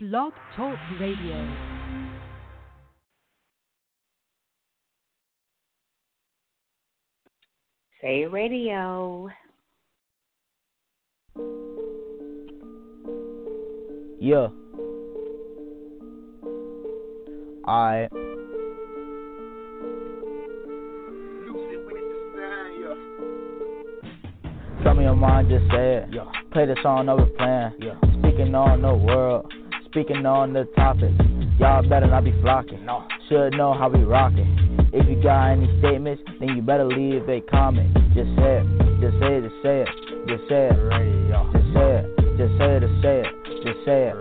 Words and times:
Blog 0.00 0.32
Talk 0.54 0.78
Radio. 1.00 1.56
Say 8.00 8.24
radio. 8.26 9.28
Yeah. 14.20 14.46
Alright. 17.66 18.08
Tell 24.84 24.94
me 24.94 25.02
your 25.02 25.16
mind, 25.16 25.48
just 25.48 25.68
say 25.72 25.96
it. 25.96 26.08
Yeah. 26.12 26.30
Play 26.52 26.66
the 26.66 26.76
song 26.84 27.08
over 27.08 27.26
playing. 27.36 27.72
Yeah. 27.80 27.98
Speaking 28.20 28.54
on 28.54 28.82
the 28.82 28.94
world, 28.94 29.52
speaking 29.98 30.24
on 30.26 30.52
the 30.52 30.64
topic. 30.76 31.10
Y'all 31.58 31.82
better 31.88 32.06
not 32.06 32.22
be 32.22 32.30
flocking. 32.40 32.84
No. 32.84 33.02
Should 33.28 33.54
know 33.54 33.74
how 33.74 33.88
we 33.88 34.04
rocking. 34.04 34.46
If 34.92 35.08
you 35.08 35.20
got 35.20 35.50
any 35.50 35.66
statements, 35.80 36.22
then 36.38 36.50
you 36.54 36.62
better 36.62 36.84
leave 36.84 37.28
a 37.28 37.40
comment. 37.50 37.92
Just 38.14 38.30
say 38.38 38.62
it, 38.62 38.66
just 39.02 39.18
say 39.18 39.42
it, 39.42 39.50
say 39.60 39.82
it, 39.82 39.88
just 40.28 40.46
say 40.48 40.70
it, 40.70 40.78
just 41.50 41.74
say 41.74 41.98
it. 41.98 42.18
Just 42.38 42.54
say 42.54 42.78
it, 42.78 42.86
just 42.86 43.02
say 43.02 43.18
it, 43.18 43.26
say 43.26 43.26
it, 43.26 43.34
just 43.66 43.82
say 43.84 44.06
it, 44.06 44.14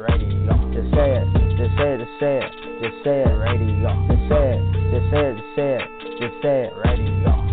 just 0.73 0.89
say 0.97 1.13
it. 1.13 1.29
Just 1.57 1.77
say 1.77 1.93
it, 1.93 2.01
just 2.01 2.17
say 2.17 2.17
it, 2.17 2.17
say 2.17 2.41
it, 2.41 2.57
just 2.81 2.97
say 3.03 3.21
it, 3.21 3.29
just 3.29 4.25
say 4.25 4.33
it. 4.33 4.33
Just 4.33 4.33
say 4.33 4.45
it, 4.49 4.65
just 4.89 5.05
say 5.13 5.25
it, 5.25 5.37
just 5.37 5.55
say 5.55 5.77
it, 5.77 5.85
just 6.19 6.35
say 6.41 6.57
it. 6.65 6.73
Radio. 6.85 7.46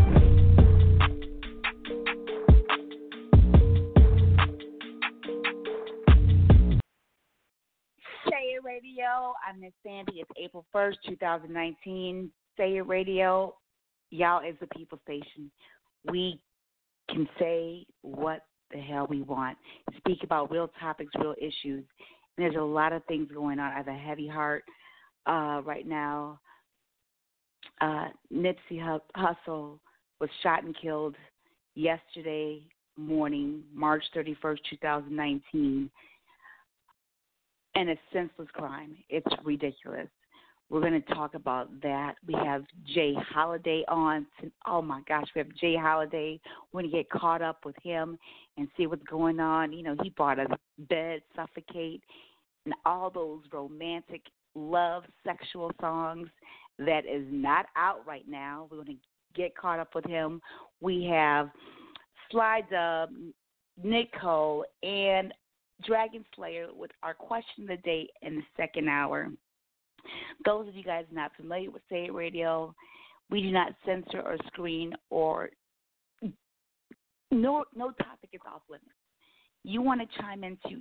I'm 9.64 9.73
Sandy. 9.82 10.20
It's 10.20 10.30
April 10.36 10.66
1st, 10.74 10.96
2019. 11.09 12.30
Say 12.58 12.77
It 12.77 12.86
Radio. 12.86 13.55
Y'all 14.11 14.47
is 14.47 14.56
the 14.61 14.66
people 14.77 15.00
station. 15.05 15.50
We 16.11 16.39
can 17.08 17.27
say 17.39 17.86
what 18.02 18.44
the 18.72 18.78
hell 18.78 19.06
we 19.08 19.22
want, 19.22 19.56
speak 19.97 20.19
about 20.22 20.50
real 20.50 20.69
topics, 20.78 21.12
real 21.19 21.34
issues. 21.39 21.83
And 22.36 22.36
there's 22.36 22.56
a 22.56 22.62
lot 22.62 22.92
of 22.92 23.06
things 23.06 23.30
going 23.33 23.58
on. 23.58 23.72
I 23.72 23.77
have 23.78 23.89
a 23.89 23.94
heavy 23.94 24.28
heart 24.28 24.64
uh, 25.27 25.62
right 25.64 25.86
now. 25.86 26.41
Uh, 27.80 28.08
Nipsey 28.30 28.78
Hu- 28.78 29.00
Hussle 29.17 29.78
was 30.20 30.28
shot 30.42 30.64
and 30.64 30.77
killed 30.78 31.17
yesterday 31.74 32.61
morning, 32.98 33.62
March 33.72 34.05
31st, 34.14 34.58
2019 34.69 35.91
and 37.75 37.91
a 37.91 37.97
senseless 38.12 38.48
crime. 38.53 38.97
It's 39.08 39.27
ridiculous. 39.44 40.08
We're 40.70 40.80
going 40.80 41.00
to 41.00 41.14
talk 41.14 41.34
about 41.34 41.69
that. 41.83 42.14
We 42.27 42.34
have 42.34 42.64
J 42.94 43.14
Holiday 43.28 43.84
on. 43.86 44.27
Oh 44.67 44.80
my 44.80 45.03
gosh, 45.06 45.27
we 45.34 45.41
have 45.41 45.55
J 45.61 45.77
Holiday. 45.77 46.41
We're 46.72 46.83
going 46.83 46.91
to 46.91 46.97
get 46.97 47.11
caught 47.11 47.42
up 47.42 47.64
with 47.64 47.77
him 47.83 48.19
and 48.56 48.69
see 48.77 48.86
what's 48.86 49.05
going 49.05 49.41
on. 49.41 49.72
You 49.72 49.83
know, 49.83 49.97
he 50.02 50.11
brought 50.11 50.39
us 50.39 50.48
Bed, 50.89 51.20
Suffocate, 51.36 52.02
and 52.64 52.75
all 52.86 53.11
those 53.11 53.42
romantic 53.52 54.22
love, 54.55 55.05
sexual 55.25 55.70
songs 55.80 56.28
that 56.78 57.05
is 57.06 57.27
not 57.30 57.67
out 57.77 58.06
right 58.06 58.27
now. 58.27 58.67
We're 58.70 58.83
going 58.83 58.98
to 58.98 59.41
get 59.41 59.56
caught 59.56 59.80
up 59.80 59.95
with 59.95 60.06
him. 60.06 60.41
We 60.80 61.05
have 61.05 61.50
Sly 62.30 62.62
Dub, 62.70 63.11
Nik 63.83 64.08
Cole, 64.19 64.64
and 64.83 65.33
Dragon 65.83 66.25
Slayer 66.34 66.69
with 66.75 66.91
our 67.03 67.14
question 67.14 67.64
of 67.64 67.69
the 67.69 67.77
day 67.78 68.08
in 68.22 68.36
the 68.36 68.42
second 68.56 68.89
hour. 68.89 69.28
Those 70.44 70.69
of 70.69 70.75
you 70.75 70.84
guys 70.84 71.05
not 71.11 71.33
familiar 71.36 71.70
with 71.70 71.83
Say 71.91 72.06
It 72.06 72.14
Radio, 72.14 72.75
we 73.30 73.42
do 73.42 73.50
not 73.50 73.72
censor 73.86 74.20
or 74.20 74.36
screen 74.47 74.95
or 75.11 75.50
no 77.30 77.64
no 77.74 77.90
topic 77.90 78.30
is 78.33 78.40
off 78.46 78.62
limits. 78.68 78.89
You 79.64 79.83
want 79.83 80.01
to 80.01 80.20
chime 80.20 80.45
into 80.45 80.80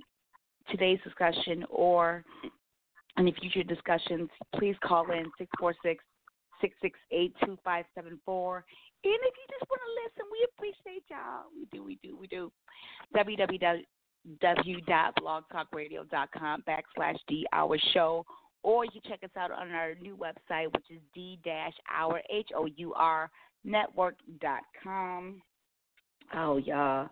today's 0.70 1.00
discussion 1.02 1.64
or 1.70 2.22
any 3.18 3.34
future 3.40 3.62
discussions, 3.62 4.28
please 4.56 4.76
call 4.84 5.10
in 5.10 5.30
six 5.38 5.50
four 5.58 5.74
six 5.82 6.04
six 6.60 6.74
six 6.82 6.98
eight 7.10 7.34
two 7.44 7.58
five 7.64 7.86
seven 7.94 8.20
four. 8.24 8.64
And 9.04 9.12
if 9.14 9.34
you 9.36 9.58
just 9.58 9.70
want 9.70 9.80
to 9.80 9.90
listen, 10.04 10.30
we 10.32 10.46
appreciate 10.54 11.04
y'all. 11.10 11.44
We 11.54 11.66
do, 11.72 11.82
we 11.82 11.98
do, 12.02 12.16
we 12.16 12.26
do. 12.26 12.52
www 13.16 13.84
w.blogtalkradio.com 14.40 16.64
backslash 16.66 17.18
D 17.28 17.46
Hour 17.52 17.78
Show, 17.92 18.24
or 18.62 18.84
you 18.84 18.90
can 18.90 19.02
check 19.08 19.22
us 19.22 19.30
out 19.36 19.50
on 19.50 19.70
our 19.72 19.94
new 20.00 20.16
website, 20.16 20.72
which 20.72 20.90
is 20.90 21.00
D 21.14 21.38
dash 21.44 21.74
Hour 21.92 22.22
H 22.30 22.48
O 22.56 22.64
U 22.66 22.94
R 22.94 23.30
Network.com. 23.64 25.42
Oh, 26.34 26.56
y'all. 26.58 27.08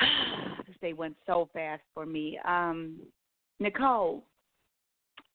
This 0.66 0.76
day 0.82 0.92
went 0.92 1.16
so 1.26 1.48
fast 1.54 1.82
for 1.94 2.04
me. 2.04 2.38
Um, 2.46 2.98
Nik 3.58 3.76
Cole. 3.76 4.22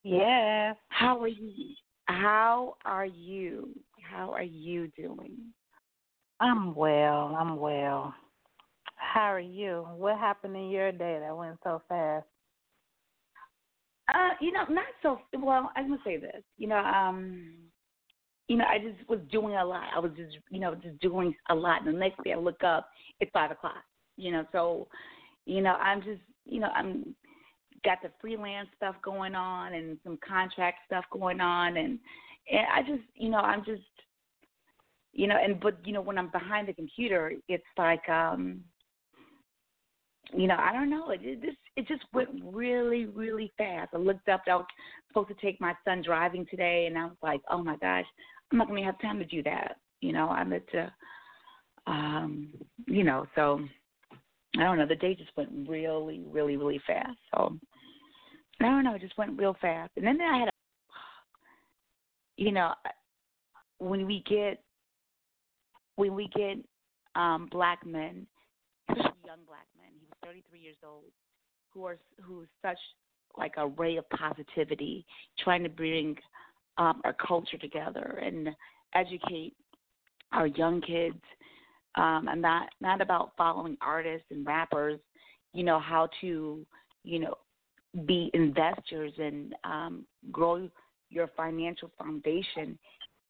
Yeah. 0.04 0.74
How 0.90 1.20
are 1.22 1.28
you? 1.28 1.74
How 2.06 2.76
are 2.86 3.06
you? 3.06 3.70
How 4.02 4.32
are 4.32 4.44
you 4.44 4.90
doing? 4.96 5.38
I'm 6.40 6.76
well. 6.76 7.36
I'm 7.40 7.58
well. 7.58 8.14
How 9.14 9.32
are 9.32 9.40
you? 9.40 9.86
What 9.96 10.18
happened 10.18 10.56
in 10.56 10.72
your 10.72 10.92
day 10.92 11.20
that 11.22 11.38
went 11.38 11.60
so 11.64 11.84
fast? 11.88 12.26
Uh, 14.12 14.30
you 14.42 14.52
know, 14.52 14.64
not 14.70 14.88
so 15.04 15.20
well. 15.38 15.70
I'm 15.76 15.90
gonna 15.90 16.02
say 16.04 16.18
this. 16.18 16.42
You 16.58 16.68
know, 16.68 16.78
um, 16.78 17.54
you 18.48 18.58
know, 18.58 18.66
I 18.66 18.80
just 18.80 19.08
was 19.08 19.20
doing 19.32 19.54
a 19.54 19.64
lot. 19.64 19.84
I 19.96 20.00
was 20.00 20.14
just, 20.18 20.36
you 20.50 20.60
know, 20.60 20.74
just 20.74 21.00
doing 21.00 21.36
a 21.52 21.54
lot. 21.54 21.86
And 21.86 21.94
the 21.94 22.00
next 22.00 22.24
day 22.24 22.34
I 22.34 22.38
look 22.38 22.64
up, 22.64 22.90
it's 23.20 23.30
five 23.32 23.52
o'clock. 23.52 23.84
You 24.18 24.32
know, 24.32 24.46
so, 24.52 24.88
you 25.46 25.62
know, 25.62 25.74
I'm 25.74 26.02
just, 26.02 26.22
you 26.46 26.60
know, 26.60 26.70
I'm 26.70 27.16
got 27.86 28.00
the 28.02 28.10
freelance 28.20 28.70
stuff 28.76 28.96
going 29.04 29.36
on 29.36 29.76
and 29.76 30.00
some 30.04 30.18
contract 30.28 30.80
stuff 30.88 31.06
going 31.12 31.40
on, 31.40 31.78
and 31.78 32.00
and 32.52 32.66
I 32.76 32.82
just, 32.82 33.08
you 33.14 33.30
know, 33.30 33.38
I'm 33.38 33.64
just, 33.64 33.84
you 35.12 35.28
know, 35.28 35.38
and 35.40 35.60
but 35.60 35.78
you 35.86 35.94
know, 35.94 36.02
when 36.02 36.18
I'm 36.18 36.32
behind 36.32 36.68
the 36.68 36.74
computer, 36.74 37.34
it's 37.48 37.64
like, 37.78 38.10
um, 38.10 38.64
you 40.32 40.48
know, 40.48 40.58
I 40.58 40.72
don't 40.72 40.90
know. 40.90 41.12
It, 41.12 41.42
just 41.42 41.58
it 41.76 41.88
just 41.88 42.04
went 42.14 42.30
really, 42.44 43.06
really 43.06 43.52
fast. 43.58 43.90
I 43.94 43.98
looked 43.98 44.30
up. 44.30 44.42
I 44.48 44.56
was 44.56 44.66
supposed 45.08 45.30
to 45.30 45.36
take 45.36 45.60
my 45.60 45.74
son 45.84 46.02
driving 46.04 46.46
today, 46.50 46.86
and 46.88 46.98
I 46.98 47.06
was 47.06 47.18
like, 47.22 47.42
oh 47.50 47.64
my 47.64 47.76
gosh, 47.78 48.06
I'm 48.52 48.58
not 48.58 48.68
going 48.68 48.82
to 48.82 48.86
have 48.86 49.02
time 49.02 49.20
to 49.20 49.26
do 49.26 49.44
that. 49.44 49.78
You 50.02 50.14
know, 50.14 50.30
I'm 50.30 50.54
at, 50.54 50.64
uh, 50.76 51.90
um, 51.90 52.50
you 52.88 53.04
know, 53.04 53.26
so 53.36 53.62
I 54.58 54.64
don't 54.64 54.78
know. 54.78 54.88
The 54.88 54.96
day 54.96 55.16
just 55.16 55.32
went 55.36 55.50
really, 55.68 56.22
really, 56.28 56.58
really 56.58 56.82
fast. 56.86 57.18
So 57.34 57.58
I 58.62 58.66
don't 58.66 58.84
know. 58.84 58.96
It 58.96 59.02
just 59.02 59.18
went 59.18 59.38
real 59.38 59.56
fast. 59.62 59.92
And 59.98 60.06
then 60.06 60.20
I 60.22 60.40
had, 60.40 60.48
a, 60.48 60.52
you 62.38 62.52
know, 62.52 62.74
when 63.80 64.06
we 64.06 64.24
get 64.30 64.62
when 65.96 66.16
we 66.16 66.30
get 66.36 66.58
um 67.16 67.48
black 67.52 67.86
men, 67.86 68.26
especially 68.90 69.12
young 69.26 69.40
black 69.48 69.68
33 70.26 70.60
years 70.60 70.76
old, 70.86 71.04
who 71.74 71.86
are 71.86 71.98
who's 72.22 72.48
such 72.62 72.78
like 73.38 73.54
a 73.58 73.68
ray 73.68 73.98
of 73.98 74.10
positivity, 74.10 75.06
trying 75.40 75.64
to 75.64 75.70
bring 75.70 76.16
um, 76.78 77.02
our 77.04 77.14
culture 77.14 77.58
together 77.58 78.22
and 78.24 78.50
educate 78.96 79.54
our 80.32 80.48
young 80.48 80.82
kids. 80.82 81.20
Um, 81.96 82.28
and 82.28 82.42
not 82.42 82.70
not 82.82 83.02
about 83.02 83.34
following 83.38 83.78
artists 83.80 84.26
and 84.32 84.46
rappers, 84.46 85.00
you 85.54 85.64
know 85.64 85.80
how 85.80 86.10
to, 86.22 86.66
you 87.04 87.20
know, 87.20 87.36
be 88.08 88.32
investors 88.34 89.14
and 89.20 89.54
um, 89.64 90.06
grow 90.32 90.68
your 91.10 91.30
financial 91.38 91.92
foundation. 91.98 92.78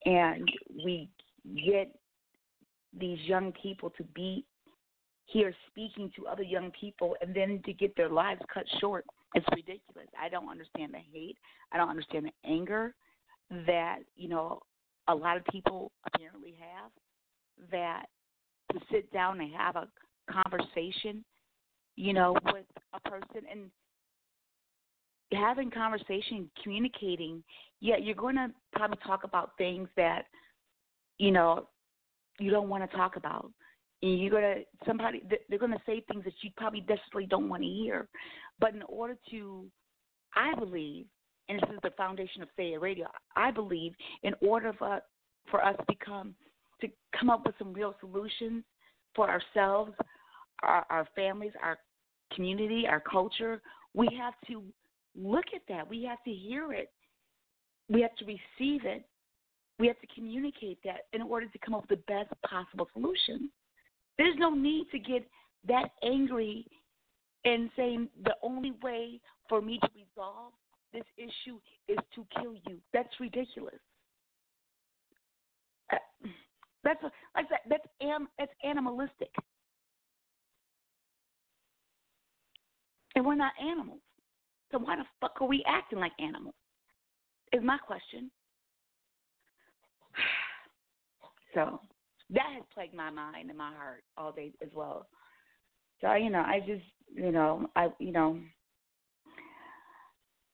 And 0.06 0.50
we 0.84 1.10
get 1.68 1.94
these 2.98 3.20
young 3.26 3.52
people 3.62 3.90
to 3.98 4.04
be 4.16 4.46
here 5.26 5.54
speaking 5.68 6.12
to 6.16 6.28
other 6.28 6.44
young 6.44 6.72
people 6.80 7.16
and 7.22 7.34
then 7.34 7.62
to 7.66 7.74
get 7.74 7.96
their 7.96 8.10
lives 8.10 8.42
cut 8.54 8.66
short. 8.80 9.06
It's 9.36 9.46
ridiculous. 9.52 10.08
I 10.22 10.30
don't 10.30 10.50
understand 10.50 10.94
the 10.94 11.00
hate. 11.12 11.38
I 11.72 11.78
don't 11.78 11.90
understand 11.90 12.26
the 12.26 12.50
anger 12.50 12.94
that, 13.66 14.00
you 14.16 14.30
know, 14.30 14.60
a 15.08 15.16
lot 15.16 15.38
of 15.38 15.46
people 15.46 15.92
apparently 16.06 16.56
have 16.60 16.92
that 17.72 18.06
to 18.72 18.80
sit 18.92 19.12
down 19.12 19.42
and 19.42 19.52
have 19.54 19.76
a 19.76 19.88
conversation, 20.30 21.24
you 21.96 22.14
know, 22.14 22.36
with 22.46 22.66
a 22.94 23.10
person 23.10 23.44
and 23.52 23.70
having 25.34 25.72
conversation, 25.72 26.50
communicating, 26.62 27.44
yeah, 27.80 27.98
you're 27.98 28.16
going 28.16 28.36
to 28.36 28.50
probably 28.72 28.98
talk 29.06 29.24
about 29.24 29.52
things 29.58 29.88
that, 29.98 30.26
you 31.18 31.32
know, 31.32 31.68
you 32.40 32.52
don't 32.52 32.70
want 32.70 32.90
to 32.90 32.98
talk 32.98 33.16
about 33.16 33.52
and 34.04 34.20
you're 34.20 34.30
gonna 34.30 34.62
somebody 34.86 35.24
they're 35.50 35.58
gonna 35.58 35.82
say 35.88 36.04
things 36.08 36.24
that 36.24 36.34
you 36.42 36.52
probably 36.56 36.82
desperately 36.82 37.26
don't 37.26 37.50
want 37.50 37.64
to 37.64 37.70
hear 37.70 38.08
but 38.60 38.76
in 38.76 38.84
order 38.84 39.18
to 39.32 39.66
I 40.36 40.56
believe, 40.56 41.06
and 41.50 41.60
this 41.60 41.70
is 41.70 41.80
the 41.84 41.92
foundation 41.92 42.42
of 42.42 42.50
Say 42.56 42.76
Radio. 42.78 43.08
I 43.36 43.52
believe 43.52 43.94
in 44.24 44.34
order 44.42 44.74
for 44.78 45.02
for 45.50 45.64
us 45.64 45.76
to 45.78 45.86
become 45.88 46.36
to 46.82 46.88
come 47.18 47.30
up 47.30 47.46
with 47.46 47.56
some 47.60 47.74
real 47.74 47.96
solutions 48.00 48.64
for 49.16 49.30
ourselves, 49.30 49.94
our, 50.64 50.86
our 50.90 51.08
families, 51.16 51.52
our 51.62 51.78
community, 52.34 52.86
our 52.90 53.00
culture, 53.00 53.62
we 53.94 54.10
have 54.20 54.34
to 54.48 54.64
look 55.16 55.46
at 55.54 55.62
that. 55.70 55.88
We 55.88 56.04
have 56.04 56.24
to 56.24 56.32
hear 56.32 56.74
it. 56.74 56.92
We 57.90 58.02
have 58.02 58.16
to 58.16 58.26
receive 58.26 58.86
it. 58.86 59.06
We 59.78 59.88
have 59.88 60.00
to 60.00 60.08
communicate 60.16 60.80
that 60.84 61.02
in 61.14 61.22
order 61.22 61.46
to 61.46 61.60
come 61.60 61.76
up 61.76 61.88
with 61.90 62.00
the 62.00 62.14
best 62.14 62.34
possible 62.50 62.88
solution. 62.94 63.50
There's 64.18 64.36
no 64.38 64.52
need 64.54 64.86
to 64.92 65.00
get 65.00 65.28
that 65.68 65.90
angry 66.04 66.66
and 67.46 67.70
saying 67.76 68.10
the 68.24 68.36
only 68.42 68.74
way 68.82 69.20
for 69.50 69.62
me 69.62 69.80
to 69.80 69.90
resolve 69.96 70.54
this 70.94 71.04
issue 71.18 71.60
is 71.88 71.98
to 72.16 72.26
kill 72.40 72.54
you. 72.68 72.78
That's 72.94 73.10
ridiculous. 73.20 73.80
Uh, 75.92 75.98
that's 76.84 77.04
like 77.36 77.50
that. 77.50 77.62
That's 77.70 77.88
am. 78.02 78.28
That's 78.38 78.52
animalistic. 78.64 79.34
And 83.16 83.26
we're 83.26 83.36
not 83.36 83.54
animals. 83.62 84.00
So 84.72 84.80
why 84.80 84.96
the 84.96 85.04
fuck 85.22 85.42
are 85.42 85.48
we 85.48 85.64
acting 85.68 86.00
like 86.00 86.14
animals? 86.20 86.56
Is 87.52 87.62
my 87.64 87.78
question. 87.78 88.32
So 91.54 91.80
that 92.34 92.50
has 92.54 92.64
plagued 92.74 92.94
my 92.94 93.10
mind 93.10 93.50
and 93.50 93.58
my 93.58 93.72
heart 93.74 94.04
all 94.18 94.32
day 94.32 94.52
as 94.62 94.70
well. 94.74 95.08
So 96.02 96.14
you 96.16 96.30
know, 96.30 96.40
I 96.40 96.60
just 96.60 96.84
you 97.16 97.32
know, 97.32 97.68
I 97.76 97.88
you 98.00 98.12
know, 98.12 98.40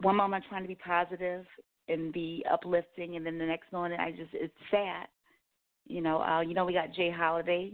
one 0.02 0.16
moment 0.16 0.44
I'm 0.44 0.50
trying 0.50 0.64
to 0.64 0.68
be 0.68 0.76
positive 0.76 1.46
and 1.88 2.14
be 2.14 2.46
uplifting, 2.52 3.16
and 3.16 3.26
then 3.26 3.38
the 3.38 3.46
next 3.46 3.72
moment 3.72 4.00
I 4.00 4.12
just 4.12 4.32
it's 4.34 4.54
sad. 4.70 5.08
You 5.88 6.02
know, 6.02 6.22
uh, 6.22 6.42
you 6.42 6.54
know 6.54 6.66
we 6.66 6.74
got 6.74 6.94
J 6.94 7.12
Holiday. 7.12 7.74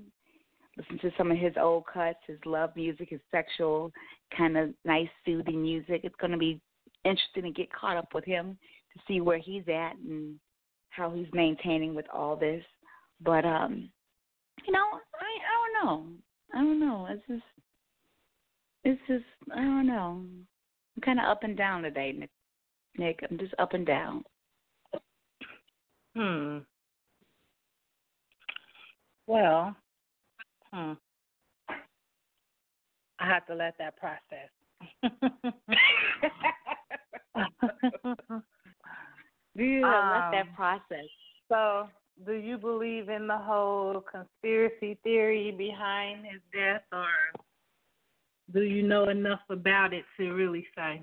Listen 0.78 1.00
to 1.00 1.12
some 1.18 1.31
of 1.31 1.38
his 1.38 1.54
old 1.60 1.86
cuts, 1.92 2.19
his 2.28 2.40
love 2.46 2.72
music, 2.75 3.10
his 3.10 3.22
sexual 3.31 3.92
kind 4.38 4.58
of 4.58 4.72
nice 4.84 5.08
soothing 5.25 5.62
music. 5.62 6.01
It's 6.04 6.16
going 6.19 6.31
to 6.31 6.38
be 6.38 6.60
interesting 7.06 7.44
to 7.44 7.51
get 7.51 7.72
caught 7.72 7.96
up 7.96 8.10
with 8.13 8.25
him 8.25 8.58
to 8.94 9.00
see 9.08 9.22
where 9.22 9.38
he's 9.38 9.63
at 9.69 9.96
and 9.96 10.38
how 10.90 11.12
he's 11.12 11.28
maintaining 11.31 11.96
with 11.96 12.06
all 12.13 12.36
this. 12.36 12.63
But 13.22 13.46
um, 13.46 13.90
you 14.65 14.73
know, 14.73 14.85
I 15.19 15.31
I 15.45 15.81
don't 15.81 15.85
know. 15.85 16.07
I 16.53 16.57
don't 16.57 16.79
know. 16.79 17.07
It's 17.09 17.23
just 17.27 17.44
it's 18.83 19.01
just 19.07 19.25
I 19.53 19.62
don't 19.62 19.88
know. 19.88 20.23
I'm 20.95 21.01
kind 21.03 21.19
of 21.19 21.25
up 21.25 21.44
and 21.44 21.57
down 21.57 21.83
today, 21.83 22.13
Nick. 22.17 22.29
Nick, 22.97 23.19
I'm 23.29 23.38
just 23.38 23.53
up 23.59 23.73
and 23.73 23.85
down. 23.85 24.23
Hmm. 26.15 26.59
Well, 29.27 29.75
hmm. 30.71 30.94
I 33.19 33.27
have 33.27 33.45
to 33.47 33.56
let 33.56 33.75
that 33.79 33.95
process. 33.97 34.50
yeah, 39.56 39.83
um, 39.83 40.12
let 40.12 40.31
that 40.31 40.56
process. 40.56 41.09
So, 41.50 41.88
do 42.23 42.33
you 42.33 42.57
believe 42.57 43.09
in 43.09 43.27
the 43.27 43.38
whole 43.38 44.03
conspiracy 44.09 44.97
theory 45.03 45.51
behind 45.51 46.25
his 46.25 46.41
death, 46.53 46.83
or 46.91 47.07
do 48.53 48.62
you 48.62 48.83
know 48.83 49.09
enough 49.09 49.41
about 49.50 49.94
it 49.94 50.06
to 50.17 50.31
really 50.31 50.65
say? 50.75 51.01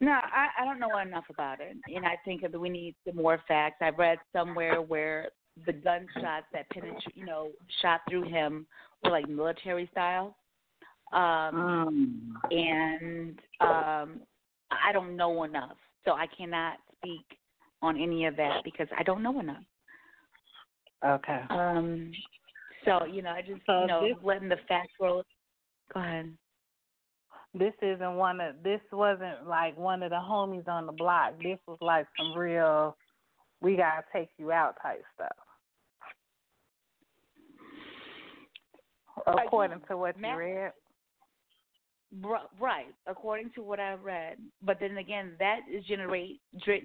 No, 0.00 0.12
I, 0.12 0.48
I 0.60 0.64
don't 0.64 0.80
know 0.80 0.98
enough 0.98 1.24
about 1.30 1.60
it, 1.60 1.76
and 1.94 2.06
I 2.06 2.16
think 2.24 2.42
that 2.42 2.58
we 2.58 2.68
need 2.68 2.94
some 3.06 3.16
more 3.16 3.40
facts. 3.46 3.76
I 3.80 3.90
read 3.90 4.18
somewhere 4.32 4.80
where 4.80 5.28
the 5.66 5.72
gunshots 5.72 6.46
that 6.52 6.68
penetrate, 6.70 7.14
you 7.14 7.26
know, 7.26 7.50
shot 7.82 8.00
through 8.08 8.28
him 8.28 8.66
were 9.04 9.10
like 9.10 9.28
military 9.28 9.88
style, 9.92 10.36
um, 11.12 11.20
um. 11.20 12.38
and 12.50 13.38
um, 13.60 14.20
I 14.70 14.92
don't 14.92 15.16
know 15.16 15.44
enough, 15.44 15.76
so 16.04 16.12
I 16.12 16.26
cannot 16.36 16.78
speak 16.96 17.38
on 17.82 18.00
any 18.00 18.26
of 18.26 18.36
that 18.36 18.62
because 18.64 18.88
I 18.96 19.02
don't 19.02 19.22
know 19.22 19.38
enough. 19.40 19.62
Okay. 21.04 21.40
Um, 21.50 22.12
so 22.84 23.04
you 23.04 23.22
know, 23.22 23.30
I 23.30 23.42
just 23.42 23.60
So 23.66 23.82
you 23.82 23.86
know 23.86 24.06
this- 24.06 24.22
letting 24.22 24.48
the 24.48 24.58
facts 24.68 24.92
roll. 25.00 25.24
Go 25.92 26.00
ahead. 26.00 26.32
This 27.54 27.74
isn't 27.82 28.14
one 28.14 28.40
of 28.40 28.62
this 28.62 28.80
wasn't 28.92 29.46
like 29.46 29.76
one 29.76 30.02
of 30.02 30.10
the 30.10 30.16
homies 30.16 30.66
on 30.68 30.86
the 30.86 30.92
block. 30.92 31.34
This 31.42 31.58
was 31.66 31.78
like 31.82 32.06
some 32.16 32.32
real 32.38 32.96
we 33.60 33.76
gotta 33.76 34.04
take 34.12 34.30
you 34.38 34.52
out 34.52 34.76
type 34.82 35.04
stuff. 35.14 35.36
According 39.26 39.80
to 39.88 39.96
what 39.96 40.18
you 40.18 40.34
read. 40.34 40.72
Right, 42.20 42.94
according 43.06 43.52
to 43.54 43.62
what 43.62 43.80
I 43.80 43.94
read. 43.94 44.36
But 44.62 44.78
then 44.80 44.98
again, 44.98 45.32
that 45.38 45.60
is 45.72 45.84
generate 45.86 46.40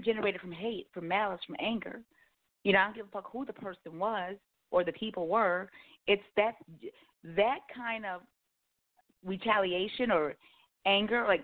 generated 0.06 0.40
from 0.40 0.54
hate, 0.54 0.88
from 0.94 1.08
malice, 1.08 1.42
from 1.46 1.58
anger. 1.60 2.02
You 2.64 2.74
know, 2.74 2.80
I 2.80 2.86
don't 2.86 2.96
give 2.96 3.08
a 3.08 3.10
fuck 3.10 3.30
who 3.32 3.46
the 3.46 3.54
person 3.54 4.00
was 4.00 4.36
or 4.72 4.86
the 4.86 4.94
people 4.94 5.28
were. 5.28 5.70
It's 6.08 6.24
that 6.38 6.56
that 7.36 7.60
kind 7.76 8.06
of 8.06 8.22
retaliation 9.26 10.12
or 10.12 10.36
anger, 10.86 11.26
like, 11.28 11.44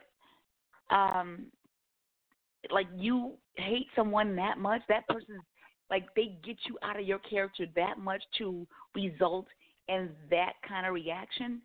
um, 0.89 1.47
like 2.71 2.87
you 2.95 3.33
hate 3.55 3.87
someone 3.95 4.35
that 4.37 4.57
much. 4.57 4.81
That 4.87 5.05
person, 5.09 5.39
like, 5.89 6.05
they 6.15 6.37
get 6.45 6.57
you 6.67 6.77
out 6.83 6.97
of 6.97 7.05
your 7.05 7.19
character 7.19 7.65
that 7.75 7.99
much 7.99 8.23
to 8.37 8.65
result 8.95 9.47
in 9.89 10.09
that 10.29 10.53
kind 10.67 10.87
of 10.87 10.93
reaction. 10.93 11.61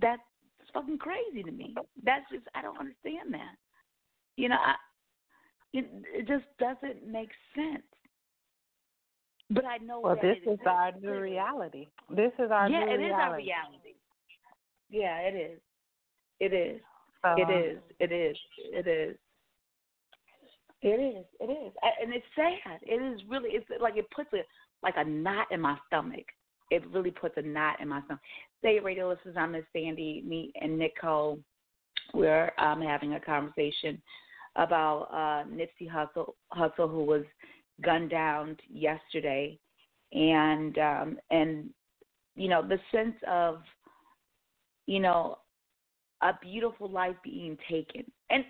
That's 0.00 0.20
fucking 0.72 0.98
crazy 0.98 1.42
to 1.42 1.50
me. 1.50 1.74
That's 2.04 2.24
just 2.32 2.44
I 2.54 2.62
don't 2.62 2.78
understand 2.78 3.32
that. 3.32 3.56
You 4.36 4.48
know, 4.48 4.56
I, 4.56 4.74
it, 5.72 5.86
it 6.12 6.28
just 6.28 6.44
doesn't 6.58 7.06
make 7.10 7.30
sense. 7.54 7.82
But 9.50 9.64
I 9.64 9.78
know 9.78 10.00
Well 10.00 10.16
this 10.20 10.36
is 10.46 10.58
our 10.66 10.92
new 11.00 11.20
reality. 11.20 11.88
This 12.10 12.32
is 12.38 12.50
our 12.50 12.68
yeah, 12.68 12.84
new 12.84 12.90
it 12.90 12.94
is 12.94 13.00
reality. 13.00 13.20
our 13.20 13.36
reality. 13.36 13.94
Yeah, 14.90 15.16
it 15.18 15.34
is. 15.34 15.60
It 16.40 16.52
is. 16.52 16.80
So, 17.22 17.34
It 17.36 17.48
uh, 17.48 17.58
is. 17.58 17.78
It 17.98 18.12
is. 18.12 18.36
It 18.72 18.86
is. 18.86 19.16
It 20.82 20.86
is. 20.88 21.24
It 21.40 21.50
is. 21.50 21.72
And 22.02 22.14
it's 22.14 22.26
sad. 22.36 22.78
It 22.82 23.02
is 23.02 23.20
really. 23.28 23.50
It's 23.50 23.66
like 23.80 23.96
it 23.96 24.06
puts 24.14 24.32
a 24.32 24.42
like 24.82 24.94
a 24.96 25.04
knot 25.04 25.46
in 25.50 25.60
my 25.60 25.76
stomach. 25.86 26.26
It 26.70 26.86
really 26.90 27.10
puts 27.10 27.36
a 27.36 27.42
knot 27.42 27.80
in 27.80 27.88
my 27.88 28.00
stomach. 28.04 28.22
Say 28.62 28.80
radio 28.80 29.08
listeners, 29.08 29.36
I'm 29.38 29.52
Mz 29.52 29.64
Sandy, 29.72 30.22
me 30.26 30.52
and 30.60 30.78
Nik 30.78 30.94
Cole. 31.00 31.38
We're 32.14 32.52
um, 32.58 32.80
having 32.80 33.14
a 33.14 33.20
conversation 33.20 34.00
about 34.56 35.08
uh, 35.12 35.48
Nipsey 35.50 35.88
Hussle, 35.90 36.32
Hussle, 36.52 36.90
who 36.90 37.04
was 37.04 37.22
gunned 37.82 38.10
down 38.10 38.56
yesterday, 38.68 39.58
and 40.12 40.76
um, 40.78 41.18
and 41.30 41.70
you 42.34 42.48
know 42.48 42.66
the 42.66 42.78
sense 42.92 43.16
of 43.28 43.62
you 44.86 45.00
know 45.00 45.38
a 46.22 46.32
beautiful 46.42 46.90
life 46.90 47.16
being 47.22 47.56
taken, 47.70 48.04
and 48.30 48.44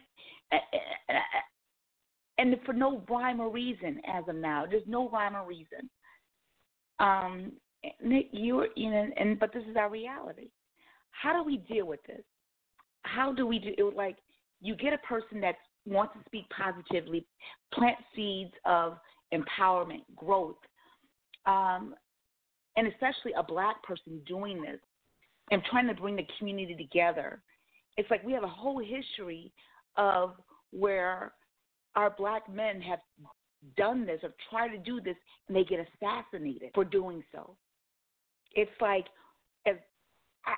and 2.38 2.56
for 2.64 2.72
no 2.72 3.02
rhyme 3.08 3.40
or 3.40 3.50
reason 3.50 4.00
as 4.06 4.24
of 4.28 4.36
now. 4.36 4.64
There's 4.68 4.82
no 4.86 5.10
rhyme 5.10 5.36
or 5.36 5.46
reason. 5.46 5.90
Um, 7.00 7.52
Nick, 8.02 8.28
you 8.32 8.66
you 8.76 8.90
know, 8.90 9.08
and 9.16 9.38
but 9.38 9.52
this 9.52 9.64
is 9.70 9.76
our 9.76 9.90
reality. 9.90 10.50
How 11.10 11.32
do 11.32 11.44
we 11.44 11.58
deal 11.58 11.86
with 11.86 12.02
this? 12.06 12.22
How 13.02 13.32
do 13.32 13.46
we 13.46 13.58
do 13.58 13.88
it? 13.88 13.96
Like 13.96 14.16
you 14.60 14.74
get 14.74 14.92
a 14.92 14.98
person 14.98 15.40
that 15.40 15.56
wants 15.86 16.14
to 16.14 16.20
speak 16.26 16.44
positively, 16.50 17.26
plant 17.72 17.96
seeds 18.14 18.52
of 18.64 18.98
empowerment, 19.32 20.02
growth, 20.16 20.56
um, 21.46 21.94
and 22.76 22.86
especially 22.88 23.32
a 23.36 23.42
black 23.42 23.82
person 23.82 24.20
doing 24.26 24.60
this 24.62 24.80
and 25.50 25.62
trying 25.70 25.86
to 25.86 25.94
bring 25.94 26.16
the 26.16 26.26
community 26.38 26.74
together. 26.74 27.42
It's 27.96 28.10
like 28.10 28.22
we 28.24 28.32
have 28.32 28.44
a 28.44 28.48
whole 28.48 28.80
history 28.80 29.52
of 29.96 30.34
where 30.70 31.32
our 31.96 32.14
black 32.16 32.52
men 32.52 32.80
have 32.82 33.00
done 33.76 34.06
this 34.06 34.20
or 34.22 34.30
tried 34.50 34.68
to 34.68 34.78
do 34.78 35.00
this 35.00 35.16
and 35.48 35.56
they 35.56 35.64
get 35.64 35.80
assassinated 35.80 36.70
for 36.74 36.84
doing 36.84 37.24
so. 37.32 37.56
It's 38.52 38.70
like 38.80 39.06
as 39.66 39.76
I, 40.46 40.54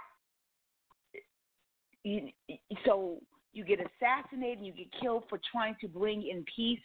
you, 2.02 2.28
so 2.84 3.18
you 3.52 3.64
get 3.64 3.78
assassinated 3.80 4.58
and 4.58 4.66
you 4.66 4.72
get 4.72 4.88
killed 5.00 5.24
for 5.28 5.40
trying 5.50 5.76
to 5.80 5.88
bring 5.88 6.22
in 6.22 6.44
peace, 6.54 6.80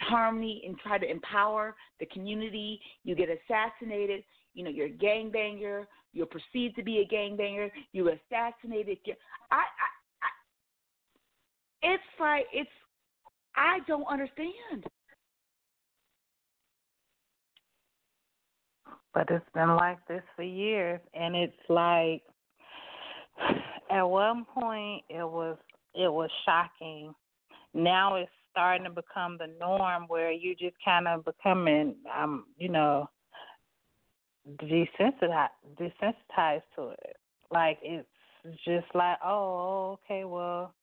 harmony, 0.00 0.62
and 0.66 0.78
try 0.78 0.98
to 0.98 1.10
empower 1.10 1.74
the 2.00 2.06
community. 2.06 2.80
You 3.04 3.14
get 3.14 3.28
assassinated. 3.28 4.22
You 4.54 4.64
know, 4.64 4.70
you're 4.70 4.86
a 4.86 4.90
gangbanger. 4.90 5.86
You're 6.12 6.26
perceived 6.26 6.76
to 6.76 6.82
be 6.82 6.98
a 6.98 7.14
gangbanger. 7.14 7.70
You're 7.92 8.10
assassinated. 8.10 8.98
I, 9.50 9.56
I, 9.56 9.62
it's 11.82 12.02
like 12.20 12.46
it's 12.52 12.70
I 13.56 13.78
don't 13.86 14.06
understand. 14.06 14.86
But 19.14 19.30
it's 19.30 19.44
been 19.54 19.76
like 19.76 19.98
this 20.08 20.22
for 20.36 20.42
years 20.42 21.00
and 21.14 21.36
it's 21.36 21.52
like 21.68 22.22
at 23.90 24.02
one 24.02 24.44
point 24.44 25.04
it 25.08 25.24
was 25.24 25.58
it 25.94 26.10
was 26.10 26.30
shocking. 26.46 27.14
Now 27.74 28.16
it's 28.16 28.30
starting 28.50 28.84
to 28.84 28.90
become 28.90 29.38
the 29.38 29.48
norm 29.60 30.04
where 30.08 30.30
you 30.30 30.54
just 30.54 30.76
kind 30.84 31.06
of 31.08 31.24
becoming 31.24 31.96
um 32.16 32.46
you 32.58 32.68
know 32.68 33.08
desensitized 34.60 35.48
desensitized 35.78 36.62
to 36.76 36.90
it. 36.90 37.16
Like 37.50 37.78
it's 37.82 38.06
just 38.64 38.86
like, 38.94 39.18
oh, 39.24 39.98
okay, 40.04 40.24
well, 40.24 40.74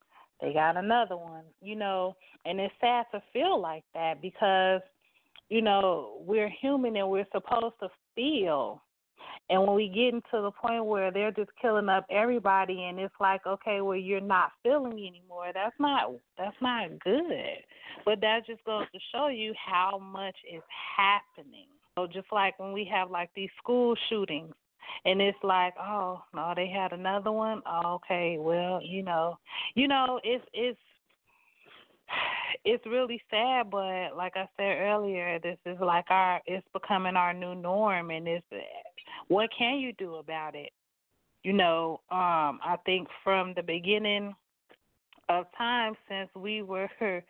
they 0.41 0.53
got 0.53 0.77
another 0.77 1.17
one, 1.17 1.43
you 1.61 1.75
know. 1.75 2.15
And 2.45 2.59
it's 2.59 2.73
sad 2.79 3.05
to 3.11 3.21
feel 3.33 3.59
like 3.59 3.83
that 3.93 4.21
because, 4.21 4.81
you 5.49 5.61
know, 5.61 6.17
we're 6.25 6.51
human 6.61 6.95
and 6.95 7.09
we're 7.09 7.27
supposed 7.31 7.75
to 7.81 7.89
feel. 8.15 8.81
And 9.49 9.61
when 9.65 9.75
we 9.75 9.87
get 9.87 10.13
into 10.13 10.43
the 10.43 10.51
point 10.51 10.85
where 10.85 11.11
they're 11.11 11.31
just 11.31 11.49
killing 11.59 11.89
up 11.89 12.05
everybody, 12.09 12.83
and 12.83 12.99
it's 12.99 13.13
like, 13.19 13.45
okay, 13.47 13.81
well, 13.81 13.97
you're 13.97 14.21
not 14.21 14.51
feeling 14.61 14.93
anymore. 14.93 15.47
That's 15.53 15.75
not 15.79 16.11
that's 16.37 16.55
not 16.61 16.99
good. 17.03 17.57
But 18.05 18.21
that 18.21 18.41
just 18.45 18.63
goes 18.63 18.85
to 18.93 18.99
show 19.11 19.27
you 19.27 19.53
how 19.57 19.97
much 19.97 20.35
is 20.51 20.61
happening. 20.95 21.67
So 21.95 22.07
just 22.07 22.27
like 22.31 22.59
when 22.59 22.73
we 22.73 22.87
have 22.93 23.09
like 23.09 23.31
these 23.35 23.49
school 23.57 23.95
shootings, 24.09 24.53
and 25.05 25.19
it's 25.19 25.37
like, 25.43 25.73
oh 25.79 26.21
no, 26.33 26.53
they 26.55 26.67
had 26.67 26.93
another 26.93 27.31
one. 27.31 27.61
Oh, 27.65 27.95
okay, 27.95 28.37
well, 28.39 28.79
you 28.83 29.03
know, 29.03 29.37
you 29.73 29.87
know, 29.87 30.19
it's 30.23 30.45
it's 30.53 30.79
it's 32.65 32.85
really 32.85 33.21
sad, 33.29 33.69
but 33.69 34.15
like 34.15 34.33
I 34.35 34.47
said 34.57 34.77
earlier, 34.79 35.39
this 35.39 35.57
is 35.65 35.77
like 35.79 36.05
our 36.09 36.41
it's 36.45 36.67
becoming 36.73 37.15
our 37.15 37.33
new 37.33 37.55
norm, 37.55 38.11
and 38.11 38.27
it's 38.27 38.45
what 39.27 39.49
can 39.57 39.79
you 39.79 39.93
do 39.93 40.15
about 40.15 40.55
it? 40.55 40.71
You 41.43 41.53
know, 41.53 42.01
um, 42.11 42.59
I 42.63 42.77
think 42.85 43.07
from 43.23 43.53
the 43.55 43.63
beginning 43.63 44.35
of 45.29 45.45
time 45.57 45.93
since 46.09 46.29
we 46.35 46.61
were 46.61 46.89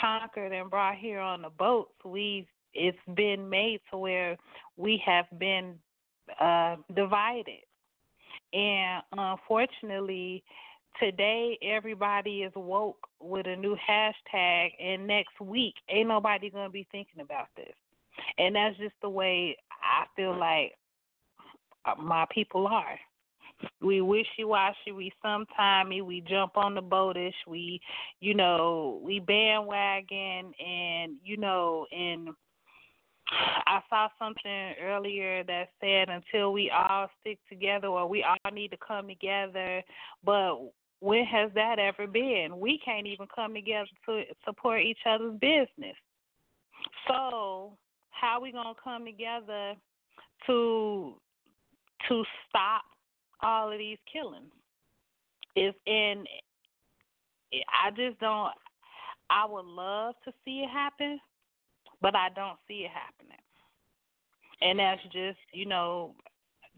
conquered 0.00 0.52
and 0.52 0.70
brought 0.70 0.96
here 0.96 1.20
on 1.20 1.42
the 1.42 1.50
boats, 1.50 1.92
we've 2.04 2.46
it's 2.74 2.96
been 3.14 3.50
made 3.50 3.80
to 3.90 3.98
where 3.98 4.36
we 4.76 5.02
have 5.04 5.26
been 5.38 5.74
uh, 6.40 6.76
divided. 6.94 7.60
And 8.54 9.02
unfortunately, 9.12 10.42
today 11.00 11.58
everybody 11.62 12.42
is 12.42 12.52
woke 12.54 13.08
with 13.20 13.46
a 13.46 13.56
new 13.56 13.76
hashtag, 13.76 14.70
and 14.80 15.06
next 15.06 15.40
week 15.40 15.74
ain't 15.88 16.08
nobody 16.08 16.50
gonna 16.50 16.70
be 16.70 16.86
thinking 16.90 17.20
about 17.20 17.48
this. 17.56 17.74
And 18.38 18.54
that's 18.54 18.76
just 18.78 18.94
the 19.02 19.08
way 19.08 19.56
I 19.82 20.04
feel 20.16 20.38
like 20.38 20.72
uh, 21.84 22.00
my 22.00 22.26
people 22.30 22.66
are. 22.66 22.98
We 23.80 24.00
wishy 24.00 24.44
washy, 24.44 24.92
we 24.92 25.12
sometimey, 25.24 26.04
we 26.04 26.20
jump 26.28 26.56
on 26.56 26.74
the 26.74 26.82
boatish, 26.82 27.34
we 27.46 27.80
you 28.20 28.34
know, 28.34 29.00
we 29.04 29.20
bandwagon 29.20 30.52
and 30.58 31.12
you 31.22 31.36
know, 31.36 31.86
and 31.92 32.30
I 33.30 33.80
saw 33.88 34.08
something 34.18 34.74
earlier 34.82 35.44
that 35.44 35.70
said 35.80 36.08
until 36.08 36.52
we 36.52 36.70
all 36.70 37.08
stick 37.20 37.38
together 37.48 37.88
or 37.88 38.06
we 38.06 38.24
all 38.24 38.50
need 38.52 38.72
to 38.72 38.76
come 38.76 39.08
together, 39.08 39.82
but 40.24 40.58
when 41.02 41.24
has 41.24 41.50
that 41.56 41.80
ever 41.80 42.06
been? 42.06 42.60
We 42.60 42.80
can't 42.84 43.08
even 43.08 43.26
come 43.34 43.54
together 43.54 43.88
to 44.06 44.22
support 44.44 44.82
each 44.82 45.00
other's 45.04 45.34
business. 45.40 45.96
So, 47.08 47.76
how 48.10 48.38
are 48.38 48.40
we 48.40 48.52
going 48.52 48.72
to 48.72 48.80
come 48.82 49.04
together 49.04 49.74
to 50.46 51.14
to 52.08 52.24
stop 52.48 52.82
all 53.42 53.72
of 53.72 53.78
these 53.78 53.98
killings? 54.12 54.52
Is 55.56 55.74
in 55.86 56.24
I 57.52 57.90
just 57.90 58.20
don't 58.20 58.52
I 59.28 59.44
would 59.44 59.64
love 59.64 60.14
to 60.24 60.32
see 60.44 60.60
it 60.60 60.70
happen, 60.70 61.18
but 62.00 62.14
I 62.14 62.28
don't 62.28 62.58
see 62.68 62.84
it 62.84 62.90
happening. 62.92 63.38
And 64.60 64.78
that's 64.78 65.02
just, 65.04 65.38
you 65.52 65.66
know, 65.66 66.14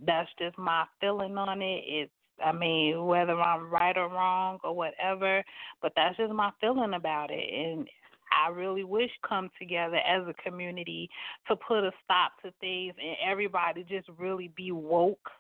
that's 0.06 0.30
just 0.38 0.56
my 0.56 0.84
feeling 0.98 1.36
on 1.36 1.60
it. 1.60 1.82
It's 1.86 2.12
I 2.42 2.52
mean, 2.52 3.04
whether 3.04 3.38
I'm 3.40 3.70
right 3.70 3.96
or 3.96 4.08
wrong 4.08 4.58
or 4.64 4.74
whatever, 4.74 5.42
but 5.82 5.92
that's 5.96 6.16
just 6.16 6.32
my 6.32 6.50
feeling 6.60 6.94
about 6.94 7.30
it. 7.30 7.48
And 7.52 7.88
I 8.32 8.50
really 8.50 8.84
wish 8.84 9.10
come 9.26 9.50
together 9.58 9.96
as 9.96 10.22
a 10.26 10.34
community 10.42 11.08
to 11.48 11.56
put 11.56 11.84
a 11.84 11.92
stop 12.04 12.32
to 12.42 12.52
things 12.60 12.94
and 13.00 13.16
everybody 13.24 13.84
just 13.84 14.08
really 14.18 14.50
be 14.56 14.72
woke. 14.72 15.30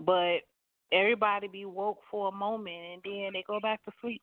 But 0.00 0.40
everybody 0.92 1.48
be 1.48 1.64
woke 1.64 2.00
for 2.10 2.28
a 2.28 2.32
moment 2.32 2.76
and 2.94 3.02
then 3.04 3.30
they 3.32 3.44
go 3.46 3.60
back 3.60 3.84
to 3.84 3.92
sleep 4.00 4.22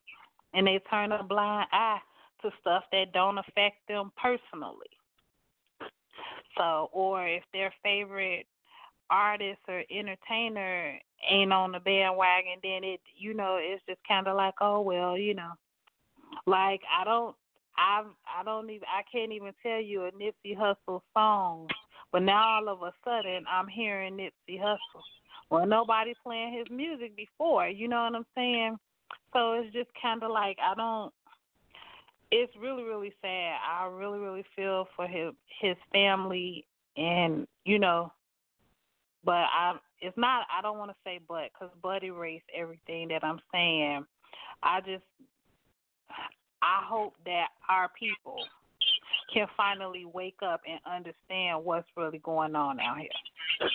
and 0.54 0.68
they 0.68 0.80
turn 0.90 1.12
a 1.12 1.24
blind 1.24 1.68
eye 1.72 2.00
to 2.44 2.52
stuff 2.60 2.84
that 2.92 3.14
don't 3.14 3.38
affect 3.38 3.88
them 3.88 4.12
personally. 4.22 4.90
So, 6.58 6.90
or 6.92 7.28
if 7.28 7.44
their 7.54 7.74
favorite 7.82 8.46
artist 9.12 9.60
or 9.68 9.84
entertainer 9.92 10.98
ain't 11.30 11.54
on 11.54 11.74
the 11.74 11.80
bandwagon, 11.80 12.58
then 12.64 12.84
it, 12.84 13.02
you 13.16 13.34
know, 13.34 13.60
it's 13.62 13.84
just 13.88 14.00
kind 14.08 14.28
of 14.28 14.36
like, 14.36 14.56
oh 14.62 14.82
well, 14.82 15.18
you 15.18 15.36
know, 15.36 15.52
like 16.48 16.82
I 16.90 17.04
don't, 17.04 17.36
I, 17.78 18.04
I 18.40 18.44
don't 18.44 18.70
even, 18.70 18.88
I 18.88 19.04
can't 19.12 19.32
even 19.32 19.54
tell 19.62 19.82
you 19.82 20.06
a 20.06 20.12
Nipsey 20.12 20.58
Hussle 20.58 21.02
song, 21.14 21.68
but 22.12 22.24
now 22.24 22.56
all 22.56 22.70
of 22.70 22.82
a 22.82 22.94
sudden 23.04 23.46
I'm 23.52 23.68
hearing 23.68 24.16
Nipsey 24.18 24.60
Hussle. 24.60 25.04
Well, 25.50 25.68
nobody 25.68 26.14
playing 26.24 26.58
his 26.58 26.68
music 26.76 27.16
before, 27.16 27.68
you 27.68 27.88
know 27.88 28.04
what 28.04 28.16
I'm 28.16 28.26
saying? 28.36 28.78
So 29.34 29.54
it's 29.54 29.74
just 29.74 29.90
kind 30.02 30.24
of 30.24 30.32
like 30.32 30.58
I 30.64 30.74
don't 30.76 31.14
it's 32.32 32.54
really 32.60 32.84
really 32.84 33.14
sad. 33.22 33.58
I 33.70 33.88
really 33.88 34.20
really 34.20 34.46
feel 34.56 34.88
for 34.96 35.08
his 35.08 35.34
his 35.62 35.76
family 35.92 36.66
and 36.98 37.46
you 37.66 37.78
know, 37.78 38.12
but 39.24 39.32
I 39.34 39.76
it's 40.02 40.18
not. 40.18 40.46
I 40.56 40.62
don't 40.62 40.78
want 40.78 40.92
to 40.92 40.98
say 41.04 41.20
but 41.28 41.50
because 41.54 41.74
but 41.82 42.04
erase 42.04 42.42
everything 42.56 43.10
that 43.10 43.24
I'm 43.24 43.40
saying. 43.52 44.06
I 44.64 44.80
just 44.82 45.04
I 46.62 46.82
hope 46.84 47.14
that 47.26 47.48
our 47.70 47.90
people 48.00 48.38
can 49.34 49.48
finally 49.56 50.06
wake 50.06 50.40
up 50.44 50.62
and 50.68 50.80
understand 50.86 51.64
what's 51.64 51.88
really 51.96 52.20
going 52.20 52.56
on 52.56 52.80
out 52.80 52.98
here. 52.98 53.70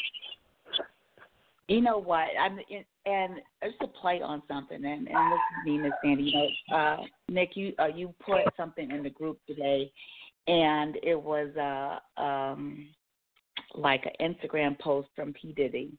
You 1.69 1.81
know 1.81 1.99
what? 1.99 2.26
I'm 2.41 2.61
and 3.07 3.35
just 3.65 3.81
to 3.81 3.88
play 3.88 4.21
on 4.23 4.43
something, 4.47 4.85
and 4.85 5.09
and 5.09 5.33
this 5.33 5.41
is 5.50 5.65
me, 5.65 5.79
Mz 5.79 5.91
Sandy. 6.03 6.23
You 6.25 6.50
know, 6.71 6.76
uh, 6.76 6.97
Nick, 7.29 7.57
you 7.57 7.73
uh, 7.81 7.87
you 7.87 8.15
put 8.25 8.43
something 8.57 8.91
in 8.91 9.03
the 9.03 9.11
group 9.11 9.38
today, 9.49 9.91
and 10.47 10.97
it 11.03 11.21
was 11.21 11.49
uh 11.57 12.21
um 12.21 12.88
like 13.76 14.04
an 14.06 14.35
Instagram 14.35 14.78
post 14.78 15.09
from 15.14 15.33
P. 15.33 15.52
Diddy, 15.52 15.92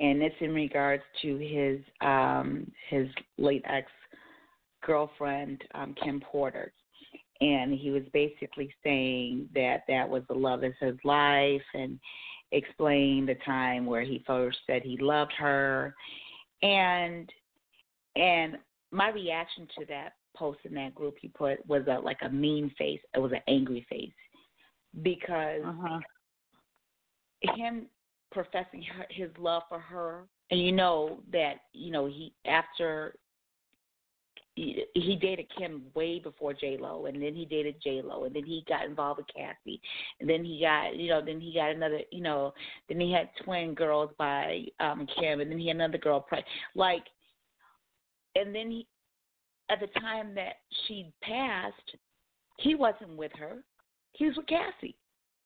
and 0.00 0.22
it's 0.22 0.34
in 0.40 0.54
regards 0.54 1.02
to 1.22 1.36
his 1.38 1.80
um 2.00 2.70
his 2.90 3.08
late 3.38 3.64
ex 3.66 3.90
girlfriend 4.84 5.62
um 5.74 5.94
Kim 6.02 6.20
Porter, 6.20 6.72
and 7.40 7.72
he 7.72 7.90
was 7.90 8.02
basically 8.12 8.72
saying 8.82 9.48
that 9.54 9.82
that 9.88 10.08
was 10.08 10.22
the 10.28 10.34
love 10.34 10.62
of 10.62 10.72
his 10.80 10.96
life 11.04 11.62
and 11.74 11.98
explained 12.52 13.28
the 13.28 13.36
time 13.44 13.86
where 13.86 14.02
he 14.02 14.22
first 14.26 14.58
said 14.66 14.82
he 14.82 14.96
loved 14.98 15.32
her. 15.38 15.94
And 16.62 17.28
and 18.16 18.56
my 18.92 19.10
reaction 19.10 19.66
to 19.78 19.84
that 19.86 20.14
post 20.36 20.60
in 20.64 20.74
that 20.74 20.94
group 20.94 21.16
he 21.20 21.28
put 21.28 21.64
was 21.66 21.82
a 21.88 21.98
like 21.98 22.18
a 22.22 22.28
mean 22.28 22.72
face. 22.78 23.00
It 23.14 23.18
was 23.18 23.32
an 23.32 23.42
angry 23.48 23.86
face 23.88 24.12
because 25.02 25.62
uh-huh. 25.64 26.00
Him 27.56 27.86
professing 28.32 28.84
his 29.10 29.30
love 29.38 29.62
for 29.68 29.78
her 29.78 30.24
and 30.50 30.60
you 30.60 30.72
know 30.72 31.18
that 31.32 31.54
you 31.72 31.90
know 31.90 32.06
he 32.06 32.32
after 32.46 33.14
he, 34.56 35.18
dated 35.20 35.46
Kim 35.58 35.82
way 35.94 36.20
before 36.20 36.54
J 36.54 36.76
Lo, 36.78 37.06
and 37.06 37.20
then 37.20 37.34
he 37.34 37.44
dated 37.44 37.74
J 37.82 38.00
Lo, 38.04 38.22
and 38.22 38.34
then 38.34 38.44
he 38.44 38.64
got 38.68 38.84
involved 38.84 39.18
with 39.18 39.26
Cassie, 39.34 39.80
and 40.20 40.30
then 40.30 40.44
he 40.44 40.60
got 40.60 40.96
you 40.96 41.08
know 41.08 41.20
then 41.24 41.40
he 41.40 41.52
got 41.52 41.70
another 41.70 42.00
you 42.12 42.22
know 42.22 42.54
then 42.88 43.00
he 43.00 43.12
had 43.12 43.30
twin 43.42 43.74
girls 43.74 44.10
by 44.16 44.64
um 44.80 45.06
Kim, 45.18 45.40
and 45.40 45.50
then 45.50 45.58
he 45.58 45.68
had 45.68 45.76
another 45.76 45.98
girl 45.98 46.26
like, 46.74 47.04
and 48.36 48.54
then 48.54 48.70
he 48.70 48.86
at 49.70 49.80
the 49.80 49.88
time 49.98 50.34
that 50.34 50.56
she 50.86 51.12
passed, 51.22 51.96
he 52.58 52.74
wasn't 52.74 53.16
with 53.16 53.32
her, 53.36 53.64
he 54.12 54.26
was 54.26 54.36
with 54.36 54.46
Cassie. 54.46 54.94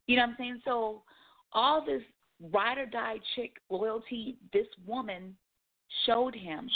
You 0.06 0.16
know 0.16 0.22
what 0.22 0.30
I'm 0.30 0.36
saying? 0.38 0.60
So 0.64 1.02
all 1.52 1.84
this 1.84 2.02
ride 2.52 2.78
or 2.78 2.86
die 2.86 3.18
chick 3.34 3.52
loyalty 3.68 4.36
this 4.52 4.66
woman 4.86 5.36
showed 6.06 6.34
him 6.34 6.68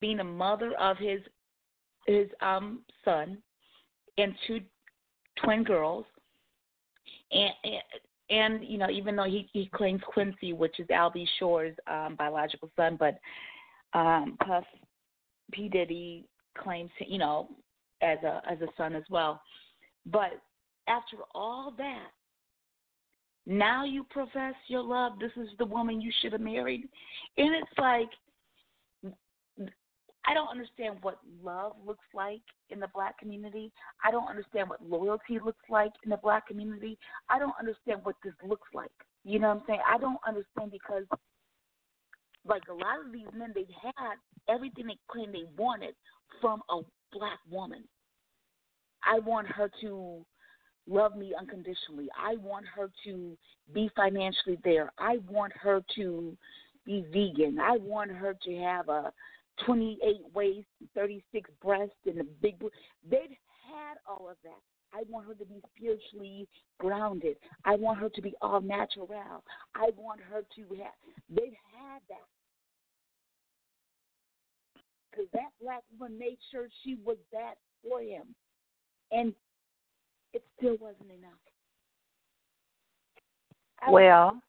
being 0.00 0.20
a 0.20 0.24
mother 0.24 0.72
of 0.80 0.96
his 0.96 1.20
his 2.06 2.26
um 2.40 2.80
son 3.04 3.38
and 4.18 4.34
two 4.46 4.60
twin 5.42 5.64
girls, 5.64 6.04
and, 7.32 7.50
and 7.64 7.82
and 8.30 8.64
you 8.68 8.78
know 8.78 8.90
even 8.90 9.16
though 9.16 9.24
he 9.24 9.48
he 9.52 9.70
claims 9.74 10.00
Quincy, 10.06 10.52
which 10.52 10.78
is 10.78 10.86
Albie 10.88 11.26
Shore's 11.38 11.74
um, 11.86 12.16
biological 12.16 12.70
son, 12.76 12.96
but 12.98 13.18
um, 13.98 14.36
Puff 14.46 14.64
P 15.52 15.68
Diddy 15.68 16.26
claims 16.58 16.90
you 17.06 17.18
know 17.18 17.48
as 18.02 18.18
a 18.24 18.42
as 18.50 18.60
a 18.60 18.68
son 18.76 18.94
as 18.94 19.04
well. 19.10 19.40
But 20.06 20.40
after 20.88 21.16
all 21.34 21.74
that, 21.78 22.08
now 23.50 23.84
you 23.84 24.04
profess 24.04 24.54
your 24.68 24.82
love. 24.82 25.18
This 25.18 25.32
is 25.36 25.48
the 25.58 25.64
woman 25.64 26.00
you 26.00 26.12
should 26.22 26.30
have 26.32 26.40
married, 26.40 26.88
and 27.36 27.54
it's 27.54 27.78
like 27.78 28.08
I 30.24 30.34
don't 30.34 30.48
understand 30.48 30.98
what 31.02 31.18
love 31.42 31.72
looks 31.84 32.04
like 32.14 32.42
in 32.68 32.78
the 32.78 32.86
black 32.94 33.18
community. 33.18 33.72
I 34.04 34.12
don't 34.12 34.28
understand 34.28 34.68
what 34.68 34.80
loyalty 34.86 35.40
looks 35.44 35.64
like 35.68 35.90
in 36.04 36.10
the 36.10 36.18
black 36.18 36.46
community. 36.46 36.96
I 37.28 37.40
don't 37.40 37.54
understand 37.58 38.00
what 38.04 38.14
this 38.22 38.34
looks 38.46 38.68
like. 38.72 38.92
You 39.24 39.40
know 39.40 39.48
what 39.48 39.56
I'm 39.56 39.62
saying? 39.66 39.80
I 39.84 39.98
don't 39.98 40.20
understand 40.24 40.70
because 40.70 41.04
like 42.46 42.62
a 42.70 42.72
lot 42.72 43.04
of 43.04 43.12
these 43.12 43.26
men 43.36 43.50
they've 43.52 43.66
had 43.82 44.14
everything 44.48 44.86
they 44.86 44.98
claimed 45.10 45.34
they 45.34 45.50
wanted 45.58 45.94
from 46.40 46.62
a 46.70 46.82
black 47.12 47.40
woman. 47.50 47.82
I 49.04 49.18
want 49.18 49.48
her 49.48 49.68
to 49.80 50.24
love 50.88 51.16
me 51.16 51.34
unconditionally. 51.38 52.08
I 52.18 52.36
want 52.36 52.66
her 52.74 52.90
to 53.04 53.36
be 53.72 53.90
financially 53.94 54.58
there. 54.64 54.92
I 54.98 55.18
want 55.28 55.52
her 55.60 55.82
to 55.96 56.36
be 56.84 57.04
vegan. 57.12 57.58
I 57.60 57.76
want 57.76 58.10
her 58.10 58.34
to 58.42 58.56
have 58.56 58.88
a 58.88 59.12
28 59.66 60.22
waist, 60.34 60.66
36 60.94 61.50
breast, 61.62 61.92
and 62.06 62.20
a 62.20 62.24
big. 62.24 62.58
They've 63.08 63.20
had 63.68 63.98
all 64.08 64.28
of 64.30 64.36
that. 64.44 64.60
I 64.92 65.02
want 65.08 65.26
her 65.28 65.34
to 65.34 65.44
be 65.44 65.62
spiritually 65.76 66.48
grounded. 66.78 67.36
I 67.64 67.76
want 67.76 68.00
her 68.00 68.08
to 68.08 68.22
be 68.22 68.34
all 68.42 68.60
natural. 68.60 69.08
I 69.74 69.90
want 69.96 70.20
her 70.20 70.42
to 70.56 70.74
have. 70.76 70.94
They've 71.28 71.54
had 71.78 72.00
that. 72.08 72.26
Because 75.10 75.26
that 75.32 75.50
black 75.62 75.82
woman 75.98 76.18
made 76.18 76.38
sure 76.50 76.68
she 76.82 76.96
was 77.04 77.18
that 77.32 77.54
for 77.82 78.00
him. 78.00 78.34
And 79.12 79.34
it 80.32 80.42
still 80.56 80.76
wasn't 80.80 81.10
enough. 81.10 81.40
I 83.82 83.90
well, 83.90 84.40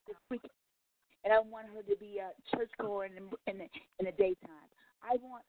and 1.23 1.33
I 1.33 1.39
want 1.39 1.67
her 1.75 1.81
to 1.83 1.99
be 1.99 2.19
a 2.19 2.55
church 2.55 2.69
goer 2.79 3.05
in 3.05 3.13
the, 3.15 3.51
in 3.51 3.57
the 3.59 3.67
in 3.99 4.05
the 4.05 4.11
daytime. 4.11 4.69
I 5.03 5.15
want 5.21 5.43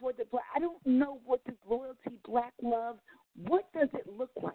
for 0.00 0.12
the 0.12 0.24
black. 0.30 0.44
I 0.54 0.60
don't 0.60 0.84
know 0.86 1.20
what 1.24 1.40
this 1.46 1.56
loyalty, 1.68 2.18
black 2.24 2.52
love. 2.62 2.96
What 3.46 3.64
does 3.72 3.88
it 3.94 4.06
look 4.06 4.30
like? 4.40 4.54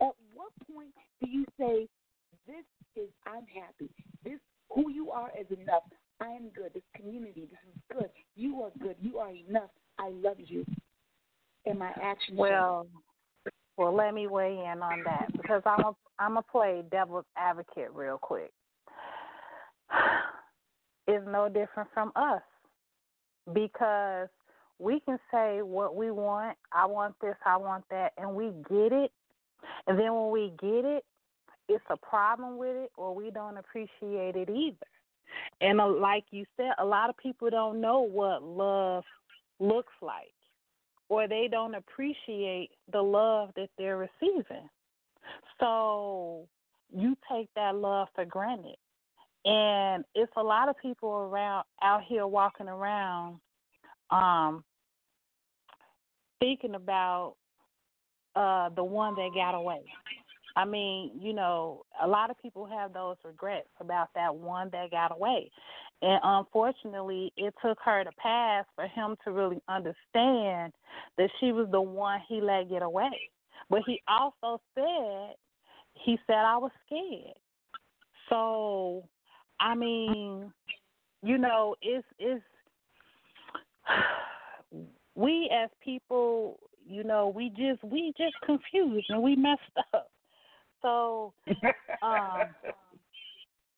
At 0.00 0.14
what 0.34 0.52
point 0.72 0.92
do 1.22 1.30
you 1.30 1.44
say, 1.58 1.88
"This 2.46 2.64
is 2.96 3.08
I'm 3.26 3.46
happy. 3.46 3.90
This 4.24 4.40
who 4.70 4.90
you 4.90 5.10
are 5.10 5.30
is 5.38 5.46
enough. 5.58 5.84
I 6.20 6.28
am 6.28 6.50
good. 6.54 6.72
This 6.74 6.82
community, 6.94 7.48
this 7.50 7.74
is 7.74 7.80
good. 7.92 8.10
You 8.34 8.62
are 8.62 8.70
good. 8.80 8.96
You 9.00 9.18
are 9.18 9.30
enough. 9.30 9.70
I 9.98 10.10
love 10.10 10.36
you." 10.38 10.64
And 11.66 11.78
my 11.78 11.92
actions. 12.00 12.38
Well, 12.38 12.86
well, 13.78 13.94
let 13.94 14.12
me 14.12 14.26
weigh 14.26 14.58
in 14.70 14.82
on 14.82 15.02
that 15.04 15.28
because 15.32 15.62
I'm 15.64 15.84
a 15.84 15.92
I'm 16.18 16.36
a 16.36 16.42
play 16.42 16.82
devil's 16.90 17.24
advocate 17.36 17.90
real 17.94 18.18
quick. 18.18 18.50
It's 21.10 21.24
no 21.26 21.48
different 21.48 21.88
from 21.94 22.12
us 22.16 22.42
because 23.54 24.28
we 24.78 25.00
can 25.00 25.18
say 25.32 25.62
what 25.62 25.96
we 25.96 26.10
want. 26.10 26.58
I 26.70 26.84
want 26.84 27.14
this, 27.22 27.34
I 27.46 27.56
want 27.56 27.84
that, 27.90 28.12
and 28.18 28.34
we 28.34 28.50
get 28.68 28.92
it. 28.92 29.10
And 29.86 29.98
then 29.98 30.14
when 30.14 30.30
we 30.30 30.52
get 30.60 30.84
it, 30.84 31.04
it's 31.66 31.84
a 31.88 31.96
problem 31.96 32.58
with 32.58 32.76
it, 32.76 32.90
or 32.98 33.14
we 33.14 33.30
don't 33.30 33.56
appreciate 33.56 34.36
it 34.36 34.50
either. 34.50 34.86
And 35.60 35.80
uh, 35.80 35.88
like 35.88 36.24
you 36.30 36.44
said, 36.56 36.72
a 36.78 36.84
lot 36.84 37.10
of 37.10 37.16
people 37.16 37.50
don't 37.50 37.80
know 37.80 38.00
what 38.00 38.42
love 38.42 39.04
looks 39.60 39.92
like, 40.00 40.32
or 41.08 41.26
they 41.26 41.48
don't 41.50 41.74
appreciate 41.74 42.70
the 42.92 43.00
love 43.00 43.50
that 43.56 43.70
they're 43.78 43.96
receiving. 43.96 44.68
So 45.60 46.46
you 46.94 47.16
take 47.30 47.48
that 47.54 47.74
love 47.74 48.08
for 48.14 48.24
granted. 48.24 48.76
And 49.44 50.04
it's 50.14 50.32
a 50.36 50.42
lot 50.42 50.68
of 50.68 50.76
people 50.80 51.10
around 51.10 51.64
out 51.82 52.02
here 52.06 52.26
walking 52.26 52.68
around 52.68 53.40
um 54.10 54.64
thinking 56.40 56.74
about 56.74 57.34
uh 58.34 58.70
the 58.70 58.84
one 58.84 59.14
that 59.16 59.30
got 59.34 59.54
away. 59.54 59.82
I 60.56 60.64
mean, 60.64 61.12
you 61.20 61.34
know, 61.34 61.84
a 62.02 62.08
lot 62.08 62.30
of 62.30 62.42
people 62.42 62.66
have 62.66 62.92
those 62.92 63.16
regrets 63.24 63.68
about 63.80 64.08
that 64.16 64.34
one 64.34 64.70
that 64.72 64.90
got 64.90 65.12
away. 65.12 65.50
And 66.00 66.20
unfortunately, 66.22 67.32
it 67.36 67.54
took 67.62 67.78
her 67.84 68.04
to 68.04 68.10
pass 68.12 68.64
for 68.76 68.86
him 68.86 69.16
to 69.24 69.32
really 69.32 69.60
understand 69.68 70.72
that 71.16 71.30
she 71.40 71.52
was 71.52 71.68
the 71.72 71.80
one 71.80 72.20
he 72.28 72.40
let 72.40 72.70
get 72.70 72.82
away. 72.82 73.30
But 73.68 73.80
he 73.86 74.00
also 74.06 74.60
said, 74.74 75.34
he 75.94 76.18
said, 76.26 76.36
I 76.36 76.56
was 76.56 76.70
scared. 76.86 77.36
So 78.28 79.04
I 79.60 79.74
mean, 79.74 80.52
you 81.22 81.38
know, 81.38 81.74
it's 81.82 82.06
it's 82.18 82.42
we 85.14 85.50
as 85.52 85.70
people, 85.84 86.58
you 86.86 87.04
know, 87.04 87.28
we 87.28 87.50
just 87.50 87.82
we 87.82 88.12
just 88.16 88.34
confused 88.44 89.06
and 89.08 89.22
we 89.22 89.36
messed 89.36 89.60
up. 89.94 90.10
So 90.82 91.32
um 92.02 92.42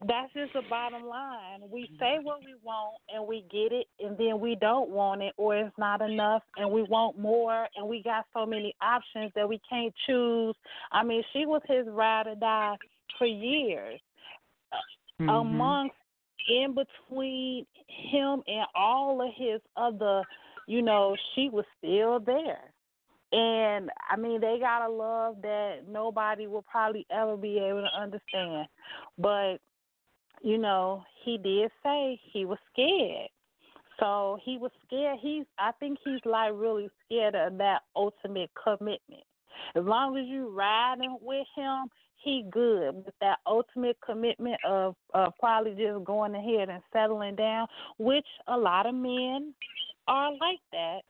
that's 0.06 0.32
just 0.32 0.52
the 0.54 0.62
bottom 0.70 1.04
line. 1.04 1.60
We 1.70 1.90
say 1.98 2.16
what 2.22 2.40
we 2.40 2.54
want 2.62 2.96
and 3.14 3.26
we 3.26 3.44
get 3.50 3.72
it 3.72 3.86
and 4.00 4.16
then 4.16 4.40
we 4.40 4.56
don't 4.58 4.88
want 4.88 5.22
it 5.22 5.34
or 5.36 5.56
it's 5.56 5.76
not 5.78 6.00
enough 6.00 6.42
and 6.56 6.70
we 6.70 6.82
want 6.82 7.18
more 7.18 7.68
and 7.76 7.86
we 7.86 8.02
got 8.02 8.24
so 8.32 8.46
many 8.46 8.74
options 8.80 9.30
that 9.34 9.46
we 9.46 9.60
can't 9.68 9.92
choose. 10.06 10.54
I 10.90 11.04
mean, 11.04 11.22
she 11.32 11.44
was 11.44 11.60
his 11.68 11.86
ride 11.88 12.26
or 12.28 12.34
die 12.34 12.76
for 13.18 13.26
years 13.26 14.00
mm-hmm. 15.20 15.28
amongst 15.28 15.96
in 16.48 16.74
between 16.74 17.66
him 18.10 18.42
and 18.46 18.66
all 18.74 19.20
of 19.20 19.28
his 19.36 19.60
other, 19.76 20.22
you 20.66 20.82
know, 20.82 21.14
she 21.34 21.50
was 21.50 21.64
still 21.78 22.20
there. 22.20 22.72
And 23.32 23.90
I 24.10 24.16
mean, 24.16 24.40
they 24.40 24.58
got 24.58 24.88
a 24.88 24.90
love 24.90 25.36
that 25.42 25.82
nobody 25.88 26.46
will 26.46 26.62
probably 26.62 27.06
ever 27.12 27.36
be 27.36 27.58
able 27.58 27.82
to 27.82 28.00
understand. 28.00 28.66
But, 29.18 29.58
you 30.42 30.58
know, 30.58 31.04
he 31.24 31.38
did 31.38 31.70
say 31.82 32.20
he 32.32 32.44
was 32.44 32.58
scared. 32.72 33.28
So 33.98 34.38
he 34.42 34.56
was 34.56 34.70
scared. 34.86 35.18
He's 35.20 35.44
I 35.58 35.72
think 35.78 35.98
he's 36.04 36.20
like 36.24 36.52
really 36.54 36.88
scared 37.04 37.34
of 37.34 37.58
that 37.58 37.82
ultimate 37.94 38.50
commitment. 38.62 39.22
As 39.76 39.84
long 39.84 40.16
as 40.16 40.26
you 40.26 40.48
riding 40.48 41.18
with 41.20 41.46
him, 41.54 41.86
he 42.16 42.44
good 42.50 42.96
with 43.04 43.14
that 43.20 43.38
ultimate 43.46 43.98
commitment 44.04 44.56
of 44.66 44.94
of 45.12 45.32
probably 45.38 45.72
just 45.72 46.04
going 46.04 46.34
ahead 46.34 46.70
and 46.70 46.82
settling 46.92 47.36
down, 47.36 47.66
which 47.98 48.26
a 48.48 48.56
lot 48.56 48.86
of 48.86 48.94
men 48.94 49.54
are 50.08 50.32
like 50.32 50.60
that. 50.72 51.00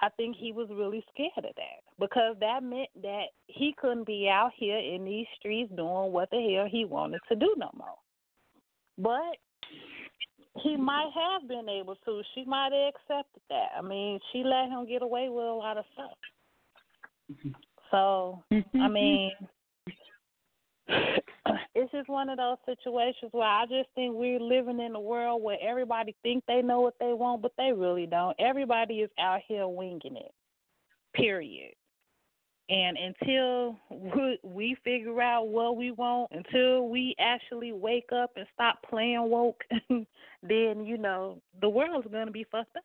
I 0.00 0.08
think 0.16 0.36
he 0.36 0.52
was 0.52 0.68
really 0.70 1.04
scared 1.12 1.32
of 1.38 1.54
that 1.56 1.82
because 1.98 2.36
that 2.40 2.62
meant 2.62 2.90
that 3.02 3.26
he 3.46 3.74
couldn't 3.80 4.06
be 4.06 4.28
out 4.28 4.50
here 4.56 4.78
in 4.78 5.04
these 5.04 5.26
streets 5.38 5.72
doing 5.76 6.12
what 6.12 6.30
the 6.30 6.54
hell 6.54 6.68
he 6.70 6.84
wanted 6.84 7.20
to 7.28 7.36
do 7.36 7.54
no 7.56 7.70
more. 7.76 7.94
But 8.98 9.36
he 10.62 10.76
might 10.76 11.10
have 11.14 11.48
been 11.48 11.68
able 11.68 11.96
to. 12.04 12.22
She 12.34 12.44
might 12.44 12.72
have 12.72 12.94
accepted 12.94 13.42
that. 13.50 13.68
I 13.76 13.82
mean, 13.82 14.20
she 14.32 14.44
let 14.44 14.68
him 14.68 14.86
get 14.86 15.02
away 15.02 15.28
with 15.28 15.44
a 15.44 15.52
lot 15.52 15.78
of 15.78 15.84
stuff. 15.92 16.10
Mm-hmm. 17.32 17.50
So, 17.90 18.42
I 18.80 18.88
mean, 18.88 19.32
it's 21.74 21.92
just 21.92 22.08
one 22.08 22.28
of 22.28 22.38
those 22.38 22.56
situations 22.66 23.30
where 23.32 23.46
I 23.46 23.66
just 23.66 23.88
think 23.94 24.14
we're 24.14 24.40
living 24.40 24.80
in 24.80 24.94
a 24.94 25.00
world 25.00 25.42
where 25.42 25.58
everybody 25.62 26.14
think 26.22 26.44
they 26.46 26.62
know 26.62 26.80
what 26.80 26.94
they 26.98 27.12
want, 27.12 27.42
but 27.42 27.52
they 27.56 27.72
really 27.72 28.06
don't. 28.06 28.36
Everybody 28.38 29.00
is 29.00 29.10
out 29.18 29.40
here 29.46 29.66
winging 29.68 30.16
it. 30.16 30.32
Period. 31.14 31.74
And 32.70 32.96
until 32.96 33.76
we 34.42 34.74
figure 34.84 35.20
out 35.20 35.48
what 35.48 35.76
we 35.76 35.90
want, 35.90 36.30
until 36.32 36.88
we 36.88 37.14
actually 37.20 37.72
wake 37.72 38.08
up 38.10 38.30
and 38.36 38.46
stop 38.54 38.78
playing 38.88 39.28
woke, 39.28 39.62
then 39.90 40.86
you 40.86 40.96
know 40.96 41.42
the 41.60 41.68
world's 41.68 42.08
gonna 42.10 42.30
be 42.30 42.46
fucked 42.50 42.76
up. 42.76 42.84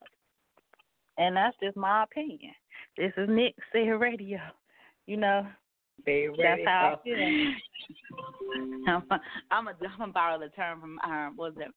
And 1.18 1.36
that's 1.36 1.56
just 1.64 1.78
my 1.78 2.04
opinion. 2.04 2.54
This 2.98 3.14
is 3.16 3.30
Nick 3.30 3.56
Say 3.72 3.88
Radio. 3.88 4.40
You 5.06 5.18
know, 5.18 5.48
that's 6.06 6.62
how 6.66 7.00
I 7.00 7.04
feel. 7.04 7.16
I'm, 8.88 9.04
I'm 9.52 9.66
gonna 9.98 10.12
borrow 10.12 10.40
the 10.40 10.50
term 10.50 10.82
from 10.82 11.00
um, 11.00 11.38
was 11.38 11.54
it 11.58 11.72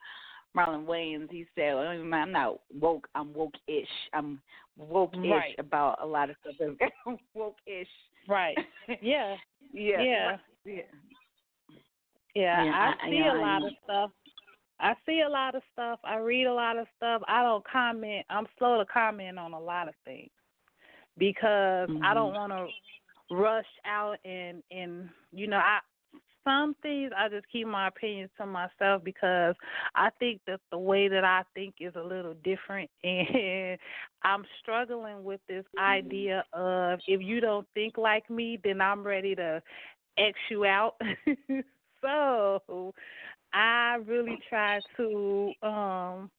Marlon 0.57 0.85
Wayans. 0.85 1.31
He 1.31 1.47
said, 1.55 1.75
well, 1.75 1.88
"I'm 1.88 2.31
not 2.33 2.61
woke. 2.79 3.09
I'm 3.15 3.33
woke-ish. 3.33 3.88
I'm 4.12 4.41
woke-ish 4.77 5.31
Right. 5.31 5.55
about 5.59 5.99
a 6.03 6.07
lot 6.07 6.31
of 6.31 6.37
stuff. 6.41 6.77
I'm 7.07 7.19
woke-ish. 7.35 7.88
Right. 8.29 8.57
Yeah. 9.01 9.37
Yeah. 9.73 10.03
Yeah. 10.03 10.37
Yeah. 10.65 10.83
Yeah, 12.35 12.65
Yeah, 12.65 12.73
I 12.73 13.07
I- 13.07 13.11
see 13.11 13.17
yeah, 13.17 13.33
a 13.33 13.38
lot 13.41 13.62
I- 13.62 13.67
of 13.67 13.73
stuff. 13.85 14.11
I 14.81 14.95
see 15.07 15.21
a 15.21 15.29
lot 15.29 15.55
of 15.55 15.62
stuff. 15.73 16.01
I 16.03 16.17
read 16.17 16.47
a 16.47 16.53
lot 16.53 16.77
of 16.77 16.88
stuff. 16.97 17.23
I 17.29 17.43
don't 17.45 17.65
comment. 17.69 18.27
I'm 18.29 18.47
slow 18.59 18.79
to 18.79 18.85
comment 18.85 19.38
on 19.38 19.53
a 19.53 19.61
lot 19.61 19.87
of 19.87 19.95
things 20.05 20.31
because 21.19 21.88
I 21.88 21.93
mm-hmm. 21.93 22.15
don't 22.15 22.35
want 22.35 22.53
to 22.53 22.67
rush 23.35 23.67
out 23.87 24.17
and 24.25 24.62
and 24.71 25.09
you 25.33 25.47
know 25.47 25.59
I 25.59 25.79
some 26.45 26.75
things 26.83 27.13
I 27.17 27.29
just 27.29 27.47
keep 27.51 27.67
my 27.67 27.89
opinions 27.89 28.31
to 28.39 28.47
myself 28.47 29.03
because 29.05 29.55
I 29.95 30.11
think 30.19 30.41
that 30.47 30.61
the 30.71 30.79
way 30.79 31.09
that 31.09 31.25
I 31.25 31.43
think 31.55 31.75
is 31.81 31.95
a 31.97 32.03
little 32.03 32.35
different 32.45 32.91
and 33.05 33.79
I'm 34.23 34.45
struggling 34.61 35.25
with 35.25 35.41
this 35.49 35.65
idea 35.79 36.45
of 36.53 37.01
if 37.07 37.21
you 37.21 37.41
don't 37.41 37.67
think 37.75 37.97
like 37.99 38.29
me 38.31 38.59
then 38.63 38.81
I'm 38.81 39.03
ready 39.03 39.35
to 39.37 39.63
X 40.19 40.39
you 40.51 40.65
out. 40.65 40.95
so 42.03 42.93
I 43.53 43.99
really 44.07 44.39
try 44.49 44.81
to 44.97 45.53
um 45.63 46.31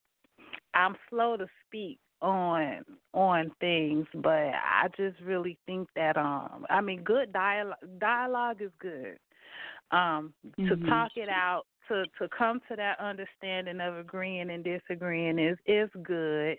I'm 0.73 0.95
slow 1.09 1.37
to 1.37 1.47
speak 1.67 1.99
on 2.21 2.83
on 3.13 3.51
things, 3.59 4.07
but 4.15 4.31
I 4.31 4.87
just 4.95 5.19
really 5.21 5.57
think 5.65 5.89
that 5.95 6.17
um 6.17 6.65
I 6.69 6.81
mean 6.81 7.03
good 7.03 7.31
dialogue 7.33 7.77
dialogue 7.99 8.61
is 8.61 8.71
good. 8.79 9.17
Um 9.93 10.33
to 10.67 10.75
Mhm. 10.75 10.89
talk 10.89 11.11
it 11.15 11.29
out 11.29 11.65
to 11.87 12.05
to 12.19 12.27
come 12.29 12.59
to 12.69 12.75
that 12.75 12.99
understanding 12.99 13.79
of 13.79 13.97
agreeing 13.97 14.49
and 14.49 14.63
disagreeing 14.63 15.39
is 15.39 15.57
is 15.65 15.89
good. 16.01 16.57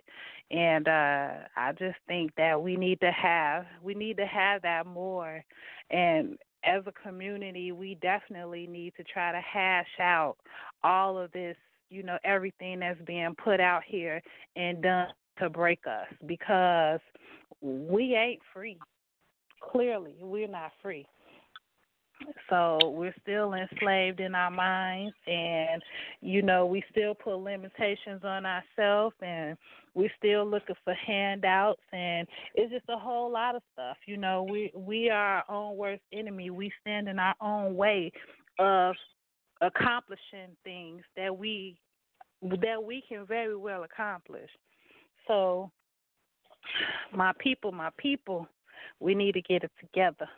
And 0.51 0.89
uh 0.89 1.31
I 1.57 1.73
just 1.73 1.99
think 2.07 2.35
that 2.37 2.61
we 2.63 2.77
need 2.77 3.01
to 3.01 3.11
have 3.11 3.67
we 3.83 3.95
need 3.95 4.17
to 4.19 4.27
have 4.27 4.63
that 4.63 4.87
more. 4.87 5.45
And 5.91 6.39
as 6.65 6.83
a 6.87 6.93
community 6.93 7.73
we 7.73 7.97
definitely 7.97 8.67
need 8.67 8.95
to 8.97 9.05
try 9.05 9.33
to 9.33 9.41
hash 9.41 9.99
out 10.01 10.37
all 10.83 11.19
of 11.19 11.33
this 11.33 11.57
you 11.91 12.03
know 12.03 12.19
everything 12.25 12.81
that's 12.81 13.01
being 13.03 13.35
put 13.43 13.61
out 13.61 13.83
here 13.87 14.23
and 14.57 14.83
done 14.83 15.09
to 15.39 15.51
break 15.51 15.81
us 15.87 16.07
because 16.27 17.01
we 17.61 18.15
ain't 18.15 18.41
free. 18.53 18.79
Clearly 19.61 20.15
we're 20.21 20.49
not 20.49 20.73
free 20.83 21.07
so 22.49 22.79
we're 22.85 23.15
still 23.23 23.55
enslaved 23.55 24.21
in 24.21 24.35
our 24.35 24.51
minds 24.51 25.15
and 25.27 25.83
you 26.21 26.43
know 26.43 26.67
we 26.67 26.83
still 26.91 27.15
put 27.15 27.37
limitations 27.37 28.23
on 28.25 28.45
ourselves 28.47 29.15
and 29.23 29.57
we're 29.95 30.11
still 30.19 30.45
looking 30.45 30.75
for 30.85 30.95
handouts 30.95 31.81
and 31.93 32.27
it's 32.55 32.73
just 32.73 32.85
a 32.89 32.99
whole 32.99 33.31
lot 33.31 33.55
of 33.55 33.63
stuff 33.73 33.97
you 34.07 34.17
know. 34.17 34.47
We 34.49 34.73
we 34.75 35.11
are 35.11 35.37
our 35.37 35.45
own 35.49 35.77
worst 35.77 36.03
enemy. 36.13 36.51
We 36.51 36.73
stand 36.81 37.09
in 37.09 37.19
our 37.19 37.35
own 37.41 37.75
way 37.77 38.13
of 38.59 38.95
accomplishing 39.61 40.57
things 40.63 41.03
that 41.17 41.37
we 41.37 41.79
that 42.43 42.83
we 42.83 43.03
can 43.09 43.27
very 43.27 43.57
well 43.57 43.85
accomplish. 43.85 44.51
So 45.27 45.71
my 47.15 47.33
people 47.39 47.73
my 47.73 47.91
people 47.99 48.49
we 49.01 49.15
need 49.15 49.33
to 49.33 49.43
get 49.43 49.65
it 49.65 49.71
together 49.81 50.29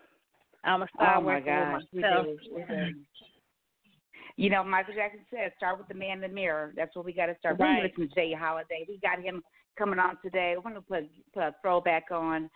I'm 0.66 0.80
gonna 0.80 0.90
start 0.94 1.18
oh 1.18 1.20
my 1.20 1.34
working 1.34 1.46
gosh, 1.46 1.82
with 1.92 1.92
we 1.92 2.00
myself. 2.02 2.26
do. 2.26 2.54
We 2.54 2.62
do. 2.62 2.94
You 4.36 4.50
know, 4.50 4.62
Michael 4.64 4.94
Jackson 4.94 5.20
said, 5.30 5.52
"Start 5.56 5.78
with 5.78 5.88
the 5.88 5.94
man 5.94 6.16
in 6.16 6.20
the 6.20 6.28
mirror." 6.28 6.72
That's 6.76 6.94
what 6.94 7.04
we 7.04 7.12
got 7.12 7.26
to 7.26 7.36
start. 7.38 7.58
We're 7.58 7.66
Right. 7.66 7.76
gonna 7.76 7.88
listen 7.88 8.08
to 8.08 8.14
J 8.14 8.32
Holiday. 8.34 8.84
We 8.88 8.98
got 8.98 9.20
him 9.20 9.42
coming 9.78 9.98
on 9.98 10.18
today. 10.22 10.54
We're 10.56 10.62
gonna 10.62 10.82
put 10.82 11.08
put 11.32 11.42
a 11.42 11.54
throwback 11.62 12.10
on, 12.10 12.50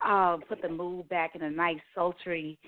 uh, 0.00 0.38
put 0.48 0.62
the 0.62 0.68
mood 0.68 1.08
back 1.08 1.34
in 1.34 1.42
a 1.42 1.50
nice 1.50 1.80
sultry 1.94 2.58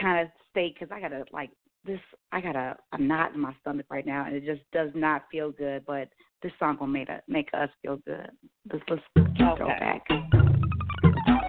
kind 0.00 0.20
of 0.20 0.28
state 0.50 0.74
because 0.78 0.92
I 0.94 1.00
got 1.00 1.08
to 1.08 1.24
like 1.32 1.50
this. 1.84 2.00
I 2.30 2.40
got 2.40 2.54
a 2.54 2.76
a 2.92 2.98
knot 2.98 3.34
in 3.34 3.40
my 3.40 3.54
stomach 3.62 3.86
right 3.90 4.06
now, 4.06 4.26
and 4.26 4.36
it 4.36 4.44
just 4.44 4.62
does 4.72 4.90
not 4.94 5.24
feel 5.30 5.50
good. 5.50 5.84
But 5.86 6.08
this 6.42 6.52
song 6.58 6.76
will 6.78 6.86
make 6.86 7.08
it 7.08 7.24
make 7.26 7.48
us 7.54 7.70
feel 7.82 7.96
good. 8.06 8.30
Let's 8.72 8.84
listen 8.88 9.34
to 9.34 9.50
Okay. 9.52 9.56
throwback. 9.56 10.06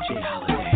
J 0.08 0.22
Holiday. 0.22 0.69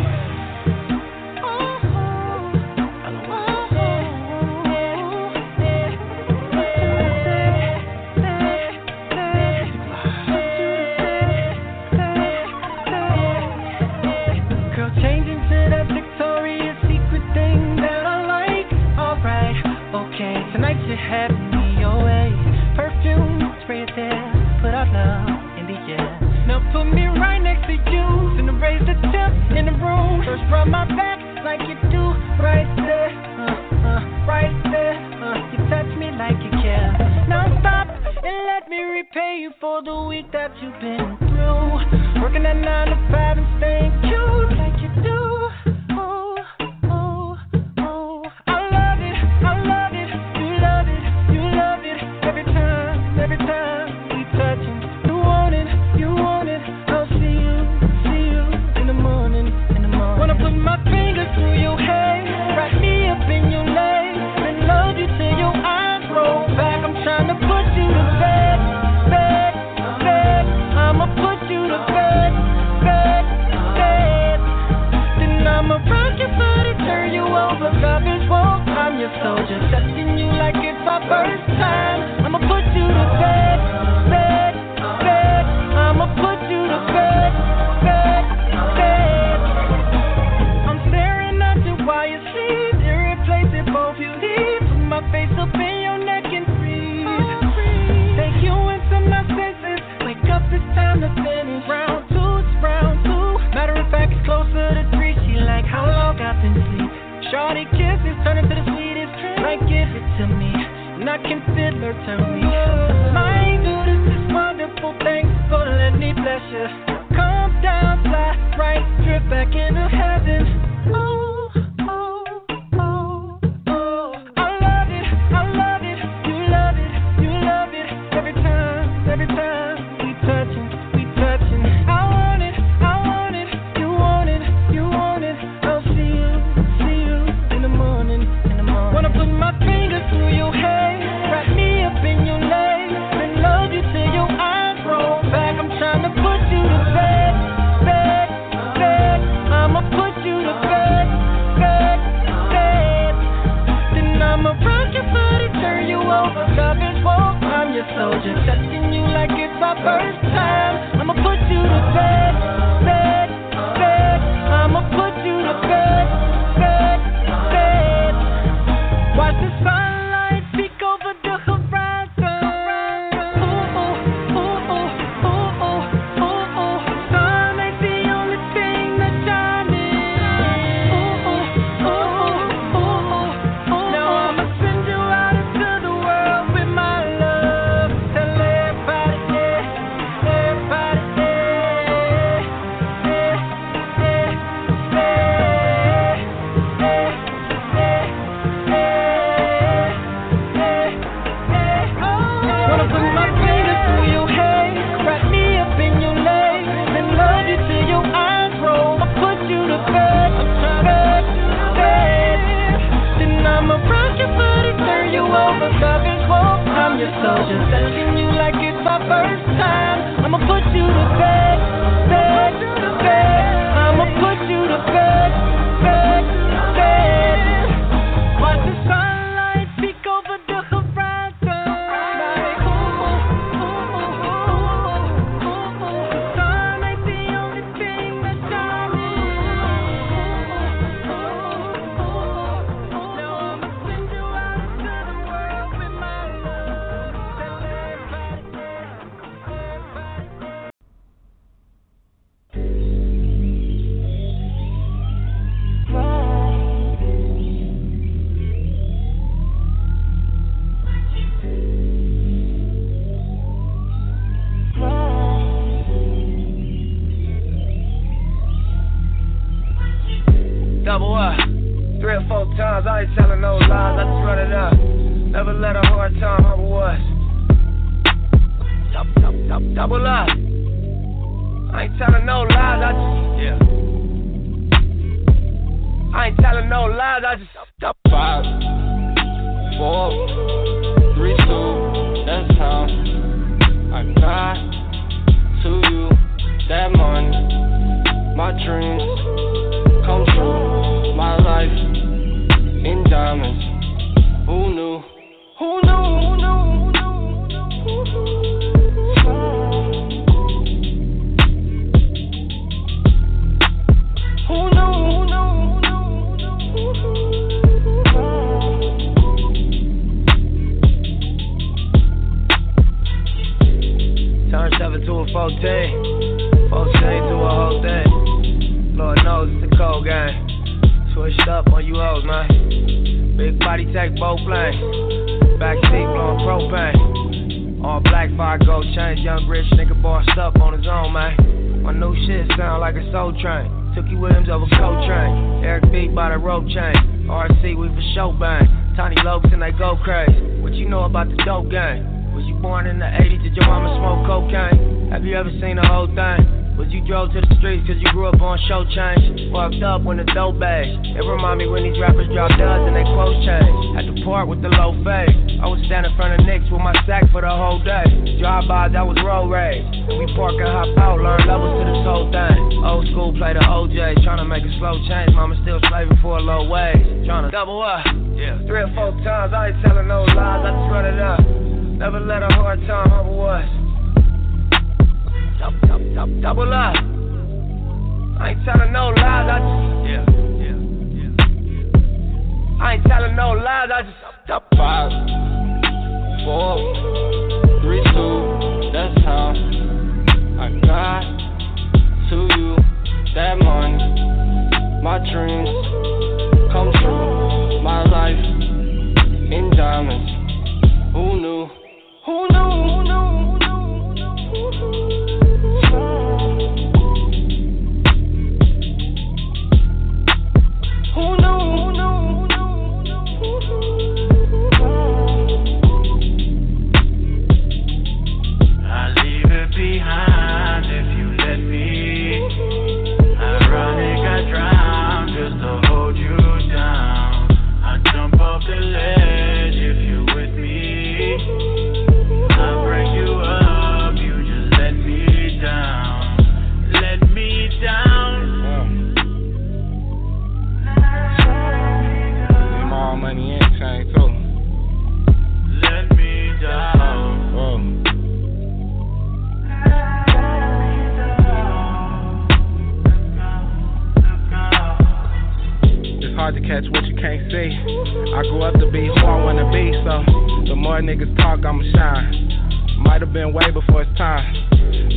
Been 473.33 473.51
way 473.51 473.65
before 473.73 474.03
it's 474.03 474.17
time. 474.17 474.45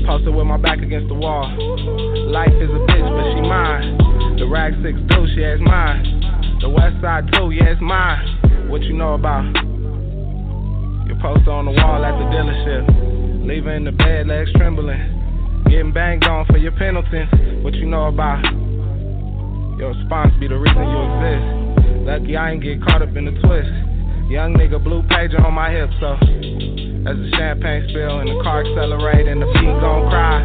Posted 0.09 0.35
with 0.35 0.46
my 0.46 0.57
back 0.57 0.81
against 0.81 1.09
the 1.09 1.14
wall. 1.14 1.44
Life 2.33 2.57
is 2.57 2.72
a 2.72 2.81
bitch, 2.88 3.05
but 3.12 3.24
she 3.37 3.42
mine. 3.44 4.40
The 4.40 4.48
rag 4.48 4.72
six 4.83 4.96
two, 5.12 5.29
she 5.37 5.42
has 5.44 5.61
mine. 5.61 6.59
The 6.62 6.68
west 6.70 6.96
side 7.02 7.29
too, 7.37 7.52
yeah, 7.52 7.76
it's 7.76 7.81
mine. 7.81 8.70
What 8.72 8.83
you 8.83 8.94
know 8.94 9.14
about? 9.14 9.44
Your 11.05 11.20
poster 11.20 11.52
on 11.52 11.68
the 11.68 11.76
wall 11.76 12.00
at 12.00 12.16
the 12.16 12.26
dealership. 12.33 13.46
Leaving 13.46 13.85
the 13.85 13.92
bed, 13.92 14.26
legs 14.26 14.50
trembling. 14.57 15.64
Getting 15.68 15.92
banged 15.92 16.24
on 16.24 16.46
for 16.46 16.57
your 16.57 16.72
penalties. 16.72 17.29
What 17.62 17.74
you 17.74 17.85
know 17.85 18.07
about? 18.07 18.42
Your 19.76 19.92
response 19.92 20.33
be 20.40 20.48
the 20.48 20.57
reason 20.57 20.88
you 20.88 21.00
exist. 21.20 22.09
Lucky 22.09 22.37
I 22.37 22.52
ain't 22.52 22.62
get 22.62 22.81
caught 22.83 23.02
up 23.02 23.14
in 23.14 23.26
the 23.26 23.37
twist. 23.44 23.68
Young 24.33 24.57
nigga 24.57 24.83
blue 24.83 25.02
pager 25.02 25.44
on 25.44 25.52
my 25.52 25.70
hip, 25.70 25.90
so 26.00 26.16
as 27.07 27.14
the 27.14 27.31
champagne 27.38 27.87
spill 27.88 28.19
and 28.19 28.29
the 28.29 28.42
car 28.42 28.66
accelerate 28.66 29.29
and 29.29 29.40
the 29.40 29.47
beat 29.47 29.79
gon' 29.79 30.11
cry. 30.11 30.42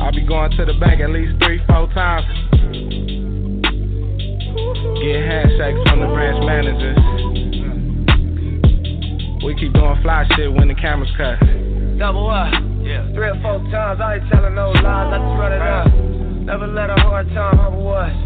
I'll 0.00 0.12
be 0.12 0.24
going 0.24 0.50
to 0.56 0.64
the 0.64 0.72
bank 0.80 1.02
at 1.02 1.10
least 1.10 1.36
three, 1.44 1.60
four 1.68 1.84
times. 1.92 2.24
Get 5.04 5.20
handshakes 5.20 5.84
from 5.84 6.00
the 6.00 6.08
branch 6.16 6.40
managers. 6.48 6.96
We 9.44 9.54
keep 9.60 9.74
doing 9.74 10.00
fly 10.00 10.24
shit 10.34 10.50
when 10.50 10.68
the 10.68 10.74
cameras 10.74 11.12
cut. 11.18 11.36
Double 11.98 12.30
up, 12.30 12.48
yeah. 12.80 13.04
Three 13.12 13.28
or 13.28 13.38
four 13.42 13.60
times, 13.68 14.00
I 14.00 14.16
ain't 14.16 14.30
telling 14.32 14.54
no 14.54 14.70
lies, 14.70 15.12
I 15.12 15.18
just 15.20 15.36
run 15.36 15.52
it 15.52 15.60
up. 15.60 15.92
Never 16.48 16.66
let 16.66 16.88
a 16.88 16.96
hard 17.04 17.28
time 17.36 17.58
humble 17.58 17.92
us. 17.92 18.16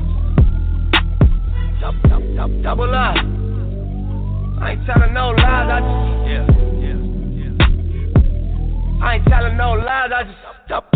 Double, 1.80 1.98
double, 2.08 2.36
double, 2.36 2.62
double 2.62 2.94
up. 2.94 3.31
I 4.62 4.70
ain't 4.70 4.86
telling 4.86 5.12
no 5.12 5.30
lies, 5.30 5.68
I 5.72 5.80
just 5.82 5.98
yeah, 6.30 6.46
yeah, 6.78 6.94
yeah. 7.34 9.04
I 9.04 9.14
ain't 9.16 9.26
telling 9.26 9.56
no 9.56 9.72
lies, 9.72 10.10
I 10.14 10.22
just 10.22 10.38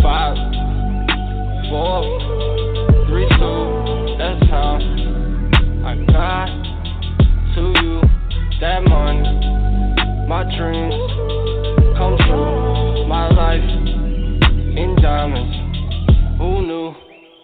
five, 0.01 0.37
four, 1.69 2.07
three, 3.09 3.27
two. 3.27 4.15
That's 4.19 4.49
how 4.51 4.79
I 5.85 5.97
got 6.07 6.47
to 7.57 7.63
you. 7.83 8.01
That 8.61 8.85
money, 8.85 9.27
my 10.29 10.45
dreams 10.57 10.95
come 11.99 12.17
true. 12.19 13.09
My 13.09 13.29
life 13.31 13.69
in 14.79 14.97
diamonds. 15.03 15.57
Who 16.39 16.63
knew? 16.63 16.95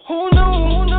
Who 0.07 0.31
knew? 0.31 0.53
Who 0.71 0.85
knew? 0.85 0.92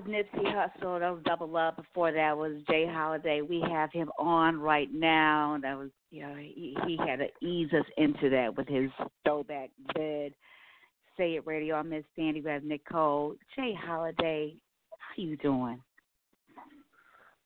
Was 0.00 0.08
Nipsey 0.08 0.44
Hussle. 0.46 1.00
That 1.00 1.10
was 1.10 1.20
Double 1.24 1.54
Up. 1.56 1.76
Before 1.76 2.10
that 2.12 2.36
was 2.36 2.52
J 2.68 2.86
Holiday. 2.90 3.42
We 3.42 3.62
have 3.70 3.92
him 3.92 4.10
on 4.18 4.58
right 4.58 4.88
now. 4.92 5.58
That 5.60 5.76
was, 5.76 5.90
you 6.10 6.22
know, 6.22 6.34
he, 6.36 6.74
he 6.86 6.96
had 6.96 7.16
to 7.16 7.26
ease 7.46 7.70
us 7.72 7.84
into 7.98 8.30
that 8.30 8.56
with 8.56 8.66
his 8.66 8.90
throwback 9.24 9.70
bed. 9.94 10.32
Say 11.18 11.34
it 11.34 11.46
radio. 11.46 11.74
I'm 11.74 11.90
Mz 11.90 12.04
Sandy. 12.16 12.40
We 12.40 12.50
have 12.50 12.64
Nicole. 12.64 13.34
J 13.54 13.74
Holiday, 13.74 14.54
how 14.90 15.22
you 15.22 15.36
doing? 15.36 15.82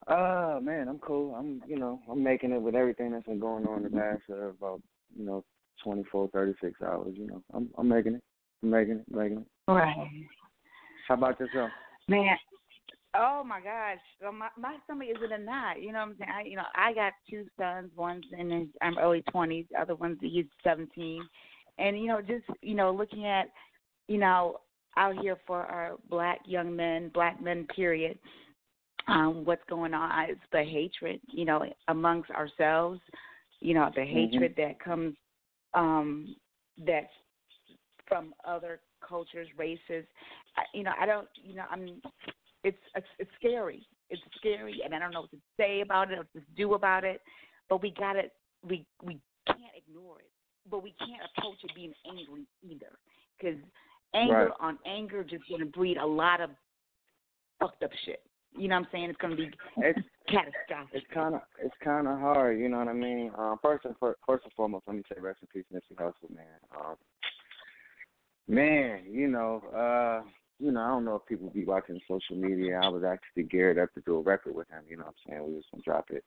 Uh 0.06 0.60
man, 0.62 0.86
I'm 0.88 0.98
cool. 1.00 1.34
I'm 1.34 1.60
you 1.66 1.78
know 1.78 1.98
I'm 2.08 2.22
making 2.22 2.52
it 2.52 2.62
with 2.62 2.76
everything 2.76 3.10
that's 3.12 3.26
been 3.26 3.40
going 3.40 3.66
on 3.66 3.82
the 3.82 3.90
past 3.90 4.22
uh, 4.30 4.50
about 4.50 4.80
you 5.16 5.24
know 5.24 5.44
24, 5.82 6.28
36 6.28 6.82
hours. 6.82 7.14
You 7.16 7.26
know 7.26 7.42
I'm 7.52 7.70
I'm 7.76 7.88
making 7.88 8.14
it. 8.14 8.22
I'm 8.62 8.70
making 8.70 8.98
it. 8.98 9.04
Making 9.10 9.38
it. 9.38 9.72
Right. 9.72 10.10
How 11.08 11.14
about 11.14 11.40
yourself? 11.40 11.70
Man, 12.08 12.36
oh 13.16 13.42
my 13.44 13.60
gosh, 13.60 13.98
well, 14.20 14.32
my 14.32 14.48
my 14.58 14.76
stomach 14.84 15.08
is 15.10 15.22
in 15.24 15.32
a 15.32 15.38
knot. 15.38 15.80
You 15.80 15.92
know 15.92 16.00
what 16.00 16.08
I'm 16.08 16.16
saying? 16.18 16.30
I, 16.34 16.42
you 16.42 16.56
know, 16.56 16.64
I 16.74 16.92
got 16.92 17.12
two 17.30 17.46
sons. 17.58 17.90
One's 17.96 18.24
in 18.38 18.50
his 18.50 18.68
I'm 18.82 18.98
early 18.98 19.22
twenties. 19.30 19.66
The 19.70 19.80
other 19.80 19.94
one's 19.94 20.18
he's 20.20 20.46
17, 20.62 21.22
and 21.78 21.98
you 21.98 22.06
know, 22.08 22.20
just 22.20 22.44
you 22.62 22.74
know, 22.74 22.90
looking 22.90 23.26
at 23.26 23.48
you 24.08 24.18
know 24.18 24.58
out 24.96 25.18
here 25.20 25.38
for 25.46 25.62
our 25.62 25.94
black 26.08 26.40
young 26.46 26.74
men, 26.74 27.10
black 27.14 27.42
men, 27.42 27.66
period. 27.74 28.18
Um, 29.06 29.44
what's 29.44 29.64
going 29.68 29.92
on? 29.92 30.30
It's 30.30 30.40
the 30.50 30.62
hatred, 30.64 31.20
you 31.28 31.44
know, 31.44 31.64
amongst 31.88 32.30
ourselves. 32.30 33.00
You 33.60 33.74
know, 33.74 33.90
the 33.94 34.00
Mm-hmm. 34.02 34.14
hatred 34.14 34.54
that 34.56 34.80
comes 34.80 35.14
um 35.74 36.36
that's 36.86 37.06
from 38.06 38.34
other 38.46 38.80
cultures, 39.06 39.48
races. 39.56 40.04
I, 40.56 40.62
you 40.72 40.82
know, 40.82 40.92
I 41.00 41.06
don't. 41.06 41.28
You 41.42 41.56
know, 41.56 41.64
I'm. 41.70 42.00
It's 42.62 42.78
it's, 42.94 43.06
it's 43.18 43.30
scary. 43.38 43.86
It's 44.10 44.22
scary, 44.36 44.80
and 44.84 44.94
I 44.94 44.98
don't 44.98 45.12
know 45.12 45.22
what 45.22 45.30
to 45.32 45.38
say 45.58 45.80
about 45.80 46.10
it 46.10 46.14
or 46.14 46.18
what 46.18 46.32
to 46.34 46.40
do 46.56 46.74
about 46.74 47.04
it. 47.04 47.20
But 47.68 47.82
we 47.82 47.90
got 47.90 48.14
to 48.14 48.22
We 48.66 48.86
we 49.02 49.18
can't 49.46 49.60
ignore 49.76 50.20
it, 50.20 50.30
but 50.70 50.82
we 50.82 50.94
can't 50.98 51.20
approach 51.36 51.58
it 51.64 51.74
being 51.74 51.92
angry 52.08 52.46
either, 52.62 52.98
because 53.38 53.58
anger 54.14 54.48
Right. 54.48 54.52
on 54.60 54.78
anger 54.86 55.22
just 55.24 55.46
going 55.48 55.60
to 55.60 55.66
breed 55.66 55.98
a 55.98 56.06
lot 56.06 56.40
of 56.40 56.50
fucked 57.60 57.82
up 57.82 57.90
shit. 58.04 58.22
You 58.56 58.68
know 58.68 58.76
what 58.76 58.86
I'm 58.86 58.88
saying? 58.92 59.10
It's 59.10 59.18
going 59.20 59.36
to 59.36 59.42
be 59.42 59.50
It's 59.78 59.98
catastrophic. 60.28 60.94
it's 60.94 61.06
kind 61.12 61.34
of 61.34 61.40
it's 61.58 61.74
kind 61.82 62.06
of 62.06 62.18
hard. 62.20 62.58
You 62.60 62.68
know 62.68 62.78
what 62.78 62.88
I 62.88 62.92
mean? 62.92 63.30
Um, 63.36 63.58
first 63.60 63.84
and 63.84 63.94
for, 63.98 64.16
first 64.26 64.44
and 64.44 64.52
foremost, 64.54 64.84
let 64.86 64.96
me 64.96 65.02
say 65.12 65.20
rest 65.20 65.40
in 65.42 65.48
peace, 65.48 65.64
Nipsey 65.74 65.96
Hussle, 65.98 66.30
man. 66.34 66.46
Um, 66.78 66.96
man, 68.48 69.02
you 69.10 69.28
know, 69.28 69.62
uh, 69.74 70.28
you 70.58 70.70
know, 70.70 70.80
I 70.80 70.88
don't 70.88 71.04
know 71.04 71.16
if 71.16 71.26
people 71.26 71.50
be 71.50 71.64
watching 71.64 72.00
social 72.08 72.36
media. 72.36 72.80
I 72.82 72.88
was 72.88 73.02
actually 73.04 73.44
geared 73.44 73.78
up 73.78 73.92
to 73.94 74.00
do 74.02 74.16
a 74.16 74.20
record 74.20 74.54
with 74.54 74.68
him. 74.68 74.82
You 74.88 74.96
know 74.96 75.04
what 75.04 75.14
I'm 75.26 75.32
saying? 75.32 75.46
We 75.46 75.54
was 75.54 75.64
gonna 75.70 75.82
drop 75.82 76.10
it. 76.10 76.24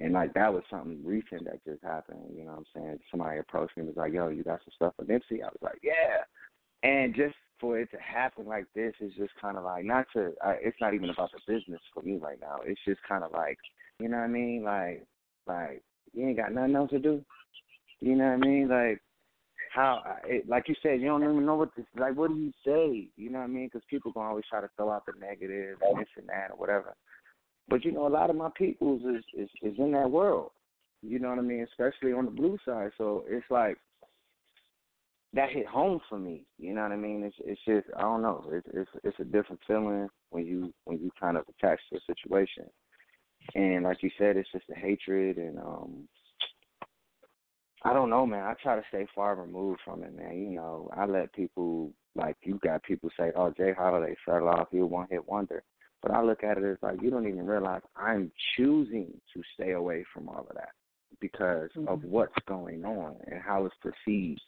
And 0.00 0.12
like 0.12 0.32
that 0.34 0.52
was 0.52 0.62
something 0.70 1.00
recent 1.04 1.44
that 1.44 1.64
just 1.64 1.82
happened. 1.82 2.20
You 2.34 2.44
know 2.44 2.52
what 2.52 2.58
I'm 2.58 2.82
saying? 2.82 2.98
Somebody 3.10 3.40
approached 3.40 3.76
me 3.76 3.82
and 3.82 3.88
was 3.88 3.96
like, 3.96 4.12
"Yo, 4.12 4.28
you 4.28 4.44
got 4.44 4.60
some 4.64 4.72
stuff 4.74 4.94
for 4.96 5.04
Nipsey?" 5.04 5.42
I 5.42 5.48
was 5.48 5.58
like, 5.60 5.80
"Yeah." 5.82 6.22
And 6.82 7.14
just 7.14 7.34
for 7.60 7.78
it 7.78 7.90
to 7.90 7.98
happen 7.98 8.46
like 8.46 8.66
this 8.74 8.94
is 9.00 9.12
just 9.14 9.32
kind 9.40 9.56
of 9.56 9.64
like 9.64 9.84
not 9.84 10.06
to. 10.14 10.32
I, 10.42 10.52
it's 10.62 10.80
not 10.80 10.94
even 10.94 11.10
about 11.10 11.30
the 11.32 11.52
business 11.52 11.80
for 11.92 12.02
me 12.02 12.18
right 12.18 12.40
now. 12.40 12.58
It's 12.64 12.80
just 12.86 13.00
kind 13.08 13.24
of 13.24 13.32
like, 13.32 13.58
you 13.98 14.08
know 14.08 14.18
what 14.18 14.24
I 14.24 14.28
mean? 14.28 14.62
Like, 14.62 15.04
like 15.46 15.82
you 16.12 16.28
ain't 16.28 16.36
got 16.36 16.52
nothing 16.52 16.76
else 16.76 16.90
to 16.90 17.00
do. 17.00 17.24
You 18.00 18.14
know 18.14 18.26
what 18.26 18.34
I 18.34 18.36
mean? 18.36 18.68
Like 18.68 19.02
how, 19.78 20.02
it, 20.24 20.48
like 20.48 20.68
you 20.68 20.74
said, 20.82 21.00
you 21.00 21.06
don't 21.06 21.22
even 21.22 21.46
know 21.46 21.54
what 21.54 21.74
to 21.76 21.84
like. 21.96 22.16
What 22.16 22.30
do 22.30 22.36
you 22.36 22.52
say? 22.66 23.08
You 23.16 23.30
know 23.30 23.38
what 23.38 23.44
I 23.44 23.48
mean? 23.48 23.66
Because 23.66 23.82
people 23.88 24.10
gonna 24.10 24.28
always 24.28 24.44
try 24.50 24.60
to 24.60 24.68
throw 24.76 24.90
out 24.90 25.06
the 25.06 25.12
negative 25.20 25.78
and 25.80 26.00
this 26.00 26.08
and 26.16 26.28
that 26.28 26.50
or 26.50 26.56
whatever. 26.56 26.94
But 27.68 27.84
you 27.84 27.92
know, 27.92 28.08
a 28.08 28.08
lot 28.08 28.28
of 28.28 28.34
my 28.34 28.50
peoples 28.56 29.02
is 29.02 29.24
is 29.34 29.48
is 29.62 29.78
in 29.78 29.92
that 29.92 30.10
world. 30.10 30.50
You 31.02 31.20
know 31.20 31.28
what 31.28 31.38
I 31.38 31.42
mean? 31.42 31.64
Especially 31.70 32.12
on 32.12 32.24
the 32.24 32.32
blue 32.32 32.58
side. 32.64 32.90
So 32.98 33.24
it's 33.28 33.46
like 33.50 33.78
that 35.32 35.50
hit 35.50 35.66
home 35.66 36.00
for 36.08 36.18
me. 36.18 36.44
You 36.58 36.74
know 36.74 36.82
what 36.82 36.92
I 36.92 36.96
mean? 36.96 37.22
It's 37.22 37.36
it's 37.44 37.60
just 37.64 37.86
I 37.96 38.02
don't 38.02 38.22
know. 38.22 38.44
It's 38.50 38.66
it's 38.74 38.90
it's 39.04 39.20
a 39.20 39.24
different 39.24 39.60
feeling 39.64 40.08
when 40.30 40.44
you 40.44 40.72
when 40.86 40.98
you 40.98 41.12
kind 41.20 41.36
of 41.36 41.44
attach 41.48 41.78
to 41.92 41.98
a 41.98 42.00
situation. 42.12 42.64
And 43.54 43.84
like 43.84 44.02
you 44.02 44.10
said, 44.18 44.36
it's 44.36 44.50
just 44.50 44.66
the 44.68 44.74
hatred 44.74 45.36
and 45.36 45.58
um 45.60 46.08
I 47.84 47.92
don't 47.92 48.10
know, 48.10 48.26
man. 48.26 48.44
I 48.44 48.54
try 48.60 48.76
to 48.76 48.82
stay 48.88 49.06
far 49.14 49.36
removed 49.36 49.80
from 49.84 50.02
it, 50.02 50.14
man. 50.16 50.36
You 50.36 50.50
know, 50.50 50.90
I 50.96 51.06
let 51.06 51.32
people 51.32 51.92
like 52.14 52.36
you 52.42 52.58
got 52.62 52.82
people 52.82 53.10
say, 53.18 53.32
"Oh, 53.36 53.50
J 53.56 53.72
Holiday 53.72 54.16
fell 54.24 54.48
off. 54.48 54.68
He 54.70 54.78
a 54.78 54.86
one 54.86 55.06
hit 55.10 55.28
wonder." 55.28 55.62
But 56.02 56.12
I 56.12 56.22
look 56.22 56.44
at 56.44 56.58
it 56.58 56.64
as 56.64 56.78
like 56.82 57.00
you 57.02 57.10
don't 57.10 57.28
even 57.28 57.46
realize 57.46 57.82
I'm 57.96 58.30
choosing 58.56 59.12
to 59.34 59.42
stay 59.54 59.72
away 59.72 60.04
from 60.12 60.28
all 60.28 60.46
of 60.48 60.54
that 60.54 60.70
because 61.20 61.70
mm-hmm. 61.76 61.88
of 61.88 62.04
what's 62.04 62.34
going 62.46 62.84
on 62.84 63.16
and 63.26 63.40
how 63.40 63.64
it's 63.64 63.74
perceived. 63.80 64.40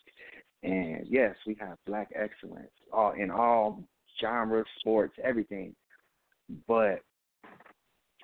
And 0.63 1.07
yes, 1.09 1.35
we 1.47 1.57
have 1.61 1.79
black 1.87 2.09
excellence 2.15 2.71
all 2.93 3.13
in 3.13 3.31
all 3.31 3.83
genres, 4.21 4.67
sports, 4.79 5.15
everything. 5.23 5.75
But 6.67 7.01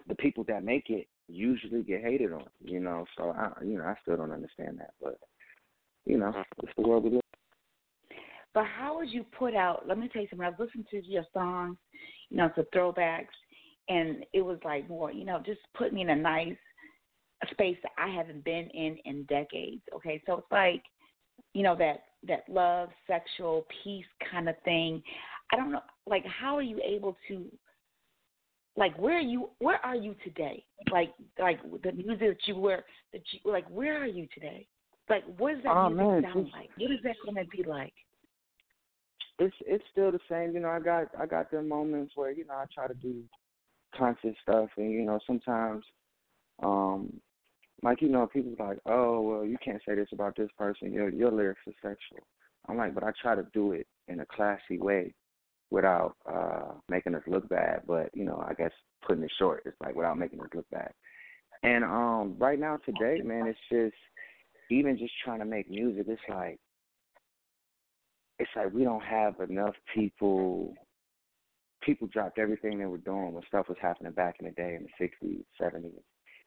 the 0.09 0.15
people 0.17 0.45
that 0.45 0.65
make 0.65 0.91
it 0.91 1.07
usually 1.29 1.83
get 1.83 2.03
hated 2.03 2.33
on, 2.33 2.47
you 2.65 2.81
know. 2.81 3.05
So 3.17 3.31
I, 3.31 3.51
you 3.65 3.79
know, 3.79 3.85
I 3.85 3.95
still 4.03 4.17
don't 4.17 4.33
understand 4.33 4.79
that, 4.79 4.95
but 5.03 5.19
you 6.05 6.19
know, 6.19 6.27
mm-hmm. 6.27 6.41
it's 6.63 6.73
the 6.77 6.87
world 6.87 7.05
we 7.05 7.11
live. 7.11 7.21
But 8.55 8.65
how 8.65 8.97
would 8.97 9.11
you 9.11 9.25
put 9.39 9.55
out? 9.55 9.87
Let 9.87 9.99
me 9.99 10.09
tell 10.11 10.23
you 10.23 10.29
something. 10.31 10.47
I 10.47 10.51
was 10.51 10.59
listening 10.59 10.87
to 10.91 11.07
your 11.07 11.27
songs, 11.35 11.77
you 12.31 12.39
know, 12.39 12.51
some 12.55 12.65
throwbacks, 12.75 13.27
and 13.89 14.25
it 14.33 14.41
was 14.41 14.59
like 14.65 14.89
more, 14.89 15.13
you 15.13 15.25
know, 15.25 15.43
just 15.45 15.61
put 15.77 15.93
me 15.93 16.03
in 16.03 16.11
a 16.11 16.17
nice 16.17 16.57
space 17.51 17.77
that 17.83 17.93
I 17.99 18.09
haven't 18.09 18.45
been 18.45 18.69
in 18.73 18.97
in 19.05 19.25
decades. 19.25 19.83
Okay, 19.95 20.23
so 20.27 20.39
it's 20.39 20.53
like, 20.53 20.83
you 21.55 21.63
know, 21.63 21.77
that 21.77 22.05
that 22.27 22.45
love, 22.49 22.89
sexual 23.07 23.67
peace 23.85 24.07
kind 24.31 24.49
of 24.49 24.55
thing. 24.65 25.03
I 25.53 25.57
don't 25.57 25.71
know, 25.71 25.83
like, 26.07 26.25
how 26.25 26.57
are 26.57 26.63
you 26.63 26.81
able 26.85 27.17
to 27.29 27.45
like 28.77 28.97
where 28.99 29.17
are 29.17 29.21
you 29.21 29.51
where 29.59 29.85
are 29.85 29.97
you 29.97 30.15
today? 30.23 30.65
Like 30.91 31.13
like 31.39 31.61
the 31.83 31.93
music 31.93 32.21
that 32.21 32.37
you 32.47 32.57
were 32.57 32.85
that 33.13 33.23
you 33.33 33.51
like 33.51 33.67
where 33.71 34.03
are 34.03 34.07
you 34.07 34.29
today? 34.35 34.67
Like 35.09 35.25
what 35.39 35.55
does 35.55 35.63
that 35.65 35.71
oh, 35.71 35.89
music 35.89 36.07
man, 36.07 36.23
sound 36.23 36.51
like? 36.53 36.71
What 36.77 36.91
is 36.91 36.99
that 37.05 37.17
going 37.25 37.37
to 37.37 37.51
be 37.51 37.63
like? 37.63 37.95
It's 39.39 39.55
it's 39.67 39.85
still 39.93 40.13
the 40.13 40.21
same 40.31 40.53
you 40.53 40.61
know 40.61 40.71
i 40.71 40.81
got 40.81 41.09
i 41.19 41.27
got 41.27 41.51
them 41.51 41.69
moments 41.69 42.13
where 42.15 42.31
you 42.31 42.47
know 42.47 42.55
i 42.55 42.65
try 42.75 42.87
to 42.87 42.95
do 42.95 43.23
conscious 43.95 44.35
stuff 44.43 44.71
and 44.79 44.91
you 44.91 45.03
know 45.03 45.19
sometimes 45.27 45.85
um 46.63 47.13
like 47.83 48.01
you 48.01 48.09
know 48.09 48.27
people's 48.27 48.59
like 48.59 48.79
oh 48.87 49.21
well 49.21 49.45
you 49.45 49.59
can't 49.63 49.83
say 49.87 49.95
this 49.95 50.09
about 50.13 50.37
this 50.37 50.51
person. 50.59 50.93
Your 50.93 51.09
your 51.11 51.31
lyrics 51.31 51.61
are 51.67 51.91
sexual. 51.91 52.27
I'm 52.69 52.77
like 52.77 52.95
but 52.95 53.05
i 53.05 53.11
try 53.21 53.35
to 53.35 53.47
do 53.53 53.73
it 53.73 53.87
in 54.09 54.21
a 54.21 54.27
classy 54.27 54.79
way 54.79 55.15
without 55.71 56.17
uh 56.31 56.73
making 56.89 57.15
us 57.15 57.23
look 57.27 57.49
bad, 57.49 57.83
but 57.87 58.11
you 58.15 58.25
know, 58.25 58.45
I 58.47 58.55
guess 58.55 58.73
putting 59.07 59.25
it 59.25 59.33
short, 59.39 59.63
it's 59.67 59.77
like 59.81 59.95
without 59.95 60.19
making 60.19 60.41
us 60.41 60.49
look 60.55 60.69
bad. 60.71 60.93
And 61.63 61.85
um 61.85 62.37
right 62.39 62.59
now 62.59 62.79
today, 62.85 63.23
man, 63.23 63.47
it's 63.47 63.59
just 63.71 63.97
even 64.71 64.99
just 64.99 65.13
trying 65.25 65.39
to 65.41 65.45
make 65.45 65.71
music, 65.71 66.07
it's 66.09 66.21
like 66.29 66.59
it's 68.39 68.51
like 68.55 68.73
we 68.73 68.85
don't 68.85 69.03
have 69.03 69.41
enough 69.41 69.75
people 69.95 70.75
people 71.83 72.09
dropped 72.09 72.39
everything 72.39 72.79
they 72.79 72.87
were 72.87 72.99
doing 72.99 73.33
when 73.33 73.43
stuff 73.47 73.69
was 73.69 73.79
happening 73.81 74.13
back 74.13 74.37
in 74.41 74.47
the 74.47 74.53
day 74.53 74.75
in 74.75 74.83
the 74.83 74.89
sixties, 74.99 75.45
seventies. 75.61 75.93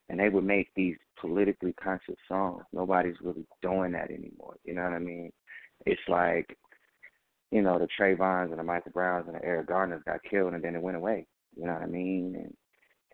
And 0.09 0.19
they 0.19 0.29
would 0.29 0.43
make 0.43 0.69
these 0.75 0.95
politically 1.21 1.73
conscious 1.73 2.15
songs. 2.27 2.63
Nobody's 2.73 3.15
really 3.21 3.45
doing 3.61 3.91
that 3.91 4.09
anymore. 4.09 4.55
You 4.65 4.73
know 4.73 4.83
what 4.83 4.93
I 4.93 4.99
mean? 4.99 5.31
It's 5.85 6.01
like 6.07 6.57
you 7.51 7.61
know, 7.61 7.79
the 7.79 7.87
Trayvons 7.99 8.51
and 8.51 8.59
the 8.59 8.63
Michael 8.63 8.91
Browns 8.91 9.25
and 9.27 9.35
the 9.35 9.43
Eric 9.43 9.67
Garners 9.67 10.03
got 10.05 10.19
killed 10.29 10.53
and 10.53 10.63
then 10.63 10.75
it 10.75 10.81
went 10.81 10.97
away. 10.97 11.25
You 11.55 11.65
know 11.65 11.73
what 11.73 11.81
I 11.81 11.87
mean? 11.87 12.35
And 12.35 12.53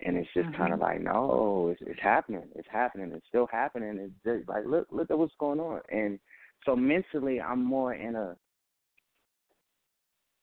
and 0.04 0.18
it's 0.18 0.30
just 0.34 0.48
mm-hmm. 0.48 0.58
kind 0.58 0.74
of 0.74 0.80
like, 0.80 1.02
no, 1.02 1.70
it's 1.72 1.82
it's 1.86 2.02
happening. 2.02 2.44
It's 2.56 2.68
happening. 2.70 3.12
It's 3.14 3.28
still 3.28 3.48
happening. 3.52 3.98
It's 3.98 4.14
just 4.26 4.50
like 4.50 4.66
look 4.66 4.88
look 4.92 5.10
at 5.10 5.18
what's 5.18 5.34
going 5.40 5.60
on. 5.60 5.80
And 5.90 6.20
so 6.66 6.76
mentally, 6.76 7.40
I'm 7.40 7.64
more 7.64 7.94
in 7.94 8.16
a. 8.16 8.36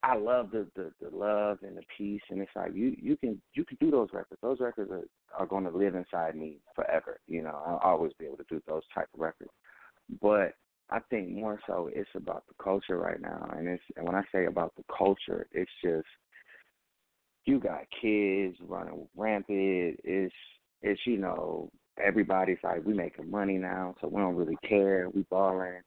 I 0.04 0.16
love 0.16 0.50
the, 0.50 0.66
the 0.74 0.90
the 1.00 1.14
love 1.14 1.58
and 1.62 1.76
the 1.76 1.82
peace, 1.96 2.22
and 2.30 2.40
it's 2.40 2.50
like 2.56 2.74
you 2.74 2.96
you 2.98 3.16
can 3.16 3.40
you 3.52 3.64
can 3.64 3.76
do 3.78 3.90
those 3.90 4.08
records. 4.12 4.40
Those 4.42 4.58
records 4.58 4.90
are 4.90 5.04
are 5.38 5.46
going 5.46 5.64
to 5.64 5.70
live 5.70 5.94
inside 5.94 6.34
me 6.34 6.58
forever. 6.74 7.20
You 7.26 7.42
know, 7.42 7.62
I'll 7.66 7.92
always 7.92 8.12
be 8.18 8.24
able 8.24 8.38
to 8.38 8.44
do 8.48 8.62
those 8.66 8.82
type 8.94 9.08
of 9.14 9.20
records. 9.20 9.52
But 10.20 10.54
I 10.92 11.00
think 11.08 11.30
more 11.30 11.58
so 11.66 11.88
it's 11.90 12.10
about 12.14 12.44
the 12.46 12.62
culture 12.62 12.98
right 12.98 13.20
now, 13.20 13.50
and 13.56 13.66
it's 13.66 13.82
and 13.96 14.04
when 14.04 14.14
I 14.14 14.22
say 14.30 14.44
about 14.44 14.74
the 14.76 14.84
culture, 14.96 15.46
it's 15.50 15.70
just 15.82 16.06
you 17.46 17.58
got 17.58 17.86
kids 18.00 18.56
running 18.60 19.08
rampant. 19.16 19.98
It's 20.04 20.34
it's 20.82 21.00
you 21.06 21.16
know 21.16 21.70
everybody's 22.02 22.58
like 22.62 22.84
we 22.84 22.92
making 22.92 23.30
money 23.30 23.56
now, 23.56 23.94
so 24.00 24.08
we 24.08 24.20
don't 24.20 24.36
really 24.36 24.58
care. 24.68 25.08
We 25.14 25.22
balling, 25.30 25.80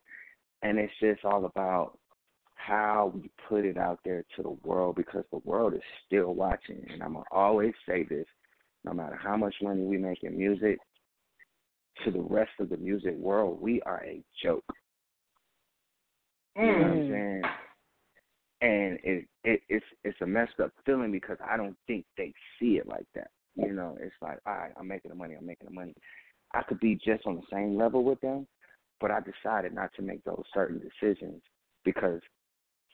and 0.63 0.79
it's 0.79 0.93
just 0.99 1.23
all 1.23 1.45
about 1.45 1.99
how 2.55 3.11
we 3.13 3.29
put 3.47 3.63
it 3.63 3.77
out 3.77 3.99
there 4.03 4.25
to 4.35 4.41
the 4.41 4.57
world 4.67 4.95
because 4.95 5.23
the 5.31 5.41
world 5.45 5.75
is 5.75 5.81
still 6.07 6.33
watching. 6.33 6.83
And 6.91 7.03
I'm 7.03 7.13
gonna 7.13 7.25
always 7.31 7.73
say 7.87 8.05
this: 8.05 8.25
no 8.83 8.91
matter 8.91 9.19
how 9.21 9.37
much 9.37 9.53
money 9.61 9.83
we 9.83 9.99
make 9.99 10.23
in 10.23 10.35
music, 10.35 10.79
to 12.03 12.11
the 12.11 12.21
rest 12.21 12.53
of 12.59 12.69
the 12.69 12.77
music 12.77 13.15
world, 13.17 13.61
we 13.61 13.83
are 13.83 14.03
a 14.03 14.23
joke. 14.43 14.65
You 16.55 16.65
know 16.65 16.71
what 16.71 16.87
I'm 16.87 16.97
mm. 16.97 17.11
saying? 17.11 17.41
And 18.61 18.99
it, 19.03 19.27
it 19.43 19.61
it's 19.69 19.85
it's 20.03 20.21
a 20.21 20.25
messed 20.25 20.59
up 20.63 20.71
feeling 20.85 21.11
because 21.11 21.37
I 21.45 21.57
don't 21.57 21.75
think 21.87 22.05
they 22.17 22.33
see 22.59 22.77
it 22.77 22.87
like 22.87 23.05
that. 23.13 23.29
You 23.55 23.73
know, 23.73 23.97
it's 24.01 24.15
like, 24.21 24.39
all 24.45 24.53
right, 24.53 24.71
I'm 24.77 24.87
making 24.87 25.09
the 25.09 25.15
money, 25.15 25.35
I'm 25.35 25.45
making 25.45 25.67
the 25.67 25.73
money. 25.73 25.93
I 26.53 26.61
could 26.63 26.79
be 26.79 26.95
just 26.95 27.25
on 27.25 27.35
the 27.35 27.41
same 27.51 27.77
level 27.77 28.03
with 28.03 28.19
them, 28.21 28.47
but 28.99 29.11
I 29.11 29.19
decided 29.19 29.73
not 29.73 29.91
to 29.95 30.01
make 30.01 30.23
those 30.23 30.43
certain 30.53 30.79
decisions 30.79 31.41
because 31.83 32.21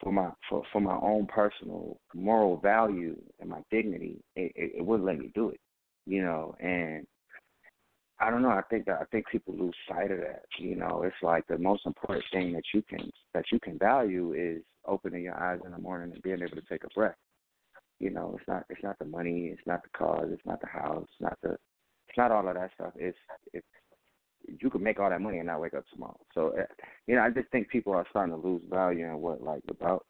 for 0.01 0.12
my 0.12 0.30
for 0.49 0.64
for 0.72 0.82
my 0.82 0.95
own 0.95 1.28
personal 1.28 1.99
moral 2.14 2.57
value 2.57 3.16
and 3.39 3.49
my 3.49 3.62
dignity, 3.70 4.24
it, 4.36 4.51
it, 4.55 4.72
it 4.78 4.86
wouldn't 4.86 5.05
let 5.07 5.20
me 5.20 5.32
do 5.34 5.49
it. 5.49 5.59
You 6.07 6.24
know, 6.24 6.55
and 6.59 7.05
I 8.22 8.30
don't 8.30 8.43
know. 8.43 8.49
I 8.49 8.61
think 8.69 8.88
I 8.88 9.03
think 9.11 9.26
people 9.32 9.55
lose 9.57 9.76
sight 9.89 10.11
of 10.11 10.19
that. 10.19 10.43
You 10.59 10.76
know, 10.76 11.01
it's 11.03 11.15
like 11.24 11.45
the 11.47 11.57
most 11.57 11.88
important 11.88 12.24
thing 12.32 12.53
that 12.53 12.63
you 12.72 12.84
can 12.84 13.09
that 13.34 13.45
you 13.51 13.59
can 13.59 13.80
value 13.80 14.34
is 14.34 14.61
opening 14.88 15.24
your 15.24 15.36
eyes 15.36 15.59
in 15.65 15.72
the 15.72 15.80
morning 15.80 16.11
and 16.13 16.22
being 16.22 16.41
able 16.41 16.55
to 16.55 16.67
take 16.69 16.84
a 16.84 16.89
breath. 16.89 17.15
You 17.99 18.11
know, 18.11 18.36
it's 18.38 18.47
not 18.47 18.65
it's 18.69 18.84
not 18.84 18.99
the 18.99 19.05
money, 19.05 19.47
it's 19.47 19.65
not 19.65 19.82
the 19.82 19.89
cars, 19.97 20.30
it's 20.32 20.45
not 20.45 20.61
the 20.61 20.67
house, 20.67 21.03
it's 21.03 21.22
not 21.22 21.38
the 21.41 21.57
it's 22.07 22.17
not 22.17 22.32
all 22.32 22.47
of 22.47 22.53
that 22.53 22.69
stuff. 22.76 22.93
It's 22.95 23.17
it's 23.53 23.65
you 24.59 24.69
can 24.69 24.84
make 24.84 24.99
all 24.99 25.09
that 25.09 25.22
money 25.22 25.39
and 25.39 25.47
not 25.47 25.61
wake 25.61 25.74
up 25.74 25.86
tomorrow. 25.91 26.19
So 26.36 26.49
eh, 26.49 26.65
you 27.07 27.15
know, 27.15 27.24
I 27.24 27.32
just 27.32 27.49
think 27.49 27.69
people 27.69 27.93
are 27.93 28.05
starting 28.11 28.39
to 28.39 28.47
lose 28.47 28.61
value 28.69 29.05
in 29.05 29.17
what 29.17 29.41
like 29.41 29.63
about. 29.67 30.05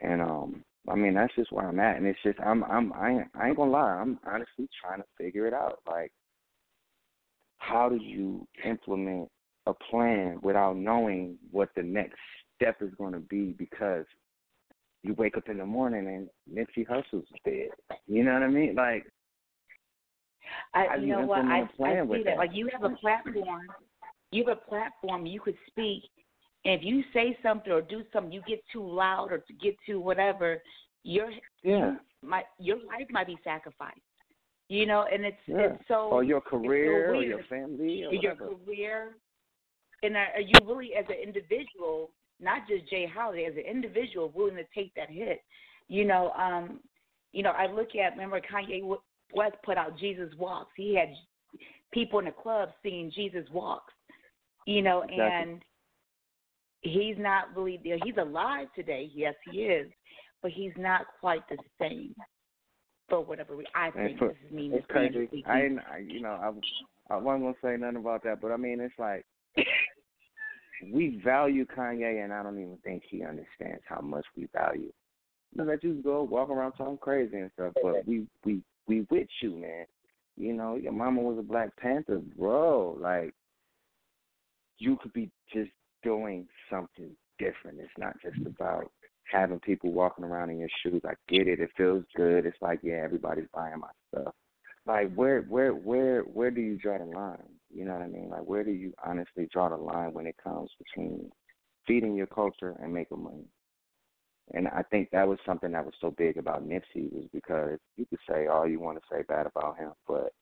And 0.00 0.20
um, 0.20 0.64
I 0.86 0.96
mean 0.96 1.14
that's 1.14 1.34
just 1.34 1.50
where 1.52 1.66
I'm 1.66 1.80
at, 1.80 1.96
and 1.96 2.06
it's 2.06 2.22
just 2.22 2.40
I'm 2.40 2.62
I'm 2.64 2.92
I 2.92 3.10
ain't, 3.10 3.28
I 3.34 3.48
ain't 3.48 3.56
gonna 3.56 3.70
lie, 3.70 4.00
I'm 4.00 4.18
honestly 4.26 4.68
trying 4.82 5.00
to 5.00 5.06
figure 5.16 5.46
it 5.46 5.54
out. 5.54 5.78
Like 5.88 6.12
how 7.62 7.88
do 7.88 7.96
you 7.96 8.46
implement 8.64 9.28
a 9.66 9.74
plan 9.88 10.38
without 10.42 10.76
knowing 10.76 11.38
what 11.50 11.68
the 11.76 11.82
next 11.82 12.18
step 12.56 12.76
is 12.82 12.90
going 12.98 13.12
to 13.12 13.20
be 13.20 13.54
because 13.56 14.04
you 15.04 15.14
wake 15.14 15.36
up 15.36 15.48
in 15.48 15.58
the 15.58 15.66
morning 15.66 16.06
and 16.08 16.28
Nipsey 16.52 16.86
Hussle's 16.86 17.24
dead. 17.44 17.68
You 18.06 18.24
know 18.24 18.32
what 18.34 18.42
I 18.42 18.48
mean? 18.48 18.74
Like, 18.74 19.06
I, 20.74 20.96
you, 20.96 21.06
you 21.06 21.12
know 21.12 21.26
what? 21.26 21.44
I, 21.44 21.60
I 21.60 21.68
see 21.76 21.82
that. 21.82 22.24
that. 22.24 22.36
Like, 22.36 22.50
you 22.52 22.68
have 22.72 22.82
a 22.82 22.94
platform. 22.96 23.66
You 24.32 24.44
have 24.48 24.58
a 24.58 24.68
platform. 24.68 25.26
You 25.26 25.40
could 25.40 25.56
speak, 25.68 26.02
and 26.64 26.74
if 26.74 26.82
you 26.82 27.04
say 27.12 27.38
something 27.42 27.72
or 27.72 27.80
do 27.80 28.02
something, 28.12 28.32
you 28.32 28.42
get 28.46 28.60
too 28.72 28.86
loud 28.86 29.30
or 29.30 29.38
to 29.38 29.52
get 29.54 29.76
too 29.86 30.00
whatever, 30.00 30.60
your 31.04 31.30
yeah, 31.62 31.94
my 32.22 32.42
your 32.58 32.76
life 32.76 33.06
might 33.10 33.26
be 33.26 33.38
sacrificed. 33.44 34.00
You 34.72 34.86
know, 34.86 35.04
and 35.12 35.26
it's 35.26 35.36
yeah. 35.46 35.58
it's 35.58 35.84
so 35.86 36.08
or 36.10 36.24
your 36.24 36.40
career 36.40 37.08
so 37.12 37.18
or 37.18 37.22
your 37.22 37.42
family 37.44 38.04
or 38.04 38.14
your 38.14 38.34
career. 38.34 39.16
And 40.02 40.16
are 40.16 40.40
you 40.40 40.54
really, 40.66 40.92
as 40.98 41.04
an 41.10 41.16
individual, 41.22 42.10
not 42.40 42.66
just 42.66 42.88
J 42.88 43.06
Holiday, 43.06 43.44
as 43.44 43.52
an 43.52 43.70
individual, 43.70 44.32
willing 44.34 44.56
to 44.56 44.64
take 44.74 44.94
that 44.94 45.10
hit? 45.10 45.42
You 45.88 46.06
know, 46.06 46.30
um, 46.30 46.80
you 47.32 47.42
know, 47.42 47.50
I 47.50 47.70
look 47.70 47.88
at 47.96 48.12
remember 48.12 48.40
Kanye 48.40 48.82
West 49.34 49.56
put 49.62 49.76
out 49.76 49.98
Jesus 49.98 50.32
Walks. 50.38 50.72
He 50.74 50.96
had 50.96 51.10
people 51.92 52.18
in 52.20 52.24
the 52.24 52.30
club 52.30 52.70
singing 52.82 53.12
Jesus 53.14 53.44
Walks. 53.52 53.92
You 54.66 54.80
know, 54.80 55.02
exactly. 55.02 55.20
and 55.20 55.62
he's 56.80 57.16
not 57.18 57.54
really 57.54 57.78
there. 57.84 57.98
He's 58.02 58.16
alive 58.16 58.68
today, 58.74 59.10
yes, 59.14 59.34
he 59.50 59.64
is, 59.64 59.92
but 60.40 60.50
he's 60.50 60.72
not 60.78 61.02
quite 61.20 61.46
the 61.50 61.58
same 61.78 62.14
for 63.12 63.20
whatever 63.20 63.54
reason. 63.54 63.70
I 63.74 63.90
think 63.90 64.18
for, 64.18 64.28
this 64.28 64.36
is 64.46 64.52
me. 64.52 64.70
It's 64.72 64.86
crazy. 64.88 65.44
I, 65.46 65.68
I, 65.92 65.98
you 65.98 66.22
know, 66.22 66.30
I, 66.30 67.12
I 67.12 67.18
wasn't 67.18 67.44
gonna 67.44 67.54
say 67.62 67.78
nothing 67.78 67.98
about 67.98 68.24
that, 68.24 68.40
but 68.40 68.52
I 68.52 68.56
mean, 68.56 68.80
it's 68.80 68.94
like 68.98 69.26
we 70.92 71.20
value 71.22 71.66
Kanye, 71.66 72.24
and 72.24 72.32
I 72.32 72.42
don't 72.42 72.58
even 72.58 72.78
think 72.82 73.02
he 73.06 73.22
understands 73.22 73.82
how 73.86 74.00
much 74.00 74.24
we 74.34 74.48
value. 74.54 74.90
You 75.54 75.64
let 75.64 75.84
you 75.84 76.00
go 76.02 76.22
walk 76.22 76.48
around 76.48 76.72
talking 76.72 76.96
crazy 76.96 77.36
and 77.36 77.50
stuff, 77.52 77.74
but 77.82 78.06
we 78.06 78.26
we 78.46 78.62
we 78.88 79.06
with 79.10 79.28
you, 79.42 79.56
man. 79.56 79.84
You 80.38 80.54
know, 80.54 80.76
your 80.76 80.92
mama 80.92 81.20
was 81.20 81.38
a 81.38 81.42
Black 81.42 81.76
Panther, 81.76 82.22
bro. 82.38 82.96
Like, 82.98 83.34
you 84.78 84.96
could 85.02 85.12
be 85.12 85.30
just 85.52 85.70
doing 86.02 86.48
something 86.70 87.10
different. 87.38 87.78
It's 87.78 87.90
not 87.98 88.16
just 88.22 88.38
about 88.46 88.90
having 89.32 89.60
people 89.60 89.92
walking 89.92 90.24
around 90.24 90.50
in 90.50 90.58
your 90.58 90.68
shoes. 90.82 91.02
I 91.06 91.14
get 91.28 91.48
it. 91.48 91.60
It 91.60 91.70
feels 91.76 92.04
good. 92.16 92.46
It's 92.46 92.60
like, 92.60 92.80
yeah, 92.82 93.00
everybody's 93.04 93.48
buying 93.54 93.80
my 93.80 93.88
stuff. 94.08 94.34
Like 94.86 95.14
where 95.14 95.42
where 95.42 95.72
where 95.72 96.22
where 96.22 96.50
do 96.50 96.60
you 96.60 96.76
draw 96.76 96.98
the 96.98 97.04
line? 97.04 97.38
You 97.72 97.84
know 97.84 97.92
what 97.92 98.02
I 98.02 98.08
mean? 98.08 98.30
Like 98.30 98.44
where 98.44 98.64
do 98.64 98.72
you 98.72 98.92
honestly 99.04 99.48
draw 99.52 99.68
the 99.68 99.76
line 99.76 100.12
when 100.12 100.26
it 100.26 100.36
comes 100.42 100.70
between 100.78 101.30
feeding 101.86 102.16
your 102.16 102.26
culture 102.26 102.76
and 102.82 102.92
making 102.92 103.22
money? 103.22 103.44
And 104.54 104.66
I 104.68 104.82
think 104.90 105.10
that 105.10 105.26
was 105.26 105.38
something 105.46 105.70
that 105.72 105.84
was 105.84 105.94
so 106.00 106.10
big 106.10 106.36
about 106.36 106.66
Nipsey 106.68 107.12
was 107.12 107.26
because 107.32 107.78
you 107.96 108.06
could 108.06 108.18
say 108.28 108.48
all 108.48 108.66
you 108.66 108.80
want 108.80 108.98
to 108.98 109.04
say 109.10 109.22
bad 109.28 109.46
about 109.46 109.78
him, 109.78 109.92
but 110.06 110.32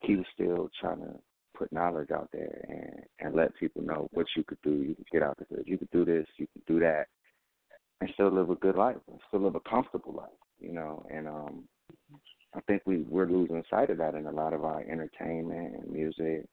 he 0.00 0.16
was 0.16 0.24
still 0.32 0.70
trying 0.80 1.00
to 1.00 1.14
put 1.54 1.70
knowledge 1.70 2.10
out 2.10 2.30
there 2.32 2.64
and 2.68 3.04
and 3.20 3.36
let 3.36 3.54
people 3.56 3.82
know 3.82 4.08
what 4.12 4.26
you 4.34 4.44
could 4.44 4.58
do. 4.62 4.82
You 4.82 4.94
could 4.94 5.10
get 5.12 5.22
out 5.22 5.36
there. 5.50 5.60
You 5.66 5.76
could 5.76 5.90
do 5.90 6.06
this. 6.06 6.26
You 6.36 6.46
could 6.52 6.64
do 6.66 6.80
that, 6.80 7.06
and 8.00 8.10
still 8.14 8.30
live 8.32 8.50
a 8.50 8.54
good 8.56 8.76
life. 8.76 8.96
And 9.08 9.20
still 9.28 9.40
live 9.40 9.54
a 9.54 9.68
comfortable 9.68 10.14
life. 10.14 10.30
You 10.60 10.72
know, 10.72 11.06
and 11.12 11.28
um, 11.28 11.64
I 12.54 12.60
think 12.62 12.82
we 12.84 13.02
we're 13.02 13.26
losing 13.26 13.62
sight 13.70 13.90
of 13.90 13.98
that 13.98 14.14
in 14.14 14.26
a 14.26 14.32
lot 14.32 14.52
of 14.52 14.64
our 14.64 14.80
entertainment 14.80 15.76
and 15.76 15.92
music, 15.92 16.46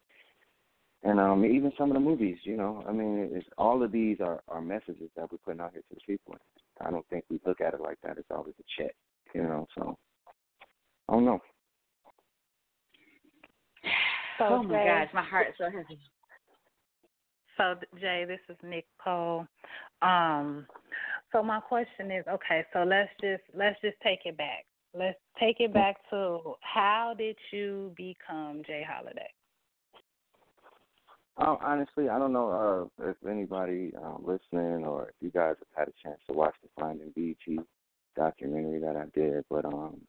and 1.04 1.20
um, 1.20 1.46
even 1.46 1.72
some 1.78 1.90
of 1.90 1.96
the 1.96 2.00
movies. 2.00 2.38
You 2.44 2.58
know, 2.58 2.84
I 2.88 2.92
mean, 2.92 3.30
it's 3.34 3.48
all 3.58 3.82
of 3.82 3.92
these 3.92 4.18
are 4.22 4.42
are 4.48 4.62
messages 4.62 5.10
that 5.16 5.32
we're 5.32 5.40
putting 5.40 5.62
out 5.62 5.72
here 5.72 5.82
to 5.82 5.96
the 5.96 6.02
people. 6.06 6.36
I 6.82 6.92
don't 6.92 7.08
think 7.10 7.26
we 7.30 7.40
look 7.46 7.62
at 7.62 7.74
it 7.74 7.82
like 7.82 7.98
that. 8.04 8.18
It's 8.18 8.30
always 8.30 8.54
a 8.60 8.82
check. 8.82 8.94
You 9.34 9.44
know, 9.44 9.68
so 9.76 9.98
I 11.10 11.14
don't 11.14 11.26
know. 11.26 11.40
So 14.38 14.46
oh 14.50 14.64
my 14.64 14.74
Jay, 14.76 14.86
gosh, 14.88 15.14
my 15.14 15.24
heart 15.24 15.48
is 15.50 15.56
so 15.58 15.66
heavy. 15.66 16.00
So 17.58 17.76
Jay, 18.00 18.26
this 18.28 18.40
is 18.50 18.58
Nik 18.64 18.86
Cole. 19.02 19.48
Um, 20.02 20.68
so 21.32 21.44
my 21.44 21.60
question 21.60 22.12
is, 22.12 22.26
okay, 22.28 22.64
so 22.74 22.84
let's 22.84 23.10
just 23.22 23.44
let's 23.54 23.80
just 23.82 23.98
take 24.04 24.20
it 24.26 24.38
back. 24.38 24.66
Let's 24.98 25.20
take 25.40 25.60
it 25.60 25.74
back 25.74 25.98
to 26.12 26.56
how 26.62 27.14
did 27.18 27.36
you 27.52 27.94
become 27.98 28.62
J 28.66 28.86
Holiday? 28.88 29.30
Um, 31.38 31.58
honestly, 31.62 32.08
I 32.08 32.18
don't 32.18 32.32
know 32.32 32.90
uh, 33.00 33.10
if 33.10 33.18
anybody 33.30 33.92
um, 34.02 34.24
listening 34.26 34.86
or 34.86 35.10
if 35.10 35.16
you 35.20 35.32
guys 35.32 35.56
have 35.60 35.88
had 35.88 35.88
a 35.90 36.08
chance 36.08 36.22
to 36.28 36.34
watch 36.34 36.56
the 36.64 36.70
Finding 36.80 37.12
BET 37.14 37.66
documentary 38.16 38.80
that 38.80 38.96
I 38.96 39.06
did, 39.14 39.44
but 39.50 39.66
um, 39.66 40.00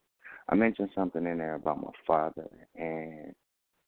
I 0.47 0.55
mentioned 0.55 0.89
something 0.95 1.25
in 1.25 1.39
there 1.39 1.55
about 1.55 1.81
my 1.81 1.91
father 2.05 2.47
and 2.75 3.33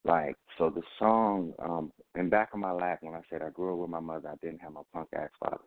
like 0.05 0.35
so 0.57 0.69
the 0.69 0.81
song 0.97 1.53
um 1.59 1.91
in 2.15 2.29
back 2.29 2.49
of 2.53 2.59
my 2.59 2.71
lap 2.71 2.99
when 3.01 3.15
I 3.15 3.21
said 3.29 3.41
I 3.41 3.49
grew 3.49 3.73
up 3.73 3.79
with 3.79 3.89
my 3.89 3.99
mother, 3.99 4.29
I 4.29 4.35
didn't 4.41 4.61
have 4.61 4.73
my 4.73 4.81
punk 4.93 5.09
ass 5.13 5.29
father. 5.39 5.57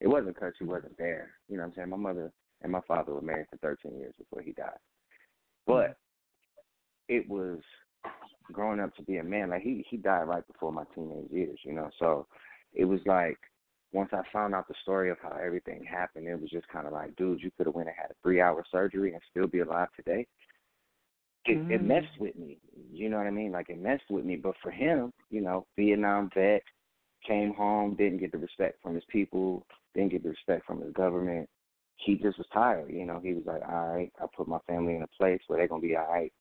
It 0.00 0.08
wasn't 0.08 0.34
because 0.34 0.54
he 0.58 0.64
wasn't 0.64 0.96
there. 0.98 1.30
You 1.48 1.56
know 1.56 1.62
what 1.62 1.68
I'm 1.70 1.74
saying? 1.76 1.90
My 1.90 1.96
mother 1.96 2.32
and 2.62 2.72
my 2.72 2.80
father 2.86 3.12
were 3.12 3.22
married 3.22 3.46
for 3.50 3.56
13 3.58 3.96
years 3.98 4.14
before 4.18 4.42
he 4.42 4.52
died. 4.52 4.78
But 5.66 5.96
it 7.08 7.28
was 7.28 7.60
growing 8.50 8.80
up 8.80 8.94
to 8.96 9.02
be 9.02 9.18
a 9.18 9.24
man. 9.24 9.50
Like 9.50 9.62
he 9.62 9.84
he 9.88 9.96
died 9.96 10.24
right 10.24 10.46
before 10.46 10.72
my 10.72 10.84
teenage 10.94 11.30
years, 11.30 11.58
you 11.64 11.72
know. 11.72 11.90
So 11.98 12.26
it 12.74 12.84
was 12.84 13.00
like 13.06 13.38
once 13.92 14.10
I 14.12 14.22
found 14.32 14.54
out 14.54 14.68
the 14.68 14.74
story 14.82 15.10
of 15.10 15.18
how 15.22 15.36
everything 15.42 15.84
happened, 15.84 16.26
it 16.26 16.40
was 16.40 16.50
just 16.50 16.66
kind 16.68 16.86
of 16.86 16.92
like, 16.92 17.14
dude, 17.16 17.42
you 17.42 17.50
could 17.56 17.66
have 17.66 17.74
went 17.74 17.88
and 17.88 17.96
had 17.96 18.10
a 18.10 18.14
three 18.22 18.40
hour 18.40 18.64
surgery 18.70 19.12
and 19.12 19.22
still 19.30 19.46
be 19.46 19.60
alive 19.60 19.88
today. 19.94 20.26
It, 21.44 21.58
Mm. 21.58 21.70
it 21.72 21.82
messed 21.82 22.18
with 22.18 22.36
me. 22.36 22.58
You 22.92 23.08
know 23.08 23.18
what 23.18 23.26
I 23.26 23.30
mean? 23.30 23.52
Like 23.52 23.68
it 23.68 23.78
messed 23.78 24.08
with 24.10 24.24
me. 24.24 24.36
But 24.36 24.54
for 24.62 24.70
him, 24.70 25.12
you 25.30 25.40
know, 25.40 25.66
Vietnam 25.76 26.30
vet, 26.34 26.62
came 27.26 27.54
home, 27.54 27.94
didn't 27.96 28.18
get 28.18 28.32
the 28.32 28.38
respect 28.38 28.82
from 28.82 28.94
his 28.94 29.04
people, 29.08 29.66
didn't 29.94 30.12
get 30.12 30.22
the 30.22 30.30
respect 30.30 30.66
from 30.66 30.80
his 30.80 30.92
government. 30.92 31.48
He 31.96 32.16
just 32.16 32.38
was 32.38 32.46
tired. 32.52 32.90
You 32.90 33.06
know, 33.06 33.20
he 33.22 33.34
was 33.34 33.44
like, 33.46 33.62
all 33.68 33.94
right, 33.94 34.12
I 34.20 34.24
put 34.36 34.48
my 34.48 34.58
family 34.66 34.96
in 34.96 35.02
a 35.02 35.08
place 35.18 35.40
where 35.46 35.58
they're 35.58 35.68
gonna 35.68 35.80
be 35.80 35.96
all 35.96 36.10
right. 36.10 36.32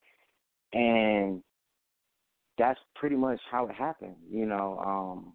And 0.73 1.43
that's 2.57 2.79
pretty 2.95 3.15
much 3.15 3.39
how 3.49 3.67
it 3.67 3.75
happened. 3.75 4.15
You 4.29 4.45
know, 4.45 4.79
um, 4.86 5.34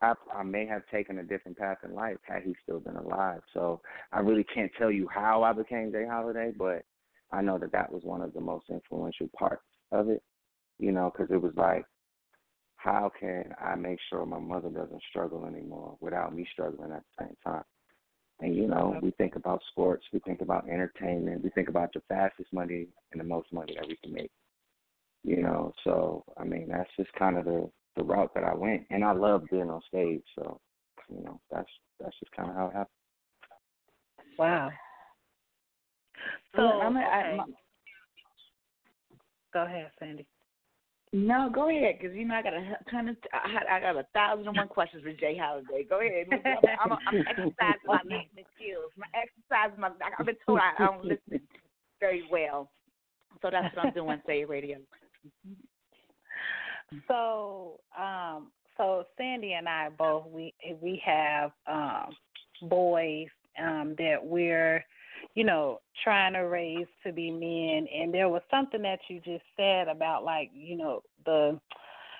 I, 0.00 0.14
I 0.34 0.42
may 0.42 0.66
have 0.66 0.82
taken 0.92 1.18
a 1.18 1.24
different 1.24 1.58
path 1.58 1.78
in 1.84 1.94
life 1.94 2.16
had 2.22 2.42
he 2.42 2.54
still 2.62 2.80
been 2.80 2.96
alive. 2.96 3.40
So 3.52 3.80
I 4.12 4.20
really 4.20 4.44
can't 4.44 4.70
tell 4.78 4.90
you 4.90 5.08
how 5.12 5.42
I 5.42 5.52
became 5.52 5.92
J 5.92 6.06
Holiday, 6.08 6.52
but 6.56 6.82
I 7.32 7.42
know 7.42 7.58
that 7.58 7.72
that 7.72 7.92
was 7.92 8.02
one 8.04 8.22
of 8.22 8.32
the 8.32 8.40
most 8.40 8.66
influential 8.70 9.28
parts 9.36 9.64
of 9.92 10.08
it. 10.08 10.22
You 10.78 10.92
know, 10.92 11.10
because 11.12 11.32
it 11.32 11.42
was 11.42 11.52
like, 11.56 11.84
how 12.78 13.10
can 13.18 13.52
I 13.60 13.74
make 13.74 13.98
sure 14.08 14.24
my 14.24 14.38
mother 14.38 14.68
doesn't 14.70 15.02
struggle 15.10 15.44
anymore 15.44 15.96
without 16.00 16.34
me 16.34 16.46
struggling 16.52 16.92
at 16.92 17.02
the 17.18 17.24
same 17.24 17.36
time? 17.44 17.64
And 18.40 18.54
you 18.56 18.68
know, 18.68 18.96
we 19.02 19.10
think 19.12 19.34
about 19.34 19.60
sports, 19.72 20.04
we 20.12 20.20
think 20.20 20.40
about 20.40 20.68
entertainment, 20.68 21.42
we 21.42 21.50
think 21.50 21.68
about 21.68 21.92
the 21.92 22.00
fastest 22.08 22.52
money 22.52 22.86
and 23.12 23.20
the 23.20 23.24
most 23.24 23.52
money 23.52 23.74
that 23.74 23.86
we 23.88 23.96
can 24.02 24.12
make. 24.14 24.30
You 25.24 25.42
know, 25.42 25.72
so 25.84 26.24
I 26.36 26.44
mean 26.44 26.68
that's 26.68 26.88
just 26.96 27.12
kind 27.14 27.36
of 27.36 27.44
the 27.44 27.68
the 27.96 28.04
route 28.04 28.32
that 28.34 28.44
I 28.44 28.54
went, 28.54 28.86
and 28.90 29.04
I 29.04 29.12
love 29.12 29.42
being 29.50 29.68
on 29.68 29.82
stage. 29.88 30.22
So, 30.36 30.60
you 31.10 31.24
know, 31.24 31.40
that's 31.50 31.68
that's 31.98 32.16
just 32.20 32.30
kind 32.32 32.48
of 32.48 32.54
how 32.54 32.66
it 32.66 32.72
happened. 32.74 32.86
Wow. 34.38 34.70
So 36.54 36.62
Well, 36.62 36.80
I'm 36.82 36.96
a- 36.96 37.00
I- 37.00 37.20
okay. 37.26 37.36
my- 37.38 37.44
go 39.52 39.64
ahead, 39.64 39.90
Sandy. 39.98 40.26
No, 41.12 41.50
go 41.52 41.70
ahead, 41.70 41.96
because 42.00 42.14
you 42.14 42.26
know 42.26 42.34
I 42.34 42.42
got 42.42 42.52
a 42.52 42.76
ton 42.90 43.08
of, 43.08 43.16
I, 43.32 43.76
I 43.76 43.80
got 43.80 43.96
a 43.96 44.06
thousand 44.12 44.46
and 44.46 44.56
one 44.56 44.68
questions 44.68 45.02
for 45.02 45.12
J 45.12 45.38
Holiday. 45.40 45.86
Go 45.88 46.00
ahead, 46.00 46.26
I'm, 46.30 46.92
I'm, 46.92 46.98
I'm 47.08 47.16
exercising 47.28 47.86
my 47.86 48.00
listening 48.04 48.44
skills. 48.56 48.92
My 48.96 49.06
exercising 49.14 49.80
my, 49.80 49.90
I've 50.18 50.26
been 50.26 50.36
told 50.44 50.60
I, 50.60 50.82
I 50.82 50.86
don't 50.86 51.04
listen 51.04 51.40
very 51.98 52.24
well, 52.30 52.70
so 53.40 53.48
that's 53.50 53.74
what 53.74 53.86
I'm 53.86 53.94
doing. 53.94 54.20
Say 54.26 54.44
radio. 54.44 54.78
So, 57.06 57.80
um, 57.98 58.50
so 58.78 59.04
Sandy 59.18 59.52
and 59.52 59.68
I 59.68 59.90
both 59.90 60.24
we 60.26 60.54
we 60.80 61.02
have 61.04 61.50
um 61.70 62.16
boys 62.62 63.26
um 63.62 63.94
that 63.98 64.16
we're 64.22 64.82
you 65.38 65.44
know 65.44 65.80
trying 66.02 66.32
to 66.32 66.40
raise 66.40 66.88
to 67.06 67.12
be 67.12 67.30
men. 67.30 67.86
And 67.94 68.12
there 68.12 68.28
was 68.28 68.42
something 68.50 68.82
that 68.82 68.98
you 69.08 69.20
just 69.20 69.44
said 69.56 69.86
about 69.86 70.24
like 70.24 70.50
you 70.52 70.76
know 70.76 71.02
the 71.24 71.60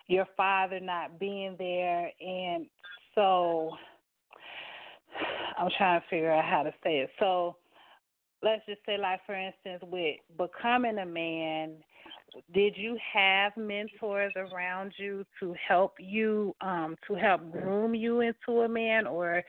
your 0.06 0.26
father 0.36 0.78
not 0.78 1.18
being 1.18 1.56
there. 1.58 2.12
And 2.20 2.66
so 3.16 3.72
I'm 5.58 5.68
trying 5.76 6.00
to 6.00 6.06
figure 6.08 6.30
out 6.30 6.44
how 6.44 6.62
to 6.62 6.70
say 6.84 6.98
it. 7.00 7.10
So 7.18 7.56
let's 8.40 8.64
just 8.66 8.82
say 8.86 8.96
like 8.98 9.26
for 9.26 9.34
instance 9.34 9.82
with 9.82 10.18
becoming 10.36 10.98
a 10.98 11.06
man 11.06 11.72
did 12.52 12.74
you 12.76 12.96
have 13.12 13.56
mentors 13.56 14.32
around 14.36 14.92
you 14.96 15.24
to 15.40 15.54
help 15.66 15.94
you 15.98 16.54
um 16.60 16.94
to 17.08 17.14
help 17.14 17.50
groom 17.50 17.94
you 17.94 18.20
into 18.20 18.60
a 18.60 18.68
man? 18.68 19.06
Or 19.06 19.42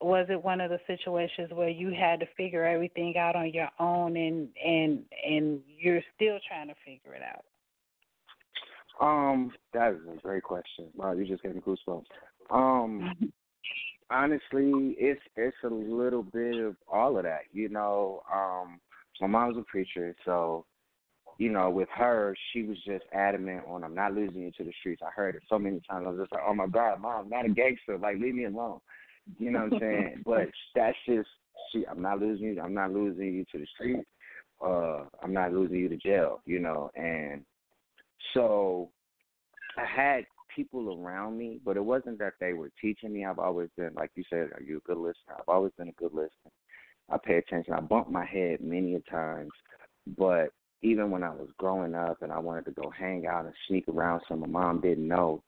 was 0.00 0.26
it 0.28 0.42
one 0.42 0.60
of 0.60 0.70
the 0.70 0.80
situations 0.86 1.50
where 1.52 1.68
you 1.68 1.92
had 1.98 2.20
to 2.20 2.26
figure 2.36 2.64
everything 2.64 3.16
out 3.16 3.36
on 3.36 3.52
your 3.52 3.68
own 3.78 4.16
and 4.16 4.48
and 4.64 5.02
and 5.26 5.60
you're 5.78 6.02
still 6.14 6.38
trying 6.46 6.68
to 6.68 6.74
figure 6.84 7.14
it 7.14 7.22
out 7.22 7.44
Um, 9.00 9.52
that 9.72 9.92
is 9.92 10.00
a 10.12 10.20
great 10.20 10.42
question. 10.42 10.88
Wow, 10.94 11.12
you 11.12 11.24
just 11.26 11.42
gave 11.42 11.54
me 11.54 11.60
goosebumps. 11.60 12.04
Um, 12.50 13.12
honestly, 14.10 14.96
it's 14.98 15.20
it's 15.36 15.56
a 15.64 15.68
little 15.68 16.22
bit 16.22 16.58
of 16.58 16.76
all 16.92 17.16
of 17.16 17.24
that. 17.24 17.42
You 17.52 17.68
know, 17.68 18.22
um, 18.32 18.80
my 19.20 19.26
mom's 19.26 19.58
a 19.58 19.62
preacher, 19.62 20.14
so 20.24 20.66
you 21.38 21.50
know, 21.50 21.70
with 21.70 21.88
her, 21.96 22.36
she 22.52 22.62
was 22.62 22.76
just 22.86 23.04
adamant 23.12 23.64
on 23.68 23.82
I'm 23.82 23.94
not 23.94 24.14
losing 24.14 24.42
you 24.42 24.52
to 24.52 24.64
the 24.64 24.72
streets. 24.80 25.02
I 25.04 25.10
heard 25.10 25.34
it 25.34 25.42
so 25.48 25.58
many 25.58 25.80
times. 25.88 26.04
I 26.06 26.10
was 26.10 26.20
just 26.20 26.32
like, 26.32 26.42
oh 26.46 26.54
my 26.54 26.66
God, 26.66 27.00
mom, 27.00 27.24
I'm 27.24 27.28
not 27.28 27.46
a 27.46 27.48
gangster. 27.48 27.98
Like, 27.98 28.18
leave 28.18 28.34
me 28.34 28.44
alone. 28.44 28.80
You 29.38 29.50
know 29.50 29.64
what 29.64 29.74
I'm 29.74 29.80
saying? 29.80 30.22
but 30.26 30.48
that's 30.74 30.96
just 31.06 31.28
she. 31.72 31.84
I'm 31.86 32.02
not 32.02 32.20
losing 32.20 32.46
you. 32.46 32.60
I'm 32.60 32.74
not 32.74 32.92
losing 32.92 33.34
you 33.34 33.44
to 33.52 33.58
the 33.58 33.66
streets. 33.74 34.08
Uh, 34.64 35.04
I'm 35.22 35.32
not 35.32 35.52
losing 35.52 35.78
you 35.78 35.88
to 35.88 35.96
jail. 35.96 36.40
You 36.46 36.60
know, 36.60 36.90
and 36.94 37.44
so 38.34 38.90
I 39.76 39.84
had 39.84 40.24
people 40.54 41.00
around 41.00 41.36
me, 41.36 41.60
but 41.64 41.76
it 41.76 41.84
wasn't 41.84 42.18
that 42.18 42.34
they 42.40 42.52
were 42.52 42.70
teaching 42.80 43.12
me. 43.12 43.24
I've 43.24 43.38
always 43.38 43.68
been, 43.76 43.90
like 43.94 44.10
you 44.14 44.24
said, 44.30 44.50
are 44.54 44.62
you 44.64 44.78
a 44.78 44.88
good 44.88 44.98
listener? 44.98 45.34
I've 45.38 45.48
always 45.48 45.72
been 45.76 45.88
a 45.88 45.92
good 45.92 46.12
listener. 46.12 46.52
I 47.10 47.18
pay 47.18 47.36
attention. 47.36 47.74
I 47.74 47.80
bumped 47.80 48.10
my 48.10 48.24
head 48.24 48.60
many 48.60 48.94
a 48.94 49.00
times, 49.00 49.50
but 50.16 50.50
even 50.82 51.10
when 51.10 51.22
I 51.22 51.30
was 51.30 51.48
growing 51.58 51.94
up 51.94 52.22
and 52.22 52.32
I 52.32 52.38
wanted 52.38 52.66
to 52.66 52.70
go 52.72 52.90
hang 52.90 53.26
out 53.26 53.46
and 53.46 53.54
sneak 53.68 53.88
around 53.88 54.22
so 54.28 54.36
my 54.36 54.46
mom 54.46 54.80
didn't 54.80 55.08
know, 55.08 55.42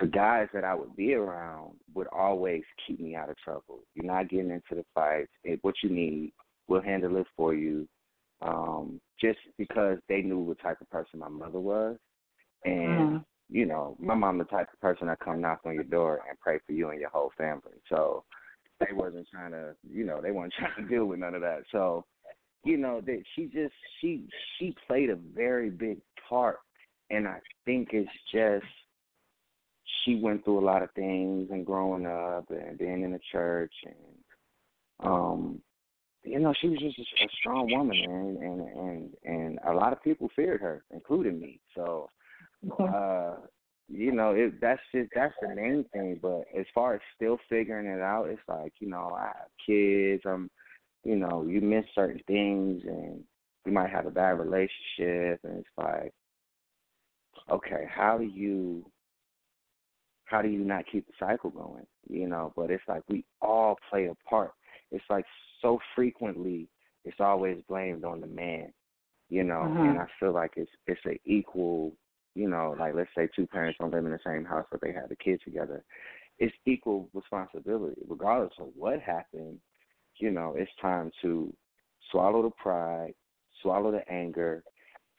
the 0.00 0.06
guys 0.06 0.48
that 0.54 0.64
I 0.64 0.74
would 0.74 0.96
be 0.96 1.14
around 1.14 1.74
would 1.94 2.06
always 2.08 2.62
keep 2.86 3.00
me 3.00 3.14
out 3.14 3.28
of 3.28 3.36
trouble. 3.36 3.80
You're 3.94 4.06
not 4.06 4.30
getting 4.30 4.50
into 4.50 4.74
the 4.74 4.84
fights. 4.94 5.30
It, 5.44 5.58
what 5.62 5.74
you 5.82 5.90
need, 5.90 6.32
we'll 6.68 6.80
handle 6.80 7.16
it 7.18 7.26
for 7.36 7.54
you. 7.54 7.86
Um, 8.42 9.00
just 9.20 9.38
because 9.58 9.98
they 10.08 10.22
knew 10.22 10.38
what 10.38 10.60
type 10.60 10.80
of 10.80 10.88
person 10.88 11.18
my 11.18 11.28
mother 11.28 11.60
was. 11.60 11.98
And, 12.64 13.18
Mhm. 13.18 13.24
you 13.50 13.66
know, 13.66 13.96
my 14.00 14.14
mom 14.14 14.38
the 14.38 14.44
type 14.44 14.72
of 14.72 14.80
person 14.80 15.08
that 15.08 15.20
come 15.20 15.42
knock 15.42 15.60
on 15.66 15.74
your 15.74 15.84
door 15.84 16.24
and 16.26 16.40
pray 16.40 16.58
for 16.60 16.72
you 16.72 16.88
and 16.88 17.00
your 17.00 17.10
whole 17.10 17.30
family. 17.36 17.78
So 17.88 18.24
they 18.78 18.94
wasn't 18.94 19.28
trying 19.28 19.52
to, 19.52 19.76
you 19.82 20.04
know, 20.04 20.22
they 20.22 20.30
weren't 20.30 20.54
trying 20.58 20.74
to 20.76 20.88
deal 20.88 21.04
with 21.04 21.18
none 21.18 21.34
of 21.34 21.42
that. 21.42 21.64
So, 21.70 22.06
you 22.64 22.78
know, 22.78 23.02
that 23.02 23.22
she 23.34 23.46
just 23.46 23.74
she 24.00 24.26
she 24.58 24.74
played 24.86 25.10
a 25.10 25.16
very 25.16 25.70
big 25.70 25.98
part, 26.28 26.58
and 27.10 27.26
I 27.26 27.40
think 27.64 27.90
it's 27.92 28.10
just 28.32 28.66
she 30.04 30.16
went 30.16 30.44
through 30.44 30.58
a 30.60 30.64
lot 30.64 30.82
of 30.82 30.90
things 30.92 31.48
and 31.50 31.66
growing 31.66 32.06
up 32.06 32.50
and 32.50 32.78
being 32.78 33.02
in 33.02 33.12
the 33.12 33.20
church 33.32 33.72
and 33.84 35.10
um 35.10 35.60
you 36.22 36.38
know 36.38 36.52
she 36.60 36.68
was 36.68 36.78
just 36.78 36.98
a, 36.98 37.24
a 37.24 37.28
strong 37.38 37.70
woman 37.70 37.96
and 37.96 38.36
and 38.38 38.60
and 38.60 39.10
and 39.24 39.58
a 39.66 39.72
lot 39.72 39.92
of 39.92 40.02
people 40.02 40.28
feared 40.36 40.60
her 40.60 40.84
including 40.90 41.40
me. 41.40 41.60
So 41.74 42.08
uh 42.78 43.36
you 43.88 44.12
know 44.12 44.32
it 44.32 44.60
that's 44.60 44.82
just 44.94 45.10
that's 45.14 45.34
the 45.40 45.54
main 45.54 45.84
thing. 45.92 46.18
But 46.20 46.44
as 46.58 46.66
far 46.74 46.94
as 46.94 47.00
still 47.16 47.38
figuring 47.48 47.86
it 47.86 48.00
out 48.00 48.28
it's 48.28 48.42
like 48.48 48.72
you 48.78 48.88
know 48.88 49.16
i 49.18 49.26
have 49.26 49.48
kids 49.66 50.22
i'm 50.26 50.50
you 51.04 51.16
know 51.16 51.46
you 51.48 51.60
miss 51.60 51.84
certain 51.94 52.20
things 52.26 52.82
and 52.86 53.22
you 53.66 53.72
might 53.72 53.90
have 53.90 54.06
a 54.06 54.10
bad 54.10 54.38
relationship 54.38 55.40
and 55.44 55.58
it's 55.58 55.68
like 55.76 56.12
okay 57.50 57.86
how 57.88 58.18
do 58.18 58.24
you 58.24 58.84
how 60.30 60.40
do 60.40 60.48
you 60.48 60.64
not 60.64 60.84
keep 60.90 61.06
the 61.06 61.12
cycle 61.18 61.50
going? 61.50 61.86
You 62.08 62.28
know, 62.28 62.52
but 62.56 62.70
it's 62.70 62.84
like 62.88 63.02
we 63.08 63.24
all 63.42 63.76
play 63.90 64.06
a 64.06 64.14
part. 64.28 64.52
It's 64.92 65.04
like 65.10 65.24
so 65.60 65.78
frequently 65.94 66.68
it's 67.04 67.20
always 67.20 67.58
blamed 67.68 68.04
on 68.04 68.20
the 68.20 68.26
man, 68.26 68.72
you 69.28 69.42
know, 69.42 69.62
Mm-hmm. 69.62 69.86
and 69.86 69.98
I 69.98 70.06
feel 70.20 70.32
like 70.32 70.52
it's 70.56 70.70
it's 70.86 71.00
an 71.04 71.18
equal, 71.24 71.92
you 72.34 72.48
know, 72.48 72.76
like 72.78 72.94
let's 72.94 73.10
say 73.16 73.28
two 73.34 73.46
parents 73.46 73.78
don't 73.80 73.92
live 73.92 74.06
in 74.06 74.12
the 74.12 74.18
same 74.24 74.44
house 74.44 74.66
but 74.70 74.80
they 74.80 74.92
have 74.92 75.08
the 75.08 75.16
kids 75.16 75.42
together. 75.44 75.84
It's 76.38 76.54
equal 76.64 77.08
responsibility. 77.12 78.00
Regardless 78.08 78.52
of 78.58 78.68
what 78.76 79.00
happened, 79.00 79.58
you 80.18 80.30
know, 80.30 80.54
it's 80.56 80.70
time 80.80 81.10
to 81.22 81.52
swallow 82.10 82.42
the 82.42 82.50
pride, 82.50 83.14
swallow 83.62 83.90
the 83.90 84.08
anger, 84.10 84.62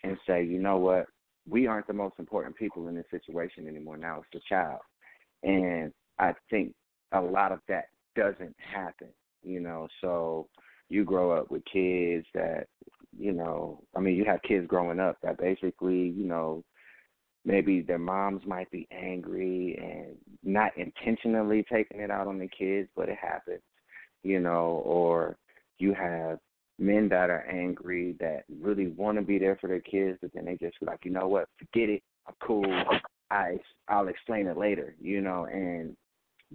and 0.04 0.18
say, 0.26 0.44
you 0.44 0.60
know 0.60 0.78
what, 0.78 1.06
we 1.48 1.68
aren't 1.68 1.88
the 1.88 1.94
most 1.94 2.16
important 2.18 2.56
people 2.56 2.88
in 2.88 2.96
this 2.96 3.06
situation 3.12 3.68
anymore. 3.68 3.98
Now 3.98 4.20
it's 4.20 4.28
the 4.34 4.40
child. 4.48 4.80
And 5.44 5.92
I 6.20 6.34
think 6.50 6.74
a 7.12 7.22
lot 7.22 7.52
of 7.52 7.60
that 7.68 7.86
doesn't 8.16 8.56
happen, 8.58 9.10
you 9.44 9.60
know. 9.60 9.88
So 10.02 10.48
you 10.90 11.04
grow 11.04 11.32
up 11.32 11.50
with 11.50 11.64
kids 11.66 12.26
that, 12.34 12.68
you 13.18 13.32
know, 13.32 13.82
I 13.96 14.00
mean, 14.00 14.16
you 14.16 14.26
have 14.26 14.42
kids 14.44 14.68
growing 14.68 15.00
up 15.00 15.18
that 15.24 15.38
basically, 15.38 16.10
you 16.10 16.26
know, 16.26 16.64
maybe 17.44 17.82
their 17.82 17.98
moms 17.98 18.46
might 18.46 18.70
be 18.72 18.88
angry 18.92 19.78
and 19.82 20.16
not 20.44 20.78
intentionally 20.78 21.66
taking 21.72 22.00
it 22.00 22.12
out 22.12 22.28
on 22.28 22.38
the 22.38 22.48
kids, 22.48 22.88
but 22.96 23.10
it 23.10 23.18
happens, 23.20 23.62
you 24.24 24.40
know, 24.40 24.82
or 24.86 25.38
you 25.80 25.94
have 25.94 26.40
men 26.78 27.10
that 27.10 27.30
are 27.30 27.46
angry 27.50 28.16
that 28.20 28.44
really 28.62 28.88
want 28.90 29.18
to 29.18 29.24
be 29.24 29.40
there 29.40 29.58
for 29.60 29.68
their 29.68 29.82
kids, 29.82 30.18
but 30.22 30.32
then 30.34 30.46
they 30.46 30.58
just 30.58 30.78
like, 30.82 31.00
you 31.04 31.12
know 31.12 31.28
what, 31.28 31.48
forget 31.58 31.90
it, 31.90 32.04
I'm 32.28 32.36
cool, 32.42 32.66
I 33.32 33.58
I'll 33.88 34.10
explain 34.10 34.48
it 34.48 34.58
later, 34.58 34.96
you 35.02 35.22
know, 35.22 35.46
and 35.46 35.96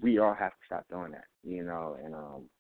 we 0.01 0.19
all 0.19 0.35
have 0.35 0.51
to 0.53 0.67
stop 0.67 0.85
doing 0.91 1.13
that, 1.13 1.25
you 1.43 1.65
know, 1.65 1.97
and 2.03 2.15
um 2.15 2.51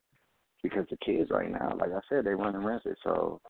because 0.62 0.86
the 0.90 0.96
kids 1.04 1.30
right 1.30 1.50
now, 1.50 1.76
like 1.78 1.90
I 1.92 2.00
said, 2.08 2.24
they 2.24 2.30
running 2.30 2.64
rampant, 2.64 2.98
so 3.04 3.40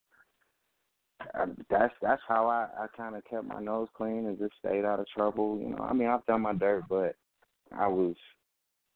that's 1.70 1.94
that's 2.02 2.22
how 2.28 2.48
I 2.48 2.68
I 2.84 2.86
kind 2.96 3.14
of 3.16 3.24
kept 3.24 3.44
my 3.44 3.60
nose 3.60 3.88
clean 3.96 4.26
and 4.26 4.38
just 4.38 4.54
stayed 4.58 4.84
out 4.84 5.00
of 5.00 5.06
trouble. 5.08 5.58
You 5.60 5.70
know, 5.70 5.84
I 5.84 5.92
mean 5.92 6.08
I've 6.08 6.26
done 6.26 6.42
my 6.42 6.52
dirt, 6.54 6.84
but 6.88 7.14
I 7.72 7.86
was 7.86 8.16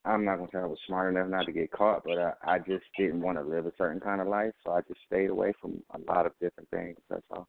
I'm 0.05 0.25
not 0.25 0.37
gonna 0.37 0.49
say 0.53 0.59
I 0.59 0.67
was 0.67 0.79
smart 0.87 1.15
enough 1.15 1.29
not 1.29 1.47
to 1.47 1.53
get 1.53 1.71
caught, 1.71 2.03
but 2.05 2.19
I 2.19 2.33
I 2.45 2.59
just 2.59 2.85
didn't 2.99 3.21
want 3.23 3.39
to 3.39 3.45
live 3.45 3.67
a 3.67 3.73
certain 3.79 4.01
kind 4.01 4.21
of 4.21 4.27
life, 4.29 4.53
so 4.65 4.73
I 4.73 4.81
just 4.83 5.01
stayed 5.07 5.31
away 5.31 5.53
from 5.61 5.83
a 5.95 6.13
lot 6.13 6.27
of 6.27 6.33
different 6.41 6.69
things. 6.71 6.99
That's 7.09 7.23
all. 7.31 7.47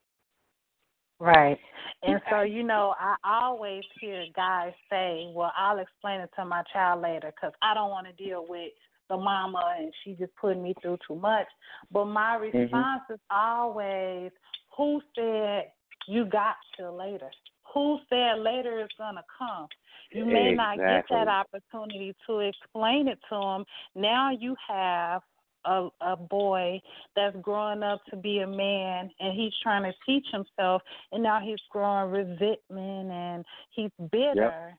Right. 1.22 1.60
And 2.02 2.20
so, 2.32 2.42
you 2.42 2.64
know, 2.64 2.96
I 3.00 3.16
always 3.24 3.84
hear 4.00 4.26
guys 4.36 4.74
say, 4.90 5.32
well, 5.36 5.52
I'll 5.56 5.78
explain 5.78 6.20
it 6.20 6.32
to 6.36 6.46
my 6.46 6.64
child 6.74 7.04
later 7.04 7.32
because 7.36 7.54
I 7.62 7.76
don't 7.76 7.92
want 7.92 8.08
to 8.08 8.24
deal 8.24 8.44
with 8.50 8.72
the 9.08 9.18
mama 9.18 9.76
and 9.78 9.94
she 10.04 10.14
just 10.14 10.36
putting 10.36 10.64
me 10.64 10.74
through 10.82 10.98
too 11.08 11.16
much. 11.16 11.46
But 11.92 12.06
my 12.06 12.40
mm-hmm. 12.42 12.58
response 12.58 13.04
is 13.12 13.20
always, 13.30 14.32
who 14.76 15.00
said 15.16 15.66
you 16.08 16.26
got 16.26 16.56
till 16.76 16.98
later? 16.98 17.30
Who 17.72 18.00
said 18.10 18.40
later 18.40 18.82
is 18.82 18.90
going 18.98 19.16
to 19.16 19.24
come? 19.38 19.68
You 20.12 20.26
may 20.26 20.54
not 20.54 20.78
get 20.78 21.06
that 21.10 21.28
opportunity 21.28 22.16
to 22.28 22.40
explain 22.40 23.08
it 23.08 23.20
to 23.30 23.36
them. 23.36 23.66
Now 23.96 24.32
you 24.32 24.56
have 24.68 25.22
a 25.66 25.90
a 26.02 26.16
boy 26.16 26.80
that's 27.16 27.36
growing 27.42 27.84
up 27.84 28.02
to 28.10 28.16
be 28.18 28.40
a 28.40 28.48
man 28.48 29.10
and 29.20 29.34
he's 29.40 29.54
trying 29.62 29.84
to 29.84 29.94
teach 30.06 30.26
himself 30.32 30.82
and 31.12 31.22
now 31.24 31.40
he's 31.44 31.60
growing 31.70 32.12
resentment 32.12 33.12
and 33.12 33.46
he's 33.72 33.92
bitter 34.12 34.74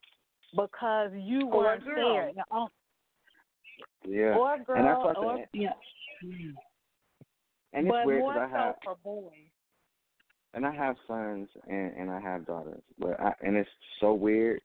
because 0.57 1.11
you 1.15 1.47
Or 1.49 1.65
weren't 1.65 1.85
girl. 1.85 1.97
there. 1.97 2.33
Oh, 2.51 2.69
Yeah, 4.07 4.37
Or 4.37 4.55
and 4.55 4.65
that's 4.65 4.67
girl, 4.67 5.05
what 5.05 5.17
or 5.19 5.39
the, 5.53 5.59
Yeah. 5.61 5.73
and 7.73 7.87
it's 7.87 7.93
but 7.93 8.07
weird 8.07 8.21
more 8.21 8.35
because 8.35 8.51
I 8.53 8.59
have 8.59 8.75
so 8.85 8.95
for 8.95 8.97
boys. 9.03 9.33
and 10.55 10.67
I 10.67 10.75
have 10.75 10.97
sons 11.07 11.49
and 11.69 11.93
and 11.97 12.11
I 12.11 12.21
have 12.21 12.47
daughters, 12.47 12.83
but 12.99 13.19
I, 13.21 13.33
and 13.43 13.57
it's 13.57 13.71
so 14.01 14.13
weird 14.15 14.61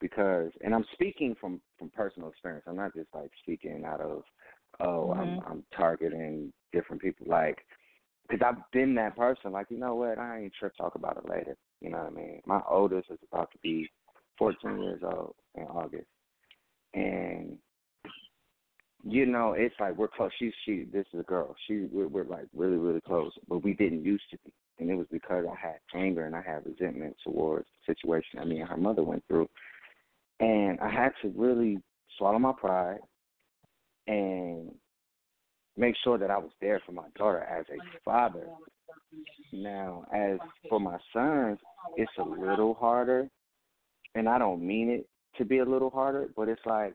because 0.00 0.50
and 0.62 0.74
I'm 0.74 0.84
speaking 0.94 1.34
from 1.40 1.60
from 1.78 1.90
personal 1.90 2.28
experience. 2.30 2.64
I'm 2.66 2.76
not 2.76 2.94
just 2.94 3.08
like 3.14 3.30
speaking 3.42 3.84
out 3.86 4.00
of 4.00 4.22
oh 4.80 5.12
I'm 5.12 5.26
mm-hmm. 5.26 5.50
I'm 5.50 5.64
targeting 5.76 6.52
different 6.72 7.02
people 7.02 7.26
like 7.28 7.58
because 8.28 8.44
I've 8.46 8.70
been 8.72 8.94
that 8.96 9.16
person. 9.16 9.52
Like 9.52 9.66
you 9.70 9.78
know 9.78 9.94
what, 9.94 10.18
I 10.18 10.40
ain't 10.40 10.52
trip. 10.58 10.72
Talk 10.76 10.94
about 10.94 11.16
it 11.16 11.28
later. 11.28 11.56
You 11.80 11.90
know 11.90 11.98
what 11.98 12.08
I 12.08 12.10
mean? 12.10 12.40
My 12.46 12.60
oldest 12.68 13.10
is 13.10 13.18
about 13.32 13.50
to 13.52 13.58
be 13.62 13.88
14 14.38 14.82
years 14.82 15.00
old 15.02 15.34
in 15.54 15.64
August, 15.64 16.06
and 16.94 17.56
you 19.04 19.26
know 19.26 19.52
it's 19.52 19.74
like 19.80 19.96
we're 19.96 20.08
close. 20.08 20.30
She's 20.38 20.52
she. 20.64 20.86
This 20.92 21.06
is 21.12 21.20
a 21.20 21.24
girl. 21.24 21.54
She 21.66 21.86
we're, 21.90 22.08
we're 22.08 22.24
like 22.24 22.46
really 22.54 22.76
really 22.76 23.00
close, 23.00 23.32
but 23.48 23.64
we 23.64 23.74
didn't 23.74 24.04
used 24.04 24.24
to 24.30 24.38
be, 24.44 24.52
and 24.78 24.90
it 24.90 24.94
was 24.94 25.06
because 25.10 25.44
I 25.50 25.54
had 25.60 25.78
anger 25.94 26.26
and 26.26 26.36
I 26.36 26.42
had 26.42 26.66
resentment 26.66 27.16
towards 27.24 27.66
the 27.86 27.94
situation 27.94 28.38
I 28.40 28.44
mean 28.44 28.66
her 28.66 28.76
mother 28.76 29.02
went 29.02 29.24
through, 29.28 29.48
and 30.40 30.78
I 30.80 30.90
had 30.90 31.12
to 31.22 31.32
really 31.36 31.78
swallow 32.16 32.38
my 32.38 32.52
pride 32.52 32.98
and 34.08 34.72
make 35.76 35.94
sure 36.02 36.18
that 36.18 36.30
I 36.30 36.38
was 36.38 36.50
there 36.60 36.80
for 36.84 36.92
my 36.92 37.06
daughter 37.16 37.44
as 37.44 37.64
a 37.70 37.78
father. 38.04 38.46
Now, 39.52 40.04
as 40.12 40.38
for 40.68 40.80
my 40.80 40.98
sons, 41.12 41.58
it's 41.96 42.10
a 42.18 42.22
little 42.22 42.74
harder, 42.74 43.28
and 44.14 44.28
I 44.28 44.38
don't 44.38 44.66
mean 44.66 44.90
it 44.90 45.08
to 45.36 45.44
be 45.44 45.58
a 45.58 45.64
little 45.64 45.90
harder, 45.90 46.28
but 46.36 46.48
it's 46.48 46.66
like, 46.66 46.94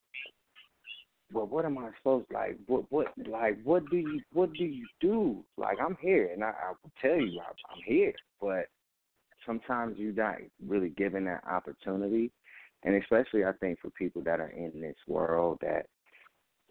well, 1.32 1.48
what 1.48 1.66
am 1.66 1.78
I 1.78 1.90
supposed 1.98 2.28
like? 2.32 2.58
What 2.68 2.84
what 2.92 3.08
like 3.28 3.58
what 3.64 3.90
do 3.90 3.98
you 3.98 4.22
what 4.34 4.54
do 4.54 4.66
you 4.66 4.86
do? 5.02 5.44
Like 5.58 5.78
I'm 5.84 5.98
here, 6.00 6.30
and 6.32 6.44
I, 6.44 6.50
I 6.50 6.70
will 6.70 6.92
tell 7.02 7.20
you 7.20 7.40
I, 7.40 7.50
I'm 7.74 7.82
here, 7.86 8.14
but 8.40 8.68
sometimes 9.46 9.98
you're 9.98 10.14
not 10.14 10.38
really 10.68 10.90
given 10.90 11.26
that 11.26 11.44
opportunity, 11.50 12.32
and 12.84 12.96
especially 12.96 13.46
I 13.46 13.54
think 13.54 13.80
for 13.80 13.90
people 13.92 14.22
that 14.24 14.40
are 14.40 14.50
in 14.50 14.80
this 14.80 14.98
world 15.08 15.58
that 15.62 15.88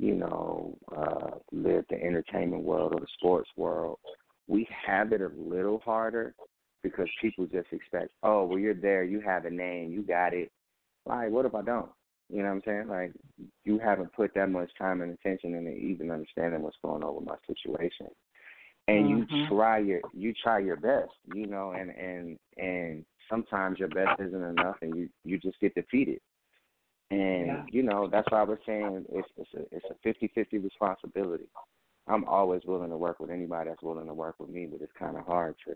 you 0.03 0.16
know, 0.16 0.76
uh, 0.96 1.30
live 1.53 1.84
the 1.88 1.94
entertainment 1.94 2.64
world 2.64 2.92
or 2.92 2.98
the 3.00 3.07
sports 3.16 3.48
world, 3.57 4.00
we 4.48 4.66
have 4.84 5.12
it 5.12 5.20
a 5.20 5.30
little 5.36 5.78
harder 5.78 6.34
because 6.82 7.07
people 7.20 7.46
just 7.46 7.68
expect, 7.70 8.11
oh, 8.24 8.44
well, 8.44 8.59
you're 8.59 8.74
there, 8.74 9.05
you 9.05 9.20
have 9.20 9.44
a 9.44 9.50
name, 9.50 9.92
you 9.92 10.03
got 10.03 10.34
it. 10.34 10.50
Like, 11.07 11.30
what 11.30 11.46
if 11.46 11.55
I 11.55 11.62
don't? 11.62 11.88
You 12.28 12.38
know 12.38 12.48
what 12.48 12.55
I'm 12.55 12.62
saying? 12.66 12.88
Like, 12.88 13.12
you 13.64 13.78
haven't 13.78 14.12
put 14.12 14.34
that 14.34 14.50
much 14.50 14.70
time 14.76 15.03
and 15.03 15.12
attention 15.12 15.55
into 15.55 15.70
even 15.70 16.11
understanding 16.11 16.62
what's 16.62 16.76
going 16.82 17.05
on 17.05 17.14
with 17.14 17.24
my 17.24 17.36
situation, 17.46 18.09
and 18.88 19.09
you 19.09 19.26
Mhm. 19.26 19.48
try 19.48 19.78
your 19.78 20.00
you 20.12 20.32
try 20.42 20.59
your 20.59 20.76
best, 20.76 21.12
you 21.26 21.46
know, 21.46 21.72
and 21.72 21.90
and 21.90 22.38
and 22.57 23.05
sometimes 23.30 23.78
your 23.78 23.88
best 23.88 24.18
isn't 24.20 24.42
enough, 24.42 24.76
and 24.82 24.96
you 24.96 25.09
you 25.24 25.38
just 25.38 25.61
get 25.61 25.74
defeated. 25.74 26.20
And 27.12 27.46
Yeah. 27.46 27.64
you 27.70 27.82
know 27.82 28.08
that's 28.08 28.30
why 28.30 28.40
I 28.40 28.44
was 28.44 28.58
saying 28.64 29.04
it's 29.10 29.28
it's 29.36 29.54
a 29.54 29.76
it's 29.76 29.84
a 29.90 29.94
fifty 30.02 30.28
fifty 30.28 30.58
responsibility. 30.58 31.48
I'm 32.08 32.24
always 32.24 32.64
willing 32.64 32.90
to 32.90 32.96
work 32.96 33.20
with 33.20 33.30
anybody 33.30 33.68
that's 33.68 33.82
willing 33.82 34.06
to 34.06 34.14
work 34.14 34.36
with 34.40 34.48
me, 34.48 34.66
but 34.66 34.80
it's 34.80 34.92
kind 34.98 35.16
of 35.18 35.26
hard 35.26 35.54
to 35.66 35.72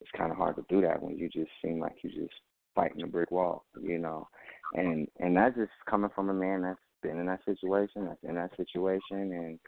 it's 0.00 0.10
kind 0.16 0.32
of 0.32 0.36
hard 0.36 0.56
to 0.56 0.64
do 0.68 0.80
that 0.82 1.00
when 1.00 1.16
you 1.16 1.28
just 1.28 1.50
seem 1.62 1.78
like 1.78 1.96
you 2.02 2.10
just 2.10 2.34
fighting 2.74 3.02
a 3.02 3.06
brick 3.06 3.30
wall, 3.30 3.64
you 3.80 3.98
know. 3.98 4.28
And 4.74 5.06
and 5.20 5.36
that's 5.36 5.54
just 5.56 5.70
coming 5.88 6.10
from 6.14 6.30
a 6.30 6.34
man 6.34 6.62
that's 6.62 6.80
been 7.00 7.18
in 7.18 7.26
that 7.26 7.44
situation, 7.44 8.06
that's 8.06 8.24
in 8.24 8.34
that 8.34 8.50
situation, 8.56 9.32
and 9.32 9.58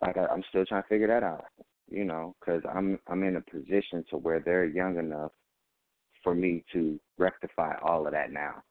like 0.00 0.16
I, 0.16 0.26
I'm 0.26 0.42
still 0.48 0.64
trying 0.64 0.82
to 0.82 0.88
figure 0.88 1.08
that 1.08 1.22
out, 1.22 1.44
you 1.90 2.04
know, 2.04 2.34
because 2.40 2.62
I'm 2.74 2.98
I'm 3.06 3.22
in 3.22 3.36
a 3.36 3.42
position 3.42 4.02
to 4.10 4.16
where 4.16 4.40
they're 4.40 4.64
young 4.64 4.98
enough 4.98 5.32
for 6.24 6.34
me 6.34 6.64
to 6.72 6.98
rectify 7.18 7.74
all 7.82 8.06
of 8.06 8.12
that 8.12 8.32
now. 8.32 8.62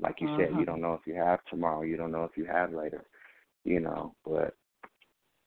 Like 0.00 0.20
you 0.20 0.28
said, 0.36 0.50
Mhm. 0.50 0.60
you 0.60 0.64
don't 0.64 0.80
know 0.80 0.94
if 0.94 1.06
you 1.06 1.14
have 1.14 1.44
tomorrow, 1.44 1.82
you 1.82 1.96
don't 1.96 2.12
know 2.12 2.24
if 2.24 2.36
you 2.36 2.44
have 2.46 2.72
later. 2.72 3.04
you 3.64 3.78
know. 3.78 4.14
But 4.24 4.54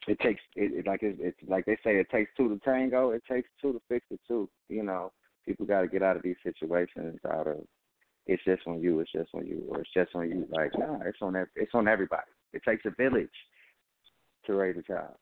it 0.08 0.20
takes 0.20 0.41
it, 0.56 0.72
it 0.74 0.86
like 0.88 1.01
it, 1.01 1.18
it's 1.20 1.38
like 1.47 1.66
they 1.66 1.78
say 1.84 1.97
it 1.97 2.10
takes 2.10 2.32
two 2.38 2.47
to 2.49 2.60
tango. 2.60 3.12
It 3.12 3.24
takes 3.30 3.49
two 3.60 3.74
to 3.74 3.82
fix 3.89 4.06
it 4.12 4.20
too. 4.28 4.49
You 4.70 4.84
know, 4.84 5.12
people 5.45 5.66
got 5.66 5.82
to 5.82 5.88
get 5.88 6.04
out 6.04 6.16
of 6.16 6.22
these 6.24 6.36
situations. 6.43 7.20
Out 7.28 7.47
of 7.47 7.58
it's 8.28 8.43
just 8.43 8.62
on 8.68 8.82
you. 8.82 8.99
It's 8.99 9.12
just 9.12 9.30
on 9.34 9.45
you, 9.47 9.66
or 9.70 9.82
it's 9.82 9.93
just 9.93 10.16
on 10.16 10.30
you. 10.30 10.47
Like 10.49 10.78
nah, 10.78 10.99
it's 11.06 11.18
on 11.22 11.36
ev- 11.36 11.47
it's 11.56 11.74
on 11.74 11.88
everybody. 11.88 12.30
It 12.54 12.62
takes 12.64 12.86
a 12.86 12.91
village 12.91 13.30
to 14.45 14.54
raise 14.54 14.78
a 14.78 14.84
child. 14.84 15.16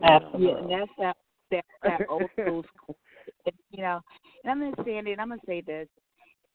know. 0.00 0.06
Absolutely, 0.06 0.62
and 0.62 0.70
that's 0.70 0.90
that 0.98 1.16
that 1.50 1.64
that 1.82 2.08
old 2.08 2.22
school. 2.40 2.64
school. 2.76 2.96
You 3.70 3.82
know, 3.82 4.00
and 4.44 4.50
I'm 4.52 4.60
gonna 4.60 4.84
say 4.84 4.98
it. 4.98 5.18
I'm 5.18 5.28
gonna 5.30 5.40
say 5.46 5.60
this. 5.60 5.88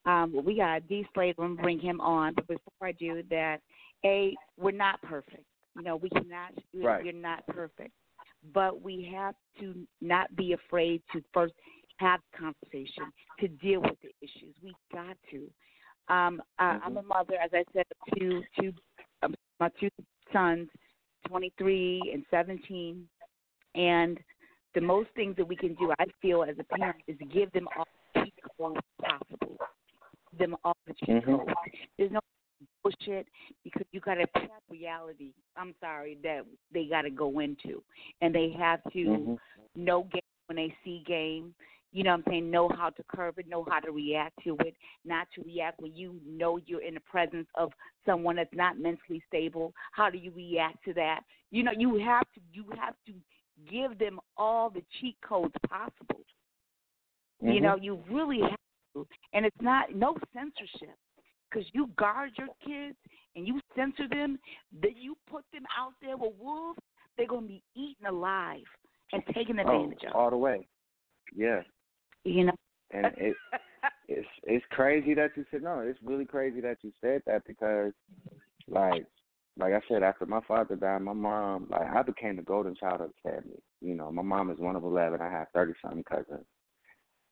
Um, 0.06 0.42
we 0.46 0.56
got 0.56 0.88
D 0.88 1.06
Slade. 1.14 1.36
I'm 1.38 1.56
gonna 1.56 1.62
bring 1.62 1.80
him 1.80 2.00
on, 2.02 2.34
but 2.34 2.48
before 2.48 2.88
I 2.88 2.92
do 2.94 3.22
that, 3.30 3.60
a 4.06 4.36
we're 4.58 4.72
not 4.72 5.02
perfect. 5.02 5.44
You 5.76 5.84
know, 5.84 5.96
we 5.98 6.10
cannot. 6.10 6.54
We're, 6.74 6.88
Right. 6.88 7.04
we're 7.04 7.14
not 7.14 7.46
perfect, 7.48 7.92
but 8.54 8.82
we 8.82 9.10
have 9.14 9.36
to 9.60 9.88
not 10.02 10.34
be 10.36 10.54
afraid 10.54 11.02
to 11.14 11.22
first 11.34 11.54
have 11.98 12.22
conversation 12.38 13.12
to 13.40 13.48
deal 13.48 13.82
with 13.82 14.00
the 14.02 14.10
issues. 14.22 14.56
We 14.64 14.74
got 14.94 15.18
to. 15.32 15.50
Um, 16.14 16.42
I, 16.58 16.80
I'm 16.84 16.98
a 16.98 17.04
mother, 17.04 17.36
as 17.44 17.52
I 17.54 17.64
said, 17.74 17.86
of 17.92 18.18
two 18.18 18.42
two 18.60 18.74
um, 19.22 19.36
my 19.60 19.70
two 19.80 19.90
sons, 20.32 20.70
23 21.28 22.12
and 22.14 22.24
17, 22.32 23.08
and 23.76 24.18
the 24.76 24.82
most 24.82 25.10
things 25.16 25.36
that 25.36 25.46
we 25.46 25.56
can 25.56 25.74
do, 25.76 25.92
I 26.00 26.06
feel, 26.22 26.44
as 26.44 26.56
a 26.60 26.76
parent, 26.76 27.00
is 27.08 27.18
give 27.34 27.52
them 27.52 27.68
all 27.78 27.86
the 28.16 28.82
possible. 29.02 29.58
Them 30.38 30.56
all 30.64 30.76
the 30.86 30.94
cheat 30.94 31.24
Mhm. 31.24 31.46
codes. 31.46 31.52
There's 31.98 32.12
no 32.12 32.20
bullshit 32.84 33.28
because 33.64 33.86
you 33.92 34.00
got 34.00 34.16
to 34.16 34.28
prep 34.28 34.52
reality. 34.70 35.34
I'm 35.56 35.74
sorry 35.80 36.18
that 36.24 36.46
they 36.72 36.86
got 36.86 37.04
to 37.04 37.10
go 37.10 37.40
into, 37.40 37.84
and 38.22 38.34
they 38.34 38.52
have 38.52 38.82
to 38.94 39.06
Mhm. 39.06 39.40
know 39.76 40.04
game 40.04 40.22
when 40.48 40.58
they 40.58 40.76
see 40.84 41.04
game. 41.06 41.56
You 41.92 42.04
know 42.04 42.12
what 42.12 42.18
I'm 42.28 42.32
saying? 42.32 42.52
Know 42.52 42.70
how 42.70 42.92
to 42.92 43.04
curve 43.04 43.40
it, 43.40 43.48
know 43.48 43.66
how 43.68 43.80
to 43.80 43.92
react 43.92 44.36
to 44.44 44.56
it, 44.60 44.76
not 45.04 45.28
to 45.34 45.42
react 45.42 45.80
when 45.82 45.96
you 45.96 46.20
know 46.24 46.58
you're 46.58 46.84
in 46.84 46.94
the 46.94 47.00
presence 47.00 47.48
of 47.56 47.74
someone 48.06 48.36
that's 48.36 48.54
not 48.54 48.78
mentally 48.78 49.24
stable. 49.28 49.74
How 49.92 50.10
do 50.12 50.20
you 50.20 50.32
react 50.32 50.84
to 50.86 50.94
that? 50.94 51.22
You 51.50 51.64
know, 51.64 51.72
you 51.76 51.98
have 51.98 52.32
to 52.36 52.42
you 52.54 52.66
have 52.80 52.94
to 53.08 53.14
give 53.70 53.98
them 53.98 54.20
all 54.38 54.70
the 54.70 54.84
cheat 55.00 55.18
codes 55.22 55.56
possible. 55.68 56.22
You 57.42 57.62
Mhm. 57.62 57.62
know, 57.62 57.76
you 57.76 58.04
really 58.12 58.42
have 58.42 58.60
to. 58.94 59.08
And 59.34 59.46
it's 59.46 59.62
not 59.62 59.94
no 59.96 60.16
censorship. 60.34 60.96
Because 61.50 61.68
you 61.74 61.90
guard 61.98 62.32
your 62.38 62.50
kids 62.64 62.96
and 63.36 63.48
you 63.48 63.60
censor 63.76 64.08
them, 64.08 64.38
then 64.82 64.94
you 64.96 65.16
put 65.30 65.44
them 65.52 65.64
out 65.78 65.94
there 66.02 66.16
with 66.16 66.34
wolves, 66.40 66.80
they're 67.18 67.28
gonna 67.28 67.48
be 67.48 67.64
eaten 67.76 68.06
alive 68.06 68.64
and 69.14 69.24
taken 69.34 69.58
Oh, 69.60 69.64
advantage 69.64 70.04
of. 70.08 70.16
all 70.16 70.30
the 70.30 70.38
way. 70.38 70.68
Yeah. 71.36 71.62
You 72.24 72.46
know. 72.46 72.54
and 72.92 73.08
it 73.18 73.36
it's 74.08 74.28
it's 74.44 74.66
crazy 74.72 75.14
that 75.16 75.32
you 75.36 75.46
said 75.52 75.64
no. 75.64 75.80
It's 75.80 76.00
really 76.04 76.26
crazy 76.26 76.62
that 76.62 76.78
you 76.82 76.92
said 77.02 77.22
that 77.26 77.46
because, 77.48 77.94
like, 78.68 79.06
like 79.58 79.74
I 79.74 79.82
said, 79.88 80.04
after 80.04 80.26
my 80.26 80.42
father 80.48 80.76
died, 80.76 81.02
my 81.02 81.14
mom, 81.14 81.68
like, 81.70 81.88
I 81.88 82.02
became 82.02 82.36
the 82.36 82.42
golden 82.42 82.76
child 82.76 83.02
of 83.02 83.12
the 83.24 83.30
family. 83.32 83.62
You 83.82 83.96
know, 83.96 84.12
my 84.12 84.22
mom 84.22 84.50
is 84.52 84.60
one 84.60 84.76
of 84.76 84.84
eleven. 84.84 85.22
I 85.22 85.30
have 85.30 85.48
thirty 85.54 85.74
something 85.82 86.04
cousins, 86.04 86.46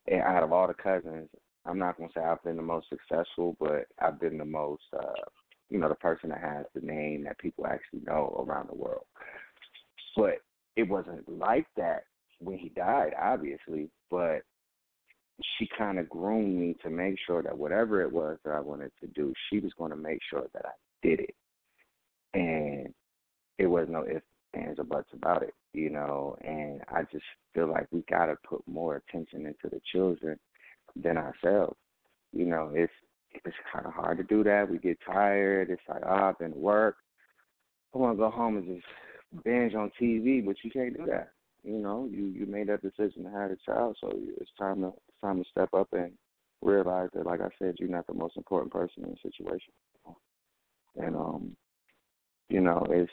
and 0.08 0.22
out 0.22 0.44
of 0.44 0.52
all 0.54 0.68
the 0.68 0.74
cousins, 0.74 1.30
I'm 1.68 1.80
not 1.80 1.98
gonna 1.98 2.10
say 2.16 2.22
I've 2.22 2.44
been 2.44 2.56
the 2.56 2.62
most 2.62 2.88
successful, 2.90 3.58
but 3.60 3.86
I've 4.00 4.20
been 4.20 4.38
the 4.38 4.46
most, 4.46 4.84
uh, 4.94 5.22
you 5.70 5.78
know, 5.78 5.90
the 5.90 5.96
person 5.96 6.30
that 6.30 6.40
has 6.40 6.66
the 6.74 6.82
name 6.82 7.24
that 7.26 7.38
people 7.40 7.68
actually 7.68 8.02
know 8.06 8.46
around 8.48 8.70
the 8.70 8.76
world. 8.76 9.06
But 10.16 10.42
it 10.76 10.88
wasn't 10.88 11.28
like 11.28 11.68
that 11.76 12.04
when 12.40 12.58
he 12.58 12.70
died, 12.70 13.14
obviously, 13.20 13.90
but 14.10 14.42
she 15.58 15.70
kind 15.78 16.00
of 16.00 16.10
groomed 16.10 16.58
me 16.58 16.76
to 16.84 16.90
make 16.90 17.16
sure 17.26 17.44
that 17.44 17.58
whatever 17.58 18.02
it 18.02 18.12
was 18.12 18.38
that 18.44 18.54
I 18.54 18.60
wanted 18.60 18.92
to 19.02 19.08
do, 19.08 19.34
she 19.50 19.60
was 19.60 19.72
going 19.78 19.92
to 19.92 19.98
make 19.98 20.20
sure 20.30 20.46
that 20.54 20.66
I 20.66 21.08
did 21.08 21.20
it. 21.20 21.36
And 22.34 22.94
it 23.58 23.68
was 23.68 23.88
no 23.90 24.06
ifs, 24.08 24.26
ands, 24.54 24.80
or 24.80 24.84
buts 24.84 25.10
about 25.14 25.44
it, 25.44 25.54
you 25.74 25.90
know. 25.90 26.38
And 26.44 26.82
I 26.90 27.04
just 27.12 27.26
feel 27.54 27.68
like 27.68 27.88
we 27.92 28.04
got 28.10 28.28
to 28.28 28.36
put 28.48 28.68
more 28.68 28.96
attention 28.96 29.46
into 29.46 29.70
the 29.70 29.82
children 29.92 30.40
than 31.04 31.18
ourselves. 31.18 31.78
You 32.34 32.46
know, 32.46 32.72
it's 32.74 32.94
it's 33.46 33.56
kind 33.72 33.86
of 33.86 33.94
hard 33.94 34.18
to 34.18 34.24
do 34.24 34.44
that. 34.44 34.70
We 34.70 34.78
get 34.78 34.98
tired. 35.06 35.70
It's 35.70 35.82
like, 35.88 36.04
oh, 36.06 36.14
I've 36.14 36.40
been 36.40 36.54
to 36.54 36.58
work. 36.58 36.98
I 37.94 37.98
want 37.98 38.18
to 38.18 38.22
go 38.22 38.30
home 38.30 38.58
and 38.58 38.66
just 38.66 39.44
binge 39.44 39.74
on 39.76 39.92
TV, 40.02 40.46
but 40.46 40.56
you 40.64 40.72
can't 40.72 40.98
do 40.98 41.06
that. 41.08 41.32
You 41.64 41.80
know, 41.80 42.08
you 42.12 42.26
you 42.26 42.46
made 42.46 42.70
that 42.70 42.82
decision 42.82 43.24
to 43.24 43.30
have 43.32 43.52
a 43.52 43.58
child, 43.66 43.98
so 44.00 44.12
it's 44.40 44.52
time 44.58 44.82
to 44.82 44.88
it's 44.88 45.22
time 45.22 45.44
to 45.44 45.50
step 45.50 45.70
up 45.74 45.90
and 45.92 46.12
realize 46.62 47.10
that, 47.14 47.26
like 47.26 47.42
I 47.42 47.50
said, 47.60 47.76
you're 47.80 47.90
not 47.90 48.08
the 48.08 48.14
most 48.14 48.38
important 48.38 48.72
person 48.72 49.04
in 49.04 49.12
the 49.12 49.18
situation. 49.30 49.74
And 50.96 51.16
um, 51.16 51.56
you 52.50 52.62
know, 52.62 52.86
it's 52.90 53.12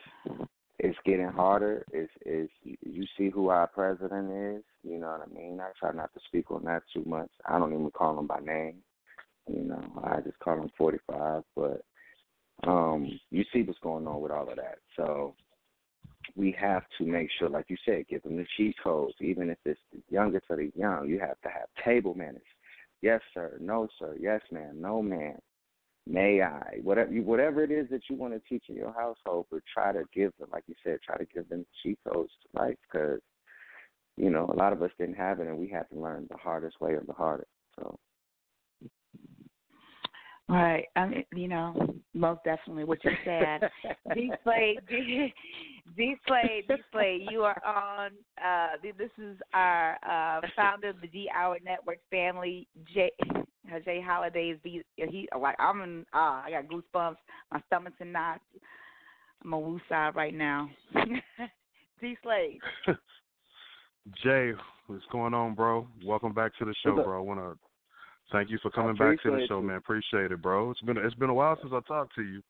it's 0.79 0.99
getting 1.05 1.29
harder. 1.29 1.85
It's 1.93 2.12
it's 2.22 2.53
you 2.64 3.05
see 3.16 3.31
who 3.31 3.49
our 3.49 3.66
president 3.66 4.31
is. 4.57 4.64
You 4.83 4.99
know 4.99 5.07
what 5.09 5.29
I 5.29 5.35
mean. 5.35 5.61
I 5.61 5.70
try 5.79 5.93
not 5.93 6.12
to 6.14 6.20
speak 6.27 6.51
on 6.51 6.64
that 6.64 6.83
too 6.93 7.05
much. 7.07 7.31
I 7.47 7.59
don't 7.59 7.72
even 7.72 7.91
call 7.91 8.18
him 8.18 8.27
by 8.27 8.41
name. 8.41 8.77
You 9.49 9.64
know, 9.64 9.83
I 10.03 10.20
just 10.20 10.39
call 10.41 10.61
him 10.61 10.70
45. 10.77 11.43
But 11.55 11.85
um, 12.64 13.09
you 13.31 13.45
see 13.53 13.62
what's 13.62 13.79
going 13.81 14.07
on 14.07 14.20
with 14.20 14.33
all 14.33 14.49
of 14.49 14.57
that. 14.57 14.79
So 14.97 15.35
we 16.35 16.55
have 16.59 16.83
to 16.99 17.05
make 17.05 17.29
sure, 17.39 17.49
like 17.49 17.66
you 17.68 17.77
said, 17.85 18.09
give 18.09 18.22
them 18.22 18.37
the 18.37 18.47
cheat 18.57 18.75
codes. 18.83 19.14
Even 19.20 19.51
if 19.51 19.59
it's 19.64 19.81
the 19.93 20.01
youngest 20.11 20.47
of 20.51 20.59
the 20.59 20.72
young, 20.75 21.09
you 21.09 21.20
have 21.20 21.41
to 21.43 21.49
have 21.49 21.68
table 21.85 22.14
manners. 22.14 22.43
Yes, 23.01 23.20
sir. 23.33 23.59
No, 23.61 23.87
sir. 23.99 24.16
Yes, 24.18 24.41
ma'am. 24.51 24.81
No, 24.81 25.03
ma'am. 25.03 25.37
May 26.07 26.43
I? 26.43 26.79
Whatever 26.83 27.11
whatever 27.23 27.65
it 27.65 27.71
is 27.71 27.89
that 27.91 28.03
you 28.11 28.17
want 28.17 28.35
to 28.35 28.41
teach 28.49 28.65
in 28.69 28.77
your 28.77 28.93
household, 28.93 29.47
but 29.51 29.61
try 29.73 29.93
to 29.93 30.05
give 30.13 30.33
them, 30.39 30.49
like 30.53 30.65
you 30.67 30.75
said, 30.85 30.99
try 31.03 31.17
to 31.17 31.25
give 31.25 31.49
them 31.49 31.65
cheat 31.83 31.99
codes 32.07 32.33
to 32.43 32.61
life 32.61 32.77
because 32.83 33.21
you 34.17 34.29
know 34.31 34.51
a 34.53 34.57
lot 34.57 34.73
of 34.73 34.83
us 34.83 34.91
didn't 34.99 35.17
have 35.17 35.41
it, 35.41 35.49
and 35.49 35.59
we 35.59 35.69
had 35.69 35.89
to 35.91 35.99
learn 35.99 36.27
the 36.31 36.37
hardest 36.37 36.81
way 36.81 36.93
or 36.93 37.03
the 37.07 37.15
hardest. 37.15 37.49
So 37.77 37.99
Right. 40.49 40.85
I 40.95 41.07
mean, 41.07 41.25
you 41.35 41.49
know, 41.49 41.95
most 42.13 42.45
definitely 42.45 42.85
what 42.85 43.03
you 43.03 43.13
said. 43.25 43.63
D 44.15 44.31
Slade, 44.43 44.81
D 45.97 46.17
Slade, 46.27 46.65
D 46.69 46.75
Slade, 46.93 47.23
you 47.31 47.43
are 47.43 47.61
on. 47.65 48.11
Uh, 48.43 48.77
this 48.83 49.11
is 49.19 49.39
our 49.55 49.97
uh, 50.07 50.43
founder 50.55 50.91
of 50.91 51.01
the 51.01 51.09
D 51.09 51.31
Hour 51.35 51.59
Network 51.65 51.99
family, 52.11 52.69
uh, 52.95 53.41
J 53.85 54.01
Holiday. 54.01 54.51
Is 54.51 54.59
the 54.62 54.83
he 54.97 55.29
like 55.39 55.57
I'm 55.59 55.83
in? 55.83 56.07
Uh, 56.12 56.43
I 56.45 56.51
got 56.51 56.69
goosebumps. 56.69 57.17
My 57.53 57.61
stomach's 57.67 57.97
in 58.01 58.12
knots. 58.12 58.41
I'm 59.45 59.55
on 59.55 59.62
woo 59.62 59.81
side 59.89 60.15
right 60.15 60.35
now. 60.35 60.69
D 62.01 62.17
Slade. 62.23 62.59
Jay, 64.23 64.53
what's 64.87 65.05
going 65.11 65.35
on, 65.35 65.55
bro? 65.55 65.87
Welcome 66.05 66.35
back 66.35 66.53
to 66.59 66.65
the 66.65 66.75
show, 66.85 66.95
bro. 66.95 67.19
I 67.19 67.21
want 67.21 67.41
to 67.41 67.59
thank 68.33 68.51
you 68.51 68.59
for 68.62 68.71
coming 68.71 68.97
back 68.97 69.23
to 69.23 69.31
the 69.31 69.47
show, 69.49 69.62
man. 69.62 69.77
Appreciate 69.77 70.31
it, 70.31 70.43
bro. 70.43 70.71
It's 70.71 70.81
been 70.83 70.99
it's 70.99 71.15
been 71.15 71.31
a 71.31 71.35
while 71.35 71.57
since 71.61 71.73
I 71.75 71.81
talked 71.87 72.15
to 72.17 72.23
you. 72.23 72.43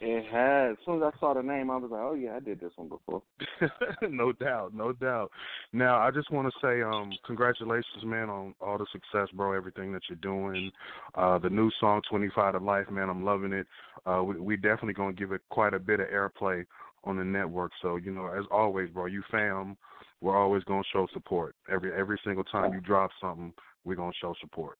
It 0.00 0.24
has. 0.32 0.72
As 0.72 0.84
soon 0.84 1.02
as 1.02 1.12
I 1.14 1.20
saw 1.20 1.34
the 1.34 1.42
name, 1.42 1.70
I 1.70 1.76
was 1.76 1.90
like, 1.90 2.00
oh 2.00 2.14
yeah, 2.14 2.36
I 2.36 2.40
did 2.40 2.60
this 2.60 2.72
one 2.76 2.88
before. 2.88 3.22
no 4.08 4.32
doubt, 4.32 4.74
no 4.74 4.92
doubt. 4.92 5.30
Now, 5.72 5.98
I 5.98 6.10
just 6.10 6.30
want 6.30 6.52
to 6.52 6.60
say, 6.60 6.82
um, 6.82 7.10
congratulations, 7.26 8.04
man, 8.04 8.28
on 8.28 8.54
all 8.60 8.78
the 8.78 8.86
success, 8.92 9.28
bro. 9.34 9.52
Everything 9.52 9.92
that 9.92 10.02
you're 10.08 10.16
doing. 10.16 10.70
Uh, 11.14 11.38
the 11.38 11.50
new 11.50 11.70
song, 11.80 12.02
"25 12.08 12.54
to 12.54 12.58
Life," 12.58 12.90
man, 12.90 13.08
I'm 13.08 13.24
loving 13.24 13.52
it. 13.52 13.66
Uh, 14.06 14.22
we, 14.22 14.38
we 14.38 14.56
definitely 14.56 14.94
gonna 14.94 15.12
give 15.12 15.32
it 15.32 15.42
quite 15.50 15.74
a 15.74 15.78
bit 15.78 16.00
of 16.00 16.08
airplay 16.08 16.64
on 17.04 17.16
the 17.16 17.24
network. 17.24 17.72
So, 17.82 17.96
you 17.96 18.12
know, 18.12 18.26
as 18.26 18.44
always, 18.50 18.90
bro, 18.90 19.06
you 19.06 19.22
fam, 19.30 19.76
we're 20.20 20.36
always 20.36 20.64
gonna 20.64 20.82
show 20.92 21.06
support. 21.12 21.54
Every 21.70 21.92
every 21.92 22.20
single 22.24 22.44
time 22.44 22.72
you 22.72 22.80
drop 22.80 23.10
something, 23.20 23.52
we're 23.84 23.96
gonna 23.96 24.12
show 24.20 24.34
support. 24.40 24.78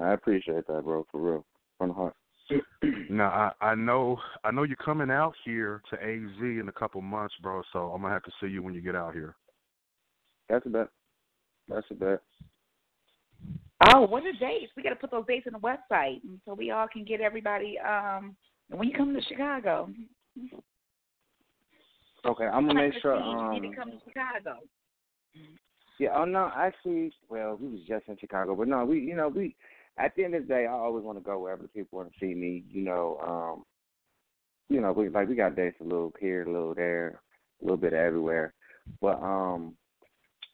I 0.00 0.12
appreciate 0.12 0.66
that, 0.66 0.84
bro, 0.84 1.06
for 1.10 1.20
real, 1.20 1.46
from 1.78 1.88
the 1.88 1.94
heart. 1.94 2.14
Now 3.10 3.52
I 3.60 3.70
I 3.70 3.74
know 3.74 4.18
I 4.44 4.50
know 4.50 4.62
you're 4.62 4.76
coming 4.76 5.10
out 5.10 5.34
here 5.44 5.82
to 5.90 5.96
AZ 5.96 6.40
in 6.40 6.66
a 6.68 6.72
couple 6.72 7.00
months, 7.02 7.34
bro. 7.42 7.62
So 7.72 7.90
I'm 7.90 8.02
gonna 8.02 8.14
have 8.14 8.22
to 8.24 8.32
see 8.40 8.46
you 8.48 8.62
when 8.62 8.74
you 8.74 8.80
get 8.80 8.96
out 8.96 9.14
here. 9.14 9.36
That's 10.48 10.66
a 10.66 10.68
bet. 10.68 10.88
That's 11.68 11.86
a 11.90 11.94
bet. 11.94 12.22
Oh, 13.92 14.02
what 14.02 14.24
are 14.24 14.32
dates? 14.32 14.72
We 14.76 14.82
got 14.82 14.90
to 14.90 14.96
put 14.96 15.10
those 15.10 15.24
dates 15.26 15.46
on 15.46 15.54
the 15.54 15.58
website, 15.58 16.20
so 16.44 16.52
we 16.52 16.70
all 16.70 16.86
can 16.86 17.02
get 17.04 17.22
everybody. 17.22 17.78
Um, 17.78 18.36
when 18.68 18.88
you 18.88 18.94
come 18.94 19.14
to 19.14 19.22
Chicago, 19.22 19.88
Okay, 22.24 22.44
I'm 22.44 22.66
gonna 22.66 22.74
make 22.74 23.00
sure. 23.00 23.16
you 23.16 23.60
need 23.60 23.66
Um, 23.66 23.70
to 23.70 23.76
come 23.76 23.90
to 23.90 23.98
Chicago. 24.06 24.58
yeah. 25.98 26.10
Oh 26.14 26.24
no, 26.24 26.50
actually, 26.54 27.12
well, 27.28 27.56
we 27.60 27.68
was 27.68 27.80
just 27.88 28.08
in 28.08 28.18
Chicago, 28.18 28.54
but 28.54 28.68
no, 28.68 28.84
we, 28.84 29.00
you 29.00 29.16
know, 29.16 29.28
we. 29.28 29.56
At 30.00 30.14
the 30.16 30.24
end 30.24 30.34
of 30.34 30.42
the 30.42 30.48
day, 30.48 30.66
I 30.66 30.72
always 30.72 31.04
want 31.04 31.18
to 31.18 31.24
go 31.24 31.38
wherever 31.38 31.62
the 31.62 31.68
people 31.68 31.98
want 31.98 32.10
to 32.12 32.18
see 32.18 32.34
me. 32.34 32.64
You 32.70 32.82
know, 32.82 33.18
um, 33.26 33.64
you 34.70 34.80
know, 34.80 34.92
we 34.92 35.08
like 35.08 35.28
we 35.28 35.34
got 35.34 35.56
dates 35.56 35.76
a 35.80 35.84
little 35.84 36.12
here, 36.18 36.44
a 36.44 36.50
little 36.50 36.74
there, 36.74 37.20
a 37.60 37.64
little 37.64 37.76
bit 37.76 37.92
everywhere. 37.92 38.54
But 39.00 39.22
um 39.22 39.74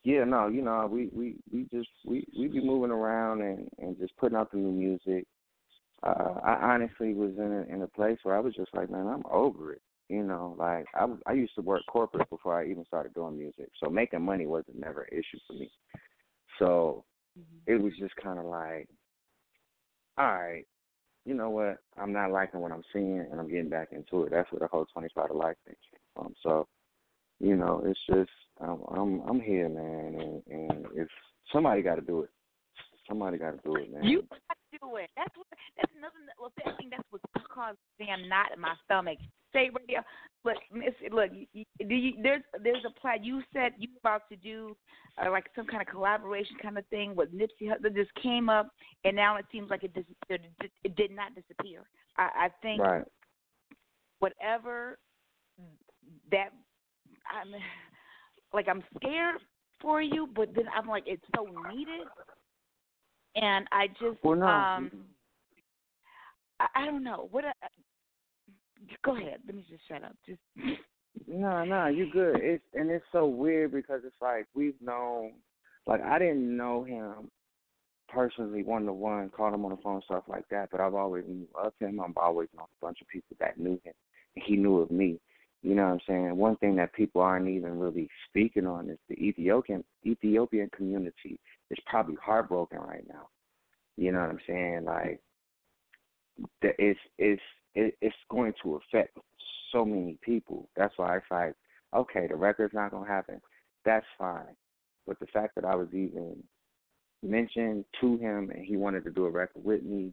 yeah, 0.05 0.25
no, 0.25 0.49
you 0.49 0.63
know, 0.63 0.89
we 0.91 1.11
we 1.13 1.37
we 1.53 1.69
just 1.73 1.91
we 2.05 2.27
we 2.37 2.49
be 2.49 2.65
moving 2.65 2.91
around 2.91 3.43
and 3.43 3.69
and 3.79 3.99
just 3.99 4.17
putting 4.17 4.37
out 4.37 4.51
the 4.51 4.59
new 4.59 4.73
music. 4.73 5.27
Uh 6.03 6.35
I 6.43 6.73
honestly 6.73 7.15
was 7.15 7.33
in 7.37 7.53
a, 7.53 7.75
in 7.75 7.83
a 7.83 7.89
place 7.89 8.19
where 8.23 8.37
I 8.37 8.41
was 8.41 8.55
just 8.55 8.75
like, 8.75 8.91
man, 8.91 9.07
I'm 9.07 9.25
over 9.31 9.73
it. 9.75 9.83
You 10.09 10.23
know, 10.23 10.57
like 10.59 10.87
I 10.95 11.07
I 11.27 11.33
used 11.35 11.55
to 11.57 11.63
work 11.63 11.83
corporate 11.89 12.31
before 12.31 12.59
I 12.59 12.67
even 12.71 12.85
started 12.87 13.15
doing 13.15 13.39
music, 13.39 13.69
so 13.83 13.91
making 13.91 14.23
money 14.23 14.47
wasn't 14.47 14.81
never 14.81 15.03
an 15.03 15.19
issue 15.19 15.39
for 15.47 15.55
me. 15.55 15.71
So 16.59 17.05
mm-hmm. 17.39 17.73
it 17.73 17.83
was 17.83 17.93
just 17.99 18.17
kind 18.17 18.39
of 18.39 18.47
like, 18.47 18.89
all 20.19 20.27
right, 20.27 20.65
you 21.25 21.35
know 21.35 21.51
what? 21.51 21.79
I'm 21.97 22.13
not 22.13 22.31
liking 22.31 22.61
what 22.61 22.73
I'm 22.73 22.85
seeing, 22.93 23.27
and 23.31 23.41
I'm 23.41 23.49
getting 23.49 23.69
back 23.69 23.89
into 23.93 24.25
it. 24.25 24.31
That's 24.31 24.51
where 24.53 24.61
the 24.61 24.69
whole 24.69 24.87
25 24.93 25.29
to 25.29 25.35
life 25.35 25.57
thing 25.65 25.75
came 25.91 26.01
from. 26.15 26.35
So, 26.43 26.67
you 27.41 27.57
know, 27.57 27.83
it's 27.85 28.01
just 28.09 28.31
I'm 28.61 28.81
I'm, 28.89 29.21
I'm 29.29 29.41
here, 29.41 29.69
man, 29.69 30.21
and, 30.21 30.43
and 30.47 30.87
if 30.95 31.09
somebody 31.53 31.83
got 31.83 31.97
to 31.97 32.01
do 32.01 32.23
it, 32.23 32.31
somebody 33.09 33.39
got 33.39 33.53
to 33.53 33.61
do 33.65 33.77
it, 33.77 33.93
man. 33.93 34.05
You 34.05 34.23
got 34.23 34.57
to 34.73 34.79
do 34.81 34.97
it. 34.97 35.11
That's 35.17 35.37
what. 35.37 35.47
That's 35.77 35.93
nothing. 36.01 36.25
Well, 36.41 36.53
I 36.65 36.73
think 36.77 36.91
that's 36.91 37.05
what 37.11 37.21
caused 37.53 37.79
damn 37.99 38.29
knot 38.29 38.53
in 38.55 38.61
my 38.61 38.75
stomach. 38.85 39.19
Say 39.57 39.71
radio. 39.73 40.03
Look, 40.45 40.57
Miss. 40.71 40.95
Look, 41.11 41.31
do 41.89 41.95
you, 41.95 42.13
there's 42.23 42.43
there's 42.63 42.85
a 42.87 43.01
plan. 43.01 43.25
You 43.25 43.43
said 43.55 43.73
you 43.79 43.89
were 43.89 44.11
about 44.11 44.23
to 44.31 44.37
do 44.37 44.77
uh, 45.17 45.31
like 45.31 45.47
some 45.57 45.67
kind 45.67 45.81
of 45.81 45.89
collaboration 45.89 46.57
kind 46.63 46.77
of 46.77 46.87
thing 46.89 47.17
with 47.17 47.35
Nipsey 47.35 47.69
Hussle. 47.69 47.95
This 47.95 48.07
came 48.23 48.51
up, 48.51 48.69
and 49.05 49.17
now 49.17 49.37
it 49.37 49.47
seems 49.51 49.71
like 49.71 49.83
it 49.83 49.95
disappeared. 49.95 50.47
It 50.85 50.95
did 50.95 51.11
not 51.11 51.33
disappear. 51.35 51.85
I, 52.19 52.23
I 52.23 52.49
think 52.61 52.83
right. 52.83 53.05
whatever 54.19 54.99
that 56.31 56.51
I'm 57.31 57.53
like 58.53 58.69
I'm 58.69 58.85
scared 58.97 59.37
for 59.81 60.03
you, 60.03 60.29
but 60.37 60.55
then 60.55 60.67
I'm 60.77 60.87
like 60.87 61.05
it's 61.07 61.25
so 61.35 61.47
needed, 61.73 62.07
and 63.37 63.67
I 63.73 63.89
just 63.89 64.23
well, 64.23 64.37
no. 64.37 64.47
um 64.47 64.91
I, 66.61 66.67
I 66.83 66.85
don't 66.85 67.03
know 67.03 67.29
what. 67.31 67.47
Uh, 67.47 67.51
go 69.05 69.17
ahead. 69.17 69.39
Let 69.47 69.55
me 69.55 69.65
just 69.69 69.87
shut 69.89 70.05
up. 70.05 70.17
Just. 70.27 70.41
No, 71.27 71.65
no, 71.65 71.87
you 71.87 72.11
good. 72.13 72.37
It's 72.41 72.63
and 72.75 72.91
it's 72.91 73.05
so 73.11 73.27
weird 73.27 73.73
because 73.73 74.03
it's 74.05 74.15
like 74.21 74.47
we've 74.55 74.81
known, 74.83 75.33
like 75.87 76.03
I 76.03 76.19
didn't 76.19 76.57
know 76.57 76.85
him 76.85 77.31
personally 78.09 78.63
one 78.63 78.87
to 78.87 78.93
one, 78.93 79.31
called 79.31 79.55
him 79.55 79.65
on 79.65 79.73
the 79.73 79.79
phone, 79.79 80.03
stuff 80.05 80.25
like 80.29 80.49
that. 80.51 80.69
But 80.71 80.81
I've 80.81 80.95
always 80.95 81.25
knew 81.27 81.49
of 81.55 81.73
him. 81.81 82.01
I've 82.01 82.17
always 82.17 82.49
known 82.57 82.67
a 82.67 82.85
bunch 82.85 82.99
of 83.01 83.09
people 83.09 83.37
that 83.41 83.59
knew 83.59 83.81
him, 83.83 83.95
and 84.37 84.45
he 84.45 84.57
knew 84.57 84.79
of 84.79 84.91
me. 84.91 85.19
You 85.63 85.75
know 85.75 85.85
what 85.85 85.93
I'm 85.95 86.01
saying? 86.07 86.37
One 86.37 86.57
thing 86.57 86.77
that 86.77 86.93
people 86.93 87.23
aren't 87.23 87.49
even 87.49 87.79
really 87.79 88.09
speaking 88.29 88.67
on 88.67 88.91
is 88.91 88.99
the 89.09 89.17
Ethiopian 89.17 89.83
Ethiopian 90.07 90.71
community 90.77 91.41
is 91.71 91.79
probably 91.87 92.17
heartbroken 92.23 92.79
right 92.79 93.05
now. 93.09 93.29
You 93.97 94.13
know 94.13 94.21
what 94.21 94.31
I'm 94.31 94.41
saying? 94.47 94.85
Like 94.85 95.21
that 96.63 96.75
it's 96.79 97.01
it's 97.19 97.43
it's 97.77 98.17
going 98.31 98.55
to 98.63 98.77
affect 98.77 99.19
so 99.73 99.85
many 99.85 100.19
people. 100.23 100.69
That's 100.77 100.95
why 100.97 101.19
it's 101.19 101.27
like, 101.31 101.55
okay, 101.95 102.27
the 102.27 102.37
record's 102.37 102.75
not 102.75 102.91
gonna 102.91 103.07
happen. 103.07 103.41
That's 103.85 104.07
fine. 104.19 104.57
But 105.07 105.21
the 105.21 105.27
fact 105.27 105.55
that 105.57 105.65
I 105.65 105.75
was 105.75 105.89
even 105.93 106.43
mentioned 107.23 107.85
to 108.01 108.17
him 108.19 108.51
and 108.55 108.65
he 108.65 108.77
wanted 108.77 109.05
to 109.05 109.11
do 109.11 109.27
a 109.27 109.31
record 109.31 109.65
with 109.65 109.83
me, 109.83 110.13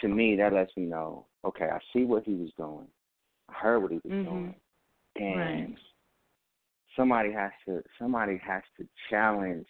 to 0.00 0.08
me 0.08 0.36
that 0.36 0.52
lets 0.52 0.76
me 0.76 0.84
know, 0.84 1.26
okay, 1.44 1.68
I 1.70 1.78
see 1.92 2.04
what 2.04 2.24
he 2.24 2.34
was 2.34 2.50
doing. 2.56 2.86
I 3.48 3.54
heard 3.54 3.80
what 3.80 3.92
he 3.92 4.00
was 4.02 4.12
mm-hmm. 4.12 4.30
doing. 4.30 4.54
And 5.16 5.38
right. 5.38 5.78
somebody 6.96 7.32
has 7.32 7.52
to 7.66 7.82
somebody 8.00 8.40
has 8.44 8.62
to 8.78 8.86
challenge 9.10 9.66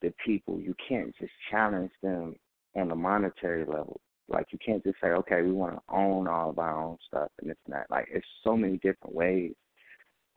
the 0.00 0.12
people. 0.24 0.58
You 0.58 0.74
can't 0.88 1.14
just 1.18 1.32
challenge 1.50 1.90
them 2.02 2.36
on 2.74 2.88
the 2.88 2.94
monetary 2.94 3.64
level. 3.64 4.00
Like 4.28 4.46
you 4.50 4.58
can't 4.64 4.82
just 4.82 4.96
say, 5.00 5.08
okay, 5.08 5.42
we 5.42 5.52
want 5.52 5.74
to 5.74 5.94
own 5.94 6.26
all 6.26 6.50
of 6.50 6.58
our 6.58 6.82
own 6.82 6.98
stuff 7.06 7.30
and 7.40 7.50
it's 7.50 7.60
not 7.68 7.86
like 7.90 8.08
it's 8.10 8.26
so 8.42 8.56
many 8.56 8.76
different 8.78 9.14
ways 9.14 9.52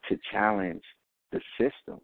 to 0.08 0.18
challenge 0.32 0.84
the 1.32 1.40
system. 1.60 2.00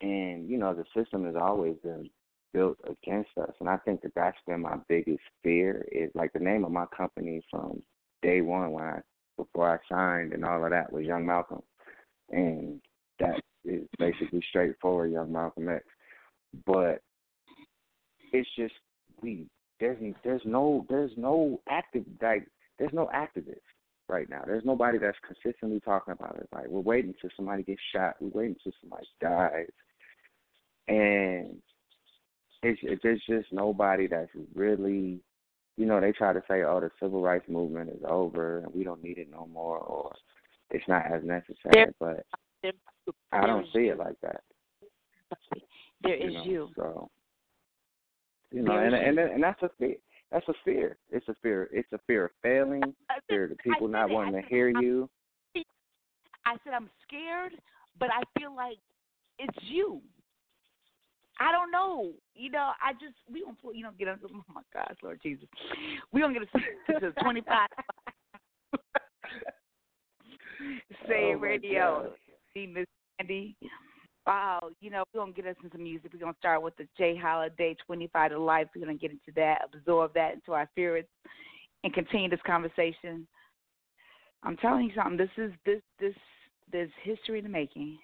And 0.00 0.48
you 0.48 0.58
know, 0.58 0.74
the 0.74 0.84
system 1.00 1.24
has 1.26 1.36
always 1.36 1.76
been 1.82 2.10
built 2.52 2.78
against 2.84 3.30
us, 3.38 3.52
and 3.60 3.68
I 3.68 3.76
think 3.78 4.02
that 4.02 4.12
that's 4.14 4.36
been 4.46 4.60
my 4.60 4.76
biggest 4.88 5.22
fear. 5.42 5.86
Is 5.90 6.10
like 6.14 6.32
the 6.32 6.38
name 6.38 6.64
of 6.64 6.72
my 6.72 6.86
company 6.96 7.42
from 7.50 7.82
day 8.22 8.40
one 8.40 8.72
when 8.72 8.84
I 8.84 9.00
before 9.36 9.70
I 9.70 9.94
signed 9.94 10.32
and 10.32 10.44
all 10.44 10.64
of 10.64 10.70
that 10.70 10.92
was 10.92 11.04
Young 11.04 11.24
Malcolm, 11.24 11.62
and 12.30 12.80
that 13.20 13.40
is 13.64 13.86
basically 13.98 14.42
straightforward 14.48 15.12
Young 15.12 15.32
Malcolm 15.32 15.68
X. 15.68 15.84
But 16.66 17.00
it's 18.32 18.48
just 18.56 18.74
we 19.22 19.46
there's 19.80 19.98
there's 20.24 20.42
no 20.44 20.86
there's 20.88 21.12
no 21.16 21.60
active 21.68 22.04
like 22.20 22.46
there's 22.78 22.92
no 22.92 23.10
activists 23.14 23.60
right 24.08 24.28
now. 24.28 24.42
There's 24.46 24.64
nobody 24.64 24.98
that's 24.98 25.18
consistently 25.26 25.80
talking 25.80 26.12
about 26.12 26.36
it. 26.36 26.48
Like 26.52 26.68
we're 26.68 26.80
waiting 26.80 27.14
till 27.20 27.30
somebody 27.36 27.62
gets 27.62 27.80
shot. 27.94 28.16
We're 28.20 28.40
waiting 28.40 28.56
till 28.62 28.72
somebody 28.80 29.06
dies, 29.20 29.68
and 30.88 31.56
it's 32.62 32.80
it, 32.82 33.00
there's 33.02 33.22
just 33.28 33.52
nobody 33.52 34.06
that's 34.06 34.30
really, 34.54 35.20
you 35.76 35.86
know, 35.86 36.00
they 36.00 36.12
try 36.12 36.32
to 36.32 36.42
say, 36.48 36.62
oh, 36.62 36.80
the 36.80 36.90
civil 37.00 37.22
rights 37.22 37.48
movement 37.48 37.90
is 37.90 38.02
over 38.08 38.60
and 38.60 38.74
we 38.74 38.84
don't 38.84 39.02
need 39.02 39.18
it 39.18 39.28
no 39.30 39.48
more, 39.52 39.78
or 39.78 40.12
it's 40.70 40.86
not 40.88 41.06
as 41.06 41.22
necessary. 41.22 41.92
But 41.98 42.24
I 43.32 43.46
don't 43.46 43.66
see 43.72 43.88
it 43.88 43.98
like 43.98 44.16
that. 44.22 44.42
There 46.02 46.14
is 46.14 46.32
you. 46.32 46.32
Know, 46.32 46.44
you. 46.44 46.68
So 46.76 47.10
you 48.52 48.62
know, 48.62 48.76
and 48.76 48.94
and 48.94 49.18
and 49.18 49.42
that's 49.42 49.62
a 49.62 49.70
fear. 49.78 49.96
That's 50.30 50.48
a 50.48 50.54
fear. 50.64 50.96
It's 51.10 51.28
a 51.28 51.34
fear. 51.42 51.68
It's 51.72 51.92
a 51.92 51.98
fear 52.06 52.26
of 52.26 52.30
failing. 52.42 52.82
Fear 53.28 53.44
of 53.44 53.50
the 53.50 53.56
people 53.56 53.88
not 53.88 54.10
wanting 54.10 54.40
to 54.40 54.48
hear 54.48 54.68
you. 54.68 55.08
I 56.44 56.56
said 56.62 56.74
I'm 56.74 56.90
scared, 57.06 57.52
but 57.98 58.08
I 58.10 58.22
feel 58.38 58.54
like 58.54 58.78
it's 59.38 59.58
you. 59.62 60.00
I 61.38 61.52
don't 61.52 61.70
know. 61.70 62.12
You 62.34 62.50
know, 62.50 62.72
I 62.82 62.92
just 62.94 63.14
we 63.30 63.40
don't 63.40 63.56
you 63.74 63.82
know 63.82 63.90
get 63.98 64.08
into 64.08 64.26
oh 64.34 64.42
my 64.54 64.62
gosh, 64.72 64.96
Lord 65.02 65.20
Jesus. 65.22 65.48
We 66.12 66.20
don't 66.20 66.32
get 66.32 66.42
to, 66.42 67.00
to 67.00 67.12
twenty 67.22 67.42
five 67.42 67.68
Say 71.08 71.32
oh 71.34 71.38
radio. 71.38 72.12
See 72.54 72.66
Miss 72.66 72.86
Andy. 73.18 73.56
Wow, 74.26 74.70
you 74.80 74.90
know, 74.90 75.04
we're 75.14 75.20
gonna 75.20 75.32
get 75.32 75.46
us 75.46 75.54
into 75.62 75.76
some 75.76 75.84
music. 75.84 76.10
We're 76.12 76.18
gonna 76.18 76.34
start 76.38 76.62
with 76.62 76.76
the 76.76 76.88
J 76.98 77.16
Holiday 77.16 77.76
twenty 77.86 78.08
five 78.12 78.32
to 78.32 78.38
life. 78.38 78.66
We're 78.74 78.84
gonna 78.84 78.98
get 78.98 79.12
into 79.12 79.32
that, 79.36 79.62
absorb 79.72 80.14
that 80.14 80.34
into 80.34 80.52
our 80.52 80.68
spirits 80.72 81.08
and 81.84 81.94
continue 81.94 82.28
this 82.28 82.40
conversation. 82.44 83.26
I'm 84.42 84.56
telling 84.56 84.86
you 84.86 84.92
something, 84.96 85.16
this 85.16 85.30
is 85.36 85.52
this 85.64 85.80
this 86.00 86.14
this 86.72 86.90
history 87.04 87.38
in 87.38 87.44
the 87.44 87.50
making. 87.50 87.98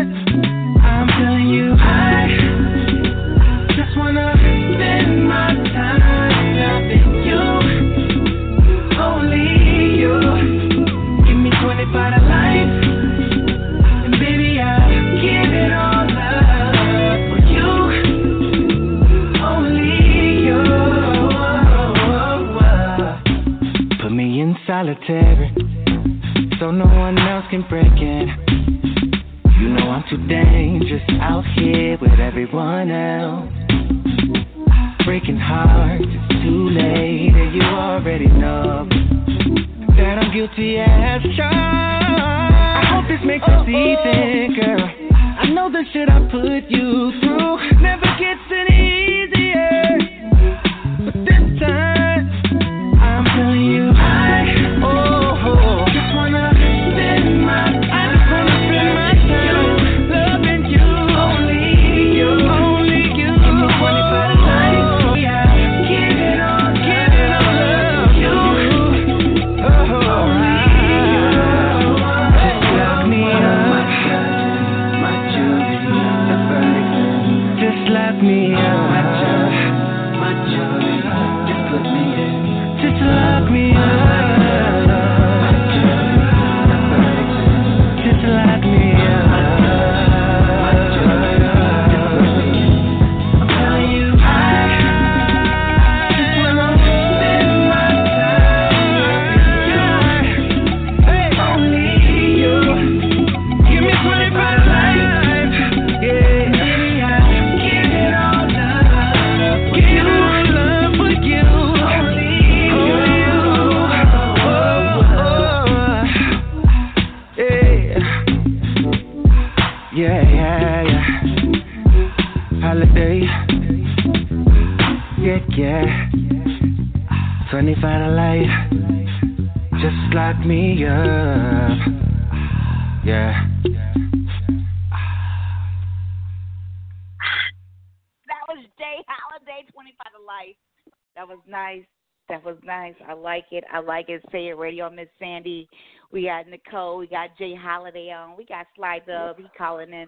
We 146.10 146.24
got 146.24 146.48
Nik 146.48 146.62
Cole. 146.70 146.98
We 146.98 147.06
got 147.06 147.36
J 147.36 147.54
Holiday 147.54 148.10
on. 148.10 148.36
We 148.36 148.44
got 148.44 148.66
Sly 148.76 149.00
Dub. 149.06 149.36
He 149.36 149.44
calling 149.56 149.90
in. 149.90 150.06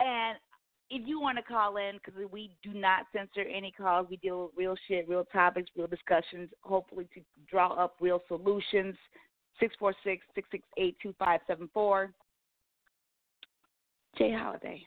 And 0.00 0.38
if 0.90 1.06
you 1.06 1.20
want 1.20 1.38
to 1.38 1.42
call 1.42 1.76
in, 1.76 1.96
because 1.96 2.14
we 2.30 2.50
do 2.62 2.72
not 2.72 3.06
censor 3.14 3.48
any 3.48 3.72
calls, 3.72 4.06
we 4.10 4.16
deal 4.16 4.44
with 4.44 4.52
real 4.56 4.76
shit, 4.86 5.08
real 5.08 5.24
topics, 5.24 5.70
real 5.76 5.86
discussions, 5.86 6.50
hopefully 6.62 7.08
to 7.14 7.20
draw 7.50 7.72
up 7.72 7.96
real 8.00 8.22
solutions. 8.28 8.94
Six 9.60 9.74
four 9.78 9.94
six 10.04 10.24
six 10.34 10.48
six 10.50 10.64
eight 10.76 10.96
two 11.02 11.14
five 11.18 11.40
seven 11.46 11.68
four. 11.74 12.12
J 14.16 14.32
Holiday. 14.32 14.82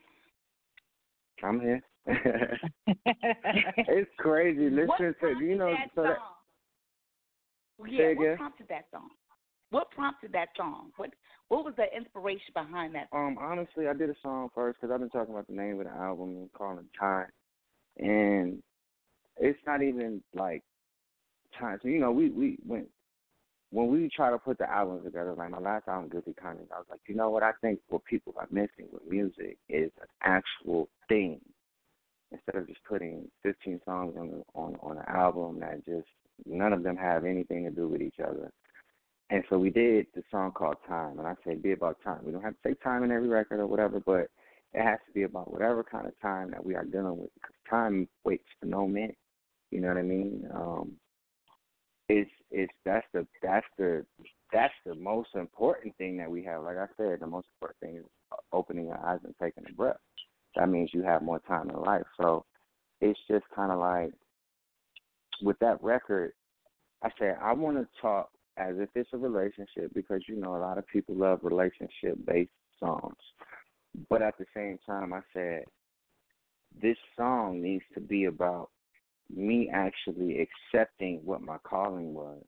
I'm 1.43 1.59
here. 1.59 1.82
it's 2.07 4.09
crazy. 4.17 4.69
Listen 4.69 5.15
to 5.22 5.43
you 5.43 5.57
know 5.57 5.72
that 5.72 5.89
so 5.95 6.03
that 6.03 6.17
song? 6.17 7.89
Yeah, 7.89 8.13
what 8.13 8.38
prompted 8.38 8.67
that 8.69 8.86
song? 8.91 9.09
What 9.72 9.89
prompted 9.91 10.34
that 10.34 10.49
song? 10.55 10.91
What 10.97 11.11
What 11.47 11.65
was 11.65 11.74
the 11.78 11.86
inspiration 11.95 12.53
behind 12.53 12.93
that? 12.95 13.07
Um, 13.13 13.38
honestly, 13.39 13.88
I 13.88 13.93
did 13.93 14.09
a 14.09 14.15
song 14.22 14.49
first 14.53 14.80
because 14.80 14.93
I've 14.93 14.99
been 14.99 15.09
talking 15.09 15.34
about 15.34 15.47
the 15.47 15.53
name 15.53 15.80
of 15.80 15.86
the 15.86 15.93
album 15.93 16.36
and 16.36 16.53
calling 16.53 16.86
Time, 16.99 17.28
and 17.97 18.61
it's 19.38 19.59
not 19.65 19.82
even 19.82 20.22
like 20.34 20.61
time. 21.57 21.80
So 21.82 21.88
you 21.88 21.99
know, 21.99 22.11
we 22.11 22.30
we 22.30 22.57
went 22.65 22.88
when 23.72 23.88
we 23.88 24.09
try 24.13 24.30
to 24.30 24.38
put 24.38 24.57
the 24.57 24.69
albums 24.69 25.05
together. 25.05 25.34
Like 25.34 25.51
my 25.51 25.59
last 25.59 25.88
album, 25.88 26.09
Guilty 26.09 26.34
Conscience, 26.34 26.69
I 26.74 26.78
was 26.78 26.88
like, 26.89 26.99
you 27.07 27.15
know 27.15 27.30
what? 27.30 27.43
I 27.43 27.51
think 27.61 27.80
what 27.88 28.03
people 28.03 28.36
are 28.38 28.47
missing 28.51 28.89
with 28.91 29.09
music 29.09 29.57
is 29.69 29.89
an 30.01 30.07
actual 30.22 30.89
thing. 31.07 31.39
Instead 32.34 32.55
of 32.55 32.67
just 32.67 32.80
putting 32.88 33.30
15 33.43 33.82
songs 33.86 34.15
on 34.17 34.43
on 34.53 34.76
on 34.82 34.97
an 34.97 35.05
album 35.07 35.61
that 35.61 35.86
just 35.86 36.07
none 36.45 36.74
of 36.74 36.84
them 36.84 36.97
have 36.97 37.24
anything 37.24 37.63
to 37.63 37.72
do 37.72 37.88
with 37.88 38.01
each 38.01 38.19
other. 38.19 38.51
And 39.32 39.46
so 39.50 39.58
we 39.58 39.70
did 39.70 40.08
the 40.14 40.24
song 40.30 40.52
called 40.52 40.76
Time, 40.90 41.18
and 41.18 41.26
I 41.26 41.36
said, 41.46 41.64
be 41.64 41.72
about 41.72 41.98
time. 42.04 42.20
We 42.26 42.34
don't 42.34 42.44
have 42.44 42.54
to 42.54 42.60
say 42.66 42.76
time 42.84 43.04
in 43.06 43.12
every 43.12 43.30
record 43.30 43.62
or 43.62 43.66
whatever, 43.66 44.02
but 44.06 44.28
it 44.74 44.84
has 44.84 45.00
to 45.08 45.14
be 45.14 45.24
about 45.24 45.52
whatever 45.52 45.86
kind 45.86 46.06
of 46.06 46.20
time 46.22 46.52
that 46.52 46.64
we 46.64 46.76
are 46.76 46.84
dealing 46.84 47.18
with 47.18 47.30
because 47.36 47.56
time 47.70 48.10
waits 48.26 48.44
for 48.60 48.66
no 48.66 48.86
man. 48.86 49.14
You 49.72 49.80
know 49.80 49.88
what 49.88 49.98
I 49.98 50.02
mean? 50.02 50.50
Um, 50.54 50.92
it's 52.10 52.30
it's 52.52 52.74
that's 52.84 53.06
the 53.14 53.26
that's 53.42 53.66
the 53.78 54.06
that's 54.52 54.74
the 54.86 54.96
most 54.96 55.30
important 55.36 55.96
thing 55.96 56.18
that 56.18 56.30
we 56.30 56.44
have. 56.44 56.64
Like 56.64 56.78
I 56.78 56.88
said, 56.98 57.22
the 57.22 57.28
most 57.28 57.48
important 57.56 57.80
thing 57.80 57.98
is 57.98 58.06
opening 58.52 58.88
your 58.88 59.00
eyes 59.00 59.20
and 59.24 59.34
taking 59.42 59.64
a 59.70 59.74
breath. 59.74 59.96
That 60.58 60.68
means 60.68 60.90
you 60.94 61.04
have 61.04 61.22
more 61.22 61.40
time 61.40 61.70
in 61.70 61.82
life. 61.82 62.04
So 62.20 62.44
it's 63.00 63.20
just 63.30 63.46
kind 63.56 63.72
of 63.72 63.80
like 63.80 64.12
with 65.42 65.58
that 65.60 65.82
record, 65.82 66.34
I 67.02 67.10
said 67.18 67.38
I 67.42 67.54
want 67.54 67.78
to 67.78 67.88
talk 68.02 68.30
as 68.70 68.76
if 68.78 68.89
it's 68.95 69.09
a 69.14 69.18
relationship 69.18 69.93
because 69.93 70.22
you 70.28 70.36
know 70.36 70.55
a 70.55 70.59
lot 70.59 70.78
of 70.78 70.88
people 70.88 71.16
love 71.16 71.39
relationship 71.43 72.18
based 72.26 72.51
songs. 72.80 73.16
But 74.09 74.22
at 74.22 74.38
the 74.38 74.45
same 74.55 74.78
time 74.86 75.14
I 75.14 75.22
said 75.34 75.64
this 76.82 76.97
song 77.18 77.62
needs 77.62 77.84
to 77.93 77.99
be 77.99 78.26
about 78.26 78.70
me 79.34 79.70
actually 79.74 80.45
accepting 80.74 81.22
what 81.24 81.41
my 81.41 81.57
calling 81.64 82.14
was 82.14 82.43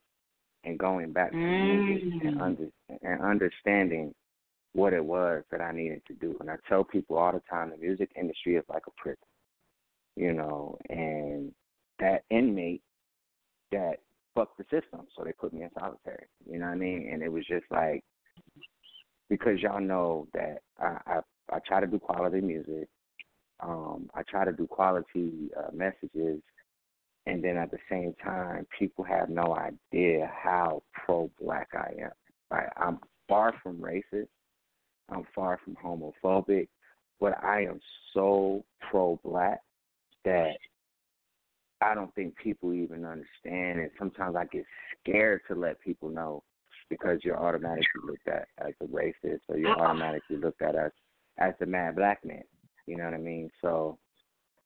and 0.63 0.77
going 0.77 1.11
back 1.11 1.31
to 1.31 1.37
music 1.37 2.23
and 2.23 2.37
mm. 2.37 2.41
under 2.41 2.67
and 3.01 3.21
understanding 3.21 4.13
what 4.73 4.93
it 4.93 5.03
was 5.03 5.43
that 5.51 5.61
I 5.61 5.71
needed 5.71 6.01
to 6.07 6.13
do. 6.13 6.35
And 6.39 6.49
I 6.49 6.55
tell 6.67 6.83
people 6.83 7.17
all 7.17 7.31
the 7.31 7.41
time 7.49 7.69
the 7.69 7.77
music 7.77 8.09
industry 8.19 8.55
is 8.55 8.63
like 8.69 8.83
a 8.87 8.91
prison. 9.01 9.17
You 10.15 10.33
know, 10.33 10.77
and 10.89 11.51
that 11.99 12.23
inmate 12.29 12.81
that 13.71 13.97
fucked 14.35 14.57
the 14.57 14.63
system, 14.63 15.05
so 15.15 15.23
they 15.23 15.31
put 15.33 15.53
me 15.53 15.63
in 15.63 15.69
solitary. 15.77 16.25
You 16.49 16.59
know 16.59 16.65
what 16.65 16.73
I 16.73 16.77
mean? 16.77 17.09
And 17.11 17.21
it 17.21 17.31
was 17.31 17.45
just 17.45 17.65
like 17.71 18.03
because 19.29 19.59
y'all 19.59 19.81
know 19.81 20.27
that 20.33 20.59
I 20.79 20.97
I, 21.07 21.19
I 21.51 21.59
try 21.67 21.79
to 21.79 21.87
do 21.87 21.99
quality 21.99 22.41
music. 22.41 22.87
Um, 23.59 24.09
I 24.13 24.23
try 24.23 24.45
to 24.45 24.51
do 24.51 24.67
quality 24.67 25.49
uh, 25.57 25.71
messages, 25.73 26.41
and 27.25 27.43
then 27.43 27.57
at 27.57 27.71
the 27.71 27.77
same 27.89 28.13
time, 28.23 28.67
people 28.77 29.03
have 29.05 29.29
no 29.29 29.55
idea 29.55 30.31
how 30.43 30.83
pro-black 31.05 31.69
I 31.73 32.03
am. 32.03 32.11
Like 32.51 32.69
I'm 32.77 32.99
far 33.27 33.53
from 33.63 33.77
racist. 33.77 34.27
I'm 35.09 35.25
far 35.35 35.59
from 35.63 35.75
homophobic, 35.75 36.67
but 37.19 37.41
I 37.43 37.65
am 37.65 37.79
so 38.13 38.63
pro-black 38.89 39.59
that 40.25 40.53
I 41.83 41.95
don't 41.95 42.13
think 42.15 42.35
people 42.35 42.73
even 42.73 43.05
understand, 43.05 43.79
and 43.79 43.91
sometimes 43.99 44.35
I 44.35 44.45
get 44.45 44.65
scared 45.01 45.41
to 45.47 45.55
let 45.55 45.81
people 45.81 46.09
know 46.09 46.43
because 46.89 47.19
you're 47.23 47.37
automatically 47.37 48.01
looked 48.05 48.27
at 48.27 48.47
as 48.57 48.73
a 48.81 48.85
racist, 48.85 49.41
or 49.49 49.57
you're 49.57 49.79
automatically 49.79 50.37
looked 50.37 50.61
at 50.61 50.75
as 50.75 50.91
as 51.37 51.53
the 51.59 51.65
mad 51.65 51.95
black 51.95 52.23
man. 52.23 52.43
You 52.85 52.97
know 52.97 53.05
what 53.05 53.13
I 53.13 53.17
mean? 53.17 53.49
So 53.61 53.97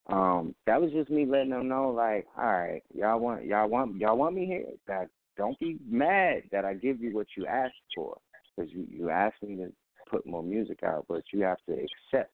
um 0.07 0.55
that 0.65 0.81
was 0.81 0.91
just 0.91 1.09
me 1.09 1.25
letting 1.25 1.49
them 1.51 1.67
know, 1.67 1.89
like, 1.89 2.25
all 2.37 2.45
right, 2.45 2.83
y'all 2.93 3.19
want 3.19 3.45
y'all 3.45 3.69
want 3.69 3.95
y'all 3.97 4.17
want 4.17 4.35
me 4.35 4.45
here. 4.45 4.65
That 4.87 5.09
don't 5.37 5.59
be 5.59 5.77
mad 5.87 6.43
that 6.51 6.65
I 6.65 6.73
give 6.73 7.01
you 7.01 7.13
what 7.15 7.27
you 7.35 7.45
asked 7.45 7.73
for, 7.95 8.17
because 8.55 8.71
you 8.71 8.85
you 8.89 9.09
asked 9.09 9.41
me 9.43 9.55
to 9.57 9.71
put 10.09 10.25
more 10.25 10.43
music 10.43 10.83
out, 10.83 11.05
but 11.07 11.23
you 11.33 11.41
have 11.41 11.57
to 11.67 11.73
accept 11.73 12.31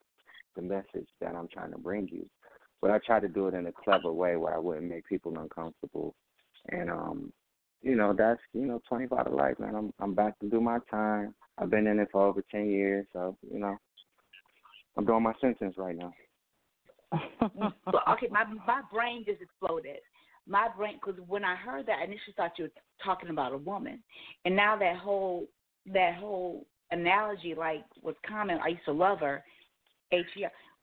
the 0.56 0.62
message 0.62 1.08
that 1.20 1.36
I'm 1.36 1.48
trying 1.48 1.72
to 1.72 1.78
bring 1.78 2.08
you 2.12 2.26
but 2.84 2.92
I 2.92 2.98
try 2.98 3.22
to 3.22 3.30
do 3.30 3.48
it 3.48 3.54
in 3.54 3.66
a 3.66 3.72
clever 3.72 4.12
way 4.12 4.36
where 4.36 4.54
I 4.54 4.60
wouldn't 4.60 4.90
make 4.90 5.08
people 5.08 5.34
uncomfortable. 5.40 6.14
And 6.68 6.90
um, 6.92 7.32
you 7.82 7.96
know, 7.96 8.14
that's 8.16 8.42
you 8.54 8.66
know, 8.66 8.82
twenty 8.90 9.08
five 9.08 9.26
to 9.26 9.32
life, 9.32 9.58
man. 9.58 9.74
I'm 9.74 9.94
I'm 10.02 10.14
back 10.14 10.38
to 10.40 10.50
do 10.50 10.60
my 10.60 10.80
time. 10.92 11.34
I've 11.58 11.70
been 11.70 11.88
in 11.88 12.00
it 12.00 12.10
for 12.12 12.28
over 12.28 12.44
ten 12.52 12.70
years, 12.70 13.08
so 13.14 13.38
you 13.50 13.58
know, 13.58 13.78
I'm 14.98 15.06
doing 15.06 15.24
my 15.24 15.32
sentence 15.40 15.76
right 15.78 15.96
now. 15.96 16.14
okay, 18.10 18.28
my 18.30 18.44
my 18.68 18.82
brain 18.92 19.24
just 19.26 19.42
exploded. 19.42 20.00
My 20.46 20.68
brain, 20.76 21.00
because 21.00 21.22
when 21.26 21.46
I 21.46 21.56
heard 21.56 21.86
that, 21.86 22.00
I 22.02 22.04
initially 22.04 22.34
thought 22.36 22.52
you 22.58 22.66
were 22.66 22.72
talking 23.02 23.30
about 23.30 23.54
a 23.54 23.58
woman, 23.58 24.04
and 24.44 24.58
now 24.58 24.78
that 24.78 24.98
whole 24.98 25.48
that 25.94 26.16
whole 26.16 26.66
analogy, 26.92 27.56
like 27.58 27.86
was 28.02 28.16
common. 28.28 28.60
I 28.62 28.70
used 28.70 28.86
to 28.86 28.92
love 28.92 29.20
her. 29.22 29.42
H 30.12 30.26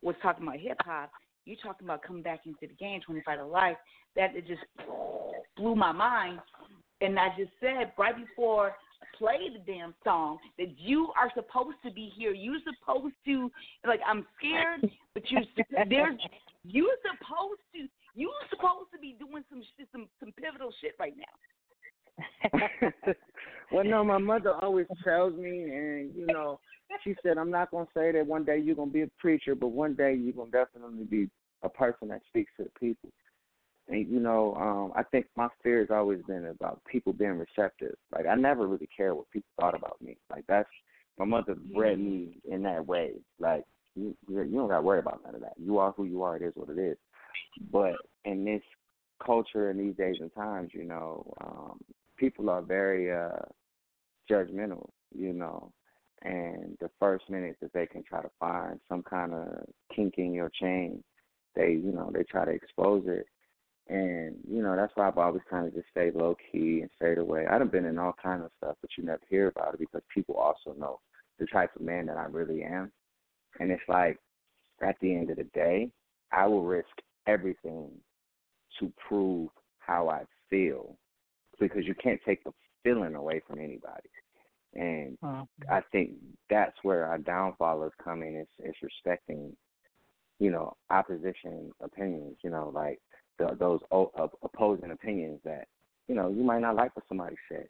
was 0.01 0.15
talking 0.23 0.45
about 0.45 0.59
hip 0.59 0.79
hop. 0.81 1.11
You 1.47 1.57
talking 1.62 1.86
about 1.86 2.03
coming 2.03 2.22
back 2.22 2.41
into 2.47 2.59
the 2.61 2.74
game, 2.74 3.01
twenty 3.05 3.22
five 3.24 3.38
to 3.38 3.47
life. 3.47 3.76
That 4.16 4.34
it 4.36 4.47
just 4.47 4.62
blew 5.57 5.74
my 5.74 5.93
mind. 5.93 6.41
And 7.01 7.18
I 7.18 7.28
just 7.38 7.53
said 7.61 7.93
right 7.99 8.14
before 8.16 8.74
play 9.16 9.49
the 9.53 9.72
damn 9.72 9.95
song 10.05 10.38
that 10.59 10.78
you 10.78 11.12
are 11.18 11.30
supposed 11.34 11.76
to 11.84 11.91
be 11.91 12.12
here. 12.16 12.32
You're 12.32 12.61
supposed 12.64 13.14
to 13.26 13.51
like 13.86 14.01
I'm 14.07 14.26
scared, 14.38 14.91
but 15.14 15.22
you're 15.30 15.43
there's 15.88 16.18
you're 16.64 16.97
supposed 17.03 17.61
to 17.74 17.88
you're 18.14 18.30
supposed 18.51 18.91
to 18.93 18.99
be 18.99 19.16
doing 19.18 19.45
some 19.51 19.62
some 19.93 20.09
some 20.18 20.32
pivotal 20.32 20.72
shit 20.80 20.95
right 20.99 21.14
now. 21.16 21.34
well, 23.73 23.85
no, 23.85 24.05
my 24.05 24.18
mother 24.18 24.55
always 24.62 24.87
tells 25.05 25.35
me, 25.35 25.62
and 25.62 26.14
you 26.14 26.27
know, 26.27 26.61
she 27.05 27.14
said, 27.23 27.39
I'm 27.39 27.51
not 27.51 27.71
gonna 27.71 27.87
say 27.95 28.12
that 28.12 28.27
one 28.27 28.45
day 28.45 28.59
you're 28.59 28.75
gonna 28.75 28.91
be 28.91 29.03
a 29.03 29.11
preacher, 29.18 29.55
but 29.55 29.68
one 29.68 29.95
day 29.95 30.14
you're 30.14 30.33
gonna 30.33 30.51
definitely 30.51 31.05
be 31.05 31.29
a 31.62 31.68
person 31.68 32.09
that 32.09 32.23
speaks 32.29 32.53
to 32.57 32.64
the 32.64 32.71
people. 32.79 33.11
And 33.89 34.09
you 34.09 34.21
know, 34.21 34.55
um, 34.55 34.93
I 34.97 35.03
think 35.03 35.27
my 35.37 35.49
fear 35.62 35.81
has 35.81 35.91
always 35.91 36.21
been 36.27 36.47
about 36.47 36.81
people 36.85 37.12
being 37.12 37.39
receptive. 37.39 37.97
Like 38.12 38.27
I 38.27 38.35
never 38.35 38.66
really 38.66 38.89
cared 38.95 39.14
what 39.14 39.31
people 39.31 39.51
thought 39.61 39.75
about 39.75 40.01
me. 40.01 40.16
Like 40.31 40.45
that's 40.49 40.68
my 41.18 41.25
mother 41.25 41.57
bred 41.75 41.99
me 41.99 42.39
in 42.51 42.62
that 42.62 42.87
way. 42.87 43.12
Like 43.39 43.64
you, 43.97 44.16
you 44.29 44.45
don't 44.53 44.68
got 44.68 44.77
to 44.77 44.83
worry 44.83 45.01
about 45.01 45.21
none 45.25 45.35
of 45.35 45.41
that. 45.41 45.55
You 45.59 45.79
are 45.79 45.93
who 45.93 46.05
you 46.05 46.23
are. 46.23 46.37
It 46.37 46.43
is 46.43 46.53
what 46.55 46.71
it 46.71 46.79
is. 46.79 46.97
But 47.73 47.95
in 48.25 48.45
this 48.45 48.62
culture 49.25 49.71
and 49.71 49.79
these 49.79 49.97
days 49.97 50.16
and 50.21 50.33
times, 50.35 50.71
you 50.73 50.85
know, 50.85 51.27
um, 51.41 51.81
people 52.21 52.51
are 52.51 52.62
very 52.62 53.12
uh 53.12 53.43
judgmental. 54.31 54.91
You 55.12 55.33
know, 55.33 55.73
and 56.23 56.77
the 56.81 56.91
first 57.01 57.29
minute 57.29 57.57
that 57.61 57.73
they 57.73 57.87
can 57.87 58.05
try 58.05 58.23
to 58.23 58.31
find 58.39 58.79
some 58.89 59.03
kind 59.03 59.35
of 59.35 59.64
kink 59.95 60.14
in 60.18 60.33
your 60.33 60.51
chain, 60.51 61.03
they 61.57 61.73
you 61.73 61.93
know 61.93 62.12
they 62.14 62.23
try 62.23 62.45
to 62.45 62.53
expose 62.53 63.05
it 63.07 63.27
and, 63.91 64.37
you 64.49 64.62
know, 64.62 64.77
that's 64.77 64.93
why 64.95 65.09
I've 65.09 65.18
always 65.18 65.43
kind 65.51 65.66
of 65.66 65.75
just 65.75 65.89
stayed 65.91 66.14
low 66.14 66.37
key 66.53 66.81
and 66.81 66.91
stayed 66.95 67.18
away. 67.18 67.47
I've 67.47 67.73
been 67.73 67.87
in 67.87 67.99
all 67.99 68.14
kinds 68.23 68.45
of 68.45 68.53
stuff, 68.57 68.77
but 68.81 68.91
you 68.97 69.05
never 69.05 69.21
hear 69.29 69.49
about 69.49 69.75
it 69.75 69.81
because 69.81 70.03
people 70.14 70.37
also 70.37 70.79
know 70.79 71.01
the 71.41 71.47
type 71.47 71.75
of 71.75 71.83
man 71.83 72.07
that 72.07 72.16
I 72.16 72.27
really 72.27 72.62
am. 72.62 72.93
And 73.59 73.73
it's 73.73 73.83
like, 73.89 74.16
at 74.81 74.95
the 75.01 75.12
end 75.12 75.31
of 75.31 75.39
the 75.39 75.49
day, 75.55 75.91
I 76.31 76.47
will 76.47 76.62
risk 76.62 76.87
everything 77.27 77.91
to 78.79 78.93
prove 79.09 79.49
how 79.81 80.09
I 80.09 80.23
feel 80.49 80.97
because 81.61 81.87
you 81.87 81.95
can't 81.95 82.21
take 82.27 82.43
the 82.43 82.53
feeling 82.83 83.15
away 83.15 83.41
from 83.47 83.61
anybody. 83.61 84.09
And 84.75 85.19
uh-huh. 85.23 85.45
I 85.71 85.81
think 85.93 86.13
that's 86.49 86.77
where 86.83 87.07
our 87.07 87.19
downfall 87.19 87.85
is 87.85 87.93
coming 88.03 88.37
is, 88.37 88.49
is 88.65 88.75
respecting, 88.83 89.55
you 90.39 90.51
know, 90.51 90.77
opposition 90.91 91.71
opinions. 91.83 92.37
You 92.43 92.51
know, 92.51 92.71
like 92.75 93.01
the, 93.39 93.57
those 93.59 93.81
o- 93.91 94.13
opposing 94.43 94.93
opinions 94.93 95.41
that 95.45 95.67
you 96.09 96.15
know 96.15 96.29
you 96.29 96.45
might 96.45 96.61
not 96.61 96.77
like 96.77 96.95
what 96.95 97.05
somebody 97.09 97.37
said. 97.51 97.67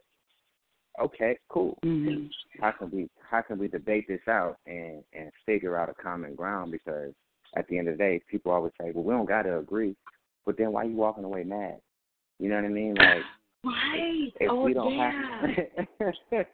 Okay, 1.01 1.37
cool. 1.49 1.77
Mm-hmm. 1.83 2.27
How 2.61 2.71
can 2.71 2.91
we 2.91 3.09
how 3.29 3.41
can 3.41 3.57
we 3.57 3.67
debate 3.67 4.07
this 4.07 4.21
out 4.27 4.57
and 4.67 5.03
and 5.13 5.31
figure 5.45 5.77
out 5.77 5.89
a 5.89 5.95
common 5.95 6.35
ground? 6.35 6.71
Because 6.71 7.13
at 7.57 7.67
the 7.67 7.79
end 7.79 7.87
of 7.87 7.97
the 7.97 8.03
day, 8.03 8.21
people 8.29 8.51
always 8.51 8.73
say, 8.79 8.91
"Well, 8.93 9.03
we 9.03 9.13
don't 9.13 9.27
got 9.27 9.43
to 9.43 9.57
agree," 9.57 9.95
but 10.45 10.55
then 10.55 10.71
why 10.71 10.83
are 10.83 10.85
you 10.85 10.95
walking 10.95 11.23
away 11.23 11.43
mad? 11.43 11.79
You 12.37 12.49
know 12.49 12.55
what 12.55 12.65
I 12.65 12.69
mean? 12.69 12.95
Like, 12.95 13.23
right? 13.63 14.31
If 14.39 14.51
oh 14.51 14.63
we 14.63 14.73
don't 14.73 14.93
yeah. 14.93 15.11
have, 15.41 16.09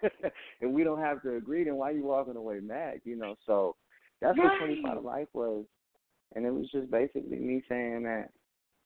if 0.61 0.71
we 0.71 0.83
don't 0.83 0.99
have 0.99 1.21
to 1.23 1.35
agree, 1.35 1.63
then 1.63 1.75
why 1.75 1.89
are 1.89 1.93
you 1.93 2.03
walking 2.03 2.35
away 2.35 2.59
mad? 2.59 3.01
You 3.03 3.15
know, 3.15 3.35
so 3.45 3.75
that's 4.21 4.37
right. 4.37 4.45
what 4.45 4.57
Twenty 4.57 4.81
Five 4.81 5.03
Life 5.03 5.27
was, 5.33 5.65
and 6.35 6.45
it 6.45 6.51
was 6.51 6.69
just 6.71 6.91
basically 6.91 7.37
me 7.37 7.63
saying 7.69 8.03
that 8.03 8.29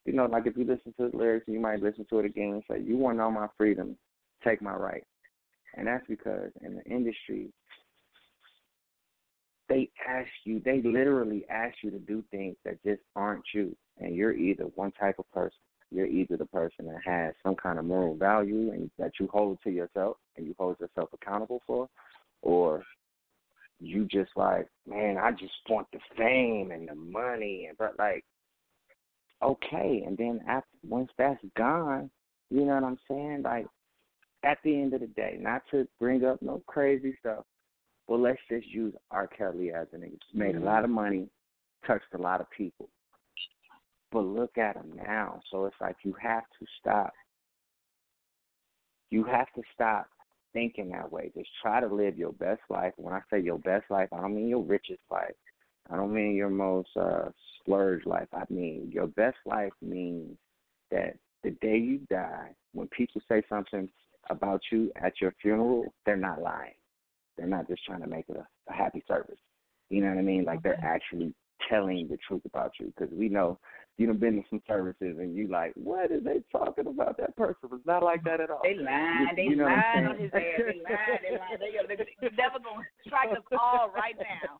you 0.06 0.14
know, 0.14 0.26
like 0.26 0.48
if 0.48 0.58
you 0.58 0.66
listen 0.66 0.94
to 0.98 1.10
the 1.10 1.18
lyrics, 1.18 1.48
you 1.48 1.60
might 1.60 1.82
listen 1.82 2.06
to 2.10 2.20
it 2.20 2.26
again 2.26 2.54
and 2.54 2.64
say, 2.70 2.82
"You 2.82 2.98
want 2.98 3.20
all 3.22 3.32
my 3.32 3.48
freedom, 3.58 3.98
take 4.44 4.62
my 4.62 4.74
right," 4.74 5.04
and 5.76 5.88
that's 5.88 6.06
because 6.08 6.52
in 6.62 6.76
the 6.76 6.84
industry, 6.86 7.52
they 9.70 9.90
ask 10.08 10.30
you, 10.44 10.60
they 10.66 10.82
literally 10.82 11.46
ask 11.50 11.76
you 11.84 11.92
to 11.92 12.00
do 12.00 12.24
things 12.32 12.56
that 12.66 12.84
just 12.84 13.02
aren't 13.16 13.46
you, 13.54 13.76
and 14.00 14.16
you're 14.16 14.34
either 14.34 14.66
one 14.76 14.92
type 14.94 15.20
of 15.20 15.32
person, 15.32 15.60
you're 15.92 16.08
either 16.08 16.38
the 16.38 16.46
person 16.46 16.86
that 16.86 17.02
has 17.06 17.34
some 17.44 17.56
kind 17.56 17.78
of 17.78 17.86
moral 17.86 18.16
value 18.16 18.72
and 18.72 18.90
that 18.98 19.12
you 19.20 19.28
hold 19.32 19.60
to 19.64 19.70
yourself 19.70 20.18
and 20.38 20.48
you 20.48 20.56
hold 20.58 20.80
yourself 20.80 21.10
accountable 21.14 21.62
for, 21.68 21.90
or 22.42 22.84
you 23.80 24.06
just 24.06 24.32
like, 24.36 24.68
man, 24.88 25.18
I 25.18 25.32
just 25.32 25.54
want 25.70 25.88
the 25.92 26.00
fame 26.18 26.72
and 26.72 26.88
the 26.88 26.96
money, 26.96 27.66
and 27.68 27.78
but 27.78 27.96
like 28.00 28.24
okay. 29.44 30.04
And 30.06 30.18
then 30.18 30.42
after 30.48 30.70
once 30.88 31.10
that's 31.18 31.44
gone, 31.58 32.10
you 32.50 32.62
know 32.66 32.76
what 32.76 32.84
I'm 32.84 33.00
saying? 33.10 33.42
Like 33.44 33.66
at 34.44 34.60
the 34.64 34.74
end 34.74 34.94
of 34.94 35.02
the 35.02 35.08
day, 35.08 35.38
not 35.40 35.64
to 35.72 35.88
bring 36.00 36.24
up 36.24 36.42
no 36.42 36.62
crazy 36.68 37.16
stuff, 37.20 37.44
but 38.08 38.20
let's 38.20 38.40
just 38.50 38.68
use 38.68 38.94
R. 39.10 39.28
Kelly 39.28 39.72
as 39.72 39.88
an 39.94 40.04
example. 40.04 40.20
Made 40.34 40.56
a 40.56 40.58
mm-hmm. 40.58 40.66
lot 40.66 40.84
of 40.84 40.90
money, 40.90 41.28
touched 41.86 42.14
a 42.14 42.18
lot 42.18 42.42
of 42.42 42.48
people. 42.52 42.90
But 44.12 44.26
look 44.26 44.58
at 44.58 44.76
him 44.76 44.92
now. 44.96 45.40
So 45.52 45.66
it's 45.66 45.76
like 45.80 45.96
you 46.04 46.16
have 46.22 46.44
to 46.60 46.66
stop. 46.80 47.14
You 49.10 49.24
have 49.26 49.48
to 49.56 49.62
stop 49.74 50.08
thinking 50.54 50.90
that 50.92 51.12
way. 51.12 51.32
Just 51.36 51.50
try 51.62 51.80
to 51.80 51.88
live 51.88 52.18
your 52.18 52.34
best 52.34 52.62
life. 52.70 52.94
When 52.98 53.14
I 53.14 53.22
say 53.30 53.40
your 53.40 53.60
best 53.60 53.86
life, 53.90 54.10
I 54.12 54.22
don't 54.22 54.36
mean 54.36 54.50
your 54.50 54.64
richest 54.64 55.02
life. 55.10 55.36
I 55.90 55.96
don't 55.96 56.14
mean 56.14 56.36
your 56.36 56.50
most 56.50 56.90
uh, 56.96 57.30
splurge 57.60 58.06
life. 58.06 58.28
I 58.34 58.44
mean 58.50 58.90
your 58.92 59.08
best 59.08 59.38
life 59.46 59.74
means 59.82 60.38
that 60.92 61.18
the 61.44 61.52
day 61.62 61.78
you 61.78 62.00
die, 62.10 62.50
when 62.74 62.88
people 62.88 63.22
say 63.28 63.42
something 63.50 63.90
about 64.30 64.62
you 64.72 64.92
at 65.02 65.14
your 65.20 65.34
funeral, 65.42 65.86
they're 66.06 66.16
not 66.16 66.42
lying. 66.42 66.74
They're 67.38 67.48
not 67.48 67.68
just 67.68 67.84
trying 67.86 68.02
to 68.02 68.08
make 68.08 68.26
it 68.30 68.38
a, 68.38 68.48
a 68.72 68.74
happy 68.74 69.04
service. 69.08 69.40
You 69.90 70.02
know 70.02 70.10
what 70.10 70.20
I 70.20 70.22
mean? 70.22 70.46
Like 70.46 70.62
they're 70.62 70.84
actually 70.84 71.34
telling 71.70 72.08
the 72.08 72.18
truth 72.28 72.44
about 72.46 72.72
you 72.80 72.94
because 72.96 73.14
we 73.14 73.30
know 73.30 73.60
you 74.02 74.08
have 74.08 74.20
been 74.20 74.42
to 74.42 74.44
some 74.50 74.62
services 74.68 75.22
and 75.22 75.36
you 75.36 75.48
like, 75.48 75.74
what 75.76 76.12
are 76.12 76.20
they 76.20 76.42
talking 76.52 76.88
about? 76.88 77.18
That 77.18 77.38
person 77.38 77.70
was 77.70 77.82
not 77.86 78.02
like 78.02 78.24
that 78.24 78.42
at 78.42 78.50
all. 78.50 78.62
They 78.64 78.74
lied. 78.74 79.30
You, 79.30 79.36
they 79.36 79.44
you 79.44 79.56
know 79.56 79.66
lied 79.66 80.06
on 80.10 80.18
his 80.18 80.34
ass. 80.34 80.42
They 80.58 80.82
lied. 80.82 81.22
They 81.22 81.38
lied. 81.38 81.86
They, 81.88 81.96
they, 81.96 82.06
they 82.18 82.36
never 82.36 82.58
gonna 82.58 82.82
strike 83.06 83.30
us 83.30 83.46
all 83.54 83.94
right 83.94 84.18
now. 84.18 84.58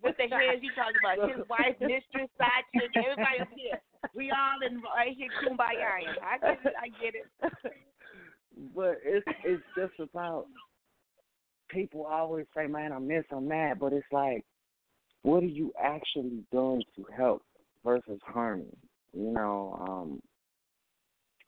What 0.00 0.16
the 0.16 0.32
hell 0.32 0.40
is 0.56 0.62
you 0.64 0.72
talking 0.72 0.96
about? 0.96 1.28
His 1.28 1.44
wife, 1.44 1.76
mistress, 1.78 2.32
side 2.40 2.64
chick, 2.72 2.88
everybody 2.96 3.44
here. 3.54 3.76
We 4.16 4.32
all 4.32 4.64
in 4.64 4.80
right 4.80 5.12
here 5.12 5.28
kumbaya. 5.44 6.08
I 6.24 6.40
get 6.40 6.58
it. 6.64 6.72
I 6.80 6.88
get 6.96 7.14
it. 7.20 7.28
But 8.74 8.96
it's 9.04 9.26
it's 9.44 9.62
just 9.76 10.00
about 10.00 10.46
people 11.68 12.06
always 12.06 12.46
say, 12.56 12.66
"Man, 12.66 12.92
I'm 12.92 13.06
this, 13.06 13.24
I'm 13.30 13.46
that," 13.50 13.78
but 13.78 13.92
it's 13.92 14.06
like, 14.10 14.42
what 15.20 15.42
are 15.42 15.46
you 15.46 15.70
actually 15.78 16.44
doing 16.50 16.82
to 16.96 17.04
help 17.14 17.42
versus 17.88 18.20
harming? 18.24 18.76
You 19.14 19.32
know, 19.32 19.84
um, 19.88 20.22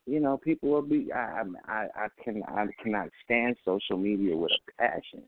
you 0.07 0.21
know, 0.21 0.39
people 0.39 0.71
will 0.71 0.83
be. 0.83 1.13
I 1.13 1.43
I 1.69 1.87
I 1.95 2.07
can 2.25 2.43
I 2.49 2.67
cannot 2.83 3.09
stand 3.25 3.57
social 3.65 3.99
media 3.99 4.35
with 4.37 4.51
a 4.53 4.83
passion. 4.83 5.23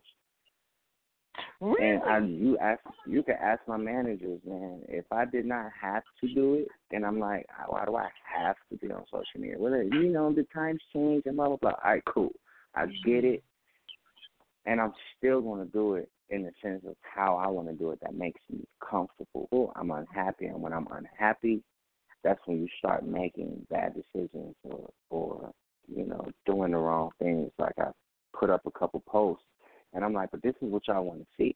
Really? 1.60 1.86
And 1.86 2.02
I, 2.02 2.18
you 2.18 2.58
ask, 2.58 2.80
you 3.06 3.22
can 3.22 3.36
ask 3.40 3.60
my 3.66 3.76
managers, 3.76 4.40
man. 4.46 4.80
If 4.88 5.04
I 5.12 5.24
did 5.24 5.46
not 5.46 5.70
have 5.80 6.02
to 6.20 6.34
do 6.34 6.54
it, 6.54 6.68
and 6.90 7.06
I'm 7.06 7.18
like, 7.18 7.46
why 7.68 7.84
do 7.84 7.96
I 7.96 8.08
have 8.36 8.56
to 8.70 8.76
be 8.76 8.92
on 8.92 9.04
social 9.10 9.40
media? 9.40 9.56
Well, 9.58 9.72
you 9.82 10.08
know, 10.10 10.32
the 10.32 10.46
times 10.52 10.80
change 10.92 11.22
and 11.26 11.36
blah 11.36 11.48
blah 11.48 11.56
blah. 11.56 11.70
All 11.84 11.90
right, 11.92 12.02
cool. 12.06 12.32
I 12.74 12.86
get 13.04 13.24
it, 13.24 13.42
and 14.66 14.80
I'm 14.80 14.92
still 15.16 15.40
going 15.40 15.64
to 15.66 15.72
do 15.72 15.94
it 15.94 16.08
in 16.30 16.44
the 16.44 16.52
sense 16.62 16.82
of 16.86 16.96
how 17.02 17.36
I 17.36 17.48
want 17.48 17.68
to 17.68 17.74
do 17.74 17.90
it. 17.90 17.98
That 18.02 18.14
makes 18.14 18.40
me 18.50 18.60
comfortable. 18.88 19.72
I'm 19.76 19.90
unhappy, 19.90 20.46
and 20.46 20.60
when 20.60 20.72
I'm 20.72 20.88
unhappy, 20.90 21.62
that's 22.24 22.40
when 22.46 22.60
you 22.60 22.68
start 22.78 23.06
making 23.06 23.66
bad 23.70 23.94
decisions 23.94 24.54
or, 24.64 24.90
or 25.10 25.52
you 25.94 26.06
know, 26.06 26.26
doing 26.46 26.72
the 26.72 26.78
wrong 26.78 27.10
things. 27.18 27.50
Like 27.58 27.74
I 27.78 27.90
put 28.38 28.50
up 28.50 28.62
a 28.66 28.70
couple 28.70 29.02
posts 29.06 29.44
and 29.92 30.04
I'm 30.04 30.12
like, 30.12 30.30
but 30.30 30.42
this 30.42 30.54
is 30.62 30.70
what 30.70 30.86
y'all 30.88 31.04
want 31.04 31.20
to 31.20 31.26
see. 31.36 31.54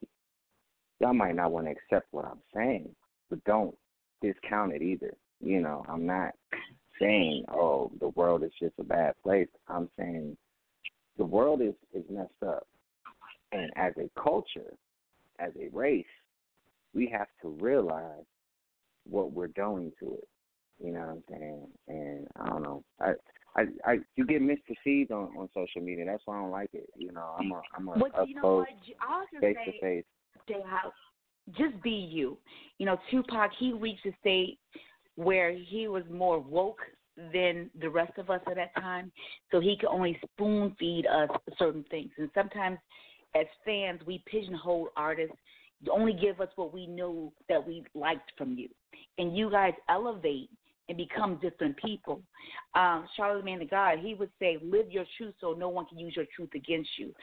Y'all 1.01 1.15
might 1.15 1.37
not 1.37 1.53
want 1.53 1.67
to 1.67 1.73
accept 1.73 2.07
what 2.11 2.25
I'm 2.25 2.41
saying, 2.55 2.89
but 3.31 3.43
don't 3.45 3.75
discount 4.23 4.73
it 4.73 4.83
either. 4.83 5.15
You 5.41 5.61
know, 5.61 5.85
I'm 5.89 6.07
not 6.07 6.33
saying, 7.01 7.45
oh, 7.53 7.91
the 8.01 8.09
world 8.09 8.43
is 8.43 8.53
just 8.61 8.75
a 8.79 8.85
bad 8.85 9.15
place. 9.23 9.49
I'm 9.69 9.89
saying 9.99 10.37
the 11.19 11.25
world 11.25 11.61
is, 11.61 11.75
is 11.93 12.05
messed 12.11 12.31
up. 12.47 12.67
And 13.53 13.71
as 13.77 13.93
a 13.99 14.11
culture, 14.21 14.73
as 15.39 15.53
a 15.61 15.69
race, 15.75 16.05
we 16.95 17.09
have 17.09 17.29
to 17.43 17.49
realize 17.49 18.25
what 19.09 19.33
we're 19.33 19.49
doing 19.49 19.93
to 20.01 20.15
it. 20.15 20.29
You 20.83 20.93
know 20.93 21.01
what 21.01 21.09
I'm 21.09 21.25
saying? 21.31 21.67
And 21.89 22.27
I 22.41 22.49
don't 22.49 22.63
know. 22.63 22.83
I 23.01 23.13
I, 23.57 23.63
I 23.85 23.99
you 24.17 24.27
get 24.27 24.43
misperceived 24.43 25.11
on 25.11 25.37
on 25.37 25.49
social 25.55 25.81
media. 25.81 26.05
That's 26.05 26.23
why 26.27 26.37
I 26.37 26.43
don't 26.43 26.51
like 26.51 26.71
it. 26.75 26.89
You 26.97 27.13
know, 27.13 27.35
I'm 27.39 27.51
a 27.53 27.63
I'm 27.75 27.89
a 27.89 27.99
But 27.99 28.15
up 28.15 28.29
you 28.29 28.35
know 28.35 28.41
close, 28.43 28.67
what? 28.67 28.69
I 29.09 29.15
also 29.15 29.41
face 29.41 29.57
say, 29.65 29.73
to 29.73 29.81
face. 29.81 30.05
Just 31.57 31.81
be 31.83 31.91
you. 31.91 32.37
You 32.79 32.87
know, 32.87 32.99
Tupac, 33.11 33.53
he 33.59 33.73
reached 33.73 34.05
a 34.05 34.13
state 34.21 34.59
where 35.15 35.53
he 35.53 35.87
was 35.89 36.03
more 36.11 36.41
woke 36.41 36.81
than 37.33 37.71
the 37.81 37.89
rest 37.89 38.13
of 38.19 38.29
us 38.31 38.41
at 38.49 38.57
that 38.57 38.75
time, 38.75 39.11
so 39.51 39.61
he 39.61 39.77
could 39.79 39.89
only 39.89 40.19
spoon 40.25 40.75
feed 40.79 41.07
us 41.07 41.31
certain 41.59 41.85
things. 41.91 42.11
And 42.19 42.29
sometimes, 42.35 42.79
as 43.39 43.47
fans, 43.65 44.01
we 44.07 44.23
pigeonhole 44.27 44.89
artists. 44.97 45.37
You 45.83 45.93
only 45.93 46.15
give 46.15 46.41
us 46.41 46.49
what 46.57 46.73
we 46.73 46.87
know 46.87 47.33
that 47.49 47.67
we 47.67 47.85
liked 47.95 48.33
from 48.39 48.55
you, 48.55 48.69
and 49.19 49.37
you 49.37 49.51
guys 49.51 49.75
elevate 49.89 50.51
and 50.89 50.97
become 50.97 51.39
different 51.43 51.77
people. 51.77 52.23
Um, 52.75 53.07
Charlemagne 53.17 53.59
the 53.59 53.67
God, 53.67 53.99
he 53.99 54.15
would 54.15 54.31
say, 54.39 54.59
"Live 54.63 54.91
your 54.91 55.05
truth, 55.17 55.35
so 55.41 55.53
no 55.53 55.69
one 55.69 55.87
can 55.87 55.99
use 55.99 56.17
your 56.17 56.27
truth 56.35 56.55
against 56.55 56.99
you." 56.99 57.15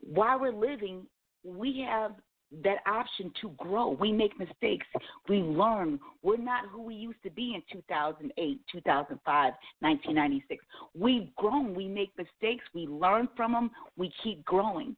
While 0.00 0.40
we're 0.40 0.52
living, 0.52 1.06
we 1.44 1.80
have 1.80 2.14
that 2.62 2.78
option 2.86 3.30
to 3.40 3.50
grow. 3.58 3.90
We 3.90 4.10
make 4.12 4.38
mistakes. 4.38 4.86
We 5.28 5.38
learn. 5.38 6.00
We're 6.22 6.38
not 6.38 6.66
who 6.66 6.82
we 6.82 6.94
used 6.94 7.22
to 7.22 7.30
be 7.30 7.54
in 7.54 7.62
2008, 7.70 8.60
2005, 8.72 9.52
1996. 9.80 10.64
We've 10.94 11.34
grown. 11.36 11.74
We 11.74 11.88
make 11.88 12.10
mistakes. 12.16 12.64
We 12.74 12.86
learn 12.86 13.28
from 13.36 13.52
them. 13.52 13.70
We 13.96 14.12
keep 14.22 14.44
growing. 14.44 14.96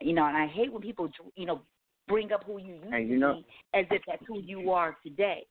You 0.00 0.12
know, 0.14 0.26
and 0.26 0.36
I 0.36 0.46
hate 0.46 0.72
when 0.72 0.82
people, 0.82 1.08
you 1.36 1.46
know, 1.46 1.60
bring 2.06 2.32
up 2.32 2.44
who 2.44 2.58
you 2.58 2.74
used 2.74 2.84
And 2.84 2.92
to 3.08 3.14
you 3.14 3.18
know- 3.18 3.34
be 3.34 3.46
as 3.78 3.86
if 3.90 4.02
that's 4.06 4.22
who 4.26 4.40
you 4.40 4.70
are 4.70 4.96
today. 5.02 5.46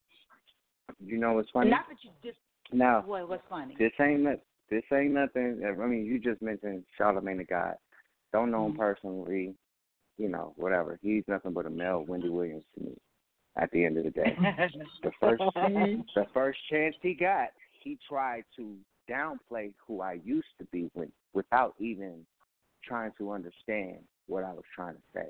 You 0.99 1.17
know 1.17 1.33
what's 1.33 1.49
funny? 1.51 1.69
Not 1.69 1.85
that 1.89 1.97
you 2.03 2.11
just. 2.23 2.37
Now, 2.71 3.01
What, 3.05 3.29
what's 3.29 3.43
funny? 3.49 3.75
This 3.77 3.91
ain't 3.99 4.25
this 4.69 4.83
ain't 4.91 5.13
nothing. 5.13 5.61
I 5.65 5.85
mean, 5.85 6.05
you 6.05 6.19
just 6.19 6.41
mentioned 6.41 6.83
Charlemagne 6.97 7.37
the 7.37 7.43
God. 7.45 7.75
Don't 8.33 8.51
know 8.51 8.65
him 8.65 8.71
Mm-hmm. 8.73 8.81
personally. 8.81 9.55
You 10.17 10.29
know, 10.29 10.53
whatever. 10.57 10.97
He's 11.01 11.23
nothing 11.27 11.53
but 11.53 11.65
a 11.65 11.69
male 11.69 12.03
Wendy 12.07 12.29
Williams 12.29 12.63
to 12.75 12.83
me. 12.85 12.97
At 13.55 13.71
the 13.71 13.85
end 13.85 13.97
of 13.97 14.03
the 14.03 14.11
day, 14.11 14.35
the 15.03 15.11
first 15.19 15.41
the 15.55 16.25
first 16.33 16.59
chance 16.69 16.95
he 17.01 17.13
got, 17.13 17.49
he 17.83 17.97
tried 18.07 18.43
to 18.55 18.75
downplay 19.09 19.71
who 19.87 20.01
I 20.01 20.19
used 20.23 20.47
to 20.59 20.65
be 20.65 20.89
with, 20.93 21.09
without 21.33 21.73
even 21.79 22.25
trying 22.87 23.11
to 23.17 23.31
understand 23.31 23.97
what 24.27 24.43
I 24.43 24.51
was 24.53 24.63
trying 24.75 24.95
to 24.95 25.01
say. 25.13 25.29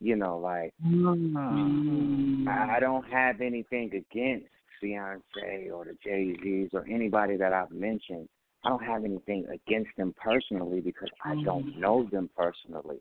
You 0.00 0.16
know, 0.16 0.38
like 0.38 0.74
mm-hmm. 0.84 2.48
I 2.48 2.76
I 2.76 2.80
don't 2.80 3.04
have 3.10 3.40
anything 3.40 3.90
against 3.94 4.46
Beyonce 4.82 5.72
or 5.72 5.84
the 5.84 5.96
Jay 6.02 6.36
Z's 6.42 6.70
or 6.72 6.84
anybody 6.90 7.36
that 7.36 7.52
I've 7.52 7.70
mentioned. 7.70 8.28
I 8.64 8.70
don't 8.70 8.84
have 8.84 9.04
anything 9.04 9.46
against 9.52 9.90
them 9.96 10.14
personally 10.16 10.80
because 10.80 11.10
I 11.22 11.34
don't 11.44 11.76
mm. 11.76 11.78
know 11.78 12.08
them 12.10 12.30
personally. 12.34 12.96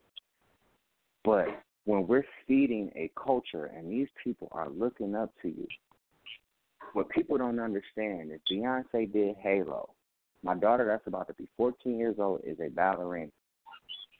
But 1.24 1.48
when 1.86 2.06
we're 2.06 2.26
feeding 2.48 2.91
a 2.95 3.10
culture 3.22 3.72
and 3.76 3.90
these 3.90 4.10
people 4.24 4.49
are 4.52 4.70
looking 4.70 5.15
up 5.15 5.32
to 5.41 5.48
you, 5.48 5.68
what 6.94 7.10
people 7.10 7.38
don't 7.38 7.60
understand 7.60 8.32
is 8.32 8.40
Beyonce 8.52 9.11
did 9.11 9.36
Halo. 9.41 9.90
My 10.44 10.56
daughter, 10.56 10.86
that's 10.86 11.07
about 11.07 11.28
to 11.28 11.34
be 11.34 11.48
14 11.57 11.98
years 11.98 12.15
old, 12.20 12.41
is 12.44 12.60
a 12.60 12.70
ballerina. 12.70 13.32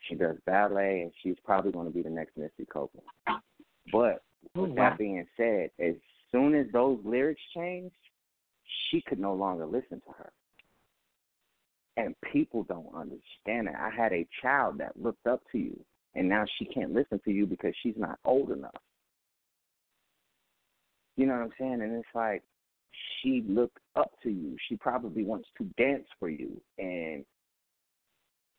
She 0.08 0.16
does 0.16 0.38
ballet, 0.45 1.02
and 1.02 1.12
she's 1.22 1.36
probably 1.45 1.72
going 1.72 1.88
to 1.88 1.94
be 1.94 2.02
the 2.02 2.10
next 2.10 2.38
Misty 2.38 2.66
Copeland. 2.66 3.08
But 3.91 4.22
oh, 4.56 4.62
with 4.62 4.72
Oh, 4.72 4.74
wow. 4.74 4.90
that 4.90 4.98
being 4.98 5.26
said, 5.38 5.70
as 5.80 5.95
soon 6.32 6.56
as 6.56 6.66
those 6.74 7.00
lyrics 7.04 7.41
changed, 7.54 7.95
she 8.90 9.02
could 9.02 9.20
no 9.20 9.34
longer 9.34 9.66
listen 9.66 10.02
to 10.02 10.12
her. 10.18 10.32
And 11.95 12.16
people 12.32 12.64
don't 12.64 12.94
understand 12.95 13.68
it. 13.68 13.76
I 13.80 13.90
had 13.90 14.14
a 14.14 14.28
child 14.41 14.80
that 14.80 15.00
looked 15.00 15.28
up 15.28 15.41
to 15.52 15.58
you, 15.58 15.80
and 16.16 16.28
now 16.28 16.45
she 16.58 16.66
can't 16.66 16.94
listen 16.94 17.20
to 17.26 17.32
you 17.32 17.45
because 17.45 17.74
she's 17.82 17.95
not 17.98 18.18
old 18.26 18.52
enough. 18.52 18.72
You 21.16 21.28
know 21.28 21.34
what 21.34 21.44
I'm 21.44 21.54
saying? 21.60 21.82
And 21.82 21.94
it's 21.94 22.08
like 22.16 22.41
she 23.22 23.44
looked 23.48 23.78
up 23.95 24.11
to 24.24 24.30
you. 24.30 24.56
She 24.68 24.76
probably 24.76 25.24
wants 25.24 25.48
to 25.57 25.65
dance 25.78 26.07
for 26.20 26.30
you, 26.30 26.60
and 26.78 27.24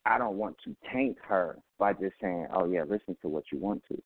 I 0.05 0.19
don't 0.19 0.37
want 0.37 0.57
to 0.65 0.77
taint 0.93 1.17
her 1.27 1.59
by 1.79 1.93
just 1.95 2.15
saying, 2.21 2.49
"Oh 2.53 2.67
yeah, 2.67 2.83
listen 2.85 3.17
to 3.23 3.29
what 3.29 3.45
you 3.53 3.59
want 3.59 3.83
to." 3.91 4.03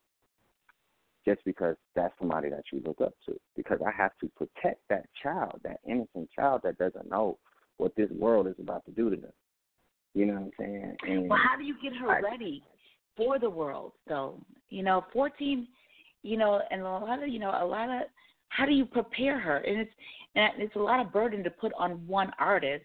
Just 1.25 1.45
because 1.45 1.77
that's 1.95 2.15
somebody 2.19 2.49
that 2.49 2.65
you 2.73 2.81
look 2.87 3.01
up 3.03 3.13
to, 3.27 3.39
because 3.55 3.81
I 3.87 3.91
have 3.91 4.13
to 4.21 4.29
protect 4.37 4.81
that 4.89 5.07
child, 5.23 5.61
that 5.65 5.81
innocent 5.87 6.31
child 6.35 6.63
that 6.65 6.79
doesn't 6.79 7.11
know 7.11 7.39
what 7.77 7.95
this 7.97 8.11
world 8.13 8.47
is 8.47 8.59
about 8.59 8.85
to 8.87 8.93
do 8.93 9.11
to 9.11 9.17
them. 9.17 9.33
You 10.15 10.27
know 10.27 10.35
what 10.35 10.43
I'm 10.43 10.51
saying? 10.59 10.97
And 11.03 11.29
Well, 11.29 11.39
how 11.39 11.57
do 11.57 11.65
you 11.65 11.77
get 11.83 11.95
her 11.97 12.11
I- 12.11 12.21
ready 12.21 12.63
for 13.17 13.39
the 13.39 13.51
world, 13.51 13.93
though? 14.07 14.41
You 14.71 14.83
know, 14.83 15.05
fourteen. 15.13 15.69
You 16.23 16.37
know, 16.37 16.61
and 16.71 16.81
a 16.83 16.85
lot 16.85 17.23
of 17.23 17.29
you 17.29 17.39
know, 17.39 17.51
a 17.51 17.65
lot 17.65 17.91
of 17.91 18.09
how 18.49 18.67
do 18.67 18.73
you 18.73 18.85
prepare 18.85 19.39
her? 19.39 19.59
And 19.59 19.81
it's 19.81 19.93
and 20.35 20.63
it's 20.63 20.77
a 20.77 20.81
lot 20.81 21.01
of 21.01 21.13
burden 21.13 21.43
to 21.45 21.51
put 21.51 21.73
on 21.79 22.07
one 22.07 22.33
artist 22.39 22.85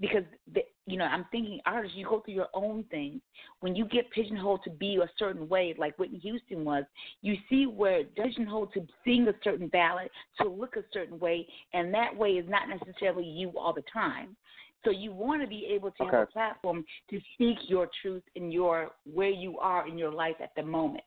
because 0.00 0.24
the, 0.52 0.62
you 0.86 0.96
know 0.96 1.04
I'm 1.04 1.24
thinking 1.30 1.60
artists, 1.66 1.96
you 1.96 2.06
go 2.06 2.20
through 2.20 2.34
your 2.34 2.48
own 2.54 2.84
thing. 2.84 3.20
When 3.60 3.74
you 3.74 3.86
get 3.86 4.10
pigeonholed 4.10 4.62
to 4.64 4.70
be 4.70 4.96
a 4.96 5.10
certain 5.18 5.48
way, 5.48 5.74
like 5.78 5.98
Whitney 5.98 6.18
Houston 6.18 6.64
was, 6.64 6.84
you 7.22 7.36
see 7.48 7.66
where 7.66 8.04
pigeonholed 8.04 8.72
to 8.74 8.86
sing 9.04 9.26
a 9.28 9.34
certain 9.42 9.68
ballad, 9.68 10.10
to 10.40 10.48
look 10.48 10.76
a 10.76 10.82
certain 10.92 11.18
way, 11.18 11.46
and 11.72 11.92
that 11.94 12.14
way 12.14 12.30
is 12.30 12.48
not 12.48 12.68
necessarily 12.68 13.24
you 13.24 13.52
all 13.58 13.72
the 13.72 13.84
time. 13.92 14.36
So 14.84 14.90
you 14.90 15.12
want 15.12 15.40
to 15.40 15.48
be 15.48 15.66
able 15.70 15.90
to 15.92 16.04
have 16.04 16.14
a 16.14 16.26
platform 16.26 16.84
to 17.08 17.20
speak 17.34 17.56
your 17.66 17.88
truth 18.02 18.22
in 18.34 18.52
your 18.52 18.90
where 19.10 19.30
you 19.30 19.58
are 19.58 19.88
in 19.88 19.96
your 19.96 20.12
life 20.12 20.36
at 20.42 20.50
the 20.56 20.62
moment, 20.62 21.04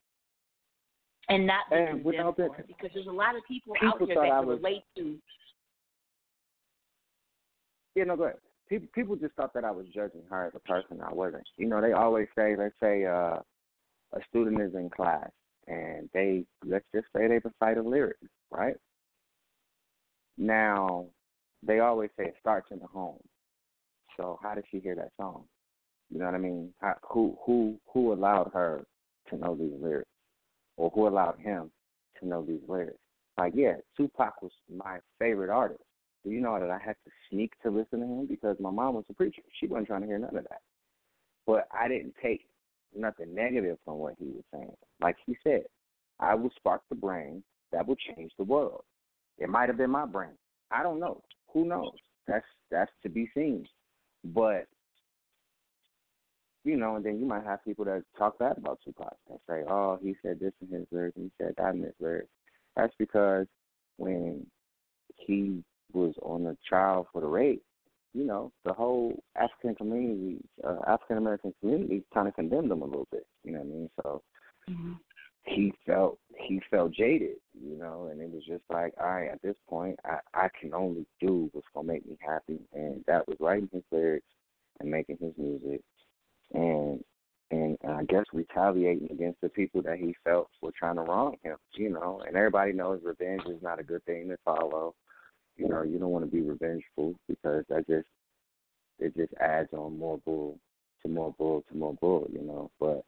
and 1.30 1.46
not 1.46 1.70
be 1.70 1.76
And 1.76 2.04
without 2.04 2.38
that- 2.38 2.48
for 2.48 2.58
it. 2.58 2.68
Because 2.68 2.92
there's 2.94 3.08
a 3.08 3.12
lot 3.12 3.36
of 3.36 3.44
people, 3.46 3.74
People 3.74 3.90
out 3.90 3.98
there 4.00 4.16
that 4.16 4.20
I 4.24 4.40
can 4.40 4.48
was- 4.48 4.58
relate 4.60 4.84
to. 4.96 5.22
Yeah, 7.96 8.06
no, 8.06 8.16
go 8.16 8.24
ahead. 8.26 8.40
People 8.70 8.88
people 8.94 9.16
just 9.16 9.34
thought 9.36 9.54
that 9.54 9.64
I 9.64 9.72
was 9.72 9.88
judging 9.90 10.24
her 10.30 10.46
as 10.46 10.54
a 10.56 10.60
person. 10.60 11.02
I 11.02 11.14
wasn't. 11.14 11.48
You 11.58 11.68
know, 11.68 11.82
they 11.82 11.94
always 11.94 12.28
say, 12.36 12.56
let's 12.56 12.78
say 12.80 13.06
uh, 13.06 13.40
a 14.14 14.24
student 14.30 14.62
is 14.62 14.76
in 14.76 14.90
class 14.90 15.32
and 15.68 16.10
they 16.14 16.46
let's 16.66 16.86
just 16.94 17.08
say 17.16 17.28
they 17.28 17.40
recite 17.40 17.78
a 17.78 17.82
lyric, 17.82 18.18
right? 18.52 18.76
Now, 20.38 21.08
they 21.64 21.80
always 21.80 22.10
say 22.18 22.26
it 22.26 22.36
starts 22.40 22.70
in 22.72 22.80
the 22.80 22.88
home. 22.88 23.20
So 24.18 24.38
how 24.44 24.54
did 24.56 24.66
she 24.70 24.80
hear 24.80 24.96
that 24.96 25.12
song? 25.18 25.46
You 26.10 26.20
know 26.20 26.26
what 26.26 26.36
I 26.36 26.40
mean? 26.40 26.74
How, 26.82 26.96
who 27.10 27.38
who 27.46 27.80
who 27.94 28.14
allowed 28.14 28.52
her 28.54 28.86
to 29.30 29.38
know 29.38 29.56
these 29.56 29.74
lyrics, 29.82 30.10
or 30.78 30.90
who 30.94 31.08
allowed 31.08 31.40
him 31.40 31.72
to 32.20 32.28
know 32.28 32.44
these 32.44 32.62
lyrics? 32.68 32.98
Like, 33.38 33.54
yeah, 33.56 33.74
Tupac 33.96 34.42
was 34.42 34.52
my 34.74 34.98
favorite 35.20 35.50
artist. 35.50 35.82
Do 36.24 36.32
you 36.32 36.42
know 36.42 36.60
that 36.60 36.72
I 36.72 36.80
had 36.80 36.96
to 37.06 37.12
sneak 37.30 37.54
to 37.64 37.70
listen 37.70 38.00
to 38.00 38.06
him 38.06 38.26
because 38.28 38.58
my 38.60 38.72
mom 38.72 38.96
was 38.96 39.06
a 39.10 39.14
preacher? 39.14 39.42
She 39.60 39.68
wasn't 39.68 39.88
trying 39.88 40.02
to 40.02 40.08
hear 40.08 40.18
none 40.18 40.36
of 40.36 40.44
that. 40.44 40.62
But 41.46 41.68
I 41.72 41.88
didn't 41.88 42.16
take 42.22 42.48
nothing 42.96 43.34
negative 43.34 43.78
from 43.86 43.96
what 43.96 44.16
he 44.20 44.26
was 44.26 44.44
saying. 44.54 44.76
Like 45.02 45.18
he 45.26 45.38
said, 45.44 45.64
I 46.20 46.36
will 46.36 46.50
spark 46.56 46.82
the 46.90 46.96
brain 46.96 47.44
that 47.72 47.88
will 47.88 47.96
change 47.96 48.32
the 48.38 48.44
world. 48.44 48.84
It 49.38 49.50
might 49.50 49.70
have 49.70 49.78
been 49.78 49.92
my 49.92 50.06
brain. 50.06 50.32
I 50.72 50.84
don't 50.84 51.00
know. 51.00 51.22
Who 51.54 51.66
knows? 51.66 51.94
That's 52.28 52.46
that's 52.72 52.92
to 53.04 53.10
be 53.10 53.30
seen. 53.34 53.68
But 54.24 54.68
you 56.68 56.76
know, 56.76 56.98
and 56.98 57.06
then 57.06 57.18
you 57.18 57.26
might 57.26 57.46
have 57.46 57.64
people 57.64 57.86
that 57.86 58.04
talk 58.18 58.38
bad 58.40 58.58
about 58.58 58.80
Tupac 58.84 59.16
and 59.30 59.40
say, 59.50 59.64
"Oh, 59.68 59.98
he 60.02 60.16
said 60.22 60.40
this 60.40 60.54
in 60.62 60.68
his 60.78 60.86
lyrics, 60.92 61.16
and 61.16 61.26
he 61.26 61.32
said 61.44 61.56
that 61.58 61.74
in 61.74 61.82
his 61.82 61.94
lyrics." 62.00 62.30
That's 62.76 62.94
because 63.00 63.48
when 63.96 64.46
he 65.16 65.64
was 65.94 66.14
on 66.22 66.44
the 66.44 66.58
trial 66.68 67.08
for 67.12 67.22
the 67.22 67.28
rape, 67.28 67.64
you 68.14 68.26
know, 68.26 68.52
the 68.66 68.74
whole 68.74 69.24
African 69.38 69.76
community, 69.76 70.40
uh, 70.64 70.80
African 70.86 71.18
American 71.18 71.54
community, 71.62 72.04
kind 72.14 72.28
of 72.28 72.36
condemned 72.36 72.72
him 72.72 72.82
a 72.82 72.86
little 72.86 73.08
bit. 73.12 73.26
You 73.46 73.54
know 73.54 73.60
what 73.60 73.66
I 73.66 73.70
mean? 73.70 73.90
So 74.04 74.22
he 75.46 75.74
felt 75.86 76.20
he 76.38 76.62
felt 76.70 76.92
jaded, 76.92 77.38
you 77.54 77.78
know, 77.78 78.10
and 78.12 78.20
it 78.22 78.30
was 78.30 78.44
just 78.46 78.64
like, 78.70 78.94
all 79.00 79.08
right, 79.08 79.32
at 79.32 79.42
this 79.42 79.56
point, 79.70 79.98
I 80.04 80.20
I 80.34 80.50
can 80.60 80.74
only 80.74 81.06
do 81.22 81.50
what's 81.54 81.68
gonna 81.74 81.88
make 81.88 82.06
me 82.06 82.18
happy, 82.20 82.60
and 82.74 83.06
that 83.08 83.26
was 83.26 83.38
writing 83.40 83.70
his 83.72 83.84
lyrics 83.90 84.28
and 84.80 84.92
making 84.92 85.18
his 85.22 85.34
music, 85.38 85.82
and 86.54 87.04
and 87.50 87.78
I 87.88 88.04
guess 88.04 88.26
retaliating 88.34 89.10
against 89.10 89.40
the 89.40 89.50
people 89.50 89.82
that 89.84 89.98
he 89.98 90.14
felt 90.26 90.50
were 90.62 90.74
trying 90.78 90.96
to 90.96 91.04
wrong 91.04 91.38
him, 91.44 91.56
you 91.74 91.90
know. 91.90 92.22
And 92.26 92.36
everybody 92.36 92.74
knows 92.74 93.00
revenge 93.04 93.44
is 93.48 93.62
not 93.62 93.80
a 93.80 93.84
good 93.84 94.04
thing 94.06 94.28
to 94.30 94.38
follow. 94.44 94.96
You 95.56 95.70
know, 95.70 95.84
you 95.84 95.98
don't 95.98 96.12
want 96.12 96.26
to 96.26 96.32
be 96.32 96.42
revengeful 96.42 97.16
because 97.28 97.64
that 97.70 97.88
just 97.88 98.08
it 99.00 99.16
just 99.16 99.34
adds 99.40 99.70
on 99.74 99.98
more 99.98 100.20
bull 100.26 100.60
to 101.02 101.08
more 101.08 101.34
bull 101.38 101.64
to 101.70 101.78
more 101.78 101.96
bull, 102.02 102.28
you 102.32 102.42
know. 102.42 102.70
But 102.80 103.04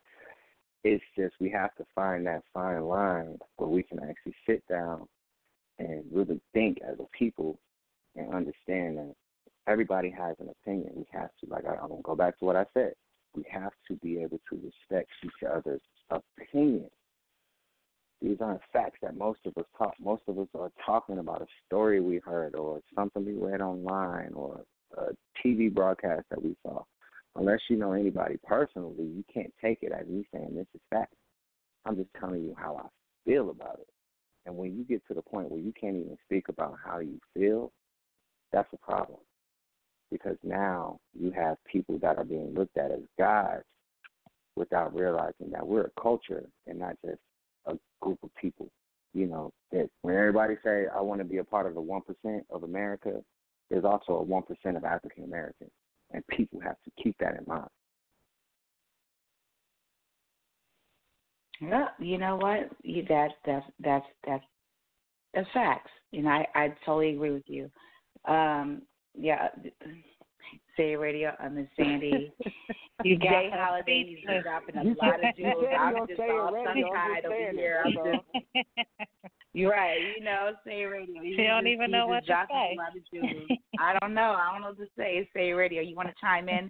it's 0.83 1.03
just 1.17 1.35
we 1.39 1.49
have 1.49 1.75
to 1.75 1.85
find 1.93 2.25
that 2.27 2.43
fine 2.53 2.83
line 2.83 3.37
where 3.57 3.69
we 3.69 3.83
can 3.83 3.99
actually 3.99 4.35
sit 4.47 4.65
down 4.67 5.07
and 5.79 6.03
really 6.11 6.39
think 6.53 6.79
as 6.87 6.97
a 6.99 7.17
people 7.17 7.59
and 8.15 8.33
understand 8.33 8.97
that 8.97 9.13
everybody 9.67 10.09
has 10.09 10.35
an 10.39 10.49
opinion. 10.49 10.91
We 10.95 11.05
have 11.11 11.29
to, 11.41 11.49
like, 11.49 11.65
I, 11.65 11.75
I'm 11.75 11.89
to 11.89 12.01
go 12.03 12.15
back 12.15 12.37
to 12.39 12.45
what 12.45 12.55
I 12.55 12.65
said. 12.73 12.93
We 13.39 13.45
have 13.51 13.71
to 13.87 13.95
be 13.95 14.21
able 14.21 14.41
to 14.49 14.55
respect 14.55 15.09
each 15.23 15.49
other's 15.49 15.81
opinion. 16.09 16.89
These 18.21 18.37
aren't 18.41 18.59
facts 18.73 18.97
that 19.01 19.15
most 19.15 19.39
of 19.45 19.57
us 19.57 19.63
talk. 19.77 19.93
Most 19.97 20.23
of 20.27 20.37
us 20.37 20.49
are 20.55 20.71
talking 20.85 21.19
about 21.19 21.41
a 21.41 21.45
story 21.65 22.01
we 22.01 22.17
heard 22.17 22.53
or 22.53 22.81
something 22.93 23.23
we 23.23 23.35
read 23.35 23.61
online 23.61 24.33
or 24.33 24.59
a 24.97 25.11
TV 25.41 25.73
broadcast 25.73 26.25
that 26.29 26.43
we 26.43 26.53
saw. 26.63 26.83
Unless 27.37 27.59
you 27.69 27.77
know 27.77 27.93
anybody 27.93 28.37
personally, 28.43 29.05
you 29.05 29.23
can't 29.33 29.53
take 29.63 29.83
it 29.83 29.93
as 29.93 30.05
me 30.05 30.27
saying 30.33 30.53
this 30.53 30.67
is 30.75 30.81
fact. 30.89 31.13
I'm 31.85 31.95
just 31.95 32.09
telling 32.19 32.43
you 32.43 32.53
how 32.57 32.75
I 32.75 32.87
feel 33.25 33.51
about 33.51 33.79
it. 33.79 33.87
And 34.45 34.57
when 34.57 34.75
you 34.75 34.83
get 34.83 35.01
to 35.07 35.13
the 35.13 35.21
point 35.21 35.49
where 35.49 35.61
you 35.61 35.71
can't 35.79 35.95
even 35.95 36.17
speak 36.25 36.49
about 36.49 36.75
how 36.83 36.99
you 36.99 37.19
feel, 37.33 37.71
that's 38.51 38.67
a 38.73 38.77
problem. 38.77 39.19
Because 40.11 40.37
now 40.43 40.99
you 41.13 41.31
have 41.31 41.57
people 41.71 41.99
that 41.99 42.17
are 42.17 42.23
being 42.23 42.53
looked 42.53 42.77
at 42.77 42.91
as 42.91 43.01
gods 43.17 43.63
without 44.55 44.95
realizing 44.95 45.51
that 45.51 45.65
we're 45.65 45.85
a 45.85 46.01
culture 46.01 46.43
and 46.67 46.79
not 46.79 46.95
just 47.05 47.19
a 47.67 47.77
group 48.01 48.19
of 48.23 48.29
people. 48.35 48.69
You 49.13 49.27
know, 49.27 49.51
that 49.71 49.89
when 50.01 50.15
everybody 50.15 50.55
say 50.63 50.85
I 50.93 51.01
want 51.01 51.19
to 51.21 51.25
be 51.25 51.37
a 51.37 51.43
part 51.43 51.65
of 51.65 51.73
the 51.73 51.81
one 51.81 52.01
percent 52.01 52.45
of 52.49 52.63
America, 52.63 53.23
there's 53.69 53.85
also 53.85 54.13
a 54.13 54.21
one 54.21 54.43
percent 54.43 54.77
of 54.77 54.83
African 54.83 55.23
Americans. 55.23 55.71
And 56.11 56.25
people 56.27 56.59
have 56.61 56.77
to 56.85 57.03
keep 57.03 57.15
that 57.19 57.37
in 57.37 57.43
mind. 57.47 57.69
Yeah, 61.61 61.87
you 61.99 62.17
know 62.17 62.35
what? 62.37 62.69
You, 62.83 63.03
that's 63.07 63.33
that's 63.45 63.65
that's 63.79 64.05
that's 64.25 64.43
that's 65.33 65.47
facts. 65.53 65.91
Know, 66.11 66.29
I 66.29 66.45
I 66.55 66.73
totally 66.85 67.11
agree 67.13 67.31
with 67.31 67.43
you. 67.47 67.69
Um, 68.27 68.81
yeah, 69.19 69.49
Say 70.77 70.95
Radio. 70.95 71.33
I'm 71.39 71.55
Mz 71.55 71.67
Sandy. 71.77 72.31
You 73.05 73.17
got 73.17 73.29
J 73.29 73.49
Holiday. 73.53 74.03
He's 74.09 74.17
speechless. 74.17 74.43
dropping 74.43 74.75
a 74.75 74.83
lot 74.83 75.23
of 75.23 75.35
jewels. 75.37 75.65
I'm 75.79 76.05
just 76.05 76.19
all 76.19 76.51
tongue 76.51 76.91
tied 76.93 77.23
over 77.23 77.51
here. 77.53 77.83
I'm 77.85 77.93
just 77.93 78.57
You're 79.53 79.71
right. 79.71 79.97
You 80.17 80.25
know, 80.25 80.51
Say 80.65 80.83
Radio. 80.83 81.21
She 81.23 81.45
don't 81.47 81.67
even 81.67 81.91
know 81.91 82.07
what 82.07 82.25
to 82.25 82.43
say. 82.49 82.75
I 83.79 83.97
don't 84.01 84.13
know. 84.13 84.35
I 84.37 84.51
don't 84.51 84.61
know 84.63 84.67
what 84.69 84.79
to 84.79 84.87
say. 84.97 85.29
Say 85.33 85.53
Radio. 85.53 85.81
You 85.81 85.95
want 85.95 86.09
to 86.09 86.15
chime 86.19 86.49
in? 86.49 86.69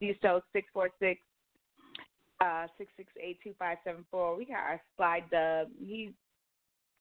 Do 0.00 0.14
so 0.22 0.40
six 0.54 0.66
four 0.72 0.88
six 0.98 1.20
uh 2.42 2.68
six 2.78 2.90
six 2.96 3.12
eight 3.22 3.38
two 3.44 3.52
five 3.58 3.76
seven 3.84 4.06
four. 4.10 4.34
We 4.34 4.46
got 4.46 4.60
our 4.60 4.80
Sly 4.96 5.24
Dub. 5.30 5.68
He's 5.78 6.12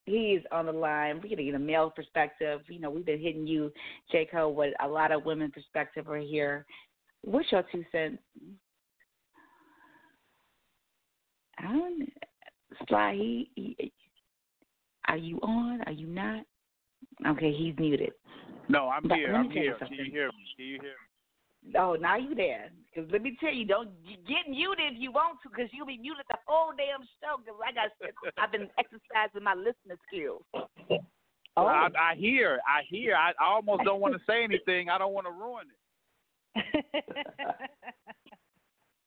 he's 0.05 0.41
on 0.51 0.65
the 0.67 0.71
line. 0.71 1.15
We're 1.15 1.29
gonna 1.29 1.43
get 1.43 1.55
a 1.55 1.59
male 1.59 1.89
perspective. 1.89 2.61
You 2.67 2.79
know, 2.79 2.89
we've 2.89 3.05
been 3.05 3.21
hitting 3.21 3.47
you, 3.47 3.71
J. 4.11 4.27
Cole, 4.31 4.53
with 4.53 4.73
a 4.83 4.87
lot 4.87 5.11
of 5.11 5.25
women 5.25 5.51
perspective 5.51 6.09
are 6.09 6.17
here. 6.17 6.65
What's 7.23 7.51
your 7.51 7.63
two 7.71 7.83
cents? 7.91 8.19
I 11.57 11.71
don't 11.71 12.09
Sly, 12.87 13.13
he, 13.13 13.49
he 13.55 13.91
are 15.07 15.17
you 15.17 15.39
on? 15.41 15.81
Are 15.85 15.91
you 15.91 16.07
not? 16.07 16.43
Okay, 17.27 17.53
he's 17.53 17.75
muted. 17.77 18.11
No, 18.67 18.89
I'm 18.89 19.07
But 19.07 19.17
here. 19.17 19.35
I'm 19.35 19.49
here. 19.49 19.77
Can 19.79 19.93
you 19.93 20.11
hear 20.11 20.27
me? 20.27 20.33
Can 20.57 20.65
you 20.65 20.79
hear 20.81 20.89
me? 20.89 21.14
Oh, 21.77 21.95
now 21.99 22.17
you 22.17 22.35
there? 22.35 22.69
Because 22.93 23.09
let 23.11 23.21
me 23.21 23.37
tell 23.39 23.53
you, 23.53 23.65
don't 23.65 23.89
get 24.27 24.49
muted 24.49 24.93
if 24.93 24.99
you 24.99 25.11
want 25.11 25.39
to, 25.43 25.49
because 25.49 25.69
you'll 25.73 25.85
be 25.85 25.97
muted 25.97 26.25
the 26.29 26.37
whole 26.45 26.71
damn 26.77 27.01
show. 27.21 27.37
Because 27.37 27.59
I 27.65 27.71
got, 27.73 27.91
I've 28.37 28.51
been 28.51 28.69
exercising 28.77 29.43
my 29.43 29.53
listening 29.53 29.97
skills. 30.07 30.43
Well, 31.57 31.67
I, 31.67 31.87
I 31.99 32.15
hear. 32.15 32.59
I 32.67 32.83
hear. 32.89 33.15
I, 33.15 33.31
I 33.39 33.47
almost 33.47 33.83
don't 33.83 34.01
want 34.01 34.13
to 34.13 34.19
say 34.27 34.43
anything. 34.43 34.89
I 34.89 34.97
don't 34.97 35.13
want 35.13 35.27
to 35.27 35.31
ruin 35.31 35.67
it. 36.55 36.95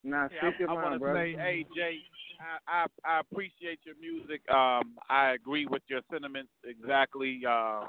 Nah, 0.05 0.29
Yeah, 0.33 0.51
speak 0.51 0.61
your 0.61 0.71
I, 0.71 0.73
I 0.73 0.83
want 0.83 1.01
to 1.01 1.13
say, 1.13 1.37
hey 1.39 1.67
Jay, 1.75 1.99
I, 2.41 2.85
I 2.85 2.87
I 3.05 3.21
appreciate 3.21 3.81
your 3.85 3.97
music. 4.01 4.41
Um, 4.49 4.97
I 5.11 5.33
agree 5.33 5.67
with 5.67 5.83
your 5.89 6.01
sentiments 6.11 6.53
exactly. 6.65 7.43
Uh, 7.47 7.85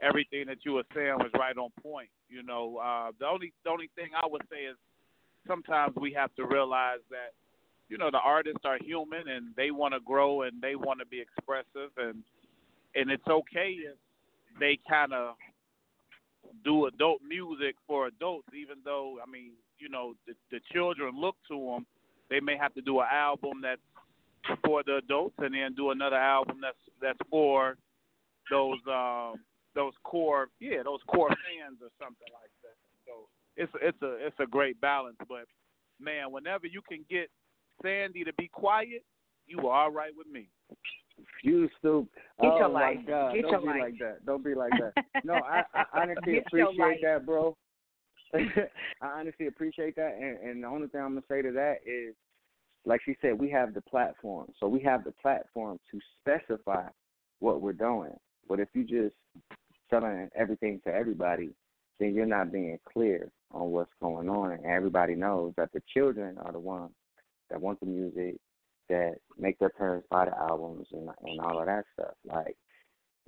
everything 0.00 0.46
that 0.46 0.58
you 0.64 0.72
were 0.72 0.84
saying 0.94 1.16
was 1.18 1.30
right 1.34 1.56
on 1.56 1.70
point. 1.82 2.10
You 2.28 2.42
know, 2.42 2.78
uh, 2.78 3.12
the 3.18 3.26
only 3.26 3.52
the 3.64 3.70
only 3.70 3.90
thing 3.94 4.10
I 4.14 4.26
would 4.26 4.42
say 4.50 4.64
is 4.64 4.76
sometimes 5.46 5.94
we 5.96 6.12
have 6.12 6.34
to 6.36 6.44
realize 6.44 7.00
that 7.10 7.32
you 7.88 7.98
know 7.98 8.10
the 8.10 8.18
artists 8.18 8.64
are 8.64 8.78
human 8.78 9.28
and 9.28 9.54
they 9.56 9.70
want 9.70 9.94
to 9.94 10.00
grow 10.00 10.42
and 10.42 10.60
they 10.60 10.76
want 10.76 10.98
to 11.00 11.06
be 11.06 11.20
expressive 11.20 11.90
and 11.96 12.22
and 12.94 13.10
it's 13.10 13.26
okay 13.28 13.76
if 13.78 13.96
they 14.58 14.78
kind 14.88 15.12
of 15.12 15.34
do 16.64 16.86
adult 16.86 17.20
music 17.26 17.76
for 17.86 18.06
adults, 18.06 18.48
even 18.58 18.78
though 18.84 19.18
I 19.26 19.30
mean, 19.30 19.52
you 19.78 19.88
know, 19.88 20.14
the, 20.26 20.34
the 20.50 20.60
children 20.72 21.12
look 21.14 21.36
to 21.48 21.54
them. 21.54 21.86
They 22.28 22.40
may 22.40 22.56
have 22.56 22.74
to 22.74 22.80
do 22.80 23.00
an 23.00 23.06
album 23.12 23.60
that's 23.62 23.80
for 24.64 24.82
the 24.82 24.96
adults, 24.96 25.34
and 25.38 25.54
then 25.54 25.74
do 25.74 25.90
another 25.90 26.16
album 26.16 26.58
that's 26.60 26.76
that's 27.00 27.18
for 27.30 27.76
those 28.50 28.78
um, 28.88 29.36
those 29.76 29.92
core, 30.02 30.48
yeah, 30.58 30.82
those 30.82 31.00
core 31.06 31.28
fans 31.28 31.78
or 31.80 31.92
something 32.00 32.32
like 32.32 32.50
that. 32.64 32.74
So 33.06 33.28
it's 33.56 33.72
it's 33.80 34.02
a 34.02 34.26
it's 34.26 34.40
a 34.40 34.46
great 34.46 34.80
balance. 34.80 35.16
But 35.28 35.44
man, 36.00 36.32
whenever 36.32 36.66
you 36.66 36.80
can 36.88 37.04
get 37.08 37.28
Sandy 37.82 38.24
to 38.24 38.32
be 38.34 38.48
quiet, 38.48 39.04
you 39.46 39.68
are 39.68 39.84
all 39.84 39.92
right 39.92 40.10
with 40.16 40.26
me. 40.26 40.48
You 41.42 41.68
stupid. 41.78 42.08
Get 42.40 42.50
oh 42.50 42.58
your 42.58 42.68
my 42.70 42.80
life. 42.80 42.98
God! 43.06 43.34
Get 43.34 43.42
Don't 43.42 43.50
your 43.52 43.60
be 43.60 43.66
life. 43.66 43.80
like 43.80 43.98
that. 44.00 44.26
Don't 44.26 44.44
be 44.44 44.54
like 44.54 44.72
that. 44.72 45.04
No, 45.24 45.34
I, 45.34 45.62
I 45.74 45.84
honestly 45.94 46.34
Get 46.34 46.44
appreciate 46.46 47.02
that, 47.02 47.24
bro. 47.24 47.56
I 48.34 48.40
honestly 49.20 49.46
appreciate 49.46 49.96
that, 49.96 50.16
and, 50.20 50.38
and 50.38 50.62
the 50.62 50.68
only 50.68 50.88
thing 50.88 51.00
I'm 51.00 51.14
gonna 51.14 51.22
say 51.28 51.42
to 51.42 51.52
that 51.52 51.76
is, 51.86 52.14
like 52.84 53.00
she 53.04 53.16
said, 53.22 53.38
we 53.38 53.50
have 53.50 53.72
the 53.72 53.80
platform, 53.82 54.48
so 54.58 54.68
we 54.68 54.80
have 54.80 55.04
the 55.04 55.12
platform 55.12 55.78
to 55.90 55.98
specify 56.20 56.88
what 57.38 57.60
we're 57.60 57.72
doing. 57.72 58.12
But 58.48 58.60
if 58.60 58.68
you 58.74 58.84
just 58.84 59.14
selling 59.90 60.28
everything 60.34 60.80
to 60.84 60.94
everybody, 60.94 61.50
then 61.98 62.14
you're 62.14 62.26
not 62.26 62.52
being 62.52 62.78
clear 62.92 63.30
on 63.52 63.70
what's 63.70 63.92
going 64.00 64.28
on, 64.28 64.52
and 64.52 64.66
everybody 64.66 65.14
knows 65.14 65.54
that 65.56 65.72
the 65.72 65.82
children 65.94 66.36
are 66.38 66.52
the 66.52 66.58
ones 66.58 66.92
that 67.50 67.60
want 67.60 67.80
the 67.80 67.86
music, 67.86 68.36
that 68.88 69.14
make 69.38 69.58
their 69.58 69.70
parents 69.70 70.06
buy 70.10 70.24
the 70.24 70.36
albums 70.36 70.86
and 70.92 71.08
and 71.24 71.40
all 71.40 71.58
of 71.58 71.66
that 71.66 71.84
stuff. 71.94 72.14
Like 72.24 72.56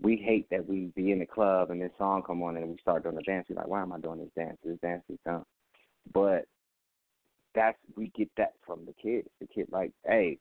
we 0.00 0.16
hate 0.16 0.48
that 0.50 0.66
we 0.66 0.90
be 0.94 1.10
in 1.10 1.18
the 1.18 1.26
club 1.26 1.70
and 1.70 1.80
this 1.80 1.90
song 1.98 2.22
come 2.24 2.42
on 2.42 2.56
and 2.56 2.68
we 2.68 2.76
start 2.80 3.02
doing 3.02 3.16
the 3.16 3.22
dance. 3.22 3.46
We're 3.48 3.56
like, 3.56 3.66
why 3.66 3.82
am 3.82 3.92
I 3.92 3.98
doing 3.98 4.20
this 4.20 4.30
dance? 4.36 4.56
This 4.64 4.78
dance 4.80 5.02
is 5.08 5.18
dumb. 5.24 5.44
But 6.12 6.44
that's 7.54 7.78
we 7.96 8.12
get 8.16 8.30
that 8.36 8.52
from 8.64 8.86
the 8.86 8.92
kids. 8.92 9.28
The 9.40 9.46
kid 9.46 9.66
like, 9.70 9.92
hey, 10.06 10.38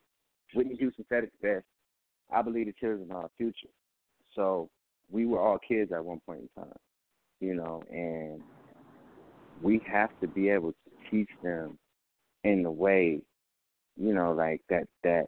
Whitney 0.54 0.76
Houston 0.76 1.06
said 1.10 1.24
it 1.24 1.32
best. 1.42 1.66
I 2.32 2.42
believe 2.42 2.68
the 2.68 2.74
children 2.74 3.12
are 3.12 3.24
our 3.24 3.30
future. 3.38 3.70
So 4.36 4.70
we 5.12 5.26
were 5.26 5.40
all 5.40 5.60
kids 5.60 5.92
at 5.92 6.04
one 6.04 6.22
point 6.26 6.42
in 6.42 6.64
time, 6.64 6.74
you 7.40 7.54
know, 7.54 7.82
and 7.92 8.42
we 9.62 9.82
have 9.90 10.10
to 10.22 10.28
be 10.28 10.50
able 10.50 10.72
to 10.72 11.10
teach 11.10 11.30
them 11.44 11.78
in 12.44 12.64
the 12.64 12.72
way, 12.72 13.22
you 13.96 14.14
know, 14.14 14.34
like 14.34 14.62
that 14.70 14.88
that 15.04 15.28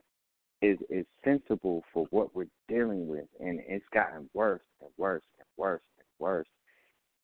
is 0.62 0.78
is 0.90 1.06
sensible 1.24 1.84
for 1.94 2.06
what 2.10 2.36
we're 2.36 2.46
dealing 2.68 3.08
with 3.08 3.26
and 3.40 3.62
it's 3.68 3.86
gotten 3.94 4.30
worse 4.34 4.62
and 4.82 4.90
worse 4.98 5.24
and 5.38 5.48
worse 5.58 5.82
and 5.98 6.08
worse. 6.20 6.48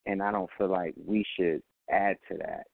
And 0.05 0.21
I 0.21 0.31
don't 0.31 0.49
feel 0.57 0.69
like 0.69 0.93
we 1.05 1.25
should 1.37 1.61
add 1.91 2.17
to 2.29 2.37
that 2.37 2.67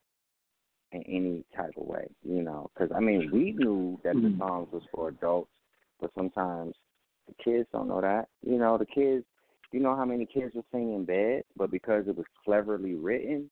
in 0.91 1.03
any 1.03 1.44
type 1.56 1.72
of 1.78 1.88
way, 1.88 2.08
you 2.24 2.44
know, 2.44 2.70
because 2.74 2.91
I 2.95 2.99
mean 2.99 3.30
we 3.34 3.53
knew 3.53 3.99
that 4.03 4.14
the 4.14 4.20
mm-hmm. 4.20 4.40
songs 4.40 4.68
was 4.72 4.84
for 4.94 5.10
adults, 5.10 5.52
but 5.99 6.12
sometimes 6.16 6.76
the 7.28 7.44
kids 7.44 7.68
don't 7.72 7.88
know 7.88 8.02
that. 8.02 8.28
You 8.45 8.58
know, 8.58 8.78
the 8.78 8.86
kids, 8.86 9.26
you 9.72 9.80
know 9.80 9.95
how 9.95 10.06
many 10.06 10.26
kids 10.26 10.56
were 10.56 10.64
singing 10.72 10.95
in 10.95 11.06
bed, 11.06 11.43
but 11.56 11.72
because 11.72 12.07
it 12.07 12.15
was 12.15 12.26
cleverly 12.43 12.95
written, 12.95 13.49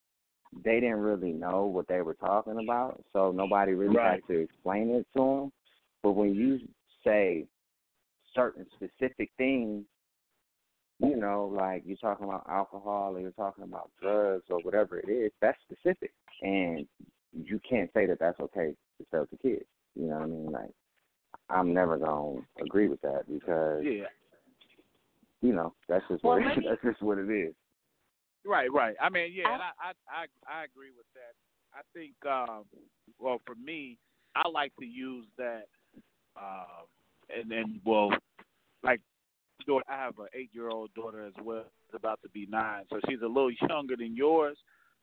they 0.63 0.79
didn't 0.79 0.99
really 0.99 1.31
know 1.31 1.65
what 1.65 1.87
they 1.87 2.01
were 2.01 2.15
talking 2.15 2.57
about, 2.57 3.03
so 3.13 3.31
nobody 3.31 3.73
really 3.73 3.95
Right. 3.95 4.21
had 4.23 4.33
to 4.33 4.39
explain 4.41 4.89
it 4.91 5.05
to 5.15 5.19
them. 5.23 5.51
But 6.01 6.13
when 6.13 6.33
you 6.33 6.59
say 7.03 7.45
certain 8.33 8.65
specific 8.75 9.31
things, 9.37 9.85
you 10.99 11.15
know, 11.15 11.45
like 11.55 11.83
you're 11.85 11.97
talking 11.97 12.25
about 12.25 12.45
alcohol 12.49 13.15
or 13.15 13.19
you're 13.21 13.31
talking 13.31 13.63
about 13.63 13.91
drugs 14.01 14.45
or 14.49 14.59
whatever 14.59 14.99
it 14.99 15.09
is, 15.09 15.31
that's 15.39 15.57
specific, 15.61 16.11
and 16.41 16.87
you 17.31 17.59
can't 17.69 17.89
say 17.93 18.05
that 18.05 18.19
that's 18.19 18.39
okay 18.39 18.73
to 18.97 19.05
sell 19.11 19.25
to 19.27 19.37
kids. 19.37 19.65
You 19.95 20.07
know 20.07 20.15
what 20.15 20.23
I 20.23 20.27
mean? 20.27 20.51
Like, 20.51 20.71
I'm 21.49 21.73
never 21.73 21.97
gonna 21.97 22.41
agree 22.61 22.87
with 22.87 23.01
that 23.01 23.23
because 23.31 23.83
Yeah. 23.83 24.07
You 25.41 25.53
know 25.53 25.73
that's 25.87 26.03
just 26.09 26.23
Well, 26.23 26.37
what 26.37 26.45
let 26.45 26.57
that's 26.69 26.81
just 26.83 27.01
what 27.01 27.17
it 27.17 27.29
is. 27.29 27.53
Right, 28.45 28.71
right. 28.71 28.95
I 29.01 29.09
mean, 29.09 29.31
yeah, 29.33 29.53
and 29.53 29.61
I, 29.61 29.71
I, 29.81 29.91
I, 30.09 30.59
I 30.61 30.63
agree 30.63 30.91
with 30.95 31.05
that. 31.13 31.35
I 31.73 31.81
think, 31.93 32.13
um, 32.25 32.65
well, 33.19 33.41
for 33.45 33.55
me, 33.55 33.97
I 34.35 34.47
like 34.47 34.71
to 34.79 34.85
use 34.85 35.25
that, 35.37 35.65
um, 36.37 36.87
and 37.35 37.51
and 37.51 37.79
well, 37.85 38.11
like, 38.83 39.01
daughter, 39.67 39.83
I 39.89 39.97
have 39.97 40.17
an 40.19 40.27
eight 40.33 40.49
year 40.53 40.69
old 40.69 40.93
daughter 40.93 41.25
as 41.25 41.33
well. 41.43 41.65
Is 41.89 41.95
about 41.95 42.19
to 42.23 42.29
be 42.29 42.47
nine, 42.49 42.83
so 42.89 42.99
she's 43.07 43.21
a 43.21 43.27
little 43.27 43.51
younger 43.69 43.95
than 43.95 44.15
yours. 44.15 44.57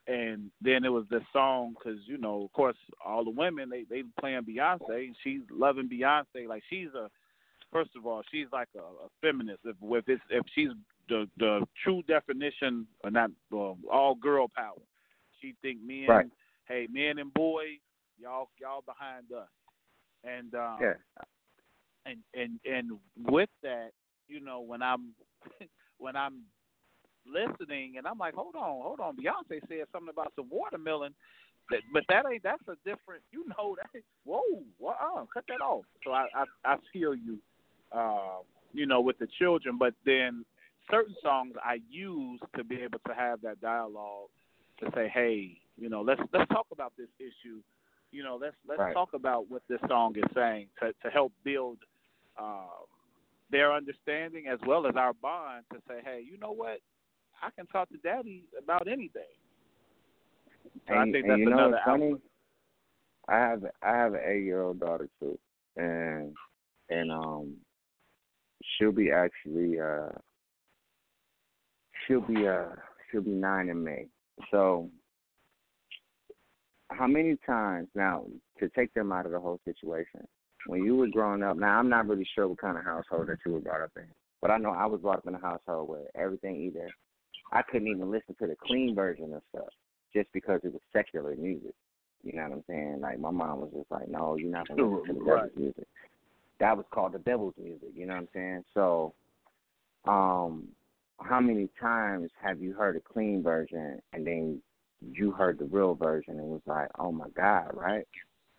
And 0.09 0.53
then 0.63 0.85
it 0.85 0.89
was 0.89 1.05
this 1.11 1.23
song 1.33 1.75
because 1.75 1.99
you 2.07 2.17
know, 2.17 2.45
of 2.45 2.53
course, 2.53 2.77
all 3.05 3.25
the 3.25 3.31
women 3.31 3.69
they 3.69 3.85
they 3.89 4.03
playing 4.21 4.43
Beyonce, 4.43 5.07
and 5.07 5.17
she's 5.23 5.41
loving 5.51 5.89
Beyonce. 5.89 6.49
Like 6.49 6.63
she's 6.71 6.89
a 6.95 7.11
first 7.73 7.91
of 7.97 8.07
all, 8.07 8.23
she's 8.31 8.47
like 8.53 8.69
a, 8.77 8.81
a 8.81 9.09
feminist. 9.21 9.61
If 9.65 9.77
if 9.83 10.09
it's 10.09 10.23
if 10.31 10.45
she's 10.55 10.71
the 11.09 11.27
the 11.39 11.67
true 11.83 12.03
definition, 12.09 12.87
or 13.05 13.11
not 13.11 13.31
well, 13.51 13.79
all 13.91 14.15
girl 14.15 14.49
power. 14.55 14.75
She 15.41 15.55
think 15.63 15.79
men, 15.87 16.09
Right. 16.09 16.27
hey, 16.67 16.89
men 16.91 17.19
and 17.19 17.33
boys, 17.35 17.79
y'all 18.19 18.49
y'all 18.61 18.83
behind 18.87 19.27
us. 19.33 19.49
And 20.25 20.55
um, 20.55 20.79
Yeah. 20.81 20.95
and 22.07 22.19
and 22.35 22.59
and 22.65 22.93
with 23.31 23.51
that, 23.63 23.91
you 24.29 24.41
know, 24.41 24.61
when 24.61 24.83
I'm 24.83 25.15
when 25.99 26.17
I'm 26.17 26.43
listening 27.27 27.95
and 27.99 28.07
I'm 28.07 28.19
like, 28.19 28.35
hold 28.35 28.55
on, 28.55 28.83
hold 28.83 29.01
on, 29.01 29.17
Beyonce 29.17 29.61
said 29.69 29.87
something 29.93 30.11
about 30.11 30.33
some 30.37 30.49
watermelon, 30.51 31.15
that, 31.71 31.81
but 31.93 32.05
that 32.09 32.25
ain't 32.31 32.43
that's 32.43 32.63
a 32.69 32.77
different, 32.85 33.23
you 33.33 33.45
know, 33.59 33.77
that 33.93 34.03
whoa, 34.25 34.43
uh, 34.89 35.25
cut 35.33 35.45
that 35.49 35.61
off. 35.61 35.85
So 36.05 36.13
I 36.13 36.27
I, 36.35 36.45
I 36.65 36.77
feel 36.93 37.15
you, 37.15 37.39
uh, 37.93 38.39
you 38.73 38.87
know, 38.87 39.01
with 39.01 39.19
the 39.19 39.27
children, 39.39 39.77
but 39.79 39.95
then 40.05 40.45
certain 40.91 41.15
songs 41.23 41.55
I 41.63 41.79
use 41.89 42.41
to 42.57 42.65
be 42.65 42.77
able 42.83 42.99
to 43.07 43.15
have 43.15 43.41
that 43.43 43.61
dialogue 43.61 44.29
to 44.81 44.91
say, 44.95 45.09
hey, 45.13 45.59
you 45.77 45.89
know, 45.89 46.03
let's 46.03 46.21
let's 46.33 46.49
talk 46.51 46.67
about 46.73 46.93
this 46.97 47.09
issue. 47.19 47.61
You 48.13 48.23
know, 48.23 48.39
let's 48.41 48.57
let's 48.69 48.81
Right. 48.81 48.95
talk 48.95 49.11
about 49.15 49.51
what 49.51 49.63
this 49.69 49.81
song 49.89 50.15
is 50.17 50.25
saying 50.35 50.69
to 50.81 50.93
to 51.03 51.11
help 51.11 51.33
build 51.45 51.79
um, 52.39 52.87
their 53.51 53.73
understanding 53.73 54.47
as 54.49 54.59
well 54.67 54.87
as 54.87 54.95
our 54.97 55.13
bond 55.15 55.65
to 55.73 55.79
say, 55.89 56.01
hey, 56.05 56.23
you 56.25 56.39
know 56.39 56.53
what, 56.53 56.79
I 57.43 57.51
can 57.51 57.67
talk 57.67 57.89
to 57.91 57.99
Daddy 57.99 58.45
about 58.63 58.89
anything. 58.89 59.23
So 60.89 60.95
I 60.95 61.05
and, 61.05 61.13
think 61.13 61.27
and 61.27 61.29
that's 61.29 61.41
you 61.41 61.47
know 61.49 61.73
another 61.73 61.81
funny? 61.85 62.13
outlet. 62.13 62.21
I 63.29 63.37
have 63.37 63.65
I 63.83 63.91
have 63.91 64.15
an 64.15 64.21
eight 64.25 64.45
year 64.45 64.63
old 64.63 64.81
daughter 64.81 65.09
too, 65.21 65.39
and 65.77 66.35
and 66.89 67.11
um, 67.11 67.57
she'll 68.77 68.93
be 68.93 69.11
actually 69.11 69.81
uh, 69.81 70.09
she'll 72.07 72.21
be 72.21 72.47
uh 72.47 72.69
she'll 73.11 73.23
be 73.23 73.31
nine 73.31 73.69
in 73.69 73.83
May. 73.83 74.07
So 74.51 74.91
how 76.91 77.07
many 77.07 77.37
times 77.47 77.89
now 77.95 78.27
to 78.61 78.69
take 78.71 78.93
them 78.95 79.13
out 79.13 79.27
of 79.27 79.33
the 79.33 79.41
whole 79.41 79.61
situation? 79.65 80.27
When 80.67 80.85
you 80.85 80.97
were 80.97 81.09
growing 81.09 81.43
up, 81.43 81.57
now 81.57 81.79
I'm 81.79 81.89
not 81.89 82.09
really 82.09 82.27
sure 82.35 82.49
what 82.49 82.59
kind 82.59 82.77
of 82.77 82.85
household 82.85 83.29
that 83.29 83.39
you 83.47 83.53
were 83.53 83.61
brought 83.61 83.83
up 83.83 83.93
in, 83.97 84.07
but 84.43 84.51
I 84.51 84.59
know 84.59 84.71
I 84.71 84.87
was 84.87 85.01
brought 85.01 85.19
up 85.19 85.27
in 85.27 85.35
a 85.35 85.41
household 85.41 85.89
where 85.89 86.07
everything 86.17 86.57
either 86.57 86.91
I 87.53 87.63
couldn't 87.63 87.89
even 87.89 88.11
listen 88.11 88.35
to 88.41 88.47
the 88.47 88.57
clean 88.61 88.95
version 88.95 89.33
of 89.33 89.43
stuff 89.51 89.69
just 90.13 90.29
because 90.33 90.61
it 90.65 90.73
was 90.73 90.83
secular 90.93 91.35
music. 91.37 91.75
You 92.23 92.33
know 92.33 92.43
what 92.43 92.53
I'm 92.53 92.65
saying? 92.69 93.01
Like 93.01 93.21
my 93.21 93.31
mom 93.31 93.61
was 93.61 93.71
just 93.73 93.91
like, 93.91 94.09
"No, 94.09 94.37
you're 94.37 94.51
not 94.51 94.69
gonna 94.69 94.83
listen 94.89 95.15
to 95.15 95.25
the 95.25 95.31
Right. 95.31 95.57
music." 95.57 95.87
That 96.61 96.77
was 96.77 96.87
called 96.91 97.13
the 97.13 97.19
devil's 97.19 97.55
music. 97.59 97.91
You 97.95 98.07
know 98.07 98.15
what 98.15 98.21
I'm 98.21 98.29
saying? 98.33 98.65
So, 98.75 99.15
um, 100.07 100.69
how 101.21 101.41
many 101.41 101.69
times 101.81 102.31
have 102.41 102.61
you 102.61 102.73
heard 102.73 102.97
a 102.97 103.01
clean 103.01 103.43
version 103.43 104.01
and 104.13 104.27
then 104.27 104.63
you 105.01 105.31
heard 105.31 105.59
the 105.59 105.67
real 105.67 105.95
version 105.95 106.39
and 106.39 106.49
was 106.49 106.63
like, 106.67 106.89
"Oh 106.99 107.13
my 107.13 107.29
God!" 107.31 107.71
Right? 107.75 108.07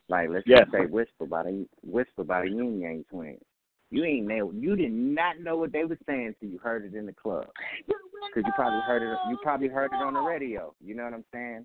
Like 0.09 0.29
let's 0.29 0.47
Yes. 0.47 0.61
just 0.61 0.71
say 0.71 0.85
"Whisper" 0.85 1.25
by 1.25 1.43
the 1.43 1.67
"Whisper" 1.83 2.23
by 2.23 2.41
the 2.41 2.49
Ying 2.49 2.79
Yang 2.79 3.05
Twins. 3.05 3.43
You 3.89 4.03
ain't 4.03 4.27
know. 4.27 4.51
You 4.51 4.75
did 4.75 4.91
not 4.91 5.39
know 5.39 5.57
what 5.57 5.71
they 5.71 5.85
were 5.85 5.97
saying 6.05 6.35
till 6.39 6.49
you 6.49 6.57
heard 6.57 6.85
it 6.85 6.93
in 6.93 7.05
the 7.05 7.13
club. 7.13 7.47
Because 7.85 8.45
you 8.45 8.51
probably 8.53 8.81
heard 8.81 9.01
it. 9.01 9.17
You 9.29 9.37
probably 9.41 9.69
heard 9.69 9.91
it 9.93 10.01
on 10.01 10.13
the 10.13 10.19
radio. 10.19 10.73
You 10.81 10.95
know 10.95 11.05
what 11.05 11.13
I'm 11.13 11.25
saying? 11.31 11.63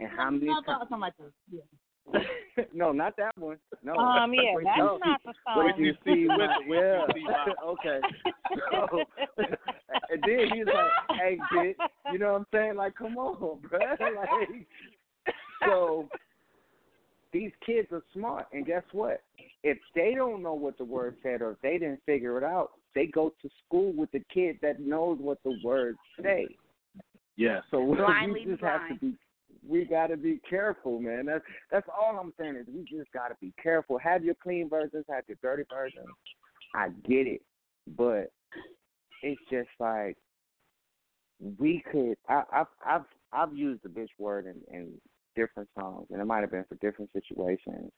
And 0.00 0.10
how 0.10 0.30
many 0.30 0.46
times? 0.64 0.82
Something 2.04 2.20
like 2.20 2.22
this. 2.22 2.30
Yeah. 2.56 2.64
no, 2.72 2.92
not 2.92 3.16
that 3.16 3.30
one. 3.38 3.58
No. 3.82 3.94
Um, 3.96 4.32
yeah, 4.34 4.54
Wait 4.54 4.64
that's 4.64 4.76
till- 4.78 4.98
not 5.04 5.20
the 5.24 5.28
Wait 5.28 5.36
song. 5.44 5.72
till 5.76 5.84
you 5.84 5.94
see 6.04 6.26
my 6.28 6.58
well. 6.68 7.06
See 7.14 7.24
my- 7.24 7.54
okay. 7.66 8.00
So, 8.70 8.98
and 10.10 10.22
then 10.26 10.48
he's 10.54 10.66
like, 10.66 11.18
"Hey, 11.20 11.38
kid, 11.52 11.76
you 12.12 12.18
know 12.18 12.32
what 12.32 12.38
I'm 12.40 12.46
saying? 12.52 12.76
Like, 12.76 12.94
come 12.94 13.16
on, 13.18 13.58
bro. 13.68 13.78
Like, 13.80 14.66
so 15.64 16.08
these 17.32 17.50
kids 17.64 17.88
are 17.92 18.02
smart, 18.12 18.46
and 18.52 18.64
guess 18.66 18.82
what? 18.92 19.22
If 19.62 19.78
they 19.94 20.14
don't 20.14 20.42
know 20.42 20.54
what 20.54 20.78
the 20.78 20.84
word 20.84 21.16
said, 21.22 21.42
or 21.42 21.52
if 21.52 21.60
they 21.62 21.78
didn't 21.78 22.00
figure 22.06 22.36
it 22.38 22.44
out, 22.44 22.72
they 22.94 23.06
go 23.06 23.32
to 23.42 23.50
school 23.66 23.92
with 23.96 24.10
the 24.12 24.22
kid 24.32 24.58
that 24.62 24.78
knows 24.80 25.18
what 25.20 25.42
the 25.42 25.58
words 25.64 25.98
say. 26.22 26.46
Yeah. 27.36 27.60
So 27.70 27.80
we 27.80 27.96
Blindly 27.96 28.44
just 28.44 28.62
have 28.62 28.88
to 28.88 28.94
be 29.00 29.16
we 29.66 29.84
gotta 29.84 30.16
be 30.16 30.40
careful, 30.48 31.00
man. 31.00 31.26
That's 31.26 31.44
that's 31.70 31.86
all 31.88 32.18
I'm 32.18 32.32
saying 32.38 32.56
is 32.56 32.66
we 32.68 32.82
just 32.82 33.10
gotta 33.12 33.34
be 33.40 33.52
careful. 33.62 33.98
Have 33.98 34.24
your 34.24 34.34
clean 34.34 34.68
versions, 34.68 35.04
have 35.10 35.24
your 35.26 35.38
dirty 35.42 35.64
versions. 35.70 36.06
I 36.74 36.88
get 37.08 37.26
it. 37.26 37.42
But 37.96 38.30
it's 39.22 39.40
just 39.50 39.68
like 39.78 40.16
we 41.58 41.82
could 41.90 42.16
I, 42.28 42.42
I've 42.52 42.66
I've 42.84 43.04
I've 43.32 43.56
used 43.56 43.82
the 43.82 43.88
bitch 43.88 44.08
word 44.18 44.46
in, 44.46 44.74
in 44.74 44.92
different 45.36 45.68
songs 45.78 46.06
and 46.10 46.20
it 46.20 46.24
might 46.24 46.40
have 46.40 46.50
been 46.50 46.64
for 46.68 46.76
different 46.76 47.10
situations. 47.12 47.90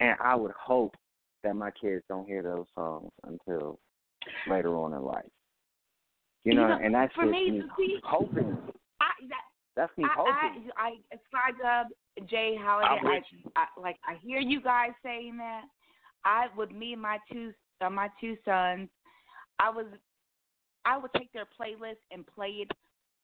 And 0.00 0.16
I 0.22 0.34
would 0.34 0.52
hope 0.52 0.96
that 1.44 1.54
my 1.54 1.70
kids 1.70 2.02
don't 2.08 2.26
hear 2.26 2.42
those 2.42 2.66
songs 2.74 3.10
until 3.24 3.78
later 4.48 4.76
on 4.76 4.92
in 4.94 5.02
life. 5.02 5.24
You 6.44 6.54
know, 6.54 6.62
You 6.62 6.68
know, 6.68 6.78
and 6.82 6.94
that's 6.94 7.14
for 7.14 7.22
just 7.22 7.32
me, 7.32 7.50
me 7.50 7.62
see- 7.76 8.00
hoping. 8.02 8.56
I, 9.00 9.10
that, 9.28 9.42
That's 9.76 9.96
me 9.96 10.04
I, 10.04 10.14
hoping. 10.16 10.70
I, 10.76 10.88
I, 11.12 11.16
Sly 11.30 11.52
Dub, 11.62 12.28
J 12.28 12.56
Holiday, 12.60 13.00
I'm 13.00 13.04
with 13.04 13.24
you. 13.30 13.50
I, 13.56 13.60
I, 13.60 13.80
like 13.80 13.96
I 14.06 14.16
hear 14.22 14.38
you 14.38 14.60
guys 14.60 14.90
saying 15.02 15.36
that. 15.38 15.62
I, 16.24 16.46
with 16.56 16.70
me 16.70 16.92
and 16.92 17.02
my 17.02 17.18
two, 17.32 17.52
uh, 17.80 17.90
my 17.90 18.08
two 18.20 18.36
sons, 18.44 18.88
I 19.58 19.70
was, 19.70 19.86
I 20.84 20.98
would 20.98 21.10
take 21.16 21.32
their 21.32 21.46
playlist 21.58 21.96
and 22.10 22.24
play 22.26 22.48
it 22.48 22.70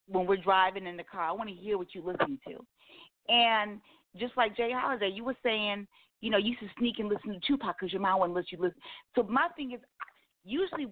when 0.08 0.26
we're 0.26 0.36
driving 0.36 0.86
in 0.86 0.96
the 0.96 1.04
car. 1.04 1.22
I 1.22 1.32
want 1.32 1.48
to 1.48 1.54
hear 1.54 1.78
what 1.78 1.94
you 1.94 2.02
listen 2.02 2.40
to, 2.48 3.32
and 3.32 3.80
just 4.16 4.36
like 4.36 4.56
J 4.56 4.70
Holiday, 4.72 5.10
you 5.10 5.24
were 5.24 5.36
saying, 5.42 5.86
you 6.20 6.30
know, 6.30 6.38
you 6.38 6.50
used 6.50 6.60
to 6.60 6.68
sneak 6.78 6.98
and 6.98 7.08
listen 7.08 7.32
to 7.32 7.40
Tupac 7.46 7.76
because 7.78 7.92
your 7.92 8.02
mom 8.02 8.20
wouldn't 8.20 8.36
let 8.36 8.50
you 8.50 8.58
listen. 8.58 8.80
So 9.14 9.22
my 9.22 9.48
thing 9.56 9.72
is, 9.72 9.80
usually 10.44 10.86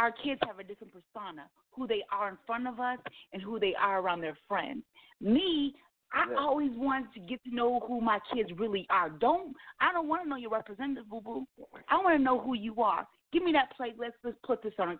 our 0.00 0.10
kids 0.10 0.40
have 0.46 0.58
a 0.58 0.64
different 0.64 0.92
persona, 0.92 1.42
who 1.72 1.86
they 1.86 2.02
are 2.10 2.30
in 2.30 2.38
front 2.46 2.66
of 2.66 2.80
us 2.80 2.98
and 3.32 3.42
who 3.42 3.60
they 3.60 3.74
are 3.74 4.00
around 4.00 4.22
their 4.22 4.36
friends. 4.48 4.82
Me, 5.20 5.74
I 6.12 6.28
Yeah. 6.28 6.36
always 6.36 6.72
wanted 6.72 7.12
to 7.12 7.20
get 7.20 7.42
to 7.44 7.54
know 7.54 7.80
who 7.80 8.00
my 8.00 8.18
kids 8.32 8.50
really 8.54 8.88
are. 8.88 9.10
Don't 9.10 9.54
I 9.78 9.92
don't 9.92 10.08
want 10.08 10.22
to 10.22 10.28
know 10.28 10.36
your 10.36 10.50
representative, 10.50 11.08
boo 11.08 11.20
boo. 11.20 11.46
I 11.88 11.98
want 11.98 12.16
to 12.16 12.22
know 12.22 12.40
who 12.40 12.54
you 12.54 12.82
are. 12.82 13.06
Give 13.30 13.44
me 13.44 13.52
that 13.52 13.76
playlist. 13.76 14.14
Let's 14.24 14.38
put 14.42 14.62
this 14.62 14.74
on. 14.78 14.98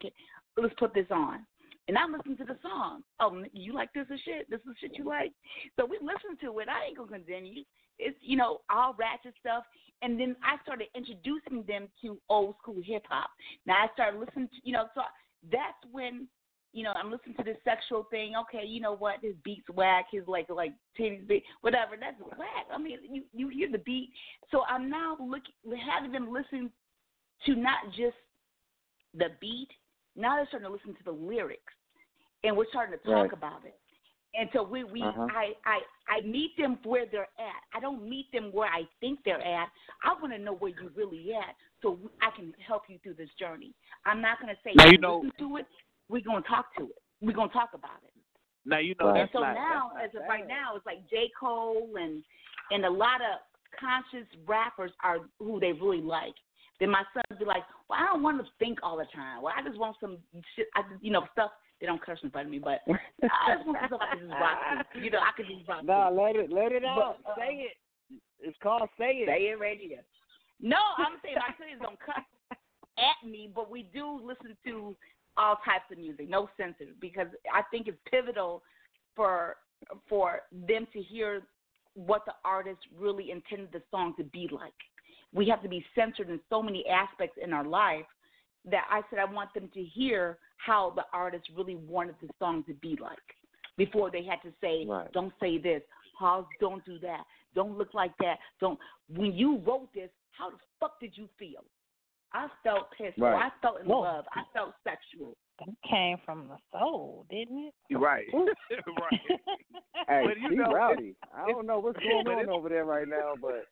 Let's 0.57 0.75
put 0.75 0.95
this 0.95 1.11
on. 1.11 1.47
And 1.89 1.99
I'm 1.99 2.13
listening 2.13 2.37
to 2.39 2.45
the 2.45 2.59
song. 2.63 3.03
Oh, 3.19 3.43
you 3.53 3.73
like 3.73 3.93
this 3.93 4.07
is 4.13 4.21
shit? 4.25 4.49
This 4.49 4.61
is 4.61 4.77
shit 4.81 4.97
you 4.97 5.05
like? 5.05 5.33
So 5.77 5.87
we 5.87 5.99
listen 6.01 6.37
to 6.43 6.59
it. 6.61 6.69
I 6.69 6.87
ain't 6.87 6.97
gonna 6.97 7.11
condemn 7.11 7.45
you. 7.45 7.65
It's 7.99 8.17
you 8.21 8.37
know 8.37 8.61
all 8.71 8.95
ratchet 8.99 9.35
stuff. 9.41 9.65
And 10.03 10.19
then 10.19 10.37
I 10.43 10.63
started 10.63 10.89
introducing 10.95 11.65
them 11.67 11.89
to 12.03 12.19
old 12.29 12.55
school 12.63 12.81
hip 12.85 13.05
hop. 13.09 13.31
Now 13.67 13.75
I 13.75 13.93
started 13.93 14.19
listening 14.19 14.49
to 14.49 14.57
you 14.63 14.73
know 14.73 14.87
so 14.95 15.03
that's 15.51 15.79
when 15.91 16.29
you 16.73 16.85
know 16.85 16.93
I'm 16.93 17.11
listening 17.11 17.37
to 17.37 17.45
this 17.45 17.57
sexual 17.65 18.07
thing. 18.11 18.35
Okay, 18.43 18.65
you 18.67 18.81
know 18.81 18.95
what? 18.95 19.17
His 19.23 19.35
beats 19.45 19.69
whack. 19.75 20.07
His 20.13 20.23
like 20.27 20.49
like 20.49 20.73
titties 20.99 21.27
big, 21.27 21.43
whatever. 21.61 21.97
That's 21.99 22.21
whack. 22.39 22.67
I 22.73 22.79
mean, 22.79 22.99
you 23.11 23.25
you 23.33 23.49
hear 23.49 23.71
the 23.71 23.79
beat. 23.79 24.11
So 24.51 24.63
I'm 24.69 24.89
now 24.89 25.17
looking 25.21 25.55
having 25.91 26.13
them 26.13 26.33
listen 26.33 26.71
to 27.47 27.55
not 27.57 27.79
just 27.97 28.17
the 29.15 29.29
beat. 29.41 29.69
Now 30.17 30.37
they're 30.37 30.47
starting 30.49 30.69
to 30.69 30.73
listen 30.73 30.95
to 30.95 31.05
the 31.05 31.13
lyrics, 31.13 31.73
and 32.45 32.57
we're 32.57 32.69
starting 32.71 32.97
to 32.99 33.05
talk 33.05 33.15
Right. 33.15 33.33
about 33.33 33.65
it. 33.65 33.77
And 34.35 34.49
so 34.53 34.63
we 34.63 34.85
we 34.85 35.03
Uh-huh. 35.03 35.27
I 35.31 35.55
I 35.65 35.81
I 36.09 36.21
meet 36.23 36.57
them 36.57 36.79
where 36.85 37.07
they're 37.07 37.29
at. 37.39 37.63
I 37.75 37.81
don't 37.81 38.03
meet 38.09 38.31
them 38.33 38.53
where 38.53 38.69
I 38.69 38.85
think 39.01 39.23
they're 39.25 39.41
at. 39.45 39.69
I 40.05 40.13
want 40.15 40.33
to 40.33 40.39
know 40.39 40.55
where 40.55 40.71
you 40.71 40.91
really 40.95 41.35
at, 41.35 41.55
so 41.83 41.99
I 42.23 42.31
can 42.37 42.55
help 42.65 42.83
you 42.89 42.99
through 42.99 43.15
this 43.15 43.31
journey. 43.39 43.75
I'm 44.05 44.21
not 44.21 44.41
going 44.41 44.55
to 44.55 44.61
say 44.63 44.73
Now, 44.77 44.87
you 44.87 44.99
know- 44.99 45.19
listen 45.19 45.33
to 45.39 45.57
it. 45.57 45.67
We're 46.09 46.23
going 46.23 46.43
to 46.43 46.49
talk 46.49 46.75
to 46.77 46.85
it. 46.91 47.03
We're 47.21 47.33
going 47.35 47.49
to 47.49 47.53
talk 47.53 47.75
about 47.75 48.03
it. 48.05 48.13
Now 48.65 48.79
you 48.79 48.95
know 49.01 49.09
Right. 49.09 49.23
And 49.23 49.31
so 49.33 49.41
not, 49.41 49.55
now, 49.55 49.91
that's 49.95 50.09
as 50.09 50.15
not 50.15 50.23
of 50.25 50.29
right 50.29 50.47
now, 50.47 50.77
it's 50.77 50.87
like 50.87 51.09
J. 51.09 51.31
Cole 51.39 51.89
and 51.99 52.23
and 52.71 52.85
a 52.85 52.91
lot 52.91 53.21
of 53.21 53.41
conscious 53.79 54.29
rappers 54.47 54.93
are 55.03 55.19
who 55.41 55.59
they 55.59 55.73
really 55.73 56.01
like. 56.03 56.35
Then 56.81 56.91
my 56.91 57.03
son 57.13 57.23
be 57.39 57.45
like, 57.45 57.63
"Well, 57.89 57.99
I 58.01 58.07
don't 58.07 58.23
want 58.23 58.39
to 58.43 58.47
think 58.59 58.79
all 58.83 58.97
the 58.97 59.05
time. 59.15 59.43
Well, 59.43 59.53
I 59.57 59.63
just 59.63 59.79
want 59.79 59.97
some 60.01 60.17
shit. 60.57 60.67
I 60.75 60.83
just, 60.91 61.05
you 61.05 61.13
know, 61.13 61.27
stuff. 61.33 61.51
They 61.81 61.87
don't 61.87 62.01
curse 62.03 62.19
in 62.23 62.31
front 62.31 62.47
of 62.47 62.53
me, 62.53 62.59
but 62.59 62.81
I 62.89 63.55
just 63.57 63.67
want 63.67 63.79
some 63.81 63.89
stuff 63.89 64.01
I 64.03 64.17
can 64.17 64.29
just 64.29 64.41
rock 64.41 64.59
to. 64.95 64.99
You 65.01 65.11
know, 65.11 65.19
I 65.21 65.31
could 65.37 65.47
just 65.47 65.69
rock 65.69 65.85
Nah, 65.85 66.09
to. 66.11 66.15
let 66.15 66.37
it 66.37 66.51
let 66.51 66.73
it 66.73 66.85
out. 66.85 67.19
But, 67.25 67.33
uh, 67.33 67.35
say 67.37 67.69
it. 67.69 67.77
It's 68.41 68.57
called 68.63 68.89
say 68.99 69.25
it. 69.25 69.29
Say 69.29 69.49
it 69.53 69.59
radio. 69.61 69.99
No, 70.61 70.77
I'm 70.99 71.21
saying 71.23 71.37
my 71.37 71.53
kids 71.57 71.81
don't 71.83 71.99
cuss. 72.01 72.25
at 72.99 73.29
me, 73.29 73.51
but 73.55 73.71
we 73.71 73.89
do 73.95 74.21
listen 74.23 74.57
to 74.67 74.95
all 75.37 75.57
types 75.65 75.85
of 75.91 75.99
music, 75.99 76.29
no 76.29 76.49
censors, 76.57 76.95
because 77.01 77.29
I 77.53 77.63
think 77.71 77.89
it's 77.89 77.97
pivotal 78.11 78.63
for 79.17 79.57
for 80.09 80.41
them 80.67 80.87
to 80.93 81.01
hear 81.01 81.43
what 81.95 82.25
the 82.27 82.33
artist 82.45 82.81
really 82.99 83.31
intended 83.31 83.71
the 83.73 83.83
song 83.91 84.15
to 84.19 84.25
be 84.25 84.49
like. 84.53 84.73
We 85.33 85.49
have 85.49 85.63
to 85.63 85.69
be 85.69 85.85
censored 85.95 86.29
in 86.31 86.41
so 86.49 86.63
many 86.63 86.85
aspects 86.89 87.39
in 87.43 87.53
our 87.53 87.65
life 87.65 88.07
that 88.65 88.85
I 88.91 89.03
said 89.09 89.19
I 89.19 89.25
want 89.25 89.53
them 89.55 89.71
to 89.75 89.83
hear 89.83 90.39
how 90.59 90.93
the 90.95 91.05
artist 91.13 91.49
really 91.57 91.77
wanted 91.77 92.17
the 92.21 92.29
song 92.39 92.65
to 92.67 92.75
be 92.75 92.99
like 93.01 93.19
before 93.77 94.11
they 94.11 94.23
had 94.25 94.43
to 94.43 94.53
say, 94.61 94.85
Right. 94.87 95.11
"Don't 95.13 95.33
say 95.41 95.57
this, 95.59 95.83
Pause, 96.19 96.45
don't 96.61 96.85
do 96.85 96.99
that, 96.99 97.25
don't 97.55 97.79
look 97.79 97.95
like 97.95 98.15
that, 98.19 98.39
don't." 98.61 98.79
When 99.09 99.33
you 99.33 99.59
wrote 99.59 99.93
this, 99.95 100.11
how 100.33 100.51
the 100.51 100.59
fuck 100.79 101.01
did 101.01 101.17
you 101.17 101.29
feel? 101.39 101.65
I 102.33 102.49
felt 102.63 102.91
pissed. 102.93 103.19
or 103.19 103.31
Right. 103.31 103.47
I 103.47 103.51
felt 103.61 103.81
in 103.81 103.87
Whoa. 103.87 104.01
love. 104.01 104.25
I 104.35 104.45
felt 104.53 104.75
sexual. 104.85 105.37
That 105.59 105.75
came 105.89 106.19
from 106.19 106.49
the 106.49 106.57
soul, 106.73 107.27
didn't 107.29 107.59
it? 107.59 107.75
You're 107.89 108.01
right. 108.01 108.27
right. 108.33 109.21
Hey, 110.09 110.25
But 110.27 110.39
you 110.41 110.57
know, 110.57 110.73
rowdy. 110.73 111.15
I 111.35 111.47
don't 111.47 111.67
know 111.67 111.79
what's 111.79 111.99
going 111.99 112.27
on 112.27 112.49
over 112.49 112.69
there 112.69 112.85
right 112.85 113.07
now, 113.07 113.35
but 113.41 113.67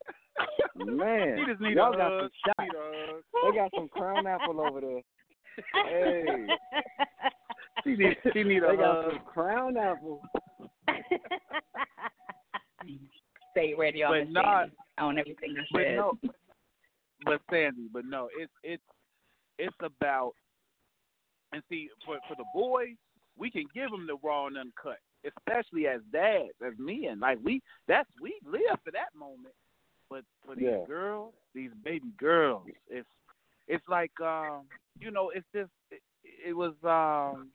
man, 0.77 1.39
She 1.39 1.45
just 1.53 1.61
need 1.61 1.77
y'all 1.77 1.95
a 1.95 1.97
got 1.97 2.11
hug. 2.13 2.21
some 2.21 2.31
shots. 2.47 2.59
need 2.61 2.79
a 2.79 3.13
hug. 3.13 3.23
They 3.53 3.57
got 3.59 3.71
some 3.75 3.89
crown 3.89 4.27
apple 4.27 4.61
over 4.61 4.81
there. 4.81 5.03
Hey, 5.85 6.47
She 7.85 7.97
need 7.97 8.17
she 8.33 8.43
need 8.45 8.63
a 8.63 8.69
they 8.69 8.77
got 8.77 9.05
hug. 9.05 9.13
some 9.13 9.21
crown 9.27 9.77
apple. 9.77 10.23
Say 13.55 13.75
radio 13.77 14.09
But 14.09 14.21
on, 14.21 14.33
not- 14.33 14.69
on 14.99 15.19
everything 15.19 15.55
I 15.59 15.63
But 15.73 15.83
said. 15.83 15.97
no, 15.97 16.13
but 17.25 17.41
Sandy, 17.51 17.89
but 17.93 18.05
no, 18.05 18.29
it's 18.39 18.53
it's 18.63 18.83
it's 19.59 19.77
about 19.83 20.33
and 21.53 21.63
see 21.69 21.89
for 22.05 22.19
for 22.29 22.35
the 22.37 22.45
boys, 22.55 22.95
we 23.37 23.51
can 23.51 23.65
give 23.75 23.91
them 23.91 24.07
the 24.07 24.17
raw 24.23 24.47
and 24.47 24.57
uncut, 24.59 24.99
especially 25.25 25.87
as 25.89 26.01
dads, 26.13 26.53
as 26.65 26.75
men. 26.79 27.19
Like 27.21 27.39
we 27.43 27.61
that's 27.89 28.09
we 28.21 28.39
live 28.45 28.79
for 28.85 28.91
that 28.93 29.15
moment. 29.19 29.55
But 30.11 30.25
for 30.45 30.55
these 30.55 30.65
Yeah. 30.65 30.85
girls, 30.87 31.35
these 31.55 31.73
baby 31.85 32.13
girls, 32.19 32.69
it's 32.89 33.09
it's 33.67 33.87
like 33.89 34.19
um 34.21 34.67
you 34.99 35.11
know 35.11 35.31
it's 35.31 35.47
just 35.55 35.71
it, 35.91 36.03
it 36.25 36.53
was 36.55 36.75
um 36.83 37.53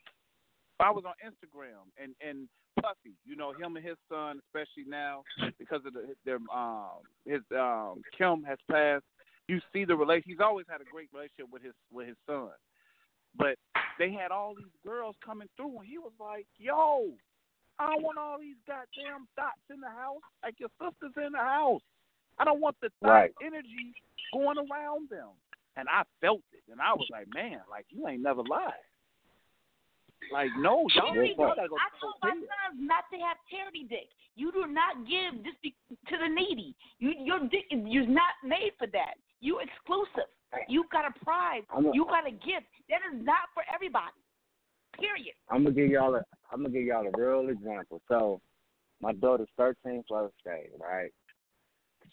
I 0.80 0.92
was 0.92 1.04
on 1.06 1.14
Instagram 1.24 1.90
and 1.98 2.16
and 2.22 2.48
Puffy, 2.82 3.16
you 3.26 3.36
know 3.36 3.54
him 3.54 3.76
and 3.76 3.86
his 3.86 3.98
son, 4.10 4.40
especially 4.48 4.84
now 4.88 5.24
because 5.58 5.86
of 5.86 5.94
the 5.94 6.16
their 6.26 6.40
um 6.54 7.02
his 7.26 7.42
um 7.52 8.02
Kim 8.18 8.44
has 8.44 8.58
passed. 8.70 9.06
You 9.48 9.60
see 9.72 9.86
the 9.86 9.96
relation. 9.96 10.24
He's 10.28 10.40
always 10.40 10.66
had 10.70 10.82
a 10.82 10.86
great 10.86 11.10
relationship 11.14 11.52
with 11.52 11.64
his 11.64 11.74
with 11.92 12.08
his 12.08 12.18
son, 12.26 12.50
but 13.36 13.58
they 14.00 14.12
had 14.12 14.32
all 14.32 14.56
these 14.56 14.74
girls 14.86 15.16
coming 15.24 15.50
through, 15.56 15.80
and 15.80 15.88
he 15.88 15.98
was 15.98 16.14
like, 16.20 16.48
"Yo, 16.58 17.14
I 17.80 17.96
want 17.98 18.18
all 18.18 18.40
these 18.40 18.58
goddamn 18.68 19.28
thoughts 19.36 19.62
in 19.70 19.80
the 19.80 19.90
house. 19.90 20.22
Like 20.44 20.60
your 20.60 20.70
sister's 20.80 21.14
in 21.18 21.34
the 21.34 21.40
house. 21.40 21.82
I 22.40 22.46
don't 22.46 22.62
want 22.62 22.76
the 22.82 22.90
thought 23.02 23.10
Right. 23.10 23.34
energy 23.42 23.94
going 24.34 24.58
around 24.58 25.10
them." 25.10 25.30
And 25.76 25.90
I 25.90 26.04
felt 26.22 26.44
it, 26.52 26.64
and 26.72 26.80
I 26.82 26.94
was 26.94 27.10
like, 27.10 27.28
"Man, 27.34 27.62
like 27.70 27.86
you 27.90 28.08
ain't 28.08 28.22
never 28.22 28.44
lied." 28.44 28.74
Like 30.32 30.52
no, 30.58 30.88
y'all, 30.96 31.14
Charity 31.14 31.36
gotta 31.36 31.68
go 31.68 31.76
I 31.76 31.90
told 32.00 32.16
my 32.22 32.32
to 32.32 32.40
sons 32.40 32.80
not 32.80 33.06
to 33.12 33.18
have 33.20 33.38
charity 33.52 33.84
dick. 33.90 34.08
You 34.36 34.52
do 34.52 34.68
not 34.68 35.06
give 35.08 35.44
just 35.44 35.58
to 35.62 36.18
the 36.18 36.28
needy. 36.30 36.76
You, 37.00 37.14
your 37.20 37.40
dick 37.50 37.66
is 37.72 37.80
you're 37.86 38.08
not 38.08 38.34
made 38.44 38.72
for 38.78 38.88
that. 38.88 39.16
You 39.42 39.60
exclusive. 39.60 40.30
You 40.70 40.86
got 40.92 41.06
a 41.06 41.26
prize. 41.26 41.64
I'm 41.76 41.92
you 41.94 42.06
got 42.06 42.28
a 42.28 42.32
gift. 42.32 42.70
That 42.90 43.02
is 43.12 43.26
not 43.26 43.50
for 43.54 43.64
everybody. 43.74 44.14
Period. 45.00 45.34
I'm 45.50 45.64
gonna 45.64 45.76
give 45.76 45.90
y'all 45.90 46.16
a 46.16 46.24
I'm 46.52 46.62
gonna 46.62 46.70
give 46.70 46.84
y'all 46.84 47.08
a 47.08 47.18
real 47.18 47.50
example. 47.50 48.02
So 48.08 48.40
my 49.02 49.14
daughter's 49.14 49.50
13th 49.60 50.08
birthday, 50.08 50.70
right? 50.80 51.12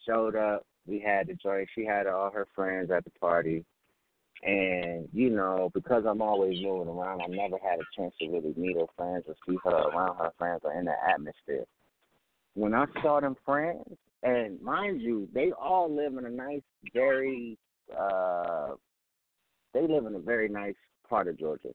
Showed 0.07 0.37
up. 0.37 0.67
We 0.87 0.99
had 0.99 1.29
the 1.29 1.35
joy. 1.35 1.67
She 1.75 1.85
had 1.85 2.07
all 2.07 2.31
her 2.31 2.47
friends 2.55 2.91
at 2.91 3.05
the 3.05 3.11
party, 3.11 3.65
and 4.43 5.09
you 5.13 5.31
know 5.31 5.71
because 5.75 6.05
I'm 6.07 6.23
always 6.23 6.61
moving 6.63 6.89
around, 6.89 7.21
I 7.21 7.27
never 7.27 7.59
had 7.63 7.79
a 7.79 7.85
chance 7.97 8.15
to 8.21 8.29
really 8.29 8.55
meet 8.57 8.77
her 8.77 8.87
friends 8.97 9.25
or 9.29 9.35
see 9.47 9.59
her 9.65 9.71
around 9.71 10.17
her 10.17 10.33
friends 10.39 10.63
or 10.65 10.73
in 10.73 10.87
the 10.87 10.95
atmosphere. 11.09 11.65
When 12.55 12.75
I 12.75 12.87
saw 13.03 13.21
them 13.21 13.37
friends, 13.45 13.85
and 14.23 14.61
mind 14.63 15.01
you, 15.01 15.29
they 15.33 15.53
all 15.53 15.95
live 15.95 16.17
in 16.17 16.25
a 16.25 16.31
nice, 16.31 16.63
very 16.95 17.59
uh 17.97 18.75
they 19.73 19.87
live 19.87 20.07
in 20.07 20.15
a 20.15 20.21
very 20.21 20.49
nice 20.49 20.75
part 21.09 21.29
of 21.29 21.39
Georgia 21.39 21.71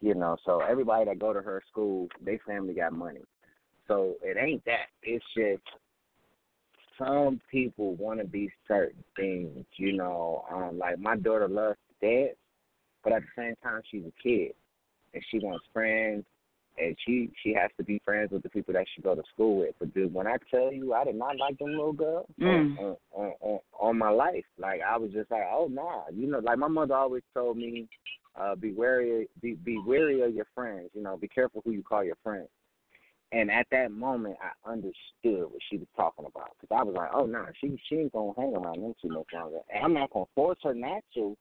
you 0.00 0.14
know 0.14 0.36
so 0.44 0.60
everybody 0.60 1.04
that 1.04 1.18
go 1.18 1.32
to 1.32 1.40
her 1.40 1.62
school 1.70 2.08
they 2.24 2.38
family 2.46 2.74
got 2.74 2.92
money 2.92 3.20
so 3.86 4.14
it 4.22 4.36
ain't 4.36 4.64
that 4.64 4.86
it's 5.02 5.24
just 5.36 5.62
some 7.00 7.40
people 7.50 7.94
want 7.94 8.20
to 8.20 8.26
be 8.26 8.50
certain 8.68 9.02
things 9.16 9.64
you 9.76 9.92
know 9.92 10.44
um 10.52 10.78
like 10.78 10.98
my 10.98 11.16
daughter 11.16 11.48
loves 11.48 11.78
to 11.88 12.06
dance 12.06 12.36
but 13.02 13.12
at 13.12 13.22
the 13.22 13.42
same 13.42 13.54
time 13.62 13.80
she's 13.90 14.04
a 14.04 14.22
kid 14.22 14.52
and 15.14 15.22
she 15.30 15.38
wants 15.38 15.64
friends 15.72 16.24
and 16.78 16.96
she 17.04 17.30
she 17.42 17.52
has 17.52 17.70
to 17.76 17.82
be 17.82 18.00
friends 18.04 18.30
with 18.30 18.42
the 18.42 18.48
people 18.48 18.72
that 18.72 18.86
she 18.94 19.02
go 19.02 19.14
to 19.14 19.22
school 19.32 19.60
with 19.60 19.74
but 19.78 19.92
dude 19.94 20.12
when 20.14 20.26
i 20.26 20.36
tell 20.50 20.72
you 20.72 20.94
i 20.94 21.02
did 21.04 21.16
not 21.16 21.36
like 21.38 21.58
them 21.58 21.70
little 21.70 21.92
girls 21.92 22.26
Mm. 22.40 22.78
on, 22.78 22.96
on, 23.12 23.32
on, 23.40 23.58
on 23.80 23.98
my 23.98 24.10
life 24.10 24.44
like 24.58 24.80
i 24.86 24.96
was 24.96 25.10
just 25.12 25.30
like 25.30 25.42
oh 25.50 25.68
nah 25.70 26.02
you 26.12 26.30
know 26.30 26.38
like 26.38 26.58
my 26.58 26.68
mother 26.68 26.94
always 26.94 27.22
told 27.34 27.56
me 27.56 27.88
uh, 28.40 28.54
be 28.54 28.72
wary, 28.72 29.28
be 29.42 29.54
be 29.54 29.78
wary 29.86 30.22
of 30.22 30.34
your 30.34 30.46
friends. 30.54 30.90
You 30.94 31.02
know, 31.02 31.16
be 31.16 31.28
careful 31.28 31.62
who 31.64 31.72
you 31.72 31.82
call 31.82 32.04
your 32.04 32.16
friends. 32.22 32.48
And 33.32 33.50
at 33.50 33.66
that 33.70 33.92
moment, 33.92 34.36
I 34.42 34.70
understood 34.70 34.94
what 35.24 35.60
she 35.70 35.76
was 35.76 35.86
talking 35.96 36.26
about 36.26 36.50
because 36.60 36.76
I 36.76 36.82
was 36.82 36.94
like, 36.96 37.10
oh 37.14 37.26
no, 37.26 37.46
she 37.60 37.80
she 37.88 37.96
ain't 37.96 38.12
gonna 38.12 38.32
hang 38.36 38.56
around 38.56 38.82
them 38.82 38.94
too 39.00 39.08
much 39.08 39.26
longer. 39.32 39.58
And 39.72 39.84
I'm 39.84 39.94
not 39.94 40.10
gonna 40.10 40.24
force 40.34 40.58
her 40.64 40.74
not 40.74 41.02
to, 41.14 41.36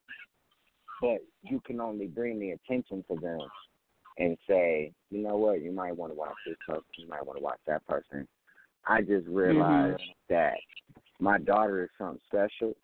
but 1.01 1.19
you 1.41 1.59
can 1.65 1.81
only 1.81 2.05
bring 2.05 2.39
the 2.39 2.51
attention 2.51 3.03
to 3.09 3.19
them 3.19 3.39
and 4.19 4.37
say, 4.47 4.91
you 5.09 5.19
know 5.23 5.37
what, 5.37 5.61
you 5.61 5.71
might 5.71 5.95
want 5.95 6.11
to 6.11 6.15
watch 6.15 6.35
this 6.45 6.57
person, 6.67 6.83
you 6.97 7.07
might 7.07 7.25
want 7.25 7.39
to 7.39 7.43
watch 7.43 7.59
that 7.65 7.85
person. 7.87 8.27
I 8.87 9.01
just 9.01 9.27
realized 9.27 10.01
that 10.29 10.55
my 11.19 11.39
daughter 11.39 11.83
is 11.83 11.89
something 11.97 12.21
special 12.27 12.75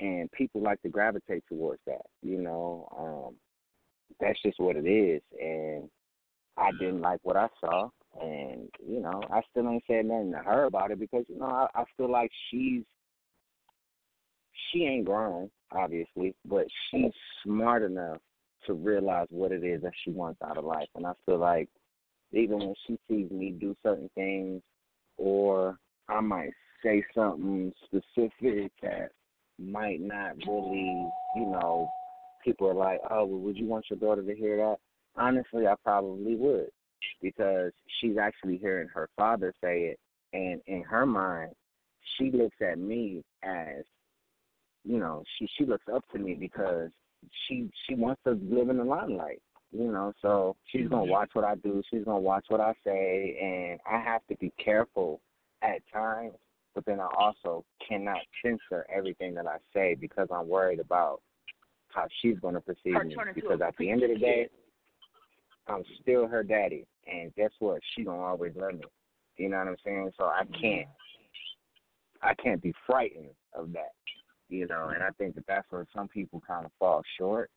and 0.00 0.30
people 0.32 0.62
like 0.62 0.80
to 0.82 0.88
gravitate 0.88 1.44
towards 1.48 1.80
that. 1.86 2.06
You 2.22 2.38
know, 2.38 2.88
um, 2.98 3.34
that's 4.20 4.40
just 4.42 4.58
what 4.58 4.76
it 4.76 4.86
is. 4.88 5.22
And 5.40 5.88
I 6.60 6.70
didn't 6.78 7.00
like 7.00 7.20
what 7.22 7.36
I 7.36 7.48
saw, 7.60 7.88
and 8.20 8.68
you 8.86 9.00
know, 9.00 9.22
I 9.30 9.40
still 9.50 9.68
ain't 9.68 9.84
said 9.86 10.04
nothing 10.04 10.32
to 10.32 10.38
her 10.38 10.64
about 10.64 10.90
it 10.90 11.00
because 11.00 11.24
you 11.28 11.38
know 11.38 11.46
I, 11.46 11.66
I 11.74 11.84
feel 11.96 12.10
like 12.10 12.30
she's 12.50 12.82
she 14.70 14.84
ain't 14.84 15.06
grown, 15.06 15.50
obviously, 15.72 16.34
but 16.44 16.66
she's 16.90 17.12
smart 17.44 17.82
enough 17.82 18.18
to 18.66 18.74
realize 18.74 19.26
what 19.30 19.52
it 19.52 19.64
is 19.64 19.82
that 19.82 19.92
she 20.04 20.10
wants 20.10 20.40
out 20.42 20.58
of 20.58 20.64
life. 20.64 20.88
And 20.94 21.06
I 21.06 21.12
feel 21.24 21.38
like 21.38 21.68
even 22.32 22.58
when 22.58 22.74
she 22.86 22.98
sees 23.08 23.30
me 23.30 23.50
do 23.58 23.74
certain 23.82 24.10
things, 24.14 24.62
or 25.16 25.78
I 26.08 26.20
might 26.20 26.52
say 26.82 27.04
something 27.14 27.72
specific 27.84 28.72
that 28.82 29.10
might 29.58 30.00
not 30.00 30.36
really, 30.46 31.08
you 31.36 31.46
know, 31.46 31.88
people 32.44 32.68
are 32.68 32.74
like, 32.74 33.00
oh, 33.10 33.24
well, 33.24 33.40
would 33.40 33.56
you 33.56 33.66
want 33.66 33.86
your 33.90 33.98
daughter 33.98 34.22
to 34.22 34.34
hear 34.34 34.56
that? 34.56 34.76
Honestly, 35.16 35.66
I 35.66 35.74
probably 35.82 36.36
would 36.36 36.70
because 37.22 37.72
she's 38.00 38.16
actually 38.18 38.58
hearing 38.58 38.88
her 38.88 39.08
father 39.16 39.52
say 39.62 39.94
it, 39.94 39.98
and 40.32 40.60
in 40.66 40.82
her 40.82 41.06
mind, 41.06 41.52
she 42.16 42.30
looks 42.30 42.56
at 42.60 42.78
me 42.78 43.22
as, 43.42 43.84
you 44.84 44.98
know, 44.98 45.22
she 45.38 45.48
she 45.56 45.64
looks 45.64 45.86
up 45.92 46.04
to 46.12 46.18
me 46.18 46.34
because 46.34 46.90
she 47.46 47.70
she 47.86 47.94
wants 47.94 48.20
to 48.24 48.38
live 48.50 48.68
in 48.68 48.78
the 48.78 48.84
limelight, 48.84 49.42
you 49.72 49.90
know. 49.92 50.12
So 50.22 50.56
she's 50.66 50.88
gonna 50.88 51.10
watch 51.10 51.30
what 51.34 51.44
I 51.44 51.56
do. 51.56 51.82
She's 51.90 52.04
gonna 52.04 52.20
watch 52.20 52.46
what 52.48 52.60
I 52.60 52.74
say, 52.84 53.36
and 53.40 53.80
I 53.90 54.02
have 54.02 54.22
to 54.28 54.36
be 54.36 54.52
careful 54.58 55.20
at 55.62 55.82
times 55.92 56.34
but 56.74 56.84
then 56.84 57.00
I 57.00 57.08
also 57.18 57.64
cannot 57.86 58.18
censor 58.42 58.86
everything 58.94 59.34
that 59.34 59.46
I 59.46 59.56
say 59.74 59.94
because 59.94 60.28
I'm 60.32 60.48
worried 60.48 60.80
about 60.80 61.20
how 61.88 62.06
she's 62.22 62.38
going 62.38 62.54
to 62.54 62.60
perceive 62.60 62.94
me. 63.04 63.16
Because 63.34 63.60
at 63.60 63.74
the 63.78 63.90
end 63.90 64.02
of 64.02 64.10
the 64.10 64.16
day. 64.16 64.48
I'm 65.70 65.84
still 66.00 66.26
her 66.26 66.42
daddy, 66.42 66.86
and 67.06 67.34
guess 67.34 67.50
what? 67.58 67.80
She 67.94 68.04
gonna 68.04 68.22
always 68.22 68.52
love 68.56 68.74
me. 68.74 68.84
You 69.36 69.48
know 69.48 69.58
what 69.58 69.68
I'm 69.68 69.76
saying? 69.84 70.10
So 70.18 70.24
I 70.24 70.42
mm-hmm. 70.42 70.60
can't, 70.60 70.88
I 72.22 72.34
can't 72.34 72.62
be 72.62 72.74
frightened 72.86 73.30
of 73.54 73.72
that. 73.72 73.92
You 74.48 74.66
know, 74.66 74.90
and 74.92 75.02
I 75.02 75.10
think 75.10 75.36
that 75.36 75.44
that's 75.46 75.66
where 75.70 75.86
some 75.94 76.08
people 76.08 76.42
kind 76.46 76.66
of 76.66 76.72
fall 76.78 77.02
short. 77.16 77.50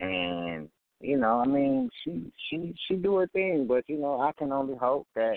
And 0.00 0.68
you 1.00 1.16
know, 1.16 1.40
I 1.40 1.46
mean, 1.46 1.90
she 2.02 2.32
she 2.48 2.74
she 2.86 2.96
do 2.96 3.16
her 3.16 3.26
thing, 3.28 3.66
but 3.68 3.84
you 3.88 3.98
know, 3.98 4.20
I 4.20 4.32
can 4.32 4.52
only 4.52 4.76
hope 4.76 5.06
that 5.14 5.36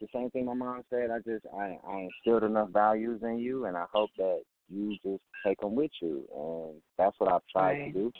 the 0.00 0.08
same 0.12 0.30
thing 0.30 0.46
my 0.46 0.54
mom 0.54 0.82
said. 0.90 1.10
I 1.10 1.18
just 1.18 1.46
I 1.54 1.78
I 1.86 2.08
instilled 2.08 2.44
enough 2.44 2.70
values 2.70 3.20
in 3.22 3.38
you, 3.38 3.66
and 3.66 3.76
I 3.76 3.84
hope 3.92 4.10
that 4.18 4.42
you 4.68 4.96
just 5.04 5.22
take 5.44 5.60
them 5.60 5.74
with 5.74 5.90
you, 6.00 6.24
and 6.34 6.82
that's 6.98 7.18
what 7.18 7.32
I've 7.32 7.46
tried 7.50 7.78
Right. 7.78 7.94
to 7.94 8.10
do. 8.10 8.12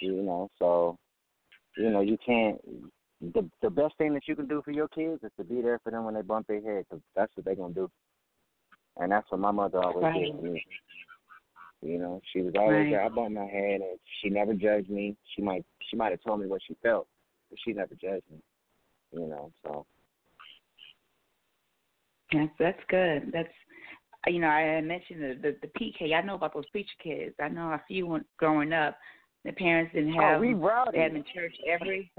You 0.00 0.22
know, 0.22 0.50
so 0.58 0.98
you 1.76 1.90
know 1.90 2.00
you 2.00 2.18
can't. 2.24 2.60
The 3.20 3.48
the 3.62 3.70
best 3.70 3.96
thing 3.98 4.14
that 4.14 4.26
you 4.26 4.34
can 4.36 4.46
do 4.46 4.62
for 4.64 4.72
your 4.72 4.88
kids 4.88 5.22
is 5.22 5.30
to 5.38 5.44
be 5.44 5.60
there 5.60 5.78
for 5.82 5.90
them 5.90 6.04
when 6.04 6.14
they 6.14 6.22
bump 6.22 6.46
their 6.46 6.60
head, 6.60 6.86
'cause 6.88 7.00
that's 7.14 7.34
what 7.36 7.44
they're 7.44 7.54
gonna 7.54 7.74
do. 7.74 7.90
And 8.96 9.10
that's 9.12 9.30
what 9.30 9.40
my 9.40 9.50
mother 9.50 9.78
always 9.78 10.04
Right. 10.04 10.14
did 10.14 10.36
for 10.36 10.42
me. 10.42 10.66
You 11.82 11.98
know, 11.98 12.20
she 12.32 12.42
was 12.42 12.54
always 12.56 12.76
Right. 12.76 12.90
there. 12.90 13.02
I 13.04 13.08
bumped 13.08 13.32
my 13.32 13.46
head, 13.46 13.80
and 13.80 13.98
she 14.20 14.30
never 14.30 14.54
judged 14.54 14.90
me. 14.90 15.16
She 15.34 15.42
might 15.42 15.64
she 15.80 15.96
might 15.96 16.10
have 16.12 16.22
told 16.22 16.40
me 16.40 16.46
what 16.46 16.62
she 16.62 16.74
felt, 16.82 17.08
but 17.50 17.58
she 17.64 17.72
never 17.72 17.94
judged 17.94 18.28
me. 18.30 18.40
You 19.12 19.26
know, 19.26 19.52
so 19.64 19.86
That's 22.32 22.52
that's 22.58 22.84
good. 22.88 23.30
That's 23.32 23.52
you 24.26 24.40
know 24.40 24.46
I 24.46 24.80
mentioned 24.80 25.22
the, 25.22 25.34
the 25.42 25.56
the 25.62 25.78
PK. 25.78 26.14
I 26.14 26.22
know 26.22 26.34
about 26.34 26.54
those 26.54 26.68
preacher 26.70 26.90
kids. 27.02 27.34
I 27.40 27.48
know 27.48 27.72
a 27.72 27.82
few 27.88 28.20
growing 28.38 28.72
up. 28.72 28.96
The 29.44 29.52
parents 29.52 29.92
didn't 29.92 30.14
oh, 30.18 30.20
have. 30.20 30.36
oh, 30.38 30.40
we 30.40 30.50
had 30.50 31.10
them 31.10 31.16
in 31.16 31.24
church 31.34 31.54
every. 31.68 32.10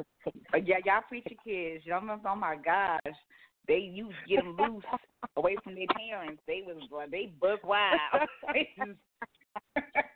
But 0.51 0.67
yeah, 0.67 0.77
y'all 0.85 1.01
preacher 1.07 1.35
kids. 1.43 1.85
Y'all 1.85 2.05
know, 2.05 2.19
oh 2.25 2.35
my 2.35 2.57
gosh, 2.63 2.99
they 3.67 3.77
you 3.77 4.09
get 4.27 4.43
them 4.43 4.57
loose 4.59 4.83
away 5.37 5.55
from 5.63 5.75
their 5.75 5.87
parents. 5.95 6.41
They 6.47 6.63
was 6.65 6.81
they 7.11 7.31
buck 7.39 7.63
wild. 7.63 8.27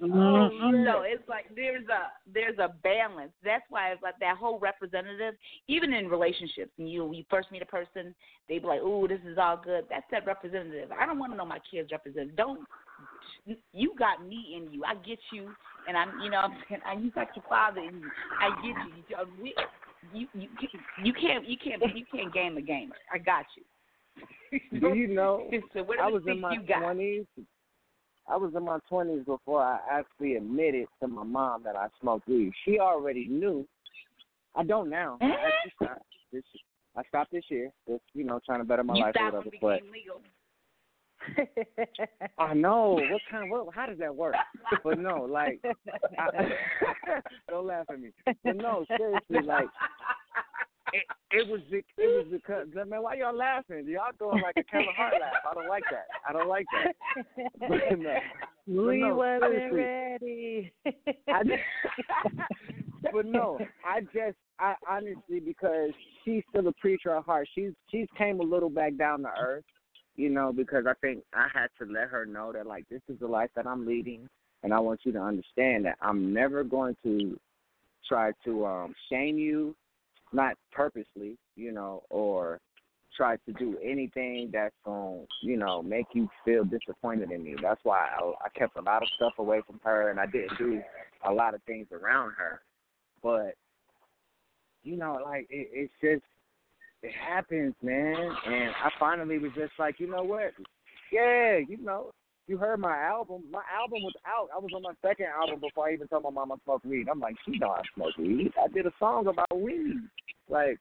Mhm. 0.00 0.84
So 0.84 1.02
it's 1.02 1.28
like 1.28 1.46
there's 1.54 1.86
a 1.88 2.12
there's 2.26 2.58
a 2.58 2.68
balance. 2.82 3.32
That's 3.44 3.64
why 3.68 3.92
it's 3.92 4.02
like 4.02 4.18
that 4.20 4.38
whole 4.38 4.58
representative. 4.58 5.34
Even 5.68 5.92
in 5.92 6.08
relationships, 6.08 6.72
and 6.78 6.90
you 6.90 7.12
you 7.12 7.24
first 7.28 7.50
meet 7.50 7.62
a 7.62 7.66
person, 7.66 8.14
they 8.48 8.58
be 8.58 8.66
like, 8.66 8.80
"Ooh, 8.80 9.06
this 9.06 9.20
is 9.26 9.36
all 9.36 9.58
good." 9.58 9.84
That's 9.90 10.06
that 10.10 10.26
representative. 10.26 10.90
I 10.90 11.04
don't 11.04 11.18
want 11.18 11.32
to 11.32 11.36
know 11.36 11.44
my 11.44 11.60
kids' 11.70 11.92
representative. 11.92 12.36
Don't 12.36 12.60
you 13.72 13.94
got 13.98 14.26
me 14.26 14.54
in 14.56 14.72
you? 14.72 14.84
I 14.84 14.94
get 14.94 15.18
you, 15.32 15.50
and 15.86 15.96
I'm 15.96 16.18
you 16.22 16.30
know 16.30 16.38
I'm 16.38 16.56
saying 16.68 16.80
I 16.86 16.94
you 16.94 17.10
got 17.10 17.34
your 17.36 17.44
father 17.48 17.80
in 17.80 18.00
you. 18.00 18.10
I 18.40 18.50
get 18.62 18.76
you. 18.86 19.16
You 19.42 19.52
you 20.12 20.28
you 20.34 20.48
you 21.04 21.12
can't 21.12 21.46
you 21.46 21.56
can't 21.58 21.96
you 21.96 22.04
can't 22.10 22.32
game 22.32 22.56
a 22.56 22.62
gamer. 22.62 22.96
I 23.12 23.18
got 23.18 23.44
you. 23.56 24.80
Do 24.80 24.94
you 24.94 25.08
know? 25.08 25.50
so 25.74 25.82
what 25.82 25.98
I 25.98 26.08
was 26.08 26.22
in 26.26 26.40
my 26.40 26.56
twenties. 26.56 27.26
I 28.30 28.36
was 28.36 28.52
in 28.56 28.64
my 28.64 28.78
twenties 28.88 29.24
before 29.24 29.62
I 29.62 29.78
actually 29.90 30.36
admitted 30.36 30.86
to 31.00 31.08
my 31.08 31.24
mom 31.24 31.62
that 31.64 31.74
I 31.76 31.88
smoked 32.00 32.28
weed. 32.28 32.52
She 32.64 32.78
already 32.78 33.26
knew. 33.28 33.66
I 34.54 34.62
don't 34.62 34.88
now. 34.88 35.18
I 35.20 35.24
mm-hmm. 35.24 35.32
actually 35.32 35.86
stopped 35.86 36.04
this. 36.32 36.42
I 36.96 37.02
stopped 37.08 37.32
this 37.32 37.44
year. 37.48 37.70
Just 37.88 38.02
you 38.14 38.24
know, 38.24 38.40
trying 38.46 38.60
to 38.60 38.64
better 38.64 38.84
my 38.84 38.94
you 38.94 39.02
life 39.02 39.14
or 39.18 39.24
whatever. 39.26 39.50
But 39.60 39.80
legal. 39.92 40.20
I 42.38 42.54
know 42.54 43.00
what 43.10 43.20
kind. 43.30 43.50
What? 43.50 43.74
How 43.74 43.86
does 43.86 43.98
that 43.98 44.14
work? 44.14 44.34
But 44.84 44.98
no, 44.98 45.26
like, 45.30 45.60
I, 46.18 46.48
don't 47.48 47.66
laugh 47.66 47.86
at 47.90 48.00
me. 48.00 48.10
But 48.24 48.56
no, 48.56 48.84
seriously, 48.96 49.46
like, 49.46 49.68
it, 50.92 51.04
it 51.30 51.48
was 51.48 51.60
it 51.70 51.84
was 51.98 52.26
because 52.30 52.66
man, 52.74 53.02
why 53.02 53.14
y'all 53.14 53.36
laughing? 53.36 53.86
Y'all 53.86 54.12
doing 54.18 54.42
like 54.42 54.56
a 54.56 54.64
Kevin 54.64 54.86
Hart 54.96 55.14
laugh. 55.20 55.32
I 55.50 55.54
don't 55.54 55.68
like 55.68 55.84
that. 55.90 56.06
I 56.28 56.32
don't 56.32 56.48
like 56.48 56.66
that. 56.72 56.94
But 57.68 57.98
no, 58.66 58.86
we 58.86 59.00
no, 59.00 59.16
wasn't 59.16 59.72
ready. 59.72 60.72
I 61.28 61.42
but 63.12 63.26
no, 63.26 63.58
I 63.84 64.00
just 64.00 64.36
I 64.58 64.74
honestly 64.88 65.40
because 65.40 65.90
she's 66.24 66.42
still 66.50 66.68
a 66.68 66.72
preacher 66.72 67.16
at 67.16 67.24
heart. 67.24 67.48
She's 67.54 67.72
she's 67.90 68.06
came 68.16 68.40
a 68.40 68.44
little 68.44 68.70
back 68.70 68.96
down 68.96 69.22
to 69.22 69.30
earth, 69.40 69.64
you 70.16 70.28
know, 70.28 70.52
because 70.52 70.84
I 70.86 70.94
think 71.00 71.24
I 71.34 71.46
had 71.52 71.68
to 71.80 71.90
let 71.90 72.08
her 72.08 72.26
know 72.26 72.52
that 72.52 72.66
like 72.66 72.88
this 72.88 73.02
is 73.08 73.18
the 73.18 73.26
life 73.26 73.50
that 73.56 73.66
I'm 73.66 73.86
leading 73.86 74.28
and 74.62 74.74
I 74.74 74.78
want 74.78 75.00
you 75.04 75.12
to 75.12 75.20
understand 75.20 75.84
that 75.86 75.96
I'm 76.00 76.32
never 76.32 76.64
going 76.64 76.96
to 77.04 77.38
try 78.08 78.32
to 78.44 78.66
um 78.66 78.94
shame 79.10 79.38
you, 79.38 79.74
not 80.32 80.54
purposely, 80.72 81.36
you 81.56 81.72
know, 81.72 82.02
or 82.10 82.60
try 83.16 83.36
to 83.36 83.52
do 83.54 83.76
anything 83.84 84.50
that's 84.52 84.74
going 84.84 85.26
to, 85.26 85.46
you 85.46 85.56
know, 85.56 85.82
make 85.82 86.06
you 86.12 86.28
feel 86.44 86.64
disappointed 86.64 87.30
in 87.30 87.42
me. 87.42 87.56
That's 87.60 87.80
why 87.82 88.08
I, 88.18 88.32
I 88.44 88.48
kept 88.58 88.76
a 88.76 88.82
lot 88.82 89.02
of 89.02 89.08
stuff 89.16 89.32
away 89.38 89.62
from 89.66 89.80
her 89.84 90.10
and 90.10 90.20
I 90.20 90.26
didn't 90.26 90.56
do 90.58 90.80
a 91.28 91.32
lot 91.32 91.54
of 91.54 91.62
things 91.64 91.86
around 91.92 92.32
her. 92.38 92.60
But 93.22 93.54
you 94.82 94.96
know, 94.96 95.18
like 95.22 95.46
it, 95.50 95.68
it's 95.72 95.92
just 96.00 96.24
it 97.02 97.12
happens, 97.12 97.74
man. 97.82 98.14
And 98.46 98.70
I 98.84 98.90
finally 98.98 99.38
was 99.38 99.52
just 99.54 99.72
like, 99.78 99.98
you 99.98 100.08
know 100.08 100.22
what? 100.22 100.52
Yeah, 101.12 101.58
you 101.58 101.78
know, 101.82 102.12
you 102.50 102.58
heard 102.58 102.80
my 102.80 102.98
album. 102.98 103.44
My 103.50 103.62
album 103.72 104.02
was 104.02 104.14
out. 104.26 104.48
I 104.52 104.58
was 104.58 104.72
on 104.74 104.82
my 104.82 104.92
second 105.00 105.26
album 105.26 105.60
before 105.60 105.88
I 105.88 105.92
even 105.92 106.08
told 106.08 106.24
my 106.24 106.30
mom 106.30 106.50
I 106.50 106.56
smoked 106.64 106.84
weed. 106.84 107.06
I'm 107.08 107.20
like, 107.20 107.36
she 107.46 107.56
know 107.58 107.70
I 107.70 107.82
smoke 107.94 108.18
weed. 108.18 108.52
I 108.60 108.66
did 108.66 108.86
a 108.86 108.92
song 108.98 109.28
about 109.28 109.56
weed. 109.56 110.00
Like, 110.48 110.78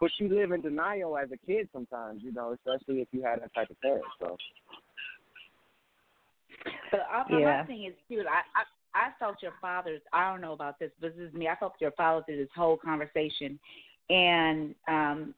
but 0.00 0.10
you 0.18 0.28
live 0.28 0.50
in 0.50 0.62
denial 0.62 1.16
as 1.16 1.28
a 1.30 1.46
kid 1.46 1.68
sometimes, 1.72 2.22
you 2.24 2.32
know, 2.32 2.52
especially 2.54 3.00
if 3.00 3.08
you 3.12 3.22
had 3.22 3.40
that 3.40 3.54
type 3.54 3.70
of 3.70 3.80
parent. 3.80 4.04
So 4.18 4.36
But 6.90 7.00
uh, 7.00 7.24
Yeah. 7.30 7.60
my 7.60 7.66
thing 7.66 7.84
is, 7.84 7.94
dude, 8.08 8.26
I, 8.26 8.40
I 8.58 8.64
I 8.92 9.10
felt 9.20 9.36
your 9.40 9.54
father's. 9.60 10.00
I 10.12 10.28
don't 10.28 10.40
know 10.40 10.52
about 10.52 10.80
this, 10.80 10.90
but 11.00 11.16
this 11.16 11.28
is 11.28 11.32
me. 11.32 11.46
I 11.46 11.54
felt 11.54 11.74
your 11.80 11.92
father 11.92 12.24
through 12.24 12.38
this 12.38 12.48
whole 12.56 12.76
conversation, 12.76 13.60
and 14.08 14.74
um, 14.88 15.34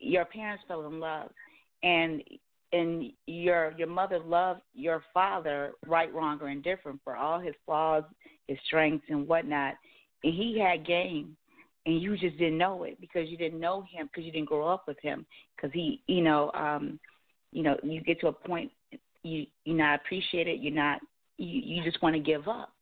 your 0.00 0.24
parents 0.24 0.64
fell 0.66 0.84
in 0.88 0.98
love, 0.98 1.30
and 1.84 2.24
and 2.72 3.12
your 3.26 3.72
your 3.76 3.88
mother 3.88 4.18
loved 4.18 4.60
your 4.74 5.02
father, 5.14 5.72
right, 5.86 6.12
wrong, 6.12 6.38
or 6.40 6.48
indifferent, 6.48 7.00
for 7.04 7.16
all 7.16 7.40
his 7.40 7.54
flaws, 7.64 8.04
his 8.46 8.58
strengths, 8.66 9.06
and 9.08 9.26
whatnot. 9.26 9.74
And 10.24 10.34
he 10.34 10.58
had 10.58 10.86
game, 10.86 11.36
and 11.86 12.00
you 12.00 12.16
just 12.16 12.38
didn't 12.38 12.58
know 12.58 12.84
it 12.84 13.00
because 13.00 13.28
you 13.28 13.36
didn't 13.36 13.60
know 13.60 13.82
him 13.90 14.08
because 14.08 14.24
you 14.24 14.32
didn't 14.32 14.48
grow 14.48 14.68
up 14.68 14.84
with 14.86 14.98
him. 15.00 15.24
Because 15.56 15.72
he, 15.72 16.02
you 16.06 16.22
know, 16.22 16.50
um, 16.52 16.98
you 17.52 17.62
know, 17.62 17.76
you 17.82 18.00
get 18.02 18.20
to 18.20 18.28
a 18.28 18.32
point 18.32 18.70
you 19.22 19.46
you 19.64 19.74
not 19.74 20.00
appreciate 20.00 20.48
it. 20.48 20.60
You're 20.60 20.74
not 20.74 21.00
you 21.36 21.60
you 21.76 21.84
just 21.84 22.02
want 22.02 22.14
to 22.14 22.20
give 22.20 22.48
up. 22.48 22.72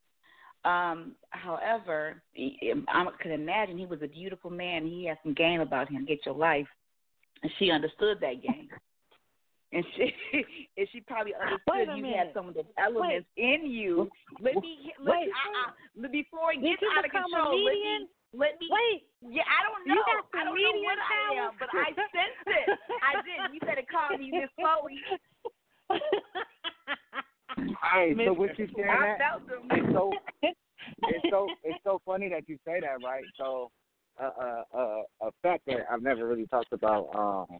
Um, 0.65 1.13
however, 1.31 2.21
I 2.37 3.07
could 3.23 3.31
imagine 3.31 3.79
he 3.79 3.87
was 3.87 4.03
a 4.03 4.09
beautiful 4.09 4.51
man. 4.51 4.85
He 4.85 5.07
had 5.07 5.19
some 5.23 5.35
game 5.35 5.61
about 5.61 5.89
him. 5.89 6.05
Get 6.05 6.27
your 6.27 6.35
life, 6.35 6.67
and 7.43 7.53
she 7.59 7.71
understood 7.71 8.19
that 8.21 8.43
game. 8.43 8.69
And 9.73 9.85
she 9.97 10.07
and 10.79 10.87
she 10.93 11.01
probably 11.03 11.35
Wait 11.35 11.43
understood 11.43 11.97
you 11.99 12.03
minute. 12.03 12.19
had 12.19 12.35
some 12.35 12.49
of 12.49 12.55
those 12.55 12.71
elements 12.79 13.27
in 13.37 13.67
you. 13.67 14.09
Let 14.41 14.55
me 14.63 14.93
let 15.03 15.19
Wait. 15.19 15.27
me 15.27 15.33
uh, 15.35 16.07
uh, 16.07 16.09
before 16.13 16.53
it 16.55 16.63
Did 16.63 16.79
gets 16.79 16.83
you 16.83 16.91
out 16.95 17.05
of 17.05 17.11
become 17.11 17.27
a 17.27 17.37
control. 17.37 17.65
Let 17.65 17.75
me 17.75 18.07
let 18.35 18.53
me 18.63 18.67
Wait, 18.71 19.03
yeah, 19.27 19.43
I 19.49 19.67
don't 19.67 19.83
You 19.87 19.95
know. 19.99 20.07
got 20.07 20.23
I 20.35 20.45
some 20.45 20.55
don't 20.55 20.63
know 20.63 20.71
median 20.71 20.87
what 20.87 20.99
I 21.03 21.19
am, 21.35 21.51
powers? 21.51 21.59
but 21.59 21.71
I 21.75 21.89
sensed 22.15 22.47
it. 22.47 22.69
I 23.03 23.13
did. 23.27 23.39
You 23.55 23.61
better 23.67 23.87
call 23.91 24.15
me 24.19 24.31
Miss 24.31 24.51
Cleo. 24.55 24.87
Hey, 27.95 28.15
so 28.25 28.33
what 28.33 28.59
you 28.59 28.69
saying 28.77 28.89
I 28.91 29.17
that? 29.17 29.19
felt 29.19 29.47
them. 29.49 29.69
It's 29.71 29.93
so 29.93 30.13
it's 30.43 31.25
so 31.31 31.49
it's 31.65 31.79
so 31.85 32.01
funny 32.05 32.29
that 32.29 32.49
you 32.49 32.59
say 32.67 32.81
that, 32.81 33.03
right? 33.05 33.25
So 33.39 33.71
uh, 34.21 34.31
uh, 34.41 34.63
uh, 34.77 35.03
a 35.23 35.31
fact 35.43 35.63
that 35.67 35.87
I've 35.91 36.03
never 36.03 36.27
really 36.27 36.47
talked 36.47 36.73
about, 36.73 37.09
um, 37.15 37.59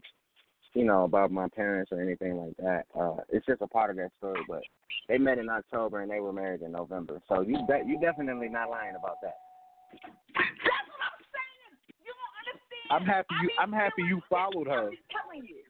you 0.73 0.85
know, 0.85 1.03
about 1.03 1.31
my 1.31 1.47
parents 1.49 1.91
or 1.91 2.01
anything 2.01 2.37
like 2.37 2.55
that. 2.57 2.83
Uh, 2.97 3.17
it's 3.29 3.45
just 3.45 3.61
a 3.61 3.67
part 3.67 3.89
of 3.89 3.97
that 3.97 4.11
story. 4.17 4.41
But 4.47 4.61
they 5.07 5.17
met 5.17 5.37
in 5.37 5.49
October 5.49 6.01
and 6.01 6.11
they 6.11 6.19
were 6.19 6.33
married 6.33 6.61
in 6.61 6.71
November. 6.71 7.21
So 7.27 7.41
you 7.41 7.59
bet 7.67 7.87
you 7.87 7.99
definitely 7.99 8.49
not 8.49 8.69
lying 8.69 8.95
about 8.95 9.17
that. 9.23 9.37
That's 9.93 10.87
what 10.89 11.01
I'm 11.01 11.23
saying. 11.31 11.71
You 12.03 12.11
don't 12.11 12.35
understand. 12.43 12.87
I'm 12.91 13.05
happy 13.05 13.35
you. 13.41 13.49
I 13.57 13.65
mean, 13.65 13.73
I'm 13.73 13.79
happy 13.79 14.03
you 14.03 14.21
followed 14.29 14.67
her. 14.67 14.89
I'm 14.89 14.97
telling 15.09 15.47
you. 15.47 15.63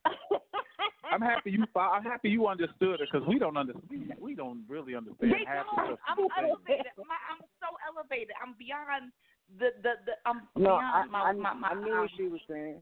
I'm 1.12 1.22
happy 1.22 1.52
you. 1.52 1.66
fo- 1.74 1.96
I'm 1.96 2.04
happy 2.04 2.30
you 2.30 2.48
understood 2.48 3.00
it 3.00 3.10
because 3.12 3.28
we 3.28 3.40
don't 3.40 3.56
understand. 3.56 3.88
We, 3.90 4.12
we 4.20 4.36
don't 4.36 4.64
really 4.68 4.96
understand 4.96 5.32
They 5.32 5.46
half 5.48 5.66
don't. 5.72 5.92
the 5.92 5.96
stuff 5.96 6.00
I'm 6.08 6.18
she's 6.20 6.32
elevated. 6.38 6.92
My, 6.98 7.16
I'm 7.32 7.42
so 7.64 7.70
elevated. 7.88 8.36
I'm 8.44 8.56
beyond 8.60 9.12
the 9.58 9.72
the 9.82 10.04
the. 10.04 10.14
I'm 10.26 10.42
No, 10.58 10.76
I 10.76 11.08
beyond 11.08 11.12
my 11.12 11.20
I, 11.20 11.34
my 11.34 11.54
my. 11.54 11.68
I 11.70 11.74
knew 11.76 11.94
um, 11.94 12.00
what 12.02 12.12
she 12.18 12.28
was 12.28 12.42
saying. 12.50 12.82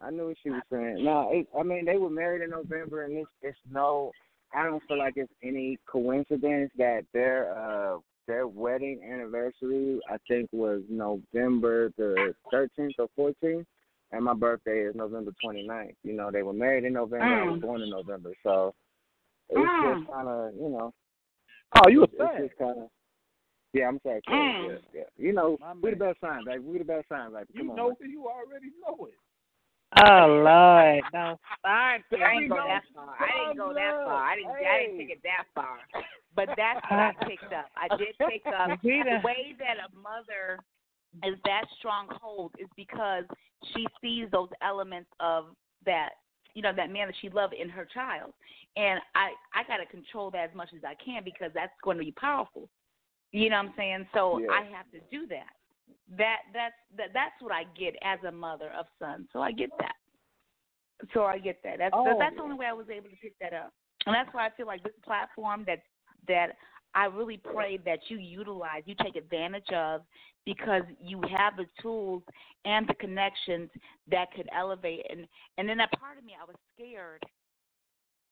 I 0.00 0.10
knew 0.10 0.28
what 0.28 0.36
she 0.42 0.50
was 0.50 0.62
saying. 0.72 1.04
No, 1.04 1.28
it, 1.30 1.46
I 1.58 1.62
mean 1.62 1.84
they 1.84 1.96
were 1.96 2.10
married 2.10 2.42
in 2.42 2.50
November, 2.50 3.04
and 3.04 3.16
it's 3.16 3.30
it's 3.42 3.58
no. 3.70 4.12
I 4.52 4.64
don't 4.64 4.82
feel 4.88 4.98
like 4.98 5.14
it's 5.16 5.32
any 5.44 5.78
coincidence 5.86 6.72
that 6.76 7.04
their 7.12 7.52
uh 7.56 7.98
their 8.26 8.46
wedding 8.46 9.00
anniversary 9.04 10.00
I 10.08 10.16
think 10.26 10.48
was 10.52 10.82
November 10.88 11.92
the 11.96 12.34
13th 12.52 12.94
or 12.98 13.34
14th, 13.42 13.66
and 14.12 14.24
my 14.24 14.34
birthday 14.34 14.80
is 14.80 14.94
November 14.94 15.32
29th. 15.44 15.94
You 16.02 16.14
know 16.14 16.30
they 16.30 16.42
were 16.42 16.52
married 16.52 16.84
in 16.84 16.94
November. 16.94 17.34
I 17.34 17.44
was 17.44 17.58
Mm. 17.58 17.62
born 17.62 17.82
in 17.82 17.90
November, 17.90 18.32
so 18.42 18.74
it's 19.50 19.70
Mm. 19.84 19.98
just 19.98 20.10
kind 20.12 20.28
of 20.28 20.54
you 20.54 20.68
know 20.70 20.92
Oh, 21.76 21.88
you 21.88 22.02
a 22.02 22.04
it's 22.04 22.16
fan. 22.16 22.48
just 22.48 22.58
kind 22.58 22.78
of. 22.78 22.90
Yeah, 23.72 23.86
I'm 23.86 24.00
sorry. 24.02 24.20
Mm. 24.28 24.64
Yeah, 24.68 24.78
yeah. 24.92 25.02
You 25.16 25.32
know, 25.32 25.56
My 25.60 25.74
we 25.74 25.90
the 25.90 25.96
best 25.96 26.20
sign, 26.20 26.44
baby. 26.44 26.64
We 26.64 26.78
the 26.78 26.84
best 26.84 27.08
sign, 27.08 27.32
baby. 27.32 27.46
You 27.52 27.60
Come 27.60 27.70
on. 27.70 27.76
know 27.76 27.88
man. 28.00 28.10
you 28.10 28.26
already 28.26 28.72
know 28.84 29.06
it. 29.06 29.14
Oh 29.98 30.26
Lord, 30.28 31.02
no 31.12 31.36
start. 31.58 32.02
I 32.12 32.34
didn't 32.38 32.48
go 32.48 32.62
that 32.66 32.82
far. 32.94 33.16
I 33.18 33.48
didn't 33.48 33.58
go 33.58 33.74
that 33.74 33.92
far. 34.04 34.22
I 34.22 34.36
didn't. 34.36 34.50
I 34.50 34.78
didn't 34.82 34.98
take 34.98 35.10
it 35.10 35.22
that 35.24 35.46
far. 35.54 35.78
But 36.36 36.50
that's 36.56 36.80
what 36.88 37.00
I 37.00 37.12
picked 37.26 37.52
up. 37.52 37.66
I 37.74 37.96
did 37.98 38.14
pick 38.18 38.46
up 38.46 38.78
the 38.82 39.20
way 39.24 39.56
that 39.58 39.82
a 39.82 39.90
mother 39.96 40.62
is 41.24 41.38
that 41.44 41.64
stronghold 41.78 42.52
is 42.58 42.68
because 42.76 43.24
she 43.74 43.86
sees 44.00 44.28
those 44.30 44.48
elements 44.62 45.10
of 45.18 45.46
that 45.84 46.10
you 46.54 46.62
know 46.62 46.72
that 46.74 46.90
man 46.90 47.08
that 47.08 47.14
she 47.20 47.28
loved 47.30 47.54
in 47.54 47.68
her 47.68 47.86
child 47.92 48.32
and 48.76 49.00
i 49.14 49.30
i 49.54 49.62
got 49.66 49.78
to 49.78 49.86
control 49.86 50.30
that 50.30 50.50
as 50.50 50.54
much 50.54 50.68
as 50.74 50.82
i 50.84 50.94
can 51.02 51.22
because 51.24 51.50
that's 51.54 51.72
going 51.82 51.96
to 51.96 52.04
be 52.04 52.12
powerful 52.12 52.68
you 53.32 53.50
know 53.50 53.56
what 53.56 53.66
i'm 53.66 53.74
saying 53.76 54.06
so 54.14 54.38
Yeah. 54.38 54.46
i 54.52 54.62
have 54.64 54.90
to 54.92 55.00
do 55.10 55.26
that 55.28 55.50
that 56.16 56.38
that's 56.52 56.74
that 56.96 57.08
that's 57.14 57.34
what 57.40 57.52
i 57.52 57.64
get 57.78 57.94
as 58.02 58.18
a 58.26 58.32
mother 58.32 58.70
of 58.78 58.86
sons. 58.98 59.28
So 59.32 59.40
i 59.40 59.52
get 59.52 59.70
that. 59.78 59.94
So 61.14 61.24
i 61.24 61.38
get 61.38 61.60
that. 61.64 61.78
That's 61.78 61.94
Oh, 61.94 62.16
that's 62.18 62.36
the 62.36 62.42
only 62.42 62.56
way 62.56 62.66
i 62.66 62.72
was 62.72 62.86
able 62.90 63.10
to 63.10 63.16
pick 63.16 63.34
that 63.40 63.52
up. 63.52 63.72
And 64.06 64.14
that's 64.14 64.32
why 64.32 64.46
i 64.46 64.50
feel 64.56 64.66
like 64.66 64.82
this 64.82 64.92
platform 65.04 65.64
that 65.66 65.82
that 66.28 66.56
I 66.94 67.04
really 67.06 67.36
pray 67.36 67.78
that 67.84 68.00
you 68.08 68.18
utilize, 68.18 68.82
you 68.84 68.94
take 69.02 69.14
advantage 69.16 69.70
of, 69.72 70.02
because 70.44 70.82
you 71.00 71.20
have 71.36 71.56
the 71.56 71.66
tools 71.80 72.22
and 72.64 72.88
the 72.88 72.94
connections 72.94 73.70
that 74.10 74.32
could 74.34 74.48
elevate. 74.56 75.06
And 75.08 75.26
and 75.58 75.68
then 75.68 75.78
that 75.78 75.90
part 76.00 76.18
of 76.18 76.24
me, 76.24 76.32
I 76.40 76.44
was 76.44 76.56
scared, 76.74 77.22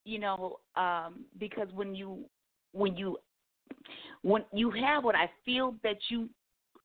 you 0.04 0.18
know, 0.18 0.58
um, 0.76 1.24
because 1.38 1.68
when 1.72 1.94
you 1.94 2.24
when 2.72 2.96
you 2.96 3.18
when 4.22 4.44
you 4.52 4.70
have 4.70 5.04
what 5.04 5.14
I 5.14 5.30
feel 5.44 5.74
that 5.82 5.98
you 6.08 6.28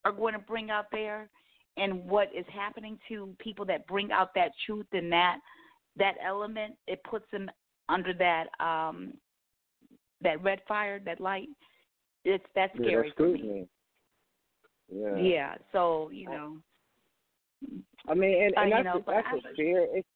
are 0.05 0.11
going 0.11 0.33
to 0.33 0.39
bring 0.39 0.69
out 0.69 0.85
there, 0.91 1.29
and 1.77 2.05
what 2.05 2.29
is 2.35 2.45
happening 2.53 2.97
to 3.09 3.35
people 3.39 3.65
that 3.65 3.85
bring 3.87 4.11
out 4.11 4.33
that 4.35 4.51
truth 4.65 4.85
and 4.93 5.11
that 5.11 5.37
that 5.97 6.15
element, 6.25 6.75
it 6.87 7.03
puts 7.03 7.25
them 7.31 7.49
under 7.89 8.13
that 8.13 8.45
um 8.59 9.13
that 10.21 10.41
red 10.43 10.59
fire, 10.67 10.99
that 11.05 11.19
light. 11.19 11.49
It's 12.25 12.43
that's 12.55 12.73
Yeah, 12.79 12.85
scary 12.87 13.07
that's 13.09 13.17
for 13.17 13.27
me. 13.29 13.67
Yeah. 14.93 15.17
Yeah. 15.17 15.55
So 15.71 16.09
you 16.11 16.25
know. 16.29 16.57
I 18.07 18.13
mean, 18.13 18.43
and, 18.43 18.53
Uh, 18.57 18.61
and 18.61 18.71
that's 18.71 18.83
know, 18.85 18.97
a, 18.97 19.03
that's 19.11 19.27
I- 19.45 19.53
fear. 19.55 19.87
It's 19.93 20.07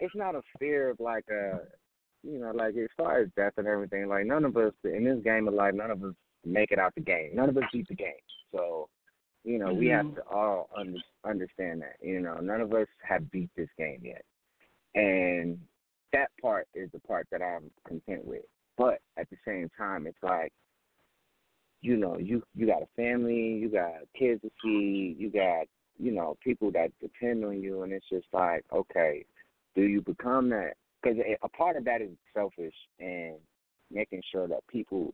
it's 0.00 0.14
not 0.14 0.34
a 0.34 0.42
fear 0.58 0.90
of 0.90 0.98
like 1.00 1.24
a, 1.30 1.60
you 2.22 2.38
know, 2.38 2.50
like 2.50 2.74
as 2.76 2.88
far 2.96 3.20
as 3.20 3.28
death 3.36 3.52
and 3.58 3.66
everything. 3.66 4.08
Like 4.08 4.26
none 4.26 4.44
of 4.44 4.56
us 4.56 4.72
in 4.84 5.04
this 5.04 5.22
game 5.22 5.46
of 5.48 5.54
life, 5.54 5.74
none 5.74 5.90
of 5.90 6.02
us 6.02 6.14
make 6.44 6.72
it 6.72 6.78
out 6.78 6.94
the 6.94 7.00
game. 7.00 7.30
None 7.34 7.48
of 7.48 7.56
us 7.56 7.64
beat 7.72 7.88
the 7.88 7.94
game. 7.94 8.12
So, 8.52 8.88
you 9.44 9.58
know, 9.58 9.72
we 9.72 9.86
have 9.88 10.06
Mhm. 10.06 10.16
to 10.16 10.26
all 10.28 10.70
under, 10.74 10.98
understand 11.24 11.82
that. 11.82 11.96
You 12.00 12.20
know, 12.20 12.36
none 12.36 12.60
of 12.60 12.72
us 12.72 12.88
have 13.02 13.30
beat 13.30 13.50
this 13.56 13.68
game 13.76 14.00
yet, 14.02 14.24
and 14.94 15.60
that 16.12 16.30
part 16.40 16.66
is 16.74 16.90
the 16.92 17.00
part 17.00 17.28
that 17.30 17.42
I'm 17.42 17.70
content 17.86 18.24
with. 18.24 18.44
But 18.76 19.00
at 19.16 19.28
the 19.30 19.36
same 19.44 19.70
time, 19.76 20.06
it's 20.06 20.22
like 20.22 20.52
you 21.84 21.98
know, 21.98 22.16
you 22.18 22.42
you 22.54 22.66
got 22.66 22.82
a 22.82 22.88
family, 22.96 23.54
you 23.54 23.68
got 23.68 23.92
kids 24.18 24.40
to 24.40 24.50
see, 24.62 25.14
you 25.18 25.28
got 25.30 25.66
you 25.98 26.12
know 26.12 26.36
people 26.42 26.70
that 26.72 26.90
depend 27.00 27.44
on 27.44 27.60
you, 27.60 27.82
and 27.82 27.92
it's 27.92 28.08
just 28.08 28.26
like, 28.32 28.64
okay, 28.72 29.24
do 29.74 29.82
you 29.82 30.00
become 30.00 30.48
that? 30.48 30.74
Because 31.02 31.18
a 31.42 31.48
part 31.50 31.76
of 31.76 31.84
that 31.84 32.00
is 32.00 32.16
selfish 32.32 32.74
and 32.98 33.34
making 33.92 34.22
sure 34.32 34.48
that 34.48 34.66
people 34.66 35.12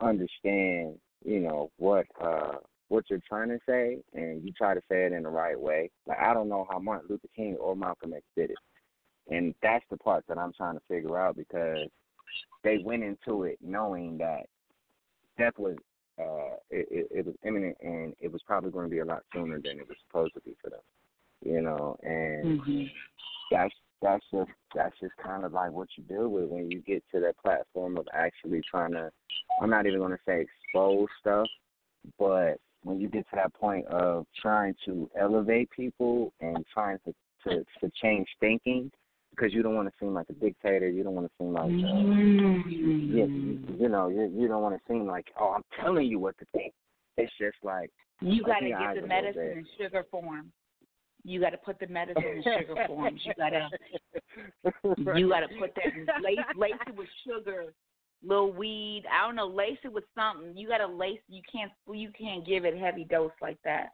understand, 0.00 0.98
you 1.24 1.40
know, 1.40 1.70
what 1.78 2.06
uh 2.20 2.56
what 2.92 3.08
you're 3.08 3.22
trying 3.26 3.48
to 3.48 3.58
say, 3.66 3.96
and 4.12 4.44
you 4.44 4.52
try 4.52 4.74
to 4.74 4.80
say 4.88 5.06
it 5.06 5.12
in 5.12 5.22
the 5.22 5.28
right 5.28 5.58
way. 5.58 5.90
Like 6.06 6.18
I 6.18 6.34
don't 6.34 6.48
know 6.48 6.66
how 6.70 6.78
Martin 6.78 7.08
Luther 7.08 7.28
King 7.34 7.56
or 7.56 7.74
Malcolm 7.74 8.12
X 8.12 8.22
did 8.36 8.50
it, 8.50 8.58
and 9.34 9.54
that's 9.62 9.84
the 9.90 9.96
part 9.96 10.24
that 10.28 10.36
I'm 10.36 10.52
trying 10.52 10.74
to 10.74 10.82
figure 10.88 11.18
out 11.18 11.36
because 11.36 11.88
they 12.62 12.78
went 12.84 13.02
into 13.02 13.44
it 13.44 13.58
knowing 13.62 14.18
that 14.18 14.42
death 15.38 15.54
was 15.58 15.76
uh 16.18 16.56
it, 16.70 16.86
it, 16.90 17.08
it 17.10 17.26
was 17.26 17.34
imminent 17.46 17.76
and 17.80 18.14
it 18.20 18.30
was 18.30 18.42
probably 18.46 18.70
going 18.70 18.84
to 18.84 18.90
be 18.90 18.98
a 18.98 19.04
lot 19.04 19.22
sooner 19.34 19.58
than 19.60 19.78
it 19.78 19.88
was 19.88 19.96
supposed 20.06 20.34
to 20.34 20.40
be 20.40 20.54
for 20.62 20.68
them 20.68 20.80
you 21.42 21.62
know 21.62 21.96
and 22.02 22.60
Mhm. 22.60 22.90
that's 23.50 23.74
that's 24.02 24.24
just 24.30 24.50
that's 24.74 24.94
just 25.00 25.16
kind 25.16 25.44
of 25.44 25.52
like 25.52 25.72
what 25.72 25.88
you 25.96 26.04
deal 26.04 26.28
with 26.28 26.50
when 26.50 26.70
you 26.70 26.80
get 26.80 27.02
to 27.12 27.20
that 27.20 27.38
platform 27.38 27.96
of 27.96 28.06
actually 28.12 28.60
trying 28.70 28.92
to 28.92 29.10
i'm 29.62 29.70
not 29.70 29.86
even 29.86 30.00
going 30.00 30.12
to 30.12 30.18
say 30.26 30.42
expose 30.42 31.08
stuff 31.20 31.48
but 32.18 32.58
when 32.82 33.00
you 33.00 33.08
get 33.08 33.28
to 33.30 33.36
that 33.36 33.54
point 33.54 33.86
of 33.86 34.26
trying 34.40 34.74
to 34.84 35.10
elevate 35.18 35.70
people 35.70 36.32
and 36.40 36.64
trying 36.72 36.98
to 37.04 37.14
to, 37.44 37.64
to 37.80 37.90
change 38.00 38.28
thinking 38.38 38.90
because 39.30 39.52
you 39.52 39.62
don't 39.62 39.74
want 39.74 39.88
to 39.88 39.94
seem 39.98 40.14
like 40.14 40.26
a 40.30 40.34
dictator 40.34 40.88
you 40.88 41.02
don't 41.02 41.14
want 41.14 41.26
to 41.26 41.32
seem 41.38 41.52
like 41.52 41.64
uh, 41.64 42.52
yeah, 43.12 43.24
you, 43.24 43.60
you 43.78 43.88
know, 43.88 44.08
you, 44.08 44.32
you 44.34 44.48
don't 44.48 44.62
want 44.62 44.74
to 44.74 44.80
seem 44.88 45.06
like, 45.06 45.26
oh, 45.38 45.54
I'm 45.56 45.62
telling 45.82 46.06
you 46.06 46.18
what 46.18 46.38
to 46.38 46.46
think. 46.52 46.72
It's 47.16 47.32
just 47.38 47.56
like 47.62 47.90
You 48.20 48.42
got 48.42 48.60
to 48.60 48.66
open 48.66 48.68
your 48.68 48.78
eyes 48.78 48.94
get 48.94 49.02
the 49.02 49.08
medicine 49.08 49.42
in 49.42 49.66
sugar 49.78 50.04
form. 50.10 50.52
You 51.24 51.40
got 51.40 51.50
to 51.50 51.58
put 51.58 51.78
the 51.78 51.86
medicine 51.86 52.24
in 52.24 52.42
sugar 52.42 52.84
forms. 52.86 53.20
You 53.24 53.32
got 53.36 53.50
to 53.50 53.68
you 55.18 55.28
got 55.28 55.40
to 55.40 55.48
put 55.58 55.74
that 55.74 55.94
in, 55.94 56.06
lace 56.22 56.38
lace 56.56 56.72
it 56.86 56.96
with 56.96 57.08
sugar, 57.26 57.74
little 58.24 58.52
weed. 58.52 59.04
I 59.12 59.26
don't 59.26 59.36
know, 59.36 59.46
lace 59.48 59.78
it 59.84 59.92
with 59.92 60.04
something. 60.14 60.56
You 60.56 60.68
got 60.68 60.78
to 60.78 60.86
lace. 60.86 61.20
You 61.28 61.42
can't 61.50 61.72
you 61.92 62.10
can't 62.18 62.46
give 62.46 62.64
it 62.64 62.76
heavy 62.78 63.04
dose 63.04 63.32
like 63.40 63.58
that. 63.64 63.88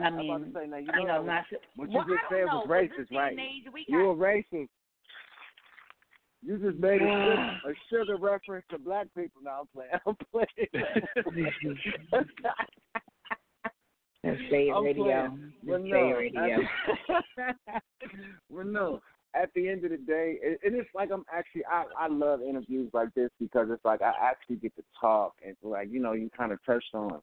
I 0.00 0.04
I'm 0.04 0.16
mean, 0.16 0.30
about 0.30 0.46
to 0.46 0.52
say, 0.54 0.66
now, 0.66 0.76
you 0.78 0.86
you 0.86 1.06
know 1.06 1.20
know, 1.20 1.26
that 1.26 1.26
not 1.26 1.44
to, 1.50 1.56
what 1.76 1.88
well, 1.90 2.04
you 2.08 2.14
just 2.16 2.24
I 2.30 2.34
said 2.34 2.46
don't 2.46 2.68
was 2.68 2.68
know, 2.68 2.74
'cause 2.74 2.88
this 2.98 3.08
racist, 3.10 3.18
right? 3.18 3.38
age, 3.38 3.64
You 3.88 3.98
were 3.98 4.14
racist. 4.16 4.68
You 6.44 6.58
just 6.58 6.78
made 6.78 7.02
a 7.02 7.04
sugar, 7.04 7.58
a 7.68 7.74
sugar 7.90 8.16
reference 8.16 8.64
to 8.70 8.78
black 8.78 9.06
people. 9.14 9.42
Now 9.44 9.60
I'm 9.60 9.66
playing. 9.74 9.90
I'm 10.06 10.16
playing. 10.32 10.84
That's 14.24 14.38
Bay 14.50 14.70
I'm 14.74 14.84
Radio. 14.84 15.04
playing. 15.04 15.52
Well, 15.64 15.78
That's 15.78 15.90
no, 15.90 15.90
Bay 15.90 16.12
Radio. 16.12 16.58
at- 17.38 17.82
well, 18.50 18.64
no. 18.64 19.00
At 19.34 19.50
the 19.54 19.68
end 19.68 19.84
of 19.84 19.90
the 19.90 19.96
day, 19.96 20.38
it, 20.42 20.60
it 20.62 20.74
is 20.74 20.86
like 20.94 21.10
I'm 21.10 21.24
actually 21.32 21.64
I 21.64 21.84
I 21.98 22.08
love 22.08 22.40
interviews 22.42 22.90
like 22.92 23.14
this 23.14 23.30
because 23.40 23.68
it's 23.70 23.84
like 23.84 24.02
I 24.02 24.12
actually 24.20 24.56
get 24.56 24.76
to 24.76 24.82
talk 25.00 25.34
and 25.44 25.56
like 25.62 25.88
you 25.90 26.00
know 26.00 26.12
you 26.12 26.30
kind 26.36 26.52
of 26.52 26.58
touched 26.66 26.94
on 26.94 27.20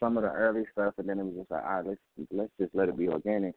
some 0.00 0.16
of 0.16 0.22
the 0.22 0.30
early 0.30 0.64
stuff 0.72 0.94
and 0.98 1.08
then 1.08 1.18
it 1.18 1.24
was 1.24 1.34
just 1.36 1.50
like 1.50 1.64
all 1.64 1.82
right 1.82 1.86
let's 1.86 2.28
let's 2.30 2.52
just 2.58 2.74
let 2.74 2.88
it 2.88 2.96
be 2.96 3.08
organic. 3.08 3.54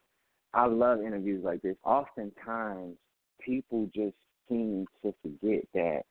I 0.53 0.65
love 0.67 1.01
interviews 1.01 1.43
like 1.43 1.61
this. 1.61 1.75
Oftentimes 1.83 2.95
people 3.41 3.89
just 3.93 4.15
seem 4.49 4.85
to 5.01 5.13
forget 5.21 5.65
that, 5.73 6.01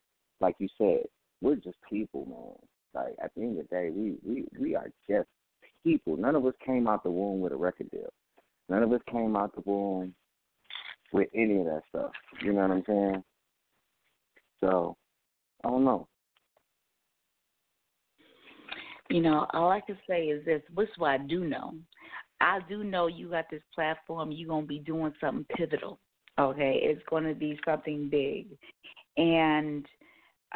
like 0.41 0.57
you 0.59 0.69
said, 0.77 1.05
we're 1.41 1.57
just 1.57 1.77
people, 1.89 2.27
man. 2.27 3.03
Like 3.03 3.15
at 3.23 3.33
the 3.35 3.43
end 3.43 3.59
of 3.59 3.69
the 3.69 3.75
day, 3.75 3.91
we 3.91 4.17
we 4.25 4.47
we 4.59 4.77
are 4.77 4.91
just 5.09 5.29
people. 5.83 6.17
None 6.17 6.35
of 6.35 6.47
us 6.47 6.55
came 6.65 6.87
out 6.87 7.03
the 7.03 7.11
womb 7.11 7.41
with 7.41 7.53
a 7.53 7.57
record 7.57 7.91
deal. 7.91 8.13
None 8.69 8.83
of 8.83 8.93
us 8.93 9.01
came 9.11 9.37
out 9.37 9.55
the 9.55 9.63
womb 9.71 10.15
with 11.13 11.29
any 11.35 11.59
of 11.59 11.67
that 11.67 11.83
stuff. 11.89 12.11
You 12.43 12.53
know 12.53 12.63
what 12.63 12.71
I'm 12.71 12.85
saying? 12.87 13.25
So, 14.61 14.97
I 15.65 15.69
don't 15.69 15.85
know. 15.85 16.09
You 19.11 19.21
know, 19.21 19.47
all 19.53 19.71
I 19.71 19.81
can 19.81 19.99
say 20.09 20.25
is 20.25 20.45
this. 20.45 20.63
Is 20.79 20.89
what 20.97 21.11
I 21.11 21.19
do 21.19 21.45
know. 21.45 21.75
I 22.41 22.61
do 22.69 22.83
know 22.83 23.07
you 23.07 23.29
got 23.29 23.45
this 23.51 23.63
platform. 23.75 24.33
You're 24.33 24.49
gonna 24.49 24.67
be 24.67 24.79
doing 24.79 25.13
something 25.21 25.47
pivotal. 25.57 25.99
Okay, 26.39 26.81
it's 26.83 27.03
going 27.09 27.23
to 27.23 27.35
be 27.35 27.57
something 27.65 28.09
big, 28.11 28.47
and 29.17 29.87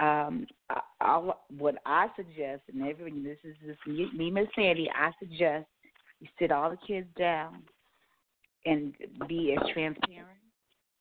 um, 0.00 0.46
I, 0.70 0.80
I, 1.00 1.30
what 1.56 1.76
I 1.86 2.08
suggest, 2.16 2.62
and 2.72 2.82
everyone, 2.82 3.22
this 3.22 3.38
is 3.44 3.54
just 3.64 3.86
me, 3.86 4.30
Miss 4.30 4.48
Sandy. 4.56 4.90
I 4.92 5.12
suggest 5.20 5.66
you 6.20 6.26
sit 6.38 6.50
all 6.50 6.70
the 6.70 6.78
kids 6.84 7.06
down 7.16 7.62
and 8.64 8.94
be 9.28 9.56
as 9.58 9.68
transparent. 9.72 10.26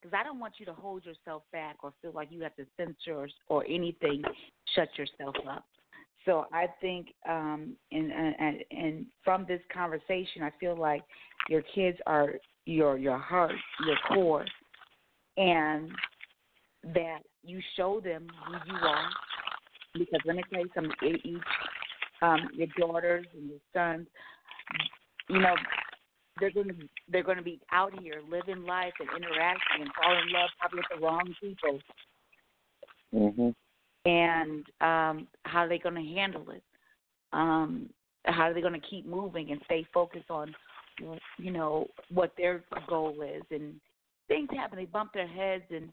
Because 0.02 0.18
I 0.20 0.24
don't 0.24 0.40
want 0.40 0.54
you 0.58 0.66
to 0.68 0.74
hold 0.74 1.06
yourself 1.06 1.44
back 1.52 1.78
or 1.82 1.92
feel 2.02 2.12
like 2.14 2.30
you 2.32 2.42
have 2.44 2.56
to 2.56 2.66
censor 2.78 3.28
or, 3.50 3.66
anything, 3.68 4.22
shut 4.76 4.90
yourself 4.98 5.36
up. 5.50 5.66
So 6.26 6.46
I 6.54 6.68
think, 6.82 7.08
um, 7.28 7.74
and, 7.92 8.12
and 8.12 8.58
and 8.70 9.06
from 9.24 9.46
this 9.48 9.62
conversation, 9.74 10.44
I 10.44 10.52
feel 10.60 10.78
like 10.78 11.02
your 11.50 11.62
kids 11.74 11.98
are 12.06 12.34
your 12.66 12.98
your 12.98 13.18
heart, 13.18 13.54
your 13.86 13.96
core, 14.10 14.46
and 15.38 15.90
that 16.84 17.20
you 17.44 17.62
show 17.78 18.02
them 18.02 18.28
who 18.46 18.54
you 18.54 18.78
are. 18.78 19.10
Because 19.94 20.20
let 20.26 20.36
me 20.36 20.44
tell 20.52 20.62
you 20.62 20.70
something, 20.76 21.20
each 21.24 21.42
um, 22.22 22.50
your 22.54 22.68
daughters 22.78 23.26
and 23.34 23.50
your 23.50 23.60
sons, 23.74 24.08
you 25.30 25.40
know, 25.40 25.56
they're 26.40 26.52
going 26.52 26.68
to 26.70 26.76
they're 27.10 27.24
going 27.24 27.38
to 27.38 27.44
be 27.44 27.60
out 27.72 27.98
here 28.02 28.22
living 28.30 28.64
life 28.64 28.94
and 29.00 29.10
interacting 29.10 29.82
and 29.82 29.92
fall 29.94 30.12
in 30.14 30.32
love 30.32 30.50
probably 30.60 30.80
with 30.80 31.00
the 31.00 31.06
wrong 31.06 31.36
people 31.42 31.80
Mhm. 33.14 33.54
and 34.06 34.66
um, 34.82 35.28
how 35.44 35.60
are 35.60 35.70
they 35.70 35.80
going 35.80 35.96
to 35.96 36.14
handle 36.14 36.50
it? 36.52 36.64
Um, 37.32 37.90
how 38.26 38.44
are 38.44 38.54
they 38.54 38.62
going 38.62 38.80
to 38.80 38.88
keep 38.88 39.06
moving 39.06 39.52
and 39.52 39.62
stay 39.66 39.86
focused 39.94 40.30
on 40.30 40.54
you 41.38 41.52
know, 41.52 41.88
what 42.10 42.34
their 42.38 42.64
goal 42.88 43.16
is, 43.22 43.44
and 43.52 43.76
things 44.28 44.50
happen. 44.52 44.78
They 44.78 44.86
bump 44.86 45.14
their 45.14 45.28
heads 45.28 45.64
and 45.70 45.90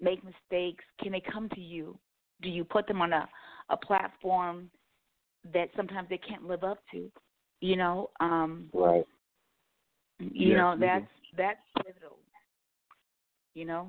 make 0.00 0.20
mistakes. 0.24 0.84
Can 1.02 1.12
they 1.12 1.22
come 1.32 1.48
to 1.50 1.60
you? 1.60 1.98
Do 2.42 2.48
you 2.48 2.64
put 2.64 2.86
them 2.86 3.02
on 3.02 3.12
a 3.12 3.28
a 3.70 3.76
platform 3.76 4.70
that 5.52 5.68
sometimes 5.76 6.08
they 6.08 6.18
can't 6.18 6.46
live 6.46 6.64
up 6.64 6.78
to? 6.92 7.10
You 7.60 7.76
know, 7.76 8.10
um, 8.20 8.68
right. 8.72 9.04
You 10.20 10.48
Yes, 10.48 10.56
know 10.56 10.76
that's 10.78 11.06
that's 11.36 11.60
pivotal. 11.84 12.18
You 13.54 13.64
know, 13.64 13.88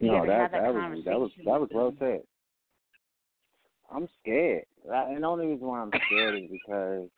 You 0.00 0.08
No, 0.08 0.26
that 0.26 0.50
that 0.52 0.62
that 0.62 0.74
was 0.74 1.04
that 1.04 1.18
was 1.18 1.30
that 1.44 1.60
was 1.60 1.68
well 1.72 1.94
said. 1.98 2.22
I'm 3.90 4.08
scared, 4.20 4.64
and 4.88 5.22
the 5.22 5.26
only 5.26 5.46
reason 5.46 5.66
why 5.66 5.80
I'm 5.80 5.90
scared 6.06 6.42
is 6.42 6.50
because 6.50 7.08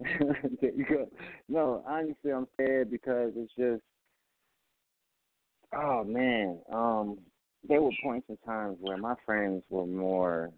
because 0.60 1.08
no, 1.48 1.84
honestly, 1.86 2.32
I'm 2.32 2.46
scared 2.54 2.90
because 2.90 3.32
it's 3.36 3.52
just 3.56 3.82
oh 5.74 6.04
man, 6.04 6.58
um, 6.72 7.18
there 7.68 7.82
were 7.82 7.90
points 8.02 8.26
in 8.28 8.36
times 8.38 8.78
where 8.80 8.96
my 8.96 9.14
friends 9.24 9.62
were 9.68 9.86
more 9.86 10.50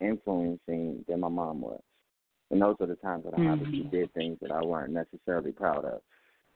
influencing 0.00 1.04
than 1.08 1.20
my 1.20 1.28
mom 1.28 1.60
was, 1.60 1.82
and 2.50 2.60
those 2.60 2.76
are 2.80 2.86
the 2.86 2.96
times 2.96 3.24
that 3.24 3.34
I 3.34 3.46
obviously 3.46 3.84
Mhm. 3.84 3.90
did 3.90 4.12
things 4.12 4.38
that 4.40 4.50
I 4.50 4.62
weren't 4.62 4.92
necessarily 4.92 5.52
proud 5.52 5.84
of. 5.84 6.02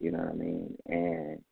You 0.01 0.11
know 0.11 0.19
what 0.19 0.29
I 0.29 0.35
mean? 0.35 0.77
And 0.87 1.45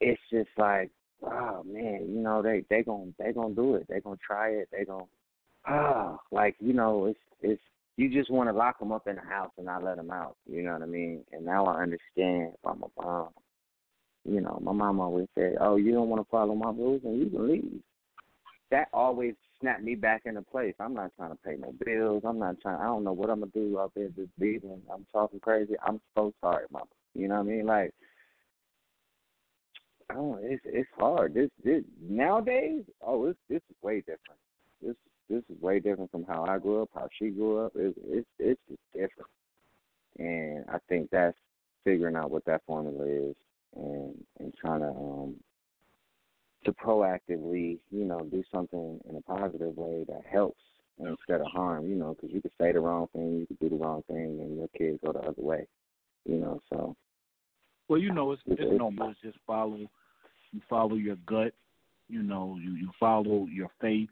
it's 0.00 0.20
just 0.30 0.50
like, 0.56 0.90
oh 1.22 1.62
man, 1.64 2.08
you 2.08 2.20
know 2.20 2.42
they 2.42 2.60
they 2.68 2.82
gonna 2.82 3.12
they 3.18 3.32
gonna 3.32 3.54
do 3.54 3.74
it. 3.74 3.86
They 3.88 4.00
gonna 4.00 4.16
try 4.16 4.50
it. 4.50 4.68
They 4.70 4.84
gonna 4.84 5.06
ah 5.66 6.18
like 6.30 6.56
you 6.60 6.72
know 6.72 7.06
it's 7.06 7.20
it's 7.40 7.62
you 7.96 8.08
just 8.08 8.30
want 8.30 8.48
to 8.48 8.52
lock 8.54 8.78
them 8.78 8.92
up 8.92 9.06
in 9.06 9.16
the 9.16 9.22
house 9.22 9.50
and 9.58 9.66
not 9.66 9.84
let 9.84 9.96
them 9.96 10.10
out. 10.10 10.36
You 10.46 10.62
know 10.62 10.72
what 10.72 10.82
I 10.82 10.86
mean? 10.86 11.24
And 11.32 11.44
now 11.44 11.66
I 11.66 11.82
understand 11.82 12.54
by 12.62 12.72
my 12.74 12.86
mom. 12.98 13.28
You 14.24 14.40
know, 14.40 14.58
my 14.62 14.72
mom 14.72 15.00
always 15.00 15.28
said, 15.34 15.56
"Oh, 15.60 15.76
you 15.76 15.92
don't 15.92 16.08
want 16.08 16.22
to 16.24 16.30
follow 16.30 16.54
my 16.54 16.70
rules, 16.70 17.02
and 17.04 17.18
you 17.18 17.30
can 17.30 17.48
leave." 17.48 17.82
That 18.70 18.88
always 18.92 19.34
snapped 19.60 19.82
me 19.82 19.94
back 19.94 20.22
into 20.24 20.42
place. 20.42 20.74
I'm 20.80 20.94
not 20.94 21.12
trying 21.16 21.30
to 21.30 21.38
pay 21.44 21.56
no 21.58 21.74
bills. 21.84 22.22
I'm 22.26 22.38
not 22.38 22.60
trying. 22.60 22.80
I 22.80 22.84
don't 22.84 23.04
know 23.04 23.12
what 23.12 23.30
I'm 23.30 23.40
gonna 23.40 23.52
do 23.52 23.78
out 23.78 23.92
there 23.94 24.08
just 24.08 24.30
leaving. 24.38 24.82
I'm 24.92 25.06
talking 25.12 25.40
crazy. 25.40 25.74
I'm 25.86 26.00
so 26.14 26.32
sorry, 26.40 26.64
mama. 26.70 26.86
You 27.14 27.28
know 27.28 27.36
what 27.36 27.40
I 27.40 27.44
mean? 27.44 27.66
Like 27.66 27.94
Oh, 30.16 30.38
it's 30.40 30.62
it's 30.64 30.88
hard. 30.98 31.34
This 31.34 31.50
this 31.64 31.82
nowadays. 32.00 32.84
Oh, 33.00 33.26
it's 33.26 33.38
this 33.48 33.62
is 33.70 33.76
way 33.82 34.00
different. 34.00 34.40
This 34.82 34.96
this 35.28 35.42
is 35.48 35.60
way 35.62 35.78
different 35.78 36.10
from 36.10 36.24
how 36.24 36.44
I 36.44 36.58
grew 36.58 36.82
up, 36.82 36.90
how 36.94 37.08
she 37.18 37.28
grew 37.30 37.64
up. 37.66 37.72
It, 37.76 37.94
it's 38.06 38.26
it's 38.38 38.60
just 38.68 38.80
different, 38.92 39.30
and 40.18 40.64
I 40.68 40.78
think 40.88 41.10
that's 41.10 41.36
figuring 41.84 42.16
out 42.16 42.30
what 42.30 42.44
that 42.46 42.62
formula 42.66 43.04
is, 43.06 43.36
and 43.76 44.14
and 44.40 44.54
trying 44.60 44.80
to 44.80 44.88
um 44.88 45.36
to 46.64 46.72
proactively, 46.72 47.78
you 47.90 48.04
know, 48.04 48.20
do 48.20 48.42
something 48.52 49.00
in 49.08 49.16
a 49.16 49.20
positive 49.22 49.76
way 49.76 50.04
that 50.08 50.22
helps 50.30 50.60
instead 50.98 51.40
of 51.40 51.46
harm. 51.46 51.88
You 51.88 51.96
know, 51.96 52.14
because 52.14 52.34
you 52.34 52.42
could 52.42 52.52
say 52.60 52.72
the 52.72 52.80
wrong 52.80 53.08
thing, 53.12 53.38
you 53.38 53.46
could 53.46 53.58
do 53.58 53.70
the 53.70 53.82
wrong 53.82 54.02
thing, 54.06 54.40
and 54.40 54.56
your 54.56 54.68
kids 54.76 54.98
go 55.04 55.12
the 55.12 55.20
other 55.20 55.42
way. 55.42 55.66
You 56.26 56.36
know, 56.36 56.60
so 56.70 56.96
Well, 57.88 57.98
you 57.98 58.12
know, 58.12 58.30
it's 58.32 58.42
It's- 58.46 58.68
it's 58.68 58.78
normal. 58.78 59.10
It's 59.10 59.20
just 59.20 59.38
follow, 59.46 59.90
you 60.52 60.60
follow 60.68 60.94
your 60.94 61.16
gut. 61.26 61.54
You 62.08 62.22
know, 62.22 62.56
you 62.56 62.72
you 62.74 62.90
follow 62.98 63.46
your 63.46 63.70
faith, 63.80 64.10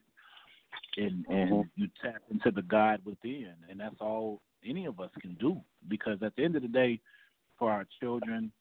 and 0.97 1.27
and 1.29 1.51
Mhm. 1.51 1.71
you 1.77 1.89
tap 2.01 2.23
into 2.31 2.51
the 2.51 2.63
God 2.63 3.05
within, 3.05 3.55
and 3.69 3.79
that's 3.79 4.01
all 4.01 4.41
any 4.65 4.87
of 4.87 5.01
us 5.01 5.11
can 5.21 5.35
do. 5.35 5.63
Because 5.89 6.23
at 6.23 6.35
the 6.37 6.45
end 6.45 6.57
of 6.57 6.63
the 6.63 6.69
day, 6.69 7.01
for 7.57 7.71
our 7.71 7.85
children, 8.01 8.53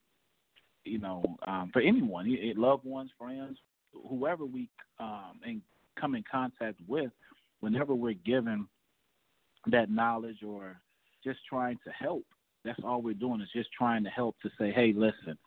you 0.85 0.99
know, 0.99 1.23
um, 1.47 1.69
for 1.72 1.81
anyone, 1.81 2.27
loved 2.55 2.85
ones, 2.85 3.11
friends, 3.18 3.59
whoever 4.07 4.45
we 4.45 4.69
um, 4.99 5.39
and 5.45 5.61
come 5.99 6.15
in 6.15 6.23
contact 6.29 6.79
with, 6.87 7.11
whenever 7.59 7.95
we're 7.95 8.13
given 8.13 8.67
that 9.67 9.89
knowledge 9.89 10.43
or 10.45 10.79
just 11.23 11.39
trying 11.49 11.77
to 11.85 11.91
help, 11.91 12.23
that's 12.63 12.79
all 12.83 13.01
we're 13.01 13.13
doing 13.13 13.41
is 13.41 13.49
just 13.53 13.69
trying 13.71 14.03
to 14.03 14.09
help 14.09 14.35
to 14.41 14.49
say, 14.59 14.71
hey, 14.71 14.93
listen, 14.95 15.37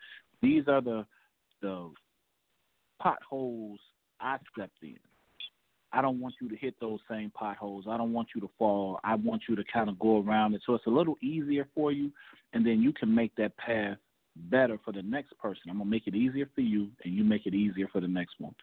these 0.42 0.64
are 0.68 0.80
the 0.80 1.06
the 1.62 1.90
potholes 3.00 3.78
I 4.20 4.38
stepped 4.52 4.82
in. 4.82 4.96
I 5.92 6.00
don't 6.00 6.20
want 6.20 6.34
you 6.40 6.48
to 6.48 6.56
hit 6.56 6.74
those 6.80 7.00
same 7.10 7.30
potholes. 7.30 7.86
I 7.88 7.96
don't 7.96 8.12
want 8.12 8.28
you 8.34 8.40
to 8.42 8.50
fall. 8.58 9.00
I 9.02 9.16
want 9.16 9.42
you 9.48 9.56
to 9.56 9.64
kind 9.72 9.88
of 9.88 9.98
go 9.98 10.22
around 10.22 10.54
it 10.54 10.62
so 10.64 10.74
it's 10.74 10.86
a 10.86 10.90
little 10.90 11.16
easier 11.20 11.66
for 11.74 11.92
you, 11.92 12.10
and 12.52 12.64
then 12.64 12.80
you 12.80 12.92
can 12.92 13.12
make 13.14 13.34
that 13.36 13.56
path 13.56 13.98
better 14.36 14.78
for 14.84 14.92
the 14.92 15.02
next 15.02 15.36
person. 15.38 15.62
I'm 15.68 15.78
gonna 15.78 15.90
make 15.90 16.06
it 16.06 16.14
easier 16.14 16.48
for 16.54 16.60
you, 16.60 16.88
and 17.04 17.14
you 17.14 17.24
make 17.24 17.46
it 17.46 17.54
easier 17.54 17.88
for 17.88 18.00
the 18.00 18.08
next 18.08 18.34
one. 18.38 18.54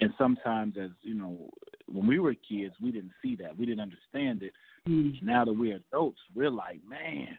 And 0.00 0.12
sometimes, 0.18 0.74
as 0.82 0.90
you 1.02 1.14
know, 1.14 1.50
when 1.86 2.06
we 2.06 2.18
were 2.18 2.34
kids, 2.34 2.74
we 2.82 2.90
didn't 2.90 3.12
see 3.22 3.36
that. 3.36 3.56
We 3.56 3.66
didn't 3.66 3.80
understand 3.80 4.42
it. 4.42 4.52
Now 5.22 5.44
that 5.44 5.52
we're 5.52 5.76
adults, 5.76 6.18
we're 6.34 6.50
like, 6.50 6.80
man, 6.88 7.36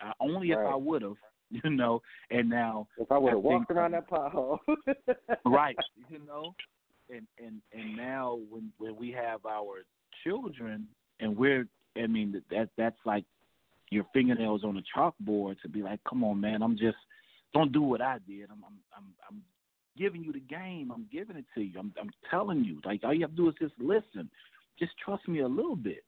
uh, 0.00 0.12
only 0.20 0.52
if 0.52 0.58
I 0.58 0.74
would 0.74 1.02
have, 1.02 1.16
you 1.50 1.70
know. 1.70 2.00
And 2.30 2.48
now, 2.48 2.88
if 2.96 3.10
I 3.12 3.18
would 3.18 3.32
have 3.34 3.42
think- 3.42 3.52
walked 3.52 3.70
around 3.70 3.92
that 3.92 4.08
pothole, 4.08 4.58
right, 5.44 5.76
you 6.08 6.20
know, 6.26 6.54
and 7.10 7.26
and 7.38 7.60
and 7.72 7.96
now 7.96 8.38
when 8.48 8.72
when 8.78 8.96
we 8.96 9.10
have 9.12 9.44
our 9.44 9.84
children 10.22 10.86
and 11.20 11.36
we're, 11.36 11.66
I 11.96 12.06
mean, 12.06 12.42
that 12.50 12.70
that's 12.78 12.96
like 13.04 13.24
your 13.94 14.06
fingernails 14.12 14.64
on 14.64 14.76
a 14.76 14.98
chalkboard 14.98 15.60
to 15.62 15.68
be 15.68 15.82
like, 15.82 16.00
come 16.08 16.24
on, 16.24 16.40
man, 16.40 16.62
I'm 16.62 16.76
just 16.76 16.96
don't 17.52 17.72
do 17.72 17.82
what 17.82 18.00
I 18.00 18.18
did. 18.26 18.50
I'm 18.50 18.62
I'm 18.64 18.78
I'm, 18.96 19.04
I'm 19.30 19.42
giving 19.96 20.24
you 20.24 20.32
the 20.32 20.40
game. 20.40 20.90
I'm 20.92 21.06
giving 21.12 21.36
it 21.36 21.44
to 21.54 21.62
you. 21.62 21.78
I'm 21.78 21.92
I'm 22.00 22.10
telling 22.30 22.64
you, 22.64 22.80
like 22.84 23.02
all 23.04 23.14
you 23.14 23.22
have 23.22 23.30
to 23.30 23.36
do 23.36 23.48
is 23.48 23.54
just 23.60 23.74
listen. 23.78 24.28
Just 24.78 24.92
trust 25.02 25.26
me 25.28 25.40
a 25.40 25.48
little 25.48 25.76
bit. 25.76 26.04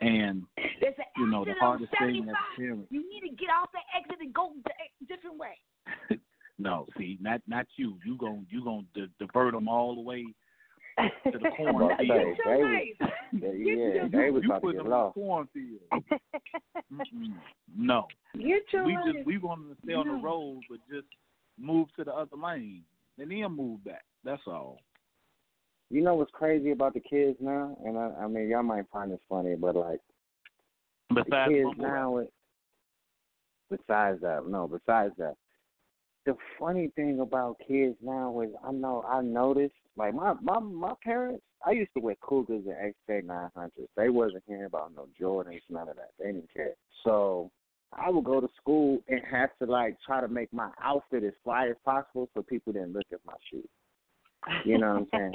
And 0.00 0.44
There's 0.80 0.94
an 0.96 1.04
you 1.16 1.26
know 1.26 1.44
the 1.44 1.54
hardest 1.60 1.90
thing 1.98 2.24
75. 2.24 2.28
as 2.30 2.36
parents. 2.56 2.86
You 2.90 3.00
need 3.00 3.28
to 3.28 3.36
get 3.36 3.50
off 3.50 3.68
the 3.72 3.80
exit 3.98 4.18
and 4.20 4.32
go 4.32 4.52
a 4.52 5.04
different 5.06 5.38
way. 5.38 6.18
No, 6.60 6.86
see, 6.98 7.16
not 7.22 7.40
not 7.48 7.66
you. 7.76 7.96
You 8.04 8.18
gon' 8.18 8.46
you 8.50 8.62
gon' 8.62 8.86
di- 8.94 9.08
divert 9.18 9.54
them 9.54 9.66
all 9.66 9.94
the 9.94 10.02
way 10.02 10.26
to 11.32 11.38
the 11.38 11.50
cornfield. 11.56 11.98
They- 11.98 12.06
they 12.44 12.94
was- 13.00 13.10
they- 13.32 13.56
yeah, 13.58 14.08
they 14.10 14.30
was 14.30 14.42
you 14.42 14.48
about 14.50 14.54
to 14.56 14.60
put 14.60 14.72
get 14.72 14.76
them 14.78 14.86
in 14.86 14.90
lost. 14.92 15.14
the 15.14 15.20
cornfield. 15.20 15.80
Mm-mm. 16.92 17.34
No, 17.76 18.06
Get 18.36 18.62
your 18.72 18.84
we 18.84 18.94
life. 18.96 19.04
just 19.14 19.26
we 19.26 19.38
want 19.38 19.60
them 19.66 19.76
to 19.76 19.82
stay 19.84 19.94
on 19.94 20.06
the 20.08 20.14
road, 20.14 20.60
but 20.68 20.78
just 20.92 21.06
move 21.58 21.88
to 21.96 22.04
the 22.04 22.12
other 22.12 22.36
lane, 22.36 22.82
and 23.18 23.30
then 23.30 23.52
move 23.56 23.84
back. 23.84 24.04
That's 24.24 24.42
all. 24.46 24.78
You 25.90 26.02
know 26.02 26.14
what's 26.14 26.30
crazy 26.32 26.70
about 26.70 26.94
the 26.94 27.00
kids 27.00 27.36
now? 27.40 27.76
And 27.84 27.98
I, 27.98 28.12
I 28.22 28.26
mean, 28.28 28.48
y'all 28.48 28.62
might 28.62 28.84
find 28.92 29.10
this 29.10 29.20
funny, 29.28 29.54
but 29.56 29.74
like 29.76 30.00
the 31.14 31.22
kids 31.24 31.64
mumble 31.64 31.74
now. 31.78 32.16
It, 32.18 32.32
besides 33.70 34.20
that, 34.22 34.46
no. 34.48 34.68
Besides 34.68 35.14
that, 35.18 35.34
the 36.26 36.36
funny 36.58 36.90
thing 36.96 37.20
about 37.20 37.56
kids 37.66 37.96
now 38.02 38.40
is 38.40 38.50
I 38.66 38.72
know 38.72 39.04
I 39.08 39.20
noticed 39.22 39.74
like 40.00 40.14
my 40.14 40.34
my 40.42 40.58
my 40.58 40.94
parents. 41.04 41.42
I 41.64 41.72
used 41.72 41.90
to 41.94 42.00
wear 42.00 42.16
Cougars 42.22 42.64
and 42.66 42.94
XJ 42.94 43.24
nine 43.24 43.50
hundreds. 43.54 43.88
They 43.96 44.08
wasn't 44.08 44.44
hearing 44.46 44.64
about 44.64 44.92
no 44.96 45.06
Jordans, 45.20 45.60
none 45.68 45.88
of 45.88 45.96
that. 45.96 46.12
They 46.18 46.26
didn't 46.32 46.52
care. 46.52 46.72
So 47.04 47.50
I 47.92 48.08
would 48.08 48.24
go 48.24 48.40
to 48.40 48.48
school 48.56 48.98
and 49.08 49.20
have 49.30 49.50
to 49.58 49.66
like 49.66 49.98
try 50.04 50.22
to 50.22 50.28
make 50.28 50.52
my 50.54 50.70
outfit 50.82 51.22
as 51.22 51.34
fly 51.44 51.68
as 51.68 51.76
possible 51.84 52.30
so 52.32 52.42
people 52.42 52.72
didn't 52.72 52.94
look 52.94 53.06
at 53.12 53.20
my 53.26 53.34
shoes. 53.50 53.68
You 54.64 54.78
know 54.78 55.06
what 55.10 55.20
I'm 55.20 55.32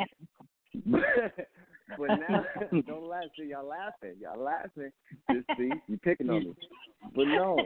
saying? 0.84 1.04
but 1.98 2.07
now, 2.07 2.45
don't 2.88 3.07
laugh. 3.07 3.26
See, 3.38 3.45
y'all 3.45 3.68
laughing. 3.68 4.16
Y'all 4.20 4.41
laughing. 4.41 4.91
Just 5.32 5.45
see, 5.57 5.72
you 5.88 5.98
picking 5.98 6.30
on 6.30 6.45
me. 6.45 6.56
But 7.16 7.26
no, 7.26 7.57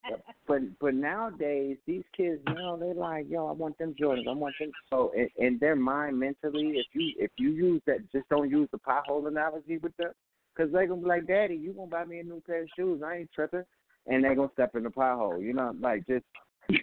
but 0.48 0.60
but 0.80 0.94
nowadays 0.94 1.76
these 1.86 2.04
kids 2.16 2.40
now 2.46 2.76
they're 2.76 2.94
like, 2.94 3.26
yo, 3.28 3.46
I 3.46 3.52
want 3.52 3.78
them 3.78 3.94
Jordans. 4.00 4.28
I 4.28 4.32
want 4.32 4.54
them. 4.58 4.70
So 4.90 5.12
in, 5.16 5.28
in 5.36 5.58
their 5.58 5.76
mind 5.76 6.18
mentally, 6.18 6.74
if 6.76 6.86
you 6.92 7.12
if 7.18 7.30
you 7.38 7.50
use 7.50 7.82
that, 7.86 8.10
just 8.12 8.28
don't 8.28 8.50
use 8.50 8.68
the 8.72 8.78
pothole 8.78 9.26
analogy 9.28 9.78
with 9.78 9.96
them, 9.96 10.12
because 10.54 10.72
they 10.72 10.86
gonna 10.86 11.02
be 11.02 11.06
like, 11.06 11.26
Daddy, 11.26 11.54
you 11.54 11.72
gonna 11.72 11.90
buy 11.90 12.04
me 12.04 12.18
a 12.18 12.24
new 12.24 12.42
pair 12.46 12.62
of 12.62 12.68
shoes? 12.76 13.02
I 13.04 13.18
ain't 13.18 13.32
tripping. 13.32 13.64
And 14.06 14.24
they 14.24 14.34
gonna 14.34 14.50
step 14.54 14.74
in 14.74 14.82
the 14.82 14.90
pothole. 14.90 15.42
You 15.42 15.52
know, 15.52 15.74
like 15.80 16.06
just 16.06 16.24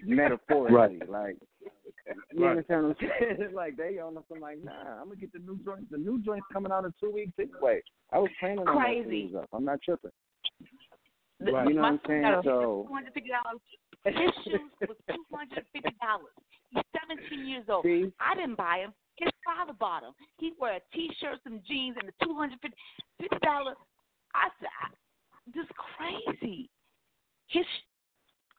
metaphorically, 0.03 1.01
like. 1.07 1.37
You 2.31 2.43
Right. 2.45 2.51
understand 2.51 2.87
what 2.87 2.97
I'm 3.01 3.09
saying? 3.19 3.51
like 3.53 3.75
they 3.75 3.99
on 3.99 4.13
something 4.15 4.39
like, 4.39 4.63
nah, 4.63 4.71
I'm 5.01 5.09
gonna 5.09 5.17
get 5.17 5.33
the 5.33 5.39
new 5.39 5.59
joints. 5.65 5.87
The 5.91 5.97
new 5.97 6.21
joints 6.23 6.45
coming 6.53 6.71
out 6.71 6.85
in 6.85 6.93
two 7.01 7.11
weeks 7.11 7.33
anyway. 7.37 7.81
I 8.13 8.19
was 8.19 8.29
planning 8.39 8.59
on 8.59 8.65
Crazy. 8.77 9.03
those 9.03 9.11
shoes 9.31 9.35
up. 9.43 9.49
I'm 9.51 9.65
not 9.65 9.81
tripping. 9.81 10.11
The- 11.41 11.45
You 11.47 11.51
know 11.51 11.81
my 11.81 11.81
what 11.81 11.85
I'm 11.85 11.99
saying? 12.07 12.21
got 12.21 12.43
So 12.45 12.85
two 12.87 12.93
hundred 12.93 13.13
fifty 13.13 13.29
dollars. 13.29 13.59
His 14.05 14.31
shoes 14.45 14.71
was 14.87 14.97
two 15.09 15.25
hundred 15.35 15.65
fifty 15.73 15.95
dollars. 15.99 16.31
He's 16.71 16.83
seventeen 16.95 17.45
years 17.45 17.65
old. 17.67 17.83
See? 17.83 18.07
I 18.21 18.35
didn't 18.35 18.55
buy 18.55 18.77
him. 18.87 18.93
His 19.17 19.29
father 19.43 19.73
bought 19.73 20.03
him. 20.03 20.13
He 20.37 20.53
wear 20.59 20.75
a 20.77 20.95
t-shirt, 20.95 21.39
some 21.43 21.59
jeans, 21.67 21.97
and 21.99 22.07
the 22.07 22.13
two 22.23 22.35
hundred 22.35 22.59
fifty 22.61 22.77
fifty 23.19 23.37
dollars. 23.43 23.75
I 24.33 24.47
said, 24.61 24.69
I, 24.79 24.87
just 25.53 25.71
crazy. 25.75 26.69
His 27.47 27.65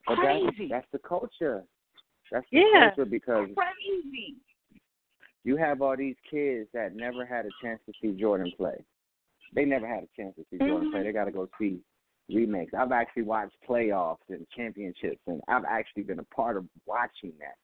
But 0.07 0.17
crazy. 0.17 0.67
that's, 0.69 0.69
that's 0.69 0.87
the 0.91 0.99
culture. 0.99 1.63
That's 2.31 2.45
the 2.51 2.59
Yeah. 2.59 2.89
culture 2.89 3.05
because 3.09 3.49
crazy. 3.55 4.35
you 5.43 5.55
have 5.57 5.81
all 5.81 5.95
these 5.95 6.15
kids 6.29 6.69
that 6.73 6.95
never 6.95 7.25
had 7.25 7.45
a 7.45 7.49
chance 7.61 7.79
to 7.85 7.93
see 8.01 8.19
Jordan 8.19 8.51
play. 8.57 8.83
They 9.53 9.65
never 9.65 9.87
had 9.87 10.03
a 10.03 10.07
chance 10.15 10.35
to 10.35 10.45
see 10.49 10.59
Jordan 10.59 10.87
Mhm. 10.87 10.91
play. 10.91 11.03
They 11.03 11.11
got 11.11 11.25
to 11.25 11.31
go 11.31 11.49
see 11.57 11.81
remakes. 12.29 12.73
I've 12.73 12.91
actually 12.91 13.23
watched 13.23 13.55
playoffs 13.67 14.27
and 14.29 14.47
championships, 14.49 15.21
and 15.27 15.41
I've 15.47 15.65
actually 15.65 16.03
been 16.03 16.19
a 16.19 16.23
part 16.25 16.57
of 16.57 16.67
watching 16.85 17.33
that. 17.39 17.57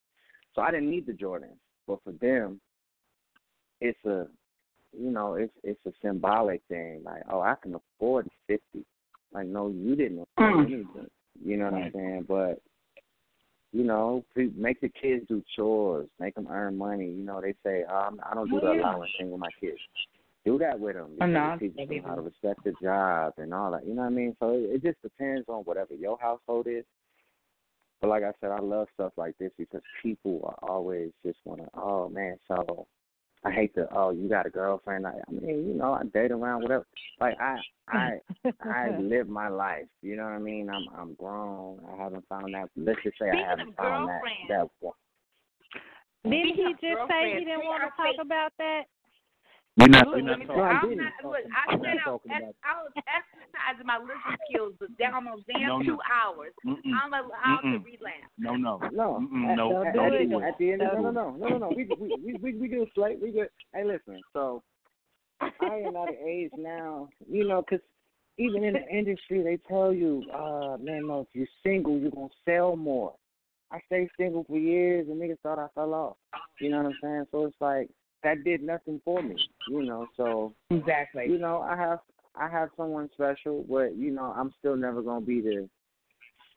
So 0.54 0.62
I 0.62 0.72
didn't 0.72 0.90
need 0.90 1.06
the 1.06 1.14
Jordans, 1.14 1.60
but 1.86 2.02
for 2.04 2.14
them, 2.14 2.60
it's 3.82 4.04
a, 4.06 4.28
you 4.98 5.12
know, 5.12 5.36
it's 5.36 5.54
it's 5.64 5.86
a 5.86 5.92
symbolic 6.02 6.64
thing. 6.70 7.04
Like, 7.04 7.24
oh, 7.30 7.42
I 7.42 7.56
can 7.62 7.76
afford 7.76 8.28
fifty. 8.48 8.86
Like, 9.32 9.48
no, 9.48 9.68
you 9.68 9.96
didn't 9.96 10.20
afford 10.22 10.56
Mm. 10.56 10.66
anything. 10.74 11.10
You 11.44 11.58
know 11.58 11.66
what 11.66 11.74
I'm 11.74 11.92
saying? 11.94 12.26
But 12.28 12.62
you 13.72 13.84
know, 13.84 14.24
pe- 14.36 14.52
make 14.56 14.80
the 14.80 14.90
kids 14.90 15.26
do 15.28 15.44
chores, 15.56 16.08
make 16.20 16.36
them 16.36 16.48
earn 16.50 16.78
money. 16.78 17.08
You 17.08 17.26
know, 17.26 17.42
they 17.42 17.56
say, 17.66 17.84
um, 17.84 18.22
I 18.30 18.34
don't 18.34 18.50
do 18.50 18.62
the 18.62 18.68
Oh, 18.68 18.74
allowance 18.74 19.12
thing 19.18 19.32
with 19.32 19.42
my 19.42 19.50
kids. 19.60 19.78
Do 20.46 20.58
that 20.60 20.80
with 20.80 20.96
them. 20.96 21.10
Oh, 21.20 21.26
no, 21.26 21.58
Because 21.60 21.76
it 21.78 21.90
them 21.90 22.04
how 22.06 22.16
to 22.16 22.22
respect 22.22 22.64
the 22.64 22.74
job 22.82 23.34
and 23.38 23.54
all 23.54 23.72
that. 23.72 23.86
You 23.86 23.96
know 23.96 24.04
what 24.04 24.08
I 24.08 24.12
mean? 24.12 24.36
So 24.40 24.52
it, 24.52 24.76
it 24.76 24.84
just 24.84 25.02
depends 25.02 25.50
on 25.50 25.64
whatever 25.64 25.94
your 25.94 26.18
household 26.22 26.68
is. 26.68 26.86
But 28.00 28.10
like 28.10 28.24
I 28.24 28.32
said, 28.40 28.52
I 28.52 28.60
love 28.60 28.88
stuff 28.94 29.12
like 29.18 29.38
this 29.40 29.52
because 29.58 29.82
people 30.02 30.40
are 30.44 30.70
always 30.70 31.12
just 31.26 31.40
want 31.44 31.62
to, 31.62 31.68
oh 31.76 32.08
man, 32.08 32.38
so 32.48 32.88
I 33.46 33.52
hate 33.52 33.76
the, 33.76 33.88
oh, 33.96 34.10
you 34.10 34.28
got 34.28 34.48
a 34.48 34.50
girlfriend. 34.50 35.06
I, 35.06 35.12
I 35.12 35.32
mean, 35.32 35.68
you 35.68 35.74
know, 35.76 35.94
I 35.94 36.04
date 36.06 36.32
around, 36.32 36.64
whatever. 36.64 36.86
Like 37.20 37.36
I, 37.40 37.58
I, 37.88 38.20
I 38.64 38.98
live 39.00 39.30
my 39.30 39.50
life. 39.50 39.86
You 40.02 40.16
know 40.16 40.24
what 40.24 40.32
I 40.34 40.40
mean? 40.40 40.68
I'm, 40.70 40.86
I'm 40.98 41.14
grown. 41.14 41.80
I 41.94 42.04
haven't 42.04 42.28
found 42.28 42.54
that. 42.56 42.70
Let's 42.76 43.00
just 43.04 43.20
say 43.20 43.30
Speaking 43.30 43.46
I 43.46 43.50
haven't 43.50 43.76
found 43.78 44.10
that. 44.10 44.22
girlfriends. 44.22 44.50
That 44.50 44.68
one. 44.80 44.94
Didn't 46.24 46.56
he 46.56 46.74
just 46.82 47.08
say 47.08 47.38
he 47.38 47.46
didn't 47.46 47.66
want 47.66 47.84
to 47.84 47.90
talk 48.02 48.16
about 48.20 48.52
that? 48.58 48.84
We're 49.78 49.88
not. 49.88 50.08
Look, 50.08 50.16
We're 50.16 50.22
not 50.22 50.40
me 50.40 50.46
talking. 50.46 50.62
tell 50.62 50.72
you, 50.72 50.80
I'm 50.80 50.90
didn't. 50.90 51.06
look, 51.24 51.36
I 51.52 51.74
I'm 51.74 51.80
said 51.80 51.84
not 51.84 51.98
I, 51.98 52.10
talking 52.10 52.32
I, 52.32 52.38
about 52.40 52.56
I 52.64 52.84
was 52.84 52.92
exercising 52.96 53.86
my 53.86 53.98
listening 54.00 54.40
skills 54.48 54.74
the 54.80 54.88
damn 54.98 55.16
almost 55.16 55.44
damn 55.48 55.68
No, 55.68 55.80
no. 55.80 55.84
two 55.84 56.00
hours. 56.08 56.54
Mm-mm. 56.66 56.94
I'm 56.96 57.12
allowed 57.14 57.60
to 57.64 57.68
Mm-mm. 57.68 57.84
relapse. 57.84 58.32
No, 58.38 58.56
no. 58.56 58.80
No, 58.94 59.20
Mm-mm, 59.20 59.52
at, 59.52 59.58
no. 59.58 59.84
at, 59.86 59.94
Don't 59.94 60.14
at, 60.16 60.30
the, 60.30 60.48
at 60.48 60.58
the 60.58 60.72
end 60.72 60.82
of 60.82 60.92
Don't 60.94 61.04
no, 61.04 61.12
no, 61.12 61.32
no, 61.32 61.38
no, 61.38 61.50
no, 61.50 61.58
no. 61.58 61.74
We 61.76 61.84
we 62.00 62.16
we 62.24 62.34
we, 62.36 62.56
we 62.56 62.68
good, 62.70 62.88
Slate. 62.96 63.20
We 63.22 63.32
good. 63.32 63.50
Hey, 63.74 63.84
listen. 63.84 64.22
So 64.32 64.64
I 65.42 65.84
am 65.86 65.96
at 65.98 66.10
an 66.10 66.18
age 66.26 66.52
now, 66.56 67.10
you 67.30 67.46
know, 67.46 67.62
'cause 67.62 67.80
even 68.38 68.64
in 68.64 68.74
the 68.74 68.88
industry, 68.88 69.44
they 69.44 69.58
tell 69.68 69.94
you, 69.94 70.24
uh, 70.34 70.78
man, 70.80 71.08
no, 71.08 71.22
if 71.22 71.28
you're 71.34 71.48
single, 71.64 71.98
you're 71.98 72.12
gonna 72.12 72.28
sell 72.46 72.76
more. 72.76 73.14
I 73.72 73.80
stayed 73.88 74.10
single 74.18 74.46
for 74.46 74.58
years, 74.58 75.08
and 75.10 75.22
niggas 75.22 75.40
thought 75.42 75.60
I 75.60 75.68
fell 75.76 75.94
off. 75.94 76.18
You 76.62 76.70
know 76.70 76.78
what 76.78 76.88
I'm 76.88 76.98
saying? 77.02 77.26
So 77.32 77.46
it's 77.46 77.56
like 77.60 77.90
that 78.26 78.44
did 78.44 78.64
nothing 78.64 79.00
for 79.06 79.22
me, 79.22 79.36
you 79.70 79.84
know. 79.84 80.08
So 80.18 80.54
Exactly. 80.72 81.28
you 81.30 81.38
know, 81.38 81.60
I 81.62 81.78
have 81.78 82.00
I 82.36 82.50
have 82.50 82.70
someone 82.76 83.10
special, 83.14 83.64
but 83.70 83.96
you 83.96 84.12
know, 84.12 84.34
I'm 84.36 84.52
still 84.60 84.76
never 84.76 85.02
gonna 85.02 85.26
be 85.26 85.40
the. 85.42 85.70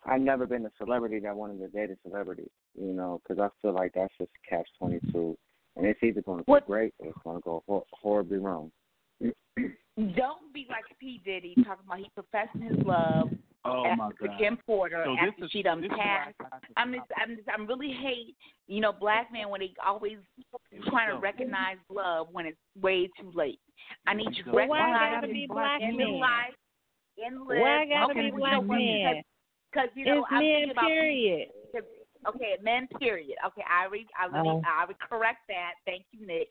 I've 0.06 0.22
never 0.22 0.46
been 0.46 0.64
a 0.64 0.70
celebrity 0.78 1.20
that 1.20 1.36
wanted 1.36 1.58
to 1.58 1.68
date 1.68 1.90
a 1.90 1.96
celebrity, 2.08 2.50
you 2.74 2.92
know, 2.94 3.20
because 3.22 3.38
I 3.40 3.48
feel 3.60 3.74
like 3.74 3.92
that's 3.94 4.12
just 4.18 4.30
catch 4.48 4.66
twenty 4.78 5.00
two, 5.12 5.36
and 5.76 5.84
it's 5.86 6.02
either 6.02 6.22
going 6.22 6.38
to 6.38 6.44
go 6.44 6.52
What- 6.52 6.66
great 6.66 6.94
or 6.98 7.08
it's 7.08 7.18
to 7.22 7.40
go 7.44 7.62
hor- 7.66 7.84
horribly 7.92 8.38
wrong. 8.38 8.72
Don't 9.20 10.52
be 10.54 10.66
like 10.70 10.84
P 10.98 11.20
Diddy 11.24 11.54
talking 11.64 11.84
about 11.84 11.98
he 11.98 12.10
professing 12.14 12.62
his 12.62 12.78
love 12.86 13.28
Oh 13.64 13.85
my 13.97 14.06
after 14.06 14.26
God. 14.28 14.39
Kim 14.39 14.56
Porter 14.64 15.02
So 15.05 15.14
after 15.16 15.30
this 15.40 15.47
is- 15.47 15.51
she 15.52 15.62
done 15.62 15.80
this 15.80 15.90
is 15.90 15.97
passed. 15.98 16.35
I 16.40 16.43
got 16.44 16.62
to 16.62 16.68
I'm 16.76 16.93
just, 16.93 17.06
I'm 17.20 17.36
just, 17.36 17.48
I'm 17.52 17.66
really 17.66 17.93
hate, 17.93 18.35
you 18.66 18.80
know, 18.80 18.93
black 18.93 19.32
men 19.32 19.48
when 19.51 19.60
they 19.60 19.72
always 19.85 20.18
trying 20.89 21.10
to 21.14 21.18
recognize 21.18 21.76
love 21.90 22.28
when 22.32 22.47
it's 22.47 22.59
way 22.80 23.09
too 23.20 23.30
late. 23.35 23.59
I 24.06 24.14
need 24.14 24.28
you 24.35 24.44
to 24.44 24.52
Well, 24.52 24.68
why 24.68 25.10
gotta 25.14 25.26
be 25.28 25.47
black 25.48 25.80
in 25.82 25.97
men? 25.97 26.20
life, 26.20 26.55
in 27.18 27.39
live. 27.47 27.59
Why 27.60 27.86
gotta 27.89 28.12
okay, 28.12 28.20
be 28.20 28.26
you 28.26 28.32
know 28.32 28.39
black 28.39 28.59
what? 28.59 28.78
men? 28.78 29.22
Because 29.72 29.89
you 29.94 30.05
know, 30.06 30.18
It's 30.18 30.26
I'm 30.30 30.39
men, 30.39 30.55
thinking 30.55 30.70
about 30.70 30.86
period. 30.86 31.48
Okay, 32.26 32.56
men. 32.62 32.89
Period. 32.98 33.36
Okay, 33.47 33.62
I 33.68 33.86
re, 33.86 34.06
I 34.18 34.26
re, 34.26 34.48
Oh. 34.48 34.62
I 34.66 34.85
would 34.86 34.98
correct 34.98 35.40
that. 35.48 35.74
Thank 35.86 36.05
you, 36.12 36.26
Nik. 36.26 36.48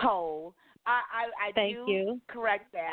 Cole. 0.00 0.54
I 0.86 1.00
I, 1.12 1.48
I 1.48 1.52
Thank 1.52 1.74
do 1.76 1.84
you. 1.90 2.20
correct 2.28 2.72
that. 2.72 2.92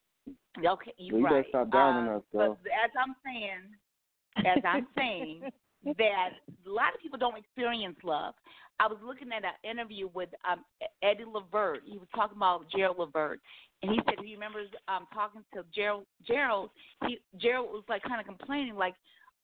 Okay, 0.57 0.93
you're 0.97 1.15
Well, 1.15 1.19
you 1.19 1.23
better 1.23 1.35
right. 1.38 1.45
stop 1.49 1.71
downing 1.71 2.11
Uh, 2.11 2.17
us, 2.17 2.23
girl. 2.31 2.57
But 2.61 2.71
as 2.71 2.91
I'm 2.99 3.15
saying, 3.25 4.45
as 4.45 4.63
I'm 4.65 4.88
saying, 4.95 5.41
that 5.97 6.30
a 6.65 6.69
lot 6.69 6.93
of 6.93 7.01
people 7.01 7.19
don't 7.19 7.38
experience 7.38 7.97
love. 8.03 8.35
I 8.80 8.88
was 8.88 8.97
looking 9.03 9.30
at 9.31 9.43
an 9.43 9.69
interview 9.69 10.09
with 10.13 10.30
um, 10.49 10.63
Eddie 11.01 11.25
Levert. 11.25 11.81
He 11.85 11.97
was 11.97 12.07
talking 12.15 12.38
about 12.38 12.65
Gerald 12.75 12.97
Levert, 12.99 13.39
and 13.81 13.91
he 13.91 13.99
said 14.05 14.15
he 14.23 14.34
remembers 14.34 14.69
um, 14.88 15.05
talking 15.13 15.43
to 15.53 15.63
Gerald. 15.73 16.05
Gerald, 16.25 16.69
he 17.07 17.19
Gerald 17.39 17.67
was 17.71 17.84
like 17.88 18.01
kind 18.03 18.19
of 18.19 18.25
complaining, 18.25 18.75
like, 18.75 18.95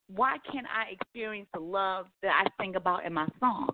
why 0.08 0.36
can't 0.50 0.66
I 0.66 0.92
experience 0.92 1.48
the 1.54 1.60
love 1.60 2.06
that 2.22 2.44
I 2.44 2.62
sing 2.62 2.74
about 2.74 3.04
in 3.06 3.14
my 3.14 3.28
song? 3.38 3.70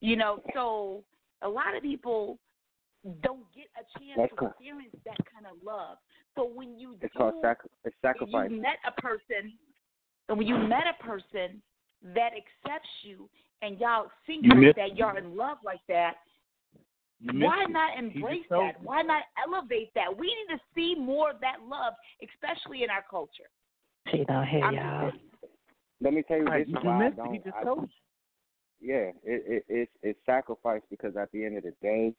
You 0.00 0.16
know, 0.16 0.40
so 0.54 1.02
a 1.42 1.48
lot 1.48 1.76
of 1.76 1.82
people 1.82 2.38
don't 3.22 3.44
get 3.54 3.66
a 3.78 3.84
chance 3.98 4.16
That's 4.16 4.30
to 4.30 4.36
correct. 4.36 4.60
experience 4.60 4.94
that 5.04 5.18
kind 5.32 5.46
of 5.46 5.62
love. 5.64 5.98
So 6.34 6.44
when 6.46 6.78
you 6.78 6.96
It's 7.00 7.12
do, 7.12 7.18
called 7.18 7.34
sac- 7.42 7.64
it's 7.84 7.94
if 7.94 8.02
sacrifice. 8.02 8.50
you 8.50 8.60
met 8.60 8.78
a 8.86 9.00
person, 9.00 9.52
and 10.28 10.38
when 10.38 10.46
you 10.46 10.58
met 10.58 10.84
a 10.86 11.02
person 11.02 11.62
that 12.14 12.30
accepts 12.34 12.88
you, 13.02 13.28
and 13.62 13.78
y'all 13.78 14.10
sing 14.26 14.40
You 14.42 14.66
like 14.66 14.76
that, 14.76 14.96
y'all 14.96 15.16
in 15.16 15.36
love 15.36 15.58
like 15.64 15.80
that, 15.88 16.14
why 17.32 17.64
not 17.68 17.98
embrace 17.98 18.44
that? 18.50 18.72
Why 18.82 19.02
not 19.02 19.22
elevate 19.42 19.92
that? 19.94 20.16
We 20.16 20.26
need 20.26 20.54
to 20.56 20.60
see 20.74 20.94
more 20.98 21.30
of 21.30 21.40
that 21.40 21.56
love, 21.66 21.94
especially 22.22 22.82
in 22.84 22.90
our 22.90 23.04
culture. 23.08 23.48
She 24.10 24.24
don't 24.24 24.46
hear 24.46 24.64
I'm 24.64 24.74
y'all. 24.74 25.10
just 25.10 25.22
Let 26.00 26.12
me 26.12 26.22
tell 26.28 26.38
you 26.38 26.44
this 26.44 26.68
you 26.68 26.76
why 26.82 27.06
I 27.06 27.10
don't. 27.10 27.32
He 27.32 27.38
just 27.38 27.56
I- 27.56 27.64
told 27.64 27.88
you. 28.80 28.94
yeah, 28.94 29.10
it, 29.24 29.42
it 29.46 29.64
it's 29.68 29.92
it's 30.02 30.18
sacrifice 30.26 30.82
because 30.90 31.16
at 31.16 31.32
the 31.32 31.44
end 31.44 31.56
of 31.56 31.64
the 31.64 31.72
day, 31.80 32.12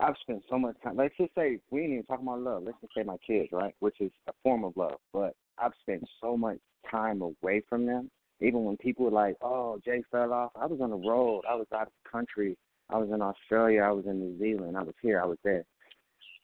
I've 0.00 0.14
spent 0.20 0.42
so 0.48 0.58
much 0.58 0.76
time. 0.82 0.96
Let's 0.96 1.16
just 1.16 1.34
say 1.34 1.58
we 1.70 1.82
ain't 1.82 1.92
even 1.92 2.04
talking 2.04 2.26
about 2.26 2.40
love. 2.40 2.62
Let's 2.64 2.80
just 2.80 2.94
say 2.94 3.02
my 3.02 3.16
kids, 3.26 3.48
right? 3.52 3.74
Which 3.80 4.00
is 4.00 4.12
a 4.28 4.32
form 4.42 4.64
of 4.64 4.76
love. 4.76 4.98
But 5.12 5.34
I've 5.58 5.72
spent 5.80 6.04
so 6.20 6.36
much 6.36 6.58
time 6.90 7.22
away 7.22 7.62
from 7.68 7.86
them. 7.86 8.10
Even 8.40 8.64
when 8.64 8.76
people 8.76 9.06
were 9.06 9.10
like, 9.10 9.36
"Oh, 9.42 9.80
Jay 9.84 10.02
fell 10.10 10.32
off," 10.32 10.52
I 10.54 10.66
was 10.66 10.80
on 10.80 10.90
the 10.90 10.96
road. 10.96 11.42
I 11.48 11.54
was 11.54 11.66
out 11.72 11.88
of 11.88 11.92
the 12.04 12.10
country. 12.10 12.56
I 12.90 12.98
was 12.98 13.10
in 13.10 13.20
Australia. 13.20 13.82
I 13.82 13.90
was 13.90 14.06
in 14.06 14.20
New 14.20 14.38
Zealand. 14.38 14.76
I 14.76 14.82
was 14.82 14.94
here. 15.02 15.20
I 15.20 15.26
was 15.26 15.38
there. 15.42 15.64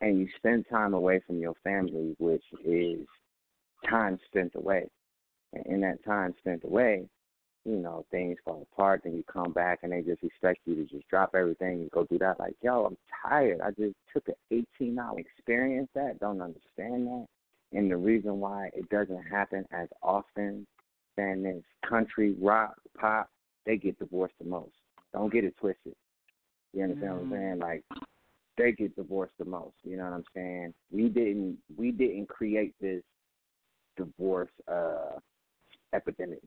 And 0.01 0.19
you 0.19 0.29
spend 0.37 0.67
time 0.69 0.93
away 0.93 1.21
from 1.21 1.39
your 1.39 1.55
family, 1.63 2.17
which 2.19 2.45
is 2.65 3.07
time 3.89 4.19
spent 4.27 4.55
away. 4.57 4.89
And 5.53 5.65
in 5.67 5.81
that 5.83 6.05
time 6.05 6.35
spent 6.41 6.65
away, 6.65 7.09
you 7.65 7.77
know, 7.77 8.05
things 8.11 8.37
fall 8.45 8.67
apart, 8.73 9.03
then 9.05 9.15
you 9.15 9.25
come 9.25 9.53
back 9.53 9.81
and 9.83 9.93
they 9.93 10.03
just 10.03 10.23
expect 10.23 10.61
you 10.67 10.75
to 10.75 10.85
just 10.85 11.09
drop 11.09 11.35
everything 11.35 11.81
and 11.81 11.91
go 11.91 12.05
do 12.05 12.19
that. 12.19 12.39
Like, 12.39 12.55
yo, 12.63 12.85
I'm 12.87 12.97
tired. 13.23 13.61
I 13.63 13.71
just 13.71 13.95
took 14.13 14.29
an 14.29 14.35
18 14.79 14.99
hour 14.99 15.19
experience 15.19 15.89
that, 15.95 16.21
don't 16.21 16.43
understand 16.43 17.07
that. 17.07 17.27
And 17.73 17.91
the 17.91 17.97
reason 17.97 18.39
why 18.39 18.71
it 18.75 18.89
doesn't 18.91 19.23
happen 19.23 19.65
as 19.73 19.89
often 20.03 20.67
than 21.17 21.43
this 21.43 21.63
country, 21.89 22.35
rock, 22.41 22.75
pop, 22.99 23.31
they 23.65 23.77
get 23.77 23.99
divorced 23.99 24.35
the 24.39 24.49
most. 24.49 24.75
Don't 25.13 25.33
get 25.33 25.45
it 25.45 25.57
twisted. 25.59 25.95
You 26.75 26.85
understand 26.85 27.13
what 27.15 27.23
I'm 27.23 27.31
saying? 27.31 27.59
Like, 27.61 27.85
they 28.59 28.73
get 28.73 28.95
divorced 28.95 29.35
the 29.39 29.45
most. 29.45 29.75
You 29.85 29.97
know 29.97 30.05
what 30.05 30.13
I'm 30.13 30.25
saying? 30.35 30.75
We 30.93 31.09
didn't 31.09 31.59
we 31.77 31.91
didn't 31.91 32.29
create 32.29 32.75
this 32.81 33.03
divorce 33.97 34.51
uh 34.69 35.19
epidemic 35.93 36.41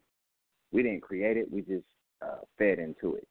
we 0.78 0.84
didn't 0.84 1.02
create 1.02 1.38
it. 1.38 1.52
We 1.52 1.62
just 1.62 1.88
uh, 2.22 2.42
fed 2.60 2.78
into 2.78 3.16
it. 3.16 3.28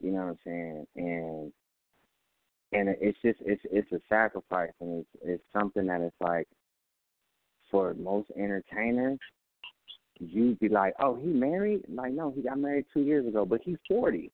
You 0.00 0.12
know 0.12 0.20
what 0.20 0.28
I'm 0.28 0.38
saying? 0.42 0.86
And 0.96 1.52
and 2.72 2.96
it's 2.98 3.18
just 3.20 3.40
it's 3.44 3.60
it's 3.70 3.92
a 3.92 4.00
sacrifice, 4.08 4.72
and 4.80 5.00
it's 5.00 5.22
it's 5.22 5.44
something 5.52 5.86
that 5.86 6.00
it's 6.00 6.16
like 6.18 6.48
for 7.70 7.92
most 7.92 8.30
entertainers, 8.36 9.18
you'd 10.18 10.58
be 10.60 10.70
like, 10.70 10.94
oh, 10.98 11.16
he 11.16 11.26
married? 11.26 11.82
Like, 11.90 12.12
no, 12.12 12.32
he 12.34 12.40
got 12.40 12.58
married 12.58 12.86
two 12.94 13.00
years 13.00 13.26
ago, 13.26 13.44
but 13.44 13.60
he's 13.62 13.76
40. 13.86 14.32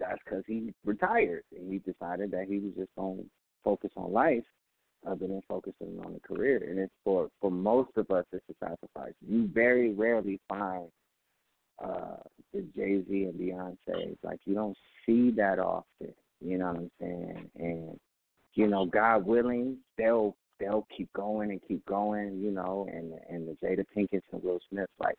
That's 0.00 0.18
because 0.24 0.42
he 0.48 0.74
retired 0.84 1.44
and 1.56 1.72
he 1.72 1.78
decided 1.78 2.32
that 2.32 2.46
he 2.48 2.58
was 2.58 2.72
just 2.76 2.90
going 2.96 3.18
to 3.18 3.24
focus 3.62 3.90
on 3.96 4.12
life 4.12 4.42
other 5.06 5.28
than 5.28 5.42
focusing 5.48 6.00
on 6.04 6.14
the 6.14 6.20
career. 6.20 6.64
And 6.68 6.80
it's 6.80 6.92
for 7.04 7.28
for 7.40 7.52
most 7.52 7.90
of 7.96 8.10
us, 8.10 8.24
it's 8.32 8.44
a 8.50 8.54
sacrifice. 8.66 9.14
You 9.24 9.48
very 9.54 9.94
rarely 9.94 10.40
find 10.48 10.88
uh 11.82 12.16
the 12.52 12.62
Jay 12.74 13.02
Z 13.08 13.24
and 13.24 13.34
Beyonce. 13.34 14.16
Like 14.22 14.40
you 14.44 14.54
don't 14.54 14.76
see 15.06 15.30
that 15.32 15.58
often. 15.58 16.14
You 16.40 16.58
know 16.58 16.66
what 16.66 16.76
I'm 16.76 16.90
saying? 17.00 17.50
And 17.56 18.00
you 18.54 18.66
know, 18.66 18.86
God 18.86 19.24
willing, 19.26 19.78
they'll 19.96 20.36
they'll 20.58 20.86
keep 20.96 21.12
going 21.12 21.50
and 21.50 21.60
keep 21.66 21.84
going, 21.86 22.40
you 22.40 22.50
know, 22.50 22.88
and 22.92 23.12
and 23.28 23.48
the 23.48 23.66
Jada 23.66 23.84
Pinkett 23.96 24.22
and 24.32 24.42
Will 24.42 24.60
Smith, 24.70 24.90
like, 24.98 25.16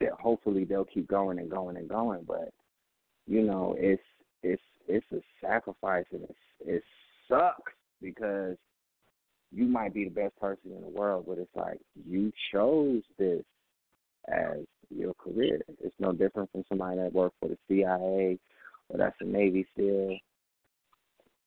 that 0.00 0.12
hopefully 0.12 0.64
they'll 0.64 0.84
keep 0.84 1.08
going 1.08 1.38
and 1.38 1.50
going 1.50 1.76
and 1.76 1.88
going. 1.88 2.24
But 2.26 2.52
you 3.26 3.42
know, 3.42 3.74
it's 3.78 4.02
it's 4.42 4.62
it's 4.86 5.06
a 5.12 5.20
sacrifice 5.40 6.06
and 6.12 6.22
it's 6.22 6.38
it 6.66 6.82
sucks 7.28 7.72
because 8.00 8.56
you 9.50 9.66
might 9.66 9.94
be 9.94 10.04
the 10.04 10.10
best 10.10 10.38
person 10.38 10.72
in 10.74 10.80
the 10.80 10.88
world, 10.88 11.24
but 11.26 11.38
it's 11.38 11.54
like 11.54 11.80
you 12.06 12.32
chose 12.52 13.02
this 13.18 13.44
as 14.32 14.58
your 14.90 15.14
career. 15.14 15.60
It's 15.82 15.94
no 15.98 16.12
different 16.12 16.50
from 16.52 16.64
somebody 16.68 16.96
that 16.98 17.12
worked 17.12 17.36
for 17.40 17.48
the 17.48 17.58
CIA 17.68 18.38
or 18.88 18.98
that's 18.98 19.16
a 19.20 19.24
Navy 19.24 19.66
SEAL. 19.76 20.18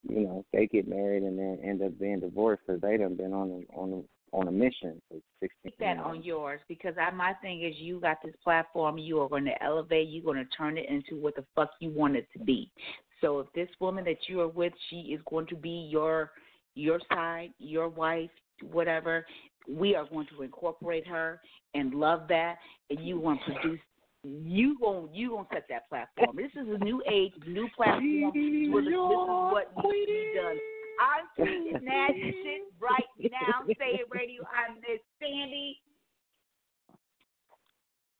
You 0.10 0.22
know, 0.22 0.46
they 0.52 0.68
get 0.68 0.88
married 0.88 1.24
and 1.24 1.38
then 1.38 1.60
end 1.64 1.82
up 1.82 1.98
being 2.00 2.20
divorced 2.20 2.64
because 2.66 2.82
they 2.82 2.98
done 2.98 3.16
been 3.16 3.34
on 3.34 3.50
a, 3.50 3.80
on 3.80 3.94
a, 3.94 4.36
on 4.36 4.48
a 4.48 4.52
mission 4.52 5.00
for 5.10 5.20
sixteen. 5.40 5.72
Put 5.72 5.80
that 5.80 5.98
on 5.98 6.24
yours 6.24 6.60
because 6.68 6.96
I 7.00 7.12
my 7.12 7.34
thing 7.42 7.64
is 7.64 7.76
you 7.78 8.00
got 8.00 8.18
this 8.24 8.34
platform. 8.44 8.98
You 8.98 9.20
are 9.22 9.30
going 9.30 9.46
to 9.46 9.64
elevate. 9.64 10.10
You're 10.10 10.24
going 10.24 10.44
to 10.44 10.50
turn 10.58 10.78
it 10.78 10.90
into 10.90 11.22
what 11.22 11.36
the 11.36 11.46
fuck 11.56 11.72
you 11.80 11.92
want 11.92 12.16
it 12.16 12.28
to 12.34 12.40
be. 12.40 12.72
So 13.20 13.40
if 13.40 13.48
this 13.54 13.70
woman 13.80 14.04
that 14.06 14.18
you 14.28 14.42
are 14.42 14.48
with, 14.48 14.74
she 14.90 15.14
is 15.14 15.22
going 15.30 15.46
to 15.48 15.56
be 15.56 15.88
your 15.92 16.32
your 16.74 17.00
side, 17.14 17.50
your 17.60 17.90
wife, 17.90 18.30
whatever, 18.64 19.26
we 19.68 19.96
are 19.96 20.06
going 20.06 20.28
to 20.36 20.44
incorporate 20.44 21.08
her 21.08 21.40
and 21.74 21.94
love 21.94 22.28
that, 22.30 22.58
and 22.90 23.00
you 23.06 23.20
want 23.20 23.40
to 23.48 23.54
produce. 23.54 23.80
You 24.24 24.78
going 24.80 25.10
you 25.14 25.32
gonna 25.32 25.48
set 25.52 25.66
that 25.70 25.90
platform. 25.90 26.36
This 26.36 26.52
is 26.52 26.68
a 26.70 26.84
new 26.84 27.02
age, 27.12 27.34
new 27.48 27.68
platform. 27.76 28.32
This 28.36 28.44
is 28.44 28.70
what 28.70 28.84
needs 28.86 30.06
to 30.06 30.06
be 30.06 30.32
done. 30.36 30.60
I'm 31.02 31.26
tweeting 31.40 31.86
that 31.86 32.10
shit 32.14 32.62
right 32.80 33.32
now. 33.32 33.66
Say 33.66 34.00
it 34.00 34.08
radio. 34.12 34.44
I'm 34.44 34.76
Miss 34.76 35.02
Sandy. 35.20 35.80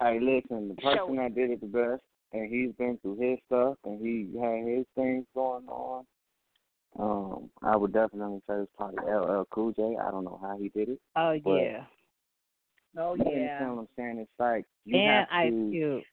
Hey, 0.02 0.20
listen, 0.20 0.70
the 0.70 0.76
person 0.82 1.18
that 1.18 1.36
did 1.36 1.52
it 1.52 1.62
the 1.62 1.68
best, 1.68 2.02
and 2.34 2.50
he's 2.52 2.74
been 2.80 2.98
through 3.04 3.20
his 3.20 3.38
stuff, 3.46 3.78
and 3.86 4.02
he 4.02 4.36
had 4.40 4.66
his 4.68 4.86
things 4.96 5.28
going 5.36 5.68
on. 5.68 6.06
Um, 7.00 7.50
I 7.64 7.76
would 7.78 7.94
definitely 7.94 8.42
say 8.48 8.56
it's 8.56 8.72
probably 8.78 9.00
LL 9.06 9.46
Cool 9.52 9.72
J. 9.72 9.96
I 10.02 10.12
don't 10.12 10.26
know 10.26 10.40
how 10.42 10.58
he 10.58 10.70
did 10.70 10.90
it. 10.90 11.00
Oh 11.16 11.38
but 11.44 11.56
yeah. 11.56 11.84
Oh 12.98 13.16
You 13.16 13.26
yeah. 13.32 13.70
what 13.70 13.82
I'm 13.82 13.88
saying? 13.96 14.18
It's 14.20 14.32
like 14.38 14.66
you 14.86 14.98
and 14.98 15.10
have 15.10 15.28
Ice. 15.32 15.52
Cube. 15.52 16.04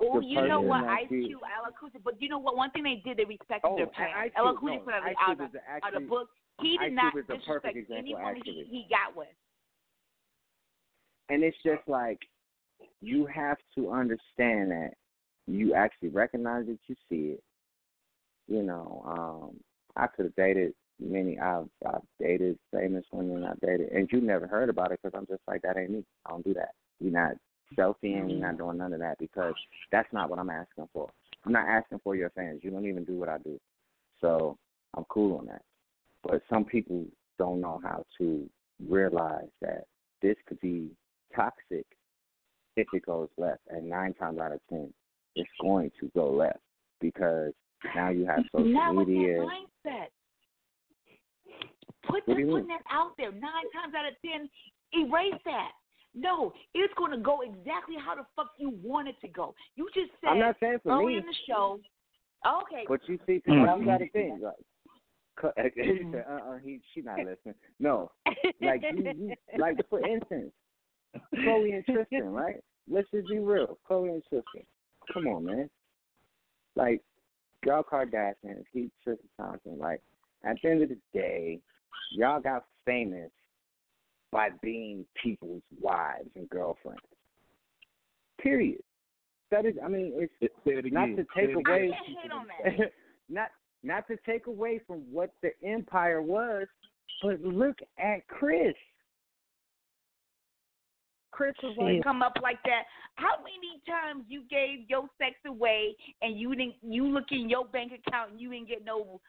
Oh, 0.00 0.20
you 0.20 0.46
know 0.46 0.60
what? 0.60 0.82
that 0.82 0.90
Ice 0.90 1.06
you- 1.10 1.26
Cube, 1.26 1.40
Ella 1.42 1.72
Cooper. 1.78 1.98
But 2.04 2.20
you 2.20 2.28
know 2.28 2.38
what? 2.38 2.56
One 2.56 2.70
thing 2.70 2.82
they 2.84 3.02
did, 3.04 3.16
they 3.16 3.24
respected 3.24 3.68
Oh, 3.68 3.76
their 3.76 3.86
parents. 3.86 4.16
Ice 4.18 4.30
Ella 4.36 4.52
Cube, 4.52 4.60
Cooper 4.60 4.74
no, 4.74 4.80
put 4.80 4.94
out, 4.94 5.02
Ice 5.04 5.14
out, 5.20 5.36
Cube 5.38 5.50
of, 5.54 5.82
out 5.82 5.96
of 6.02 6.08
book. 6.08 6.28
He 6.60 6.76
did 6.78 6.92
not 6.92 7.12
Cube 7.12 7.26
disrespect 7.26 7.76
anyone 7.96 8.36
he, 8.44 8.66
he 8.68 8.86
got 8.90 9.16
with. 9.16 9.28
And 11.30 11.42
it's 11.42 11.56
just 11.64 11.86
like 11.86 12.18
you 13.00 13.26
have 13.26 13.58
to 13.76 13.90
understand 13.90 14.70
that 14.70 14.90
you 15.46 15.74
actually 15.74 16.08
recognize 16.08 16.66
that 16.66 16.78
you 16.86 16.94
see 17.08 17.32
it. 17.34 17.42
You 18.46 18.62
know, 18.62 19.02
um, 19.06 19.60
I 19.98 20.06
could 20.06 20.26
have 20.26 20.36
dated 20.36 20.72
many. 21.00 21.38
I've 21.38 21.68
I've 21.86 22.02
dated 22.20 22.58
famous 22.72 23.04
women. 23.12 23.44
I've 23.44 23.60
dated, 23.60 23.90
and 23.90 24.08
you 24.12 24.20
never 24.20 24.46
heard 24.46 24.68
about 24.68 24.92
it 24.92 25.00
because 25.02 25.18
I'm 25.18 25.26
just 25.26 25.42
like 25.46 25.62
that 25.62 25.76
ain't 25.76 25.90
me. 25.90 26.04
I 26.24 26.30
don't 26.30 26.44
do 26.44 26.54
that. 26.54 26.70
You're 27.00 27.12
not 27.12 27.32
selfieing. 27.76 28.30
You're 28.30 28.40
not 28.40 28.54
mm-hmm. 28.54 28.64
doing 28.64 28.78
none 28.78 28.92
of 28.92 29.00
that 29.00 29.18
because 29.18 29.54
that's 29.92 30.12
not 30.12 30.30
what 30.30 30.38
I'm 30.38 30.50
asking 30.50 30.88
for. 30.92 31.10
I'm 31.44 31.52
not 31.52 31.68
asking 31.68 32.00
for 32.02 32.14
your 32.16 32.30
fans. 32.30 32.60
You 32.62 32.70
don't 32.70 32.86
even 32.86 33.04
do 33.04 33.18
what 33.18 33.28
I 33.28 33.38
do, 33.38 33.58
so 34.20 34.56
I'm 34.96 35.04
cool 35.08 35.38
on 35.38 35.46
that. 35.46 35.62
But 36.22 36.42
some 36.50 36.64
people 36.64 37.04
don't 37.38 37.60
know 37.60 37.80
how 37.82 38.04
to 38.18 38.48
realize 38.88 39.48
that 39.60 39.84
this 40.22 40.36
could 40.46 40.60
be 40.60 40.90
toxic 41.34 41.86
if 42.76 42.86
it 42.92 43.06
goes 43.06 43.28
left. 43.36 43.60
And 43.68 43.88
nine 43.88 44.14
times 44.14 44.38
out 44.38 44.52
of 44.52 44.60
ten, 44.68 44.92
it's 45.34 45.50
going 45.60 45.90
to 46.00 46.10
go 46.14 46.30
left 46.30 46.60
because 47.00 47.52
now 47.94 48.10
you 48.10 48.26
have 48.26 48.44
social 48.52 48.72
Not 48.72 48.96
media. 48.96 49.38
with 49.38 49.48
that 49.84 49.92
mindset. 49.92 50.06
Put 52.08 52.26
What 52.26 52.36
do 52.36 52.50
putting 52.50 52.68
that 52.68 52.82
out 52.90 53.12
there. 53.18 53.32
Nine 53.32 53.68
times 53.72 53.94
out 53.96 54.06
of 54.06 54.14
ten, 54.24 54.48
erase 54.92 55.40
that. 55.44 55.70
No, 56.14 56.52
it's 56.74 56.92
going 56.94 57.12
to 57.12 57.18
go 57.18 57.40
exactly 57.42 57.96
how 58.02 58.14
the 58.14 58.24
fuck 58.34 58.50
you 58.58 58.72
want 58.82 59.08
it 59.08 59.16
to 59.20 59.28
go. 59.28 59.54
You 59.76 59.88
just 59.94 60.10
said 60.20 60.30
I'm 60.30 60.38
not 60.38 60.56
saying 60.60 60.78
for 60.82 60.92
early 60.92 61.14
me. 61.14 61.18
in 61.18 61.26
the 61.26 61.34
show. 61.46 61.80
Okay. 62.46 62.84
But 62.88 63.00
you 63.06 63.18
see, 63.26 63.40
people, 63.40 63.54
you 63.78 63.84
got 63.84 63.98
to 63.98 64.10
think. 64.10 64.40
Like, 64.42 64.54
cu- 65.36 65.70
he 65.74 66.00
said, 66.12 66.24
uh, 66.28 66.52
uh, 66.52 66.58
he, 66.64 66.80
she 66.94 67.02
not 67.02 67.18
listening. 67.18 67.54
No, 67.78 68.10
like 68.60 68.82
you, 68.82 69.12
you, 69.16 69.34
like 69.58 69.76
for 69.90 70.04
instance, 70.06 70.50
Khloe 71.36 71.74
and 71.74 71.84
Tristan, 71.84 72.30
right? 72.30 72.56
Let's 72.90 73.08
just 73.12 73.28
be 73.28 73.38
real, 73.38 73.78
Khloe 73.88 74.10
and 74.10 74.22
Tristan. 74.28 74.62
Come 75.12 75.26
on, 75.26 75.44
man. 75.44 75.70
Like, 76.74 77.02
y'all 77.64 77.82
Kardashians, 77.82 78.64
he 78.72 78.90
Tristan 79.02 79.28
Thompson. 79.38 79.78
Like, 79.78 80.00
at 80.44 80.56
the 80.62 80.70
end 80.70 80.82
of 80.82 80.88
the 80.88 80.98
day, 81.12 81.60
y'all 82.12 82.40
got 82.40 82.64
famous 82.84 83.30
by 84.30 84.50
being 84.62 85.04
people's 85.22 85.62
wives 85.80 86.28
and 86.36 86.48
girlfriends. 86.48 87.00
Period. 88.40 88.80
That 89.50 89.64
is, 89.64 89.74
I 89.82 89.88
mean, 89.88 90.28
it's 90.40 90.54
not 90.92 91.06
to 91.06 91.24
take 91.34 91.54
away, 91.54 91.64
I 91.64 91.78
can't 91.78 92.18
hate 92.22 92.32
on 92.32 92.46
that. 92.64 92.92
not 93.28 93.48
not 93.82 94.06
to 94.08 94.16
take 94.26 94.46
away 94.46 94.80
from 94.86 95.02
what 95.10 95.30
the 95.42 95.50
empire 95.64 96.20
was, 96.20 96.66
but 97.22 97.40
look 97.40 97.78
at 97.98 98.26
Kris. 98.28 98.74
Kris 101.30 101.54
was 101.62 101.76
like, 101.78 102.02
come 102.02 102.22
up 102.22 102.34
like 102.42 102.62
that. 102.64 102.84
How 103.16 103.36
many 103.38 103.80
times 103.86 104.24
you 104.28 104.42
gave 104.50 104.88
your 104.88 105.08
sex 105.18 105.34
away 105.46 105.94
and 106.22 106.38
you 106.38 106.54
didn't? 106.54 106.74
You 106.82 107.06
look 107.06 107.26
in 107.30 107.48
your 107.48 107.64
bank 107.66 107.92
account 107.92 108.32
and 108.32 108.40
you 108.40 108.50
didn't 108.50 108.68
get 108.68 108.84
no 108.84 109.20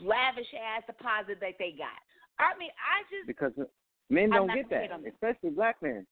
lavish 0.00 0.46
ass 0.54 0.82
deposit 0.86 1.38
that 1.40 1.54
they 1.58 1.74
got. 1.76 1.98
I 2.38 2.56
mean, 2.58 2.70
I 2.78 3.02
just 3.10 3.26
because 3.26 3.52
men 4.10 4.30
don't 4.30 4.52
get 4.54 4.70
that, 4.70 4.90
especially 5.06 5.50
black 5.50 5.76
men. 5.82 6.06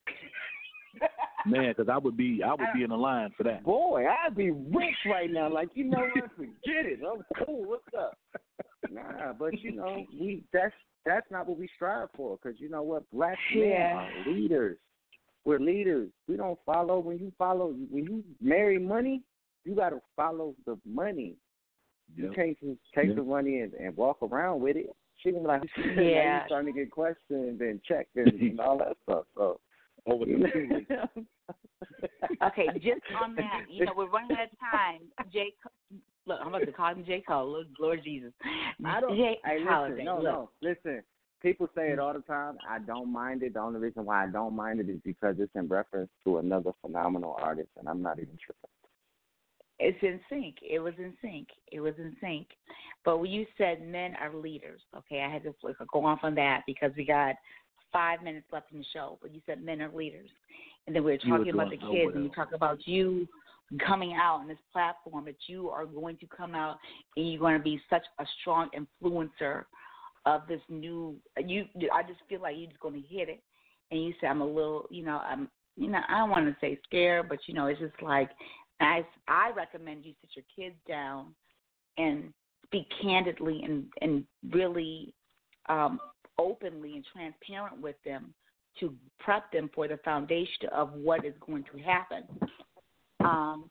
Man, 1.47 1.75
because 1.77 1.89
I 1.89 1.99
would 1.99 2.17
be 2.17 2.43
I 2.45 2.51
would 2.51 2.73
be 2.75 2.83
in 2.83 2.91
the 2.91 2.97
line 2.97 3.31
for 3.37 3.45
that. 3.45 3.63
Boy, 3.63 4.07
I'd 4.09 4.35
be 4.35 4.51
rich 4.51 4.97
right 5.07 5.31
now. 5.31 5.53
Like 5.53 5.69
you 5.75 5.85
know 5.85 6.09
what? 6.15 6.31
Forget 6.37 6.87
it. 6.87 7.01
I'm 7.07 7.23
cool. 7.45 7.65
What's 7.65 7.85
up? 7.97 8.19
Nah, 8.91 9.33
but 9.39 9.61
you 9.61 9.77
know 9.77 10.05
we 10.19 10.43
that's 10.53 10.75
that's 11.05 11.27
not 11.31 11.47
what 11.47 11.59
we 11.59 11.69
strive 11.77 12.09
for. 12.17 12.39
Because 12.43 12.59
you 12.61 12.69
know 12.69 12.83
what? 12.83 13.09
Black 13.13 13.39
men 13.55 13.69
Yeah. 13.69 13.95
are 13.95 14.33
leaders. 14.33 14.79
We're 15.47 15.61
leaders. 15.61 16.11
We 16.27 16.37
don't 16.37 16.59
follow. 16.67 16.99
When 16.99 17.19
you 17.19 17.33
follow, 17.39 17.69
when 17.89 18.05
you 18.05 18.25
marry 18.43 18.79
money, 18.81 19.23
you 19.65 19.77
got 19.77 19.91
to 19.91 20.01
follow 20.17 20.55
the 20.67 20.77
money. 20.85 21.37
You 22.17 22.33
can't 22.35 22.59
just 22.61 22.81
take 22.95 23.07
Yep. 23.09 23.17
the 23.17 23.23
money 23.23 23.61
and, 23.61 23.73
and 23.75 23.97
walk 23.97 24.19
around 24.23 24.61
with 24.61 24.77
it. 24.77 24.91
She 25.19 25.31
can 25.33 25.43
be 25.43 25.47
like, 25.49 25.63
now 25.79 26.03
Yeah. 26.03 26.41
you 26.41 26.47
starting 26.47 26.75
to 26.75 26.79
get 26.81 26.91
questioned 26.91 27.61
and 27.61 27.81
checked 27.85 28.17
and, 28.17 28.29
and 28.29 28.61
all 28.61 28.77
that 28.79 28.97
stuff. 29.05 29.25
So 29.37 29.61
Over 30.07 30.25
you 30.27 30.39
the 30.39 31.25
okay. 32.47 32.67
Just 32.75 33.03
on 33.23 33.37
that, 33.37 33.67
you 33.71 33.85
know, 33.85 33.93
we're 33.97 34.09
running 34.11 34.37
out 34.37 34.45
of 34.53 34.59
time. 34.59 35.01
J. 35.33 35.53
Co- 35.63 35.71
Look, 36.29 36.41
I'm 36.43 36.49
about 36.49 36.67
to 36.67 36.73
call 36.73 36.91
him 36.93 37.05
J. 37.07 37.23
Cole. 37.27 37.47
Lord, 37.53 37.67
Lord 37.79 38.01
Jesus. 38.03 38.33
I 38.85 39.01
don't. 39.01 39.17
J. 39.17 39.39
Hey, 39.45 39.59
Holiday. 39.65 39.93
listen, 39.95 40.05
no, 40.07 40.15
look. 40.17 40.25
no, 40.25 40.51
listen. 40.61 41.03
People 41.43 41.69
say 41.75 41.91
it 41.91 41.99
mm. 41.99 42.03
all 42.03 42.13
the 42.13 42.21
time. 42.21 42.57
I 42.69 42.79
don't 42.79 43.13
mind 43.13 43.43
it. 43.43 43.55
The 43.55 43.61
only 43.61 43.79
reason 43.79 44.05
why 44.05 44.25
I 44.25 44.27
don't 44.27 44.57
mind 44.57 44.81
it 44.81 44.89
is 44.89 45.01
because 45.05 45.37
it's 45.39 45.55
in 45.55 45.69
reference 45.69 46.11
to 46.25 46.39
another 46.39 46.73
phenomenal 46.81 47.37
artist, 47.41 47.69
and 47.79 47.89
I'm 47.89 48.03
not 48.03 48.19
even 48.19 48.39
tripping. 48.43 48.71
It's 49.79 49.99
in 50.03 50.19
sync. 50.31 50.57
It 50.63 50.79
was 50.79 50.95
in 50.99 51.13
sync. 51.21 51.49
It 51.71 51.81
was 51.81 51.95
in 51.99 52.17
sync. 52.21 52.47
But 53.05 53.19
when 53.19 53.31
you 53.31 53.45
said 53.59 53.87
men 53.87 54.15
are 54.17 54.35
leaders, 54.35 54.81
okay, 54.97 55.21
I 55.21 55.31
had 55.31 55.43
to 55.43 55.55
go 55.93 56.07
off 56.07 56.21
on 56.23 56.35
that 56.37 56.63
because 56.67 56.93
we 56.97 57.05
got 57.05 57.35
five 57.93 58.23
minutes 58.23 58.47
left 58.53 58.73
in 58.73 58.79
the 58.79 58.85
show. 58.95 59.19
But 59.21 59.35
you 59.35 59.43
said 59.45 59.63
men 59.63 59.83
are 59.83 59.91
leaders, 59.93 60.31
and 60.87 60.97
then 60.97 61.05
we 61.05 61.13
were 61.13 61.19
talking 61.19 61.53
about 61.53 61.69
the 61.69 61.77
kids, 61.77 62.15
and 62.15 62.25
you 62.25 62.33
well. 62.35 62.47
talk 62.47 62.55
about 62.55 62.87
you 62.87 63.29
coming 63.87 64.15
out 64.15 64.41
on 64.41 64.49
this 64.49 64.59
platform 64.73 65.25
that 65.25 65.37
you 65.47 65.69
are 65.71 65.87
going 65.87 66.17
to 66.19 66.27
come 66.27 66.55
out 66.55 66.79
and 67.17 67.31
you're 67.31 67.41
going 67.41 67.57
to 67.57 67.63
be 67.63 67.81
such 67.91 68.05
a 68.21 68.25
strong 68.41 68.69
influencer 68.77 69.65
of 70.27 70.43
this 70.49 70.61
new. 70.69 71.17
You, 71.39 71.65
I 71.95 72.03
just 72.03 72.21
feel 72.29 72.43
like 72.43 72.57
you're 72.59 72.69
just 72.69 72.83
to 72.83 73.15
hit 73.15 73.29
it. 73.29 73.43
And 73.91 74.05
you 74.05 74.13
say 74.21 74.27
I'm 74.27 74.41
a 74.41 74.47
little, 74.47 74.87
you 74.91 75.05
know, 75.05 75.19
I'm, 75.19 75.49
you 75.77 75.89
know, 75.89 76.01
I 76.09 76.19
don't 76.19 76.31
want 76.31 76.47
to 76.47 76.57
say 76.61 76.79
scared, 76.85 77.29
but 77.29 77.39
you 77.47 77.55
know, 77.55 77.67
it's 77.67 77.81
just 77.81 78.03
like 78.03 78.31
I, 78.81 79.07
I 79.29 79.53
recommend 79.57 80.05
you 80.05 80.13
sit 80.21 80.31
your 80.35 80.45
kids 80.69 80.77
down 80.89 81.35
and 81.97 82.33
speak 82.65 82.87
candidly 83.01 83.63
and 83.63 83.85
and 84.03 84.25
really 84.51 85.15
um, 85.69 86.01
openly 86.39 86.95
and 86.95 87.05
transparent 87.13 87.81
with 87.81 87.97
them 88.05 88.35
to 88.81 88.93
prep 89.21 89.51
them 89.53 89.71
for 89.75 89.89
the 89.89 89.99
foundation 90.05 90.69
of 90.73 90.93
what 90.93 91.25
is 91.25 91.35
going 91.47 91.65
to 91.73 91.79
happen. 91.79 92.25
Um, 93.21 93.71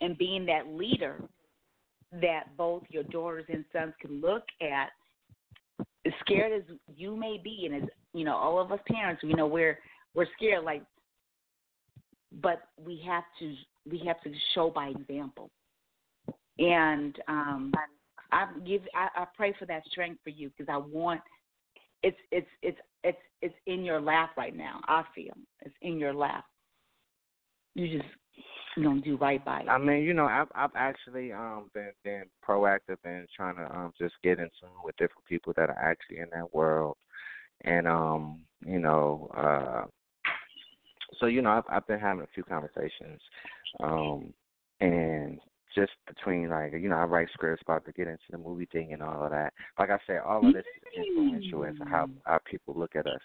and 0.00 0.16
being 0.16 0.46
that 0.46 0.68
leader 0.68 1.22
that 2.12 2.56
both 2.56 2.82
your 2.88 3.02
daughters 3.04 3.44
and 3.48 3.64
sons 3.72 3.92
can 4.00 4.20
look 4.20 4.44
at 4.62 4.90
scared 6.20 6.52
as 6.52 6.76
you 6.96 7.16
may 7.16 7.40
be, 7.42 7.68
and 7.70 7.82
as 7.82 7.88
you 8.12 8.24
know, 8.24 8.36
all 8.36 8.60
of 8.60 8.72
us 8.72 8.80
parents, 8.90 9.22
you 9.22 9.34
know, 9.34 9.46
we're 9.46 9.78
we're 10.14 10.26
scared. 10.36 10.64
Like, 10.64 10.82
but 12.40 12.62
we 12.82 13.02
have 13.06 13.24
to 13.38 13.54
we 13.90 14.02
have 14.06 14.20
to 14.22 14.30
show 14.54 14.70
by 14.70 14.88
example. 14.88 15.50
And 16.58 17.16
um, 17.28 17.72
I 18.32 18.46
give 18.66 18.82
I, 18.94 19.22
I 19.22 19.26
pray 19.36 19.54
for 19.58 19.66
that 19.66 19.84
strength 19.90 20.20
for 20.24 20.30
you 20.30 20.50
because 20.56 20.72
I 20.72 20.78
want 20.78 21.20
it's 22.02 22.16
it's 22.30 22.46
it's 22.62 22.78
it's 23.04 23.18
it's 23.42 23.54
in 23.66 23.84
your 23.84 24.00
lap 24.00 24.30
right 24.36 24.56
now. 24.56 24.80
I 24.86 25.02
feel 25.14 25.34
it's 25.62 25.74
in 25.82 25.98
your 25.98 26.14
lap. 26.14 26.44
You 27.76 27.98
just 27.98 28.08
you 28.74 28.84
know 28.84 28.98
do 29.04 29.18
right 29.18 29.44
by 29.44 29.60
it. 29.60 29.68
I 29.68 29.76
mean, 29.76 30.02
you 30.02 30.14
know, 30.14 30.24
I've 30.24 30.48
I've 30.54 30.74
actually 30.74 31.30
um 31.30 31.70
been 31.74 31.92
been 32.04 32.24
proactive 32.46 32.96
in 33.04 33.26
trying 33.36 33.56
to 33.56 33.64
um 33.70 33.92
just 33.98 34.14
get 34.24 34.38
in 34.38 34.48
tune 34.58 34.70
with 34.82 34.96
different 34.96 35.26
people 35.28 35.52
that 35.58 35.68
are 35.68 35.78
actually 35.78 36.20
in 36.20 36.28
that 36.32 36.54
world, 36.54 36.96
and 37.64 37.86
um 37.86 38.40
you 38.64 38.78
know 38.78 39.30
uh 39.36 39.84
so 41.20 41.26
you 41.26 41.42
know 41.42 41.50
I've 41.50 41.64
I've 41.68 41.86
been 41.86 42.00
having 42.00 42.22
a 42.22 42.28
few 42.34 42.44
conversations, 42.44 43.20
um 43.80 44.32
and 44.80 45.38
just 45.74 45.92
between 46.06 46.48
like 46.48 46.72
you 46.72 46.88
know 46.88 46.96
I 46.96 47.04
write 47.04 47.28
scripts 47.34 47.60
about 47.60 47.84
to 47.84 47.92
get 47.92 48.08
into 48.08 48.24
the 48.30 48.38
movie 48.38 48.68
thing 48.72 48.94
and 48.94 49.02
all 49.02 49.22
of 49.22 49.32
that. 49.32 49.52
Like 49.78 49.90
I 49.90 49.98
said, 50.06 50.20
all 50.26 50.46
of 50.46 50.54
this 50.54 50.64
is 50.64 51.04
influential 51.08 51.66
as 51.66 51.74
how 51.90 52.08
how 52.24 52.40
people 52.50 52.72
look 52.74 52.96
at 52.96 53.06
us. 53.06 53.20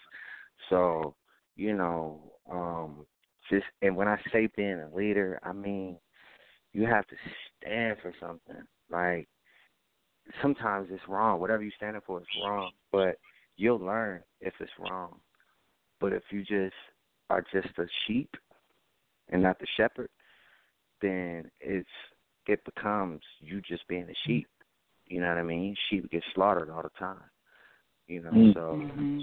So 0.70 1.16
you 1.56 1.74
know, 1.74 2.34
um, 2.52 3.06
just 3.52 3.66
and 3.82 3.96
when 3.96 4.08
I 4.08 4.18
say 4.32 4.50
being 4.56 4.80
a 4.80 4.96
leader, 4.96 5.40
I 5.44 5.54
mean 5.54 5.98
you 6.74 6.86
have 6.86 7.06
to 7.08 7.16
stand 7.62 7.98
for 8.02 8.14
something. 8.20 8.64
Like 8.90 9.28
sometimes 10.42 10.88
it's 10.90 11.08
wrong. 11.08 11.40
Whatever 11.40 11.62
you're 11.62 11.74
standing 11.76 12.02
for 12.06 12.20
is 12.22 12.28
wrong, 12.44 12.72
but 12.92 13.18
you'll 13.58 13.80
learn 13.80 14.22
if 14.40 14.54
it's 14.60 14.72
wrong. 14.80 15.20
But 16.00 16.14
if 16.14 16.24
you 16.32 16.42
just 16.42 16.76
are 17.30 17.44
just 17.54 17.78
a 17.78 17.86
sheep 18.08 18.30
and 19.30 19.44
not 19.44 19.60
the 19.60 19.68
shepherd, 19.78 20.10
then 21.02 21.52
it's 21.60 21.90
it 22.48 22.64
becomes 22.66 23.22
you 23.40 23.62
just 23.62 23.88
being 23.88 24.10
a 24.10 24.28
sheep. 24.28 24.48
You 25.08 25.22
know 25.22 25.28
what 25.28 25.38
I 25.38 25.44
mean? 25.44 25.76
Sheep 25.90 26.10
get 26.10 26.24
slaughtered 26.34 26.70
all 26.70 26.84
the 26.84 26.90
time. 26.98 27.18
You 28.08 28.24
know, 28.24 28.32
mm-hmm. 28.32 29.20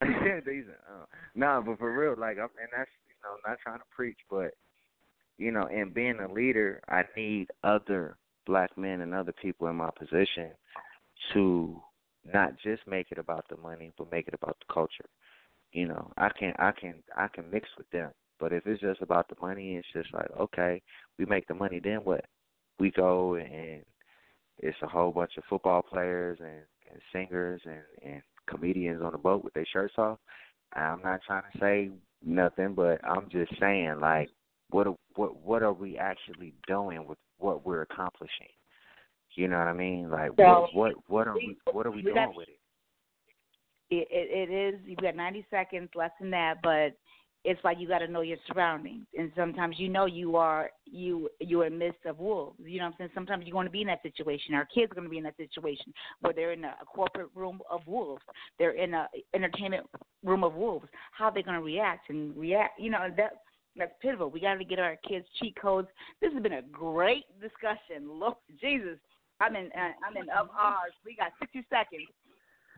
so 0.00 0.06
these 0.46 0.64
uh, 0.88 1.04
no, 1.34 1.62
but 1.64 1.78
for 1.78 1.92
real, 1.92 2.14
like 2.18 2.38
I'm, 2.38 2.48
and 2.60 2.70
that's 2.76 2.90
know 3.24 3.36
not 3.46 3.58
trying 3.62 3.78
to 3.78 3.84
preach, 3.94 4.18
but 4.30 4.52
you 5.38 5.50
know, 5.50 5.66
in 5.66 5.90
being 5.92 6.20
a 6.20 6.32
leader, 6.32 6.80
I 6.88 7.02
need 7.16 7.48
other 7.64 8.16
black 8.46 8.76
men 8.78 9.00
and 9.00 9.14
other 9.14 9.32
people 9.32 9.66
in 9.68 9.76
my 9.76 9.90
position 9.98 10.50
to 11.32 11.80
not 12.32 12.52
just 12.62 12.86
make 12.86 13.08
it 13.10 13.18
about 13.18 13.44
the 13.48 13.56
money, 13.56 13.92
but 13.98 14.12
make 14.12 14.28
it 14.28 14.34
about 14.34 14.56
the 14.60 14.72
culture. 14.72 15.08
You 15.72 15.88
know, 15.88 16.12
I 16.16 16.28
can 16.38 16.54
I 16.58 16.72
can 16.72 16.94
I 17.16 17.28
can 17.28 17.50
mix 17.50 17.68
with 17.76 17.90
them. 17.90 18.10
But 18.38 18.52
if 18.52 18.66
it's 18.66 18.80
just 18.80 19.00
about 19.00 19.28
the 19.28 19.36
money, 19.40 19.76
it's 19.76 19.86
just 19.92 20.12
like, 20.12 20.30
okay, 20.38 20.82
we 21.18 21.24
make 21.24 21.46
the 21.46 21.54
money, 21.54 21.80
then 21.82 21.98
what? 22.04 22.24
We 22.78 22.90
go 22.90 23.36
and 23.36 23.82
it's 24.58 24.76
a 24.82 24.88
whole 24.88 25.12
bunch 25.12 25.32
of 25.36 25.44
football 25.48 25.82
players 25.82 26.38
and, 26.40 26.62
and 26.90 27.00
singers 27.12 27.60
and, 27.64 27.82
and 28.04 28.22
comedians 28.48 29.02
on 29.02 29.12
the 29.12 29.18
boat 29.18 29.44
with 29.44 29.54
their 29.54 29.66
shirts 29.72 29.94
off. 29.98 30.18
I'm 30.74 31.00
not 31.02 31.20
trying 31.26 31.42
to 31.52 31.58
say 31.58 31.90
nothing, 32.24 32.74
but 32.74 33.00
I'm 33.04 33.28
just 33.30 33.52
saying 33.60 33.98
like 34.00 34.30
what 34.70 34.86
what 35.14 35.36
what 35.42 35.62
are 35.62 35.72
we 35.72 35.98
actually 35.98 36.54
doing 36.66 37.06
with 37.06 37.18
what 37.38 37.64
we're 37.64 37.82
accomplishing? 37.82 38.48
You 39.36 39.48
know 39.48 39.58
what 39.58 39.68
I 39.68 39.72
mean? 39.72 40.10
Like 40.10 40.30
so, 40.36 40.42
what 40.44 40.74
what 40.74 40.92
what 41.08 41.28
are 41.28 41.34
we 41.34 41.56
what 41.72 41.86
are 41.86 41.90
we, 41.90 41.96
we 41.96 42.02
doing 42.02 42.14
got, 42.14 42.36
with 42.36 42.48
it? 42.48 42.58
It, 43.90 44.08
it? 44.10 44.50
It 44.50 44.74
is. 44.74 44.80
You've 44.86 44.98
got 44.98 45.16
90 45.16 45.46
seconds, 45.50 45.90
less 45.94 46.10
than 46.20 46.30
that, 46.30 46.56
but 46.62 46.96
it's 47.44 47.62
like 47.62 47.78
you 47.78 47.86
got 47.86 47.98
to 47.98 48.08
know 48.08 48.22
your 48.22 48.38
surroundings. 48.46 49.04
And 49.16 49.30
sometimes 49.36 49.76
you 49.78 49.88
know 49.88 50.06
you 50.06 50.36
are 50.36 50.70
you 50.86 51.28
you're 51.40 51.66
in 51.66 51.78
midst 51.78 52.04
of 52.06 52.18
wolves 52.18 52.58
you 52.64 52.78
know 52.78 52.84
what 52.84 52.92
i'm 52.92 52.98
saying? 52.98 53.10
Sometimes 53.14 53.44
you're 53.46 53.52
going 53.52 53.66
to 53.66 53.72
be 53.72 53.82
in 53.82 53.88
that 53.88 54.02
situation. 54.02 54.54
Our 54.54 54.66
kids 54.66 54.92
are 54.92 54.94
going 54.94 55.06
to 55.06 55.10
be 55.10 55.18
in 55.18 55.24
that 55.24 55.36
situation 55.36 55.92
where 56.20 56.32
they're 56.32 56.52
in 56.52 56.64
a, 56.64 56.74
a 56.80 56.84
corporate 56.84 57.30
room 57.34 57.60
of 57.70 57.80
wolves. 57.86 58.22
They're 58.58 58.76
in 58.76 58.94
a 58.94 59.08
entertainment 59.34 59.86
room 60.22 60.44
of 60.44 60.54
wolves. 60.54 60.86
How 61.12 61.26
are 61.26 61.34
they 61.34 61.42
going 61.42 61.56
to 61.56 61.62
react 61.62 62.10
and 62.10 62.36
react 62.36 62.80
you 62.80 62.90
know 62.90 63.08
that 63.16 63.32
that's 63.76 63.92
pivotal. 64.00 64.30
We 64.30 64.40
got 64.40 64.54
to 64.54 64.64
get 64.64 64.78
our 64.78 64.96
kids 65.08 65.26
cheat 65.40 65.56
codes. 65.60 65.88
This 66.20 66.32
has 66.32 66.42
been 66.42 66.52
a 66.52 66.62
great 66.62 67.24
discussion. 67.40 68.08
Lord 68.08 68.36
jesus. 68.60 68.98
I'm 69.40 69.56
in 69.56 69.66
uh, 69.66 69.90
i'm 70.06 70.16
in 70.16 70.28
of 70.30 70.48
ours. 70.56 70.92
We 71.04 71.16
got 71.16 71.32
60 71.40 71.66
seconds 71.68 72.06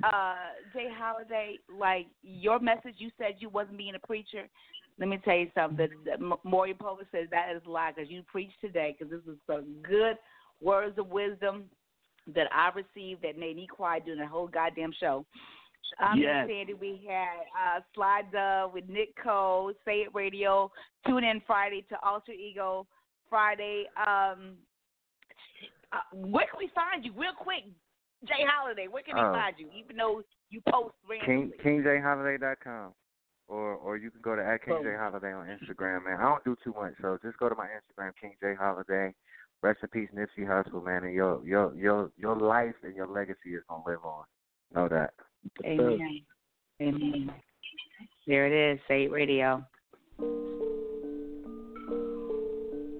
uh, 0.05 0.35
J 0.73 0.89
Holiday, 0.97 1.59
like 1.78 2.06
your 2.23 2.59
message, 2.59 2.94
you 2.98 3.10
said 3.18 3.36
you 3.39 3.48
wasn't 3.48 3.78
being 3.78 3.94
a 3.94 4.06
preacher. 4.06 4.48
Let 4.98 5.09
me 5.09 5.18
tell 5.24 5.36
you 5.36 5.51
something. 5.55 5.89
Maury 6.43 6.74
Povich 6.74 7.10
says 7.12 7.28
that 7.31 7.55
is 7.55 7.62
a 7.66 7.70
lie 7.70 7.93
because 7.94 8.10
you 8.10 8.23
preached 8.23 8.60
today 8.60 8.97
because 8.98 9.10
this 9.10 9.32
is 9.32 9.39
some 9.47 9.64
good 9.82 10.16
words 10.62 10.98
of 10.98 11.09
wisdom 11.09 11.64
that 12.35 12.47
I 12.52 12.70
received 12.74 13.23
that 13.23 13.39
made 13.39 13.56
me 13.56 13.66
quiet 13.66 14.05
during 14.05 14.20
the 14.20 14.27
whole 14.27 14.48
goddamn 14.48 14.93
show. 14.98 15.24
I'm 16.01 16.18
yes. 16.18 16.48
Sandy. 16.48 16.74
We 16.74 17.01
had 17.09 17.78
uh, 17.78 17.81
Sly 17.94 18.23
Dub 18.32 18.74
with 18.74 18.89
Nik 18.89 19.14
Cole, 19.23 19.73
Say 19.85 19.98
It 19.98 20.14
Radio. 20.14 20.70
Tune 21.06 21.24
in 21.24 21.40
Friday 21.47 21.85
to 21.90 21.97
Alter 22.02 22.32
Ego 22.32 22.86
Friday. 23.28 23.85
Um, 23.97 24.55
uh, 25.93 26.01
where 26.12 26.47
can 26.51 26.59
we 26.59 26.70
find 26.74 27.05
you, 27.05 27.12
real 27.16 27.32
quick? 27.39 27.64
J 28.24 28.32
Holiday, 28.48 28.86
where 28.88 29.02
can 29.02 29.16
they 29.16 29.22
oh. 29.22 29.32
find 29.32 29.55
you? 29.59 29.68
Even 29.76 29.97
though 29.97 30.22
you 30.51 30.60
post 30.70 30.94
randomly. 31.09 31.52
King 31.62 31.82
KingJHoliday.com. 31.84 32.93
Or 33.48 33.74
or 33.74 33.97
you 33.97 34.10
can 34.10 34.20
go 34.22 34.34
to 34.34 34.44
at 34.44 34.64
King 34.64 34.80
J 34.82 34.94
Holiday 34.98 35.32
on 35.32 35.47
Instagram, 35.47 36.05
man. 36.05 36.18
I 36.18 36.22
don't 36.22 36.44
do 36.44 36.56
too 36.64 36.74
much, 36.76 36.94
so 37.01 37.16
just 37.22 37.38
go 37.38 37.48
to 37.48 37.55
my 37.55 37.66
Instagram, 37.66 38.10
King 38.20 38.34
J 38.40 38.55
Holiday. 38.59 39.14
Rest 39.62 39.78
in 39.82 39.88
peace, 39.88 40.09
Nipsey 40.14 40.44
Hussle, 40.44 40.84
man, 40.84 41.05
and 41.05 41.14
your 41.14 41.44
your 41.47 41.72
your 41.76 42.10
your 42.16 42.36
life 42.36 42.74
and 42.82 42.97
your 42.97 43.06
legacy 43.06 43.55
is 43.55 43.62
gonna 43.68 43.84
live 43.86 44.05
on. 44.05 44.24
Know 44.74 44.88
that. 44.88 45.14
Amen. 45.64 46.22
Amen. 46.82 47.30
There 48.26 48.47
it 48.47 48.74
is, 48.74 48.80
Say 48.88 49.06
Radio. 49.06 49.64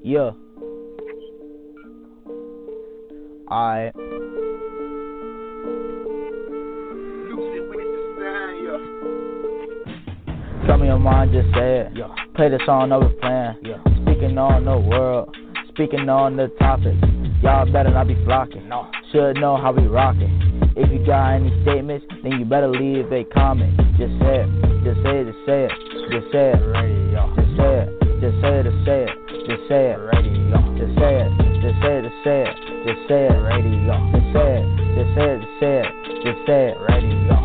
Yeah. 0.05 0.30
I 3.51 3.90
Tell 10.66 10.78
me 10.78 10.88
your 10.88 10.98
mind, 10.98 11.30
just 11.30 11.47
say 11.55 11.86
it. 11.86 11.93
Yeah. 11.94 12.10
Play 12.34 12.48
the 12.48 12.59
song 12.66 12.90
over 12.90 13.09
playing. 13.22 13.55
Yeah. 13.62 13.78
Speaking 14.02 14.36
on 14.36 14.64
the 14.64 14.76
world, 14.76 15.30
speaking 15.68 16.09
on 16.09 16.36
the 16.36 16.48
topic. 16.59 16.98
Y'all 17.40 17.70
better 17.70 17.90
not 17.90 18.09
be 18.09 18.16
flocking. 18.24 18.68
No. 18.68 18.90
Should 19.12 19.36
know 19.36 19.56
how 19.56 19.70
we 19.70 19.86
rockin'. 19.86 20.72
If 20.74 20.90
you 20.90 21.06
got 21.06 21.34
any 21.34 21.55
statements, 21.62 22.05
then 22.24 22.40
you 22.40 22.44
better 22.44 22.66
leave 22.66 23.12
a 23.12 23.22
comment. 23.30 23.78
Just 23.94 24.18
say 24.18 24.43
it, 24.43 24.51
just 24.82 24.98
say 25.06 25.22
it, 25.22 25.30
just 25.30 25.47
say 25.47 25.64
it, 25.64 25.72
just 26.10 26.26
say 26.34 26.51
it. 26.51 26.60
Ready 26.66 27.14
y'all. 27.14 27.30
Just 27.36 27.55
say 27.55 27.86
it, 27.86 27.94
just 28.18 28.36
say 28.43 28.59
it, 28.59 28.66
just 28.66 28.82
say 28.88 29.06
it, 29.06 29.18
just 29.47 29.70
say 29.70 29.94
it. 29.94 30.26
Just 30.74 30.98
say 30.98 31.22
it, 31.22 31.30
just 31.62 31.78
say 31.78 32.43
it, 32.43 32.59
just 32.84 33.06
say 33.06 33.30
it, 33.30 33.38
just 33.38 34.34
say 34.34 34.59
it. 34.59 34.66
Just 34.97 35.14
say 35.14 35.30
it, 35.30 35.38
just 35.38 35.60
say 35.60 35.78
it, 35.78 35.94
just 36.24 36.40
say 36.47 36.74
it. 36.74 37.35